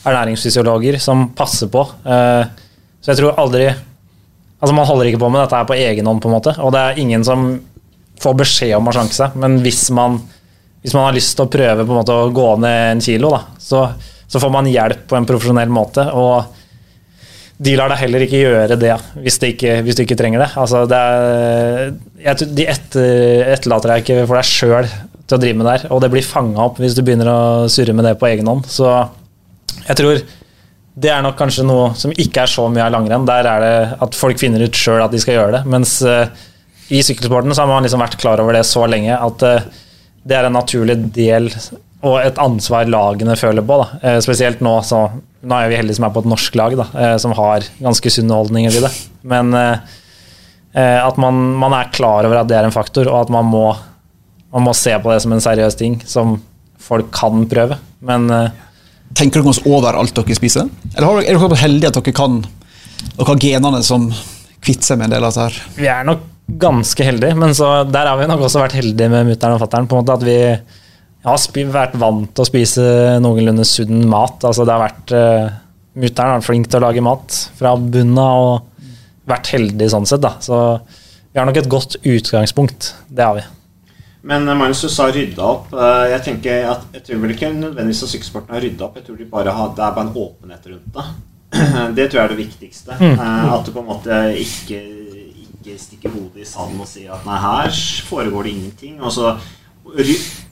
ernæringsfysiologer 0.05 0.99
som 1.01 1.29
passer 1.37 1.71
på. 1.73 1.87
Eh, 2.05 2.43
Så 3.01 3.11
jeg 3.15 3.17
tror 3.23 3.39
aldri 3.41 3.71
Altså 4.61 4.75
Man 4.77 4.85
holder 4.85 5.07
ikke 5.09 5.23
på 5.23 5.29
med 5.33 5.41
dette 5.41 5.57
her 5.57 5.65
på 5.65 5.73
egen 5.73 6.05
hånd, 6.05 6.19
på 6.21 6.29
en 6.29 6.35
måte. 6.35 6.51
Og 6.61 6.69
det 6.75 6.81
er 6.85 6.99
ingen 7.01 7.23
som 7.25 7.47
får 8.21 8.35
beskjed 8.43 8.75
om 8.77 8.85
å 8.85 8.93
slanke 8.93 9.15
seg. 9.17 9.33
Men 9.41 9.55
hvis 9.63 9.87
man, 9.89 10.19
hvis 10.81 10.95
man 10.97 11.05
har 11.07 11.15
lyst 11.15 11.35
til 11.37 11.45
å 11.45 11.51
prøve 11.51 11.85
på 11.85 11.93
en 11.93 11.99
måte 11.99 12.15
å 12.15 12.31
gå 12.33 12.47
ned 12.63 12.79
en 12.95 13.03
kilo, 13.05 13.29
da, 13.35 13.43
så, 13.61 13.85
så 14.25 14.41
får 14.41 14.53
man 14.53 14.69
hjelp 14.69 15.05
på 15.09 15.17
en 15.17 15.27
profesjonell 15.29 15.71
måte. 15.73 16.07
Og 16.17 16.57
de 17.61 17.75
lar 17.77 17.91
deg 17.93 18.01
heller 18.01 18.25
ikke 18.25 18.41
gjøre 18.41 18.77
det 18.81 18.95
hvis, 19.21 19.37
det 19.41 19.53
ikke, 19.53 19.77
hvis 19.85 19.97
du 19.99 20.03
ikke 20.07 20.17
trenger 20.17 20.41
det. 20.41 20.49
Altså, 20.57 20.83
det 20.89 20.97
er, 20.97 21.93
jeg, 22.25 22.49
de 22.57 22.67
etter, 22.73 23.45
etterlater 23.53 23.93
deg 23.93 24.03
ikke 24.03 24.25
for 24.25 24.39
deg 24.39 24.49
sjøl 24.49 24.89
til 24.89 25.37
å 25.37 25.41
drive 25.41 25.59
med 25.59 25.67
det 25.67 25.75
her, 25.75 25.89
og 25.93 26.01
det 26.03 26.09
blir 26.11 26.25
fanga 26.25 26.65
opp 26.65 26.81
hvis 26.81 26.97
du 26.97 27.03
begynner 27.05 27.29
å 27.29 27.41
surre 27.71 27.93
med 27.95 28.07
det 28.09 28.17
på 28.19 28.31
egen 28.31 28.49
hånd. 28.49 28.65
Så 28.67 28.89
jeg 29.85 29.99
tror 30.01 30.23
det 31.01 31.11
er 31.13 31.21
nok 31.23 31.37
kanskje 31.39 31.63
noe 31.63 31.91
som 31.95 32.11
ikke 32.11 32.43
er 32.43 32.51
så 32.51 32.65
mye 32.73 32.83
av 32.83 32.95
langrenn. 32.95 33.27
Der 33.29 33.47
er 33.47 33.63
det 33.63 33.75
at 34.03 34.17
folk 34.17 34.41
finner 34.41 34.65
ut 34.65 34.75
sjøl 34.75 35.03
at 35.05 35.13
de 35.13 35.21
skal 35.21 35.37
gjøre 35.37 35.59
det. 35.59 35.61
Mens 35.71 35.99
uh, 36.03 36.25
i 36.91 36.99
sykkelsporten 37.05 37.53
så 37.55 37.63
har 37.63 37.71
man 37.71 37.85
liksom 37.85 38.01
vært 38.03 38.19
klar 38.19 38.41
over 38.43 38.57
det 38.57 38.65
så 38.67 38.83
lenge 38.89 39.15
at 39.15 39.45
eh, 39.47 39.69
det 40.27 40.37
er 40.37 40.47
en 40.47 40.57
naturlig 40.57 40.97
del 41.15 41.49
og 42.01 42.15
et 42.17 42.39
ansvar 42.41 42.89
lagene 42.89 43.35
føler 43.37 43.65
på. 43.65 43.77
Da. 43.77 43.99
Eh, 44.01 44.19
spesielt 44.25 44.61
nå, 44.65 44.73
så 44.85 45.03
nå 45.41 45.57
er 45.57 45.69
vi 45.69 45.77
heldige 45.77 45.99
som 45.99 46.07
er 46.07 46.13
på 46.15 46.23
et 46.23 46.29
norsk 46.31 46.55
lag, 46.57 46.75
da, 46.79 46.87
eh, 46.97 47.17
som 47.21 47.35
har 47.37 47.65
ganske 47.81 48.13
sunne 48.13 48.37
holdninger 48.37 48.73
til 48.73 48.87
det. 48.87 48.91
Men 49.29 49.53
eh, 49.57 49.77
at 50.73 51.19
man, 51.21 51.43
man 51.61 51.75
er 51.77 51.91
klar 51.93 52.25
over 52.25 52.41
at 52.41 52.49
det 52.49 52.57
er 52.57 52.65
en 52.65 52.73
faktor, 52.73 53.09
og 53.11 53.27
at 53.27 53.33
man 53.33 53.45
må, 53.49 53.67
man 54.53 54.65
må 54.65 54.73
se 54.77 54.95
på 54.97 55.13
det 55.13 55.19
som 55.21 55.35
en 55.35 55.43
seriøs 55.43 55.77
ting 55.77 55.99
som 56.09 56.39
folk 56.81 57.11
kan 57.13 57.45
prøve. 57.51 57.77
Men 58.05 58.29
eh, 58.33 58.67
Tenker 59.11 59.41
dere 59.41 59.51
oss 59.51 59.59
over 59.67 59.97
alt 59.99 60.15
dere 60.15 60.35
spiser? 60.37 60.69
Eller 60.95 61.25
er 61.25 61.35
dere 61.35 61.57
heldige 61.59 61.89
at 61.91 61.97
dere 61.99 62.15
kan 62.15 62.37
dere 63.17 63.27
har 63.27 63.41
genene 63.43 63.81
som 63.83 64.05
kvitter 64.63 64.87
seg 64.87 65.01
med 65.01 65.09
en 65.09 65.15
del 65.17 65.25
av 65.25 65.33
dette 65.33 65.47
her? 65.49 65.57
vi 65.75 65.89
er 65.91 66.05
nok 66.07 66.21
ganske 66.59 67.05
heldig, 67.05 67.31
men 67.39 67.55
så 67.57 67.83
der 67.87 68.09
har 68.09 68.19
vi 68.19 68.27
nok 68.29 68.45
også 68.47 68.61
vært 68.63 68.77
heldige 68.79 69.09
med 69.11 69.29
mutter'n 69.29 69.55
og 69.55 69.61
fatter'n. 69.63 69.89
At 70.15 70.25
vi 70.25 70.37
har 71.25 71.71
vært 71.75 71.97
vant 72.01 72.31
til 72.33 72.43
å 72.43 72.49
spise 72.49 72.85
noenlunde 73.21 73.65
sunn 73.67 74.07
mat. 74.09 74.43
Altså 74.47 74.65
det 74.65 74.75
har 74.75 74.83
vært 74.87 75.15
uh, 75.15 75.59
Mutter'n 75.91 76.29
har 76.29 76.37
vært 76.39 76.47
flink 76.47 76.69
til 76.71 76.79
å 76.79 76.85
lage 76.85 77.01
mat 77.03 77.37
fra 77.59 77.73
bunnen 77.75 78.19
av 78.21 78.41
og 78.45 78.85
vært 79.27 79.49
heldig 79.51 79.89
sånn 79.91 80.07
sett, 80.07 80.21
da. 80.23 80.37
Så 80.39 80.55
vi 81.31 81.39
har 81.39 81.47
nok 81.47 81.59
et 81.59 81.71
godt 81.71 81.97
utgangspunkt. 81.99 82.93
Det 83.11 83.25
har 83.25 83.35
vi. 83.35 83.43
Men 84.27 84.47
eh, 84.47 84.55
Magnus, 84.57 84.83
du 84.85 84.91
sa 84.91 85.09
rydda 85.11 85.43
opp. 85.43 85.73
Eh, 85.73 86.05
Jeg 86.13 86.23
tenker 86.27 86.69
at 86.75 86.87
jeg 86.95 87.05
tror 87.07 87.21
vel 87.23 87.35
ikke 87.35 87.51
nødvendigvis 87.55 88.05
at 88.05 88.13
sykkelsporten 88.13 88.55
har 88.55 88.63
rydda 88.65 88.87
opp. 88.87 88.97
Jeg 88.99 89.07
tror 89.07 89.19
de 89.19 89.27
bare 89.31 89.55
har, 89.57 89.73
det 89.77 89.85
er 89.85 89.95
bare 89.97 90.07
en 90.07 90.17
åpenhet 90.25 90.71
rundt 90.73 90.97
det. 90.97 91.07
Det 91.97 92.05
tror 92.07 92.21
jeg 92.21 92.23
er 92.23 92.31
det 92.31 92.39
viktigste. 92.39 92.95
Mm. 92.95 93.17
At 93.51 93.65
du 93.67 93.73
på 93.75 93.81
en 93.81 93.89
måte 93.89 94.19
ikke, 94.39 94.77
ikke 95.61 95.79
stikke 95.79 96.11
hodet 96.11 96.41
i 96.43 96.49
sanden 96.49 96.81
og 96.83 96.87
si 96.89 97.05
at 97.07 97.25
nei, 97.25 97.37
her 97.39 97.71
foregår 98.09 98.43
det 98.49 98.55
ingenting. 98.57 98.99
Og 99.01 99.13
så 99.15 99.35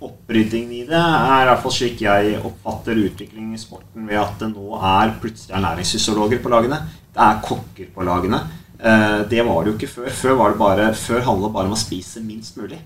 Oppryddingen 0.02 0.72
i 0.74 0.86
det 0.88 0.98
er 1.00 1.44
i 1.44 1.48
hvert 1.50 1.62
fall 1.64 1.74
slik 1.76 2.00
jeg 2.02 2.38
oppfatter 2.40 2.98
utviklingen 2.98 3.54
i 3.56 3.60
sporten, 3.62 4.08
ved 4.10 4.18
at 4.20 4.40
det 4.42 4.50
nå 4.54 4.80
er 4.80 5.12
plutselig 5.22 5.54
ernæringsfysiologer 5.58 6.42
på 6.44 6.52
lagene. 6.54 6.80
Det 7.14 7.22
er 7.26 7.42
kokker 7.46 7.92
på 7.96 8.06
lagene. 8.08 8.40
Eh, 8.80 9.20
Det 9.30 9.44
var 9.46 9.64
det 9.64 9.72
jo 9.74 9.76
ikke 9.78 9.92
før. 9.92 10.10
Før, 10.22 10.34
var 10.40 10.50
det 10.54 10.60
bare, 10.60 10.88
før 10.96 11.22
handlet 11.28 11.50
det 11.50 11.54
bare 11.58 11.70
om 11.70 11.76
å 11.76 11.80
spise 11.80 12.24
minst 12.24 12.58
mulig. 12.58 12.80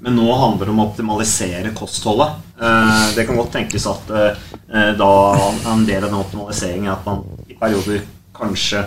Men 0.00 0.14
nå 0.16 0.28
handler 0.38 0.66
det 0.68 0.74
om 0.74 0.82
å 0.84 0.88
optimalisere 0.90 1.74
kostholdet. 1.74 2.36
Eh, 2.60 3.14
Det 3.16 3.26
kan 3.26 3.36
godt 3.40 3.52
tenkes 3.56 3.86
at 3.88 4.10
eh, 4.10 4.92
da 4.98 5.10
en 5.72 5.86
del 5.88 6.04
av 6.04 6.10
den 6.12 6.20
optimaliseringen 6.20 6.92
er 6.92 6.96
at 6.98 7.06
man 7.06 7.24
i 7.48 7.54
perioder 7.58 8.04
kanskje 8.38 8.86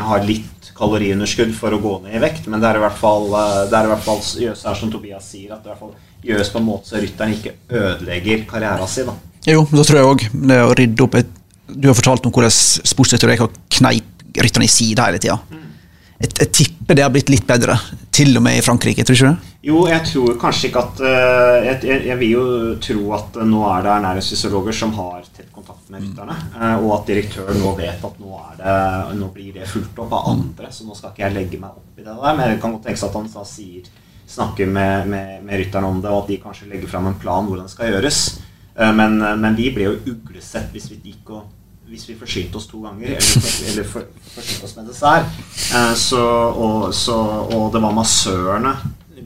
har 0.00 0.22
litt 0.24 0.59
kaloriunderskudd 0.80 1.52
for 1.56 1.76
å 1.76 1.80
gå 1.82 1.96
ned 2.04 2.16
i 2.16 2.22
vekt, 2.22 2.46
men 2.50 2.62
det 2.62 2.70
er 2.70 2.80
i 2.80 2.84
hvert 2.84 3.00
fall, 3.00 3.26
eh, 3.36 3.58
det 3.70 3.78
er 3.78 3.88
i 3.88 3.92
hvert 3.92 4.06
fall 4.06 4.22
gjøres 4.44 4.64
her 4.68 4.78
som 4.78 4.92
Tobias 4.92 5.28
sier, 5.32 5.52
at 5.54 5.64
det 5.64 5.70
i 5.70 5.74
hvert 5.74 5.82
fall 5.82 5.94
gjøres 6.30 6.52
på 6.52 6.60
en 6.60 6.68
måte 6.68 6.90
så 6.90 7.00
rytteren 7.00 7.36
ikke 7.36 7.54
ødelegger 7.68 8.46
karrieren 8.48 8.90
sin. 8.90 9.10
Da. 9.10 9.16
Jo, 9.48 9.64
da 9.70 9.84
tror 9.86 10.00
jeg 10.00 10.10
òg 10.10 10.26
det 10.52 10.60
å 10.64 10.72
rydde 10.76 11.06
opp 11.06 11.20
et, 11.20 11.36
Du 11.70 11.86
har 11.86 11.94
fortalt 11.94 12.24
om 12.26 12.32
hvordan 12.34 12.50
sportsdirektører 12.50 13.46
kneip 13.76 14.24
rytterne 14.42 14.66
i 14.66 14.70
sida 14.72 15.04
hele 15.06 15.20
tida. 15.22 15.36
Jeg, 16.18 16.32
jeg 16.40 16.48
tipper 16.58 16.98
det 16.98 17.04
har 17.04 17.12
blitt 17.14 17.30
litt 17.30 17.46
bedre, 17.46 17.76
til 18.10 18.34
og 18.36 18.42
med 18.42 18.58
i 18.58 18.64
Frankrike. 18.64 19.04
tror 19.06 19.14
du 19.14 19.20
ikke 19.20 19.30
det? 19.30 19.49
Jo, 19.60 19.82
jeg 19.90 20.00
tror 20.08 20.38
kanskje 20.40 20.70
ikke 20.70 20.80
at 20.80 21.00
eh, 21.04 21.66
jeg, 21.66 21.80
jeg, 21.84 22.04
jeg 22.08 22.16
vil 22.22 22.30
jo 22.32 22.44
tro 22.80 23.00
at 23.12 23.34
eh, 23.36 23.48
nå 23.48 23.58
er 23.68 23.82
det 23.84 23.90
ernæringsfysiologer 23.92 24.76
som 24.78 24.94
har 24.96 25.26
tett 25.36 25.50
kontakt 25.52 25.90
med 25.92 26.00
rytterne, 26.00 26.36
eh, 26.56 26.76
og 26.78 26.94
at 26.94 27.10
direktøren 27.10 27.58
nå 27.60 27.74
vet 27.76 28.06
at 28.08 28.22
nå, 28.22 28.38
det, 28.56 28.76
nå 29.18 29.26
blir 29.34 29.58
det 29.58 29.68
fulgt 29.68 29.98
opp 30.00 30.14
av 30.16 30.30
andre, 30.30 30.70
så 30.72 30.86
nå 30.88 30.96
skal 30.96 31.12
ikke 31.12 31.26
jeg 31.26 31.34
legge 31.34 31.60
meg 31.60 31.74
opp 31.76 31.98
i 32.00 32.06
det 32.06 32.14
der. 32.14 32.38
Men 32.38 32.54
det 32.54 32.62
kan 32.62 32.72
godt 32.72 32.88
tenkes 32.88 33.04
at 33.04 33.18
han 33.18 33.28
da 33.34 33.44
sier, 33.50 33.90
snakker 34.30 34.70
med, 34.70 35.10
med, 35.12 35.34
med 35.44 35.60
rytterne 35.60 35.90
om 35.92 36.00
det, 36.00 36.08
og 36.08 36.22
at 36.22 36.32
de 36.32 36.38
kanskje 36.40 36.68
legger 36.70 36.88
fram 36.88 37.10
en 37.10 37.18
plan 37.20 37.44
hvordan 37.44 37.68
det 37.68 37.74
skal 37.74 37.92
gjøres. 37.92 38.20
Men, 38.96 39.18
men 39.42 39.56
vi 39.58 39.66
ble 39.74 39.88
jo 39.88 39.96
uglesett 40.14 40.70
hvis 40.72 40.86
vi 40.92 41.00
gikk 41.10 41.32
og 41.34 41.90
hvis 41.90 42.06
vi 42.06 42.14
forsynte 42.16 42.56
oss 42.56 42.68
to 42.70 42.84
ganger, 42.84 43.16
eller, 43.18 43.56
eller 43.72 43.88
for, 43.90 44.06
forsynte 44.30 44.68
oss 44.68 44.76
med 44.78 44.86
dessert. 44.88 45.40
Så, 45.98 46.22
og, 46.22 46.86
så, 46.94 47.18
og 47.50 47.66
det 47.74 47.82
var 47.82 47.96
massørene, 47.98 48.76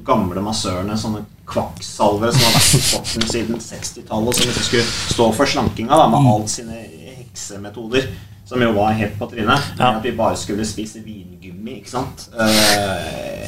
gamle 0.06 0.42
massørene, 0.44 0.96
sånne 0.98 1.24
kvakksalvere 1.48 2.32
som 2.34 2.44
har 2.46 2.54
vært 2.58 2.76
i 2.76 2.82
sporten 2.84 3.26
siden 3.30 3.58
60-tallet, 3.60 4.38
som 4.38 4.48
liksom 4.50 4.68
skulle 4.68 4.84
stå 5.14 5.26
for 5.36 5.50
slankinga 5.54 5.98
da, 6.00 6.06
med 6.12 6.30
alle 6.34 6.48
sine 6.52 6.78
heksemetoder. 7.18 8.08
Som 8.44 8.60
jo 8.60 8.74
var 8.76 8.92
helt 8.92 9.14
på 9.18 9.26
trynet. 9.30 9.70
Ja. 9.78 9.94
At 9.96 10.04
vi 10.04 10.10
bare 10.12 10.36
skulle 10.36 10.66
spise 10.68 11.00
vingummi, 11.00 11.78
ikke 11.78 11.88
sant. 11.94 12.26
Uh, 12.34 12.44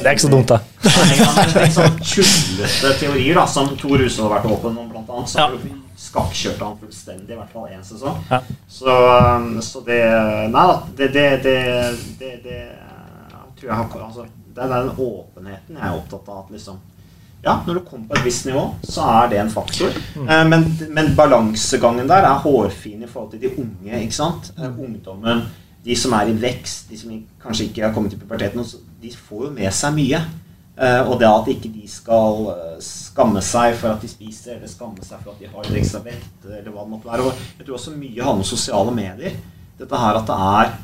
Det 0.00 0.06
er 0.06 0.14
ikke 0.14 0.24
så 0.24 0.30
dumt, 0.32 0.48
da. 0.48 0.56
Nei, 0.86 1.18
ja, 1.18 1.26
men 1.36 1.52
litt 1.52 1.74
sånn 1.76 1.98
tullete 2.00 2.92
teorier, 3.02 3.36
da, 3.36 3.44
som 3.50 3.68
Tor 3.76 4.00
Huse 4.00 4.24
har 4.24 4.32
vært 4.38 4.48
åpen 4.48 4.78
om, 4.80 4.88
blant 4.88 5.10
annet. 5.12 5.28
Så 5.28 5.44
Ja. 5.44 5.50
skakkjørte 6.00 6.64
han 6.64 6.80
fullstendig, 6.80 7.34
i 7.34 7.36
hvert 7.36 7.52
fall 7.52 7.68
én 7.72 7.84
sesong. 7.84 8.16
Ja. 8.30 8.40
Så, 8.68 8.88
um, 8.88 9.60
så 9.64 9.84
det 9.84 10.00
Nei 10.52 10.64
da, 10.72 10.80
det, 10.96 11.12
det, 11.12 11.28
det, 11.44 11.60
det, 12.20 12.32
det 12.44 12.58
uh, 12.80 13.44
tror 13.60 13.68
jeg 13.68 13.76
har 13.76 14.08
altså, 14.08 14.26
Det 14.56 14.64
er 14.64 14.70
den 14.72 14.92
åpenheten 14.96 15.76
jeg 15.76 15.84
er 15.90 15.98
opptatt 15.98 16.28
av. 16.32 16.46
Liksom 16.50 16.78
ja, 17.44 17.52
når 17.66 17.74
du 17.78 17.80
kommer 17.86 18.08
på 18.08 18.16
et 18.16 18.24
visst 18.26 18.46
nivå, 18.48 18.62
så 18.88 19.04
er 19.20 19.28
det 19.30 19.38
en 19.38 19.50
faktor. 19.52 19.92
Eh, 20.16 20.44
Men, 20.48 20.64
men 20.90 21.12
balansegangen 21.14 22.08
der 22.08 22.24
er 22.26 22.40
hårfin 22.42 23.04
i 23.04 23.06
forhold 23.06 23.30
til 23.36 23.40
de 23.44 23.50
unge. 23.60 24.00
ikke 24.00 24.16
sant? 24.16 24.48
Eh, 24.58 24.72
Ungdommen, 24.82 25.44
de 25.84 25.94
som 25.96 26.12
er 26.18 26.32
i 26.32 26.34
vekst, 26.42 26.88
de 26.90 26.98
som 26.98 27.12
kanskje 27.44 27.68
ikke 27.68 27.84
har 27.84 27.92
kommet 27.94 28.16
i 28.16 28.18
puberteten, 28.18 28.64
de 29.02 29.12
får 29.28 29.44
jo 29.44 29.50
med 29.60 29.70
seg 29.76 29.94
mye. 29.94 30.22
Eh, 30.76 31.02
og 31.08 31.20
det 31.20 31.28
at 31.28 31.46
ikke 31.52 31.70
de 31.76 31.86
skal 31.88 32.50
skamme 32.82 33.40
seg 33.44 33.76
for 33.78 33.94
at 33.94 34.02
de 34.02 34.08
spiser, 34.10 34.56
eller 34.56 34.68
skamme 34.72 35.04
seg 35.06 35.20
for 35.22 35.36
at 35.36 35.38
de 35.44 35.52
har 35.52 35.68
litt 35.68 35.78
ekstra 35.84 36.02
vekt, 36.04 36.48
eller 36.48 36.72
hva 36.72 36.82
det 36.82 36.90
måtte 36.96 37.12
være. 37.12 37.28
Og 37.28 37.46
jeg 37.60 37.68
tror 37.68 37.78
også 37.78 37.94
mye 38.00 38.24
handler 38.26 38.42
om 38.42 38.50
sosiale 38.50 38.96
medier. 38.96 39.38
Dette 39.78 40.02
her 40.02 40.18
at 40.18 40.26
det 40.26 40.40
er 40.50 40.74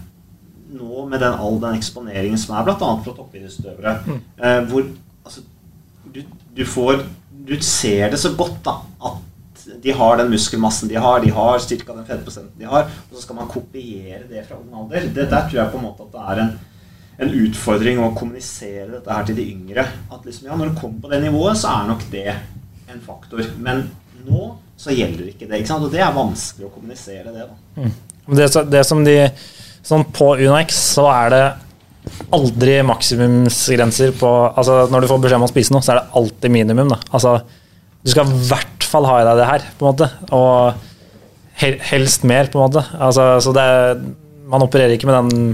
nå 0.73 1.07
med 1.09 1.21
den, 1.21 1.35
all 1.35 1.59
den 1.63 1.79
eksponeringen 1.79 2.41
som 2.41 2.57
er, 2.57 2.67
bl.a. 2.67 2.77
fra 2.79 3.15
toppidrettsutøvere, 3.17 3.97
eh, 4.41 4.61
hvor 4.71 4.87
altså, 5.25 5.45
du, 6.15 6.23
du 6.57 6.65
får 6.69 7.05
Du 7.43 7.57
ser 7.67 8.13
det 8.13 8.21
så 8.23 8.31
godt, 8.39 8.61
da, 8.63 8.77
at 9.03 9.65
De 9.83 9.95
har 9.99 10.21
den 10.21 10.29
muskelmassen 10.31 10.91
de 10.91 10.99
har, 11.01 11.23
de 11.25 11.31
har 11.35 11.59
styrka 11.59 11.95
den 11.97 12.07
fettprosenten 12.07 12.61
de 12.61 12.69
har, 12.71 12.87
og 13.09 13.17
så 13.17 13.25
skal 13.25 13.39
man 13.41 13.49
kopiere 13.51 14.29
det 14.31 14.45
fra 14.47 14.59
ung 14.61 14.71
alder. 14.79 15.09
Det 15.09 15.25
der 15.31 15.49
tror 15.49 15.59
jeg 15.59 15.73
på 15.73 15.81
en 15.81 15.87
måte 15.89 16.07
at 16.07 16.13
det 16.13 16.23
er 16.23 16.43
en, 16.45 16.53
en 17.25 17.35
utfordring 17.41 17.99
å 18.03 18.13
kommunisere 18.15 18.93
dette 18.93 19.17
her 19.17 19.27
til 19.27 19.39
de 19.41 19.49
yngre. 19.55 19.87
At 20.13 20.29
liksom, 20.29 20.47
ja, 20.51 20.59
når 20.59 20.71
du 20.71 20.79
kommer 20.79 21.03
på 21.03 21.11
det 21.11 21.23
nivået, 21.25 21.59
så 21.59 21.73
er 21.73 21.91
nok 21.91 22.07
det 22.15 22.29
en 22.93 23.03
faktor. 23.07 23.43
Men 23.59 23.89
nå 24.27 24.53
så 24.83 24.95
gjelder 24.95 25.31
ikke 25.31 25.47
det. 25.49 25.63
ikke 25.63 25.71
sant? 25.71 25.87
Og 25.87 25.95
det 25.95 26.03
er 26.03 26.15
vanskelig 26.15 26.69
å 26.69 26.73
kommunisere 26.75 27.35
det. 27.35 27.49
da. 27.49 27.91
Det, 28.39 28.49
det 28.71 28.85
som 28.87 29.03
de 29.07 29.17
Sånn 29.87 30.07
på 30.15 30.35
UnoX 30.39 30.79
så 30.97 31.09
er 31.11 31.33
det 31.33 31.43
aldri 32.35 32.81
maksimumsgrenser 32.87 34.11
på 34.19 34.29
Altså 34.59 34.89
når 34.91 35.05
du 35.05 35.09
får 35.11 35.21
beskjed 35.23 35.39
om 35.39 35.47
å 35.47 35.51
spise 35.51 35.75
noe, 35.75 35.85
så 35.85 35.95
er 35.95 36.01
det 36.01 36.19
alltid 36.19 36.55
minimum. 36.55 36.95
da. 36.95 36.99
Altså 37.15 37.41
du 38.03 38.11
skal 38.11 38.27
i 38.27 38.41
hvert 38.49 38.87
fall 38.87 39.07
ha 39.07 39.21
i 39.21 39.27
deg 39.27 39.39
det 39.39 39.49
her, 39.49 39.67
på 39.79 39.87
en 39.87 39.93
måte. 39.93 40.09
Og 40.35 40.89
helst 41.93 42.25
mer, 42.27 42.49
på 42.51 42.59
en 42.59 42.67
måte. 42.67 42.83
Altså, 42.99 43.27
så 43.45 43.53
det 43.55 43.63
er, 43.63 44.01
man 44.51 44.65
opererer 44.67 44.97
ikke 44.97 45.09
med 45.11 45.19
den 45.21 45.53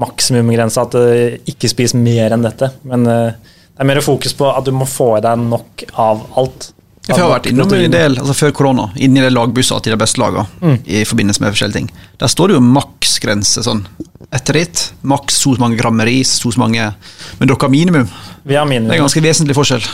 maksimumgrensa 0.00 0.84
at 0.84 0.94
du 0.94 1.38
ikke 1.50 1.70
spiser 1.72 2.00
mer 2.00 2.36
enn 2.36 2.44
dette. 2.44 2.68
Men 2.88 3.08
eh, 3.08 3.56
det 3.70 3.80
er 3.80 3.88
mer 3.88 4.02
fokus 4.04 4.36
på 4.36 4.50
at 4.52 4.68
du 4.68 4.74
må 4.76 4.88
få 4.88 5.14
i 5.16 5.24
deg 5.24 5.40
nok 5.40 5.86
av 6.04 6.26
alt. 6.40 6.68
Jeg 7.10 7.24
har 7.24 7.32
vært 7.34 7.50
innom 7.50 7.74
en 7.76 7.94
del 7.94 8.18
altså 8.20 8.36
før 8.38 8.54
korona, 8.56 8.86
inni 9.02 9.22
de 9.24 9.30
lagbussa 9.32 9.80
til 9.82 9.94
de 9.94 9.98
beste 10.00 10.20
lagene. 10.22 10.76
I 10.86 11.04
forbindelse 11.08 11.42
med 11.42 11.54
forskjellige 11.56 11.78
ting. 11.80 11.90
Der 12.20 12.30
står 12.32 12.50
det 12.50 12.58
jo 12.58 12.64
maksgrense 12.64 13.64
sånn 13.66 13.84
etter 14.30 14.60
ritt. 14.60 14.84
Maks 15.02 15.40
så 15.42 15.56
mange 15.58 15.78
gram 15.80 15.96
med 15.98 16.06
ris, 16.08 16.36
så 16.38 16.52
mange 16.60 16.92
Men 17.38 17.48
dere 17.48 17.58
har 17.60 17.72
minimum. 17.72 18.06
Vi 18.46 18.56
har 18.56 18.68
minimum. 18.68 18.92
Det 18.92 18.98
er 18.98 19.02
ganske 19.02 19.24
vesentlig 19.24 19.56
forskjell. 19.58 19.88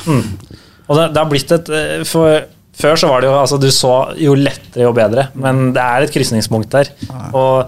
Og 0.86 0.98
det, 0.98 1.08
det 1.14 1.22
har 1.22 1.30
blitt 1.30 1.56
et 1.56 1.72
eh, 1.72 2.04
for, 2.06 2.44
Før 2.76 3.00
så 3.00 3.08
var 3.10 3.22
det 3.22 3.30
jo 3.30 3.38
altså 3.38 3.58
Du 3.58 3.70
så 3.74 3.94
jo 4.20 4.36
lettere 4.38 4.84
jo 4.84 4.92
bedre, 4.96 5.30
men 5.40 5.72
det 5.74 5.82
er 5.82 6.04
et 6.04 6.14
krysningspunkt 6.14 6.76
der. 6.76 6.92
Og 7.32 7.64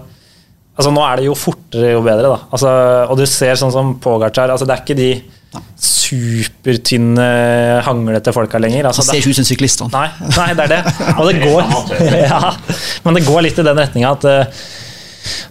altså, 0.77 0.93
nå 0.93 1.03
er 1.07 1.19
det 1.19 1.27
jo 1.27 1.35
fortere 1.37 1.95
jo 1.95 2.05
bedre, 2.05 2.29
da. 2.29 2.39
Altså, 2.53 2.75
og 3.09 3.19
du 3.19 3.25
ser 3.29 3.59
sånn 3.59 3.73
som 3.73 3.95
Pogacar 4.03 4.53
altså, 4.53 4.69
Det 4.69 4.77
er 4.77 4.85
ikke 4.85 4.99
de 4.99 5.11
supertynne, 5.79 7.25
hanglete 7.85 8.33
folka 8.35 8.59
lenger. 8.61 8.89
Altså, 8.89 9.03
Han 9.03 9.09
ser 9.11 9.21
ikke 9.21 9.33
ut 9.33 9.39
som 9.39 9.47
syklist. 9.47 9.83
Nei, 9.93 10.07
nei, 10.35 10.49
det 10.57 10.65
er 10.67 10.73
det. 10.75 10.81
Og 11.15 11.29
det 11.29 11.41
går, 11.43 11.73
ja, 12.31 12.53
men 13.05 13.17
det 13.19 13.25
går 13.27 13.45
litt 13.47 13.59
i 13.61 13.65
den 13.67 13.81
retninga 13.81 14.13
at 14.17 14.29
uh, 14.29 14.69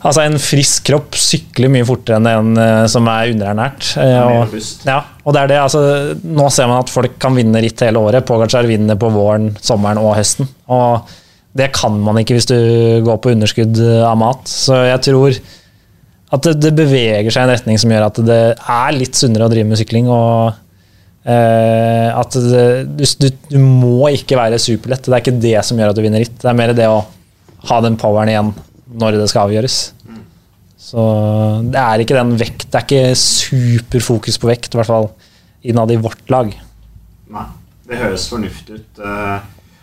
Altså 0.03 0.22
En 0.24 0.38
frisk 0.40 0.86
kropp 0.88 1.14
sykler 1.20 1.70
mye 1.70 1.84
fortere 1.86 2.16
enn 2.18 2.26
en 2.30 2.59
uh, 2.59 2.86
som 2.90 3.07
er 3.12 3.34
underernært. 3.34 3.92
Uh, 4.01 4.42
og- 4.42 4.57
ja, 4.88 4.99
og 5.22 5.36
det 5.36 5.42
er 5.42 5.53
det, 5.53 5.59
altså, 5.66 5.82
Nå 6.24 6.49
ser 6.55 6.70
man 6.70 6.82
at 6.82 6.90
folk 6.92 7.18
kan 7.22 7.36
vinne 7.36 7.62
ritt 7.62 7.84
hele 7.84 8.01
året. 8.01 8.26
Pogacar 8.26 8.66
vinner 8.68 8.99
på 8.99 9.11
våren, 9.14 9.53
sommeren 9.62 10.01
og 10.03 10.16
høsten. 10.18 10.49
Og 10.72 11.12
det 11.59 11.70
kan 11.76 11.94
man 12.01 12.18
ikke 12.20 12.36
hvis 12.38 12.49
du 12.49 12.59
går 13.07 13.20
på 13.22 13.32
underskudd 13.34 13.78
av 14.07 14.16
mat. 14.20 14.49
Så 14.51 14.76
jeg 14.88 15.03
tror 15.09 15.38
at 16.34 16.44
det, 16.44 16.54
det 16.60 16.72
beveger 16.76 17.30
seg 17.32 17.42
i 17.42 17.46
en 17.46 17.52
retning 17.54 17.78
som 17.80 17.92
gjør 17.92 18.06
at 18.10 18.18
det 18.28 18.40
er 18.58 18.96
litt 18.96 19.16
sunnere 19.16 19.46
å 19.46 19.52
drive 19.52 19.68
med 19.70 19.80
sykling. 19.80 20.08
og 20.12 20.52
eh, 21.24 22.08
at 22.12 22.36
det, 22.36 22.64
du, 22.98 23.28
du, 23.48 23.58
må 23.62 24.10
ikke 24.12 24.36
være 24.36 24.58
superlett. 24.60 25.06
Det 25.08 25.14
er 25.16 25.22
ikke 25.24 25.38
det 25.40 25.54
som 25.64 25.80
gjør 25.80 25.92
at 25.94 25.98
du 25.98 26.02
vinner 26.04 26.24
ritt. 26.24 26.36
Det 26.40 26.50
er 26.50 26.58
mer 26.58 26.74
det 26.76 26.88
å 26.90 26.98
ha 27.70 27.78
den 27.84 27.96
poweren 28.00 28.32
igjen 28.32 28.52
når 28.98 29.18
det 29.20 29.28
skal 29.32 29.48
avgjøres. 29.48 29.78
Så 30.88 31.02
det 31.68 31.80
er 31.82 32.00
ikke 32.00 32.16
den 32.16 32.30
vekt 32.40 32.62
Det 32.70 32.78
er 32.78 32.84
ikke 32.86 33.16
superfokus 33.20 34.38
på 34.40 34.48
vekt, 34.48 34.72
i 34.72 34.78
hvert 34.78 34.88
fall 34.88 35.08
innad 35.68 35.90
i 35.92 35.98
vårt 36.00 36.22
lag. 36.32 36.52
Nei, 37.34 37.46
det 37.88 37.98
høres 38.00 38.28
fornuftig 38.30 38.78
ut. 38.82 39.00
Eh, 39.04 39.38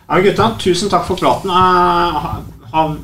Ja, 0.05 0.19
gutta, 0.21 0.51
tusen 0.61 0.89
takk 0.91 1.07
for 1.07 1.17
praten. 1.17 1.49
Jeg 1.49 2.21
ha- 2.21 2.41
ha- 2.71 2.97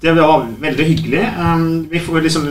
Det 0.00 0.12
var 0.14 0.44
veldig 0.62 0.84
hyggelig. 0.86 1.22
Um, 1.38 1.88
Vi 1.90 1.98
får 2.00 2.20
liksom 2.22 2.44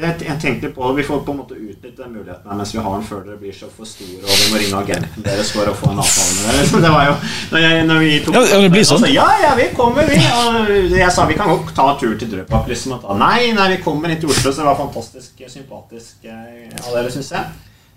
Jeg 0.00 0.36
tenkte 0.40 0.68
på 0.74 0.92
vi 0.96 1.02
får 1.04 1.22
på 1.24 1.32
en 1.32 1.38
måte 1.38 1.54
utnytte 1.56 2.02
den 2.02 2.12
muligheten 2.12 2.56
mens 2.58 2.74
vi 2.74 2.78
har 2.80 2.92
den, 2.96 3.04
før 3.08 3.22
dere 3.24 3.36
blir 3.40 3.52
så 3.56 3.68
for 3.76 3.88
store 3.88 4.20
og 4.24 4.36
vi 4.40 4.46
må 4.52 4.60
ringe 4.60 4.78
agenten 4.82 5.24
deres 5.24 5.50
for 5.52 5.68
å 5.68 5.74
få 5.76 5.90
en 5.92 6.00
avtale 6.00 6.36
med 6.36 6.44
dere. 6.50 6.82
Det 6.84 6.92
var 6.94 7.04
jo 7.08 7.14
når, 7.52 7.64
jeg, 7.64 7.86
når 7.88 7.98
vi 8.04 8.10
tok 8.24 8.36
Ja, 8.38 8.60
det 8.64 8.70
blir 8.76 8.86
sånn. 8.90 9.00
Altså, 9.00 9.12
ja, 9.16 9.26
ja, 9.44 9.54
vi 9.60 9.66
kommer, 9.76 10.08
vi. 10.12 10.20
Og 10.20 10.94
jeg 11.00 11.10
sa 11.16 11.26
vi 11.28 11.36
kan 11.40 11.52
godt 11.52 11.72
ta 11.76 11.88
tur 12.00 12.14
til 12.20 12.32
Drøbak. 12.32 12.68
Liksom, 12.72 12.96
og 12.96 13.04
ta. 13.04 13.16
Nei, 13.24 13.50
nei, 13.56 13.68
vi 13.74 13.80
kommer 13.84 14.12
inn 14.12 14.20
til 14.20 14.32
Oslo, 14.32 14.52
så 14.52 14.60
det 14.62 14.68
var 14.70 14.80
fantastisk 14.80 15.44
sympatisk 15.56 16.28
eh, 16.28 16.68
av 16.84 16.96
dere, 16.96 17.12
syns 17.16 17.32
jeg. 17.36 17.44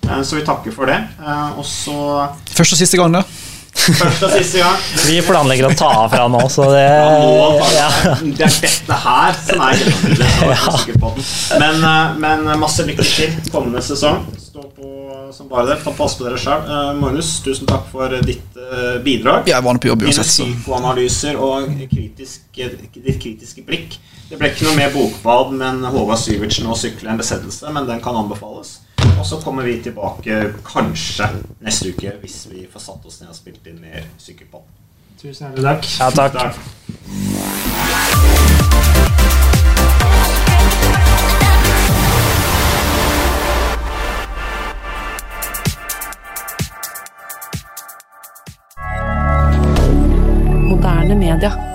Eh, 0.07 0.21
Så 0.23 0.35
vi 0.39 0.43
takker 0.47 0.75
for 0.75 0.91
det. 0.91 0.99
Eh, 1.23 1.59
Og 1.59 1.65
så 1.67 1.95
Første 2.55 2.75
og 2.75 2.83
siste 2.83 2.99
gang, 2.99 3.19
da. 3.19 3.23
Første 3.73 4.27
og 4.29 4.35
siste 4.37 4.61
gang. 4.61 4.83
Vi 5.09 5.17
planlegger 5.25 5.67
å 5.67 5.73
ta 5.75 5.89
av 6.03 6.11
fra 6.13 6.27
nå, 6.31 6.41
så 6.51 6.69
det 6.71 6.85
må 6.93 7.47
ta 7.59 7.71
ja. 7.73 7.89
det. 8.21 8.33
Det 8.37 8.47
er 8.47 8.59
dette 8.63 8.99
her 9.03 9.39
som 9.41 9.63
er 9.65 9.81
gjennombruddet. 9.81 11.33
Men, 11.59 11.83
eh, 11.89 12.17
men 12.23 12.47
masse 12.61 12.85
lykke 12.87 13.07
til 13.07 13.51
kommende 13.51 13.83
sesong. 13.83 14.23
Stå 14.39 14.63
på 14.77 14.93
som 15.33 15.49
bare 15.49 15.65
det. 15.71 15.79
Ta 15.83 15.91
pass 15.97 16.15
på 16.17 16.27
dere 16.27 16.39
sjøl. 16.39 16.63
Magnus, 16.99 17.35
tusen 17.43 17.67
takk 17.69 17.87
for 17.91 18.13
ditt 18.25 18.57
eh, 18.59 18.97
bidrag. 19.03 19.49
Jeg 19.49 19.57
er 19.57 19.65
vant 19.65 19.81
på 19.81 19.89
jobb 19.89 20.03
Dine 20.03 20.13
uansett, 20.13 20.29
så 20.29 20.47
psykoanalyser 20.47 21.39
og 21.41 21.69
kritiske, 21.91 22.69
ditt 22.93 23.19
kritiske 23.21 23.65
blikk. 23.67 23.97
Det 24.29 24.39
ble 24.39 24.53
ikke 24.53 24.67
noe 24.69 24.77
mer 24.77 24.93
bokbad, 24.93 25.53
men 25.59 25.83
Håvard 25.85 26.21
Syvertsen 26.21 26.69
og 26.69 26.79
sykle 26.79 27.11
en 27.11 27.19
besettelse, 27.19 27.69
men 27.73 27.89
den 27.89 28.01
kan 28.03 28.17
anbefales. 28.17 28.79
Og 29.19 29.25
så 29.25 29.39
kommer 29.43 29.63
vi 29.63 29.81
tilbake 29.83 30.53
kanskje 30.67 31.29
neste 31.63 31.93
uke 31.93 32.15
hvis 32.21 32.47
vi 32.51 32.67
får 32.71 32.79
satt 32.89 33.05
oss 33.05 33.21
ned 33.21 33.29
og 33.33 33.37
spilt 33.37 33.67
inn 33.67 33.81
mer 33.81 34.07
Sykkelpodden. 34.17 34.69
Tusen 35.21 35.47
hjertelig 35.47 35.63
takk. 35.63 35.83
Ja, 35.99 36.09
takk. 36.11 36.33
takk. 36.33 36.55
moderne 50.83 51.15
media. 51.15 51.72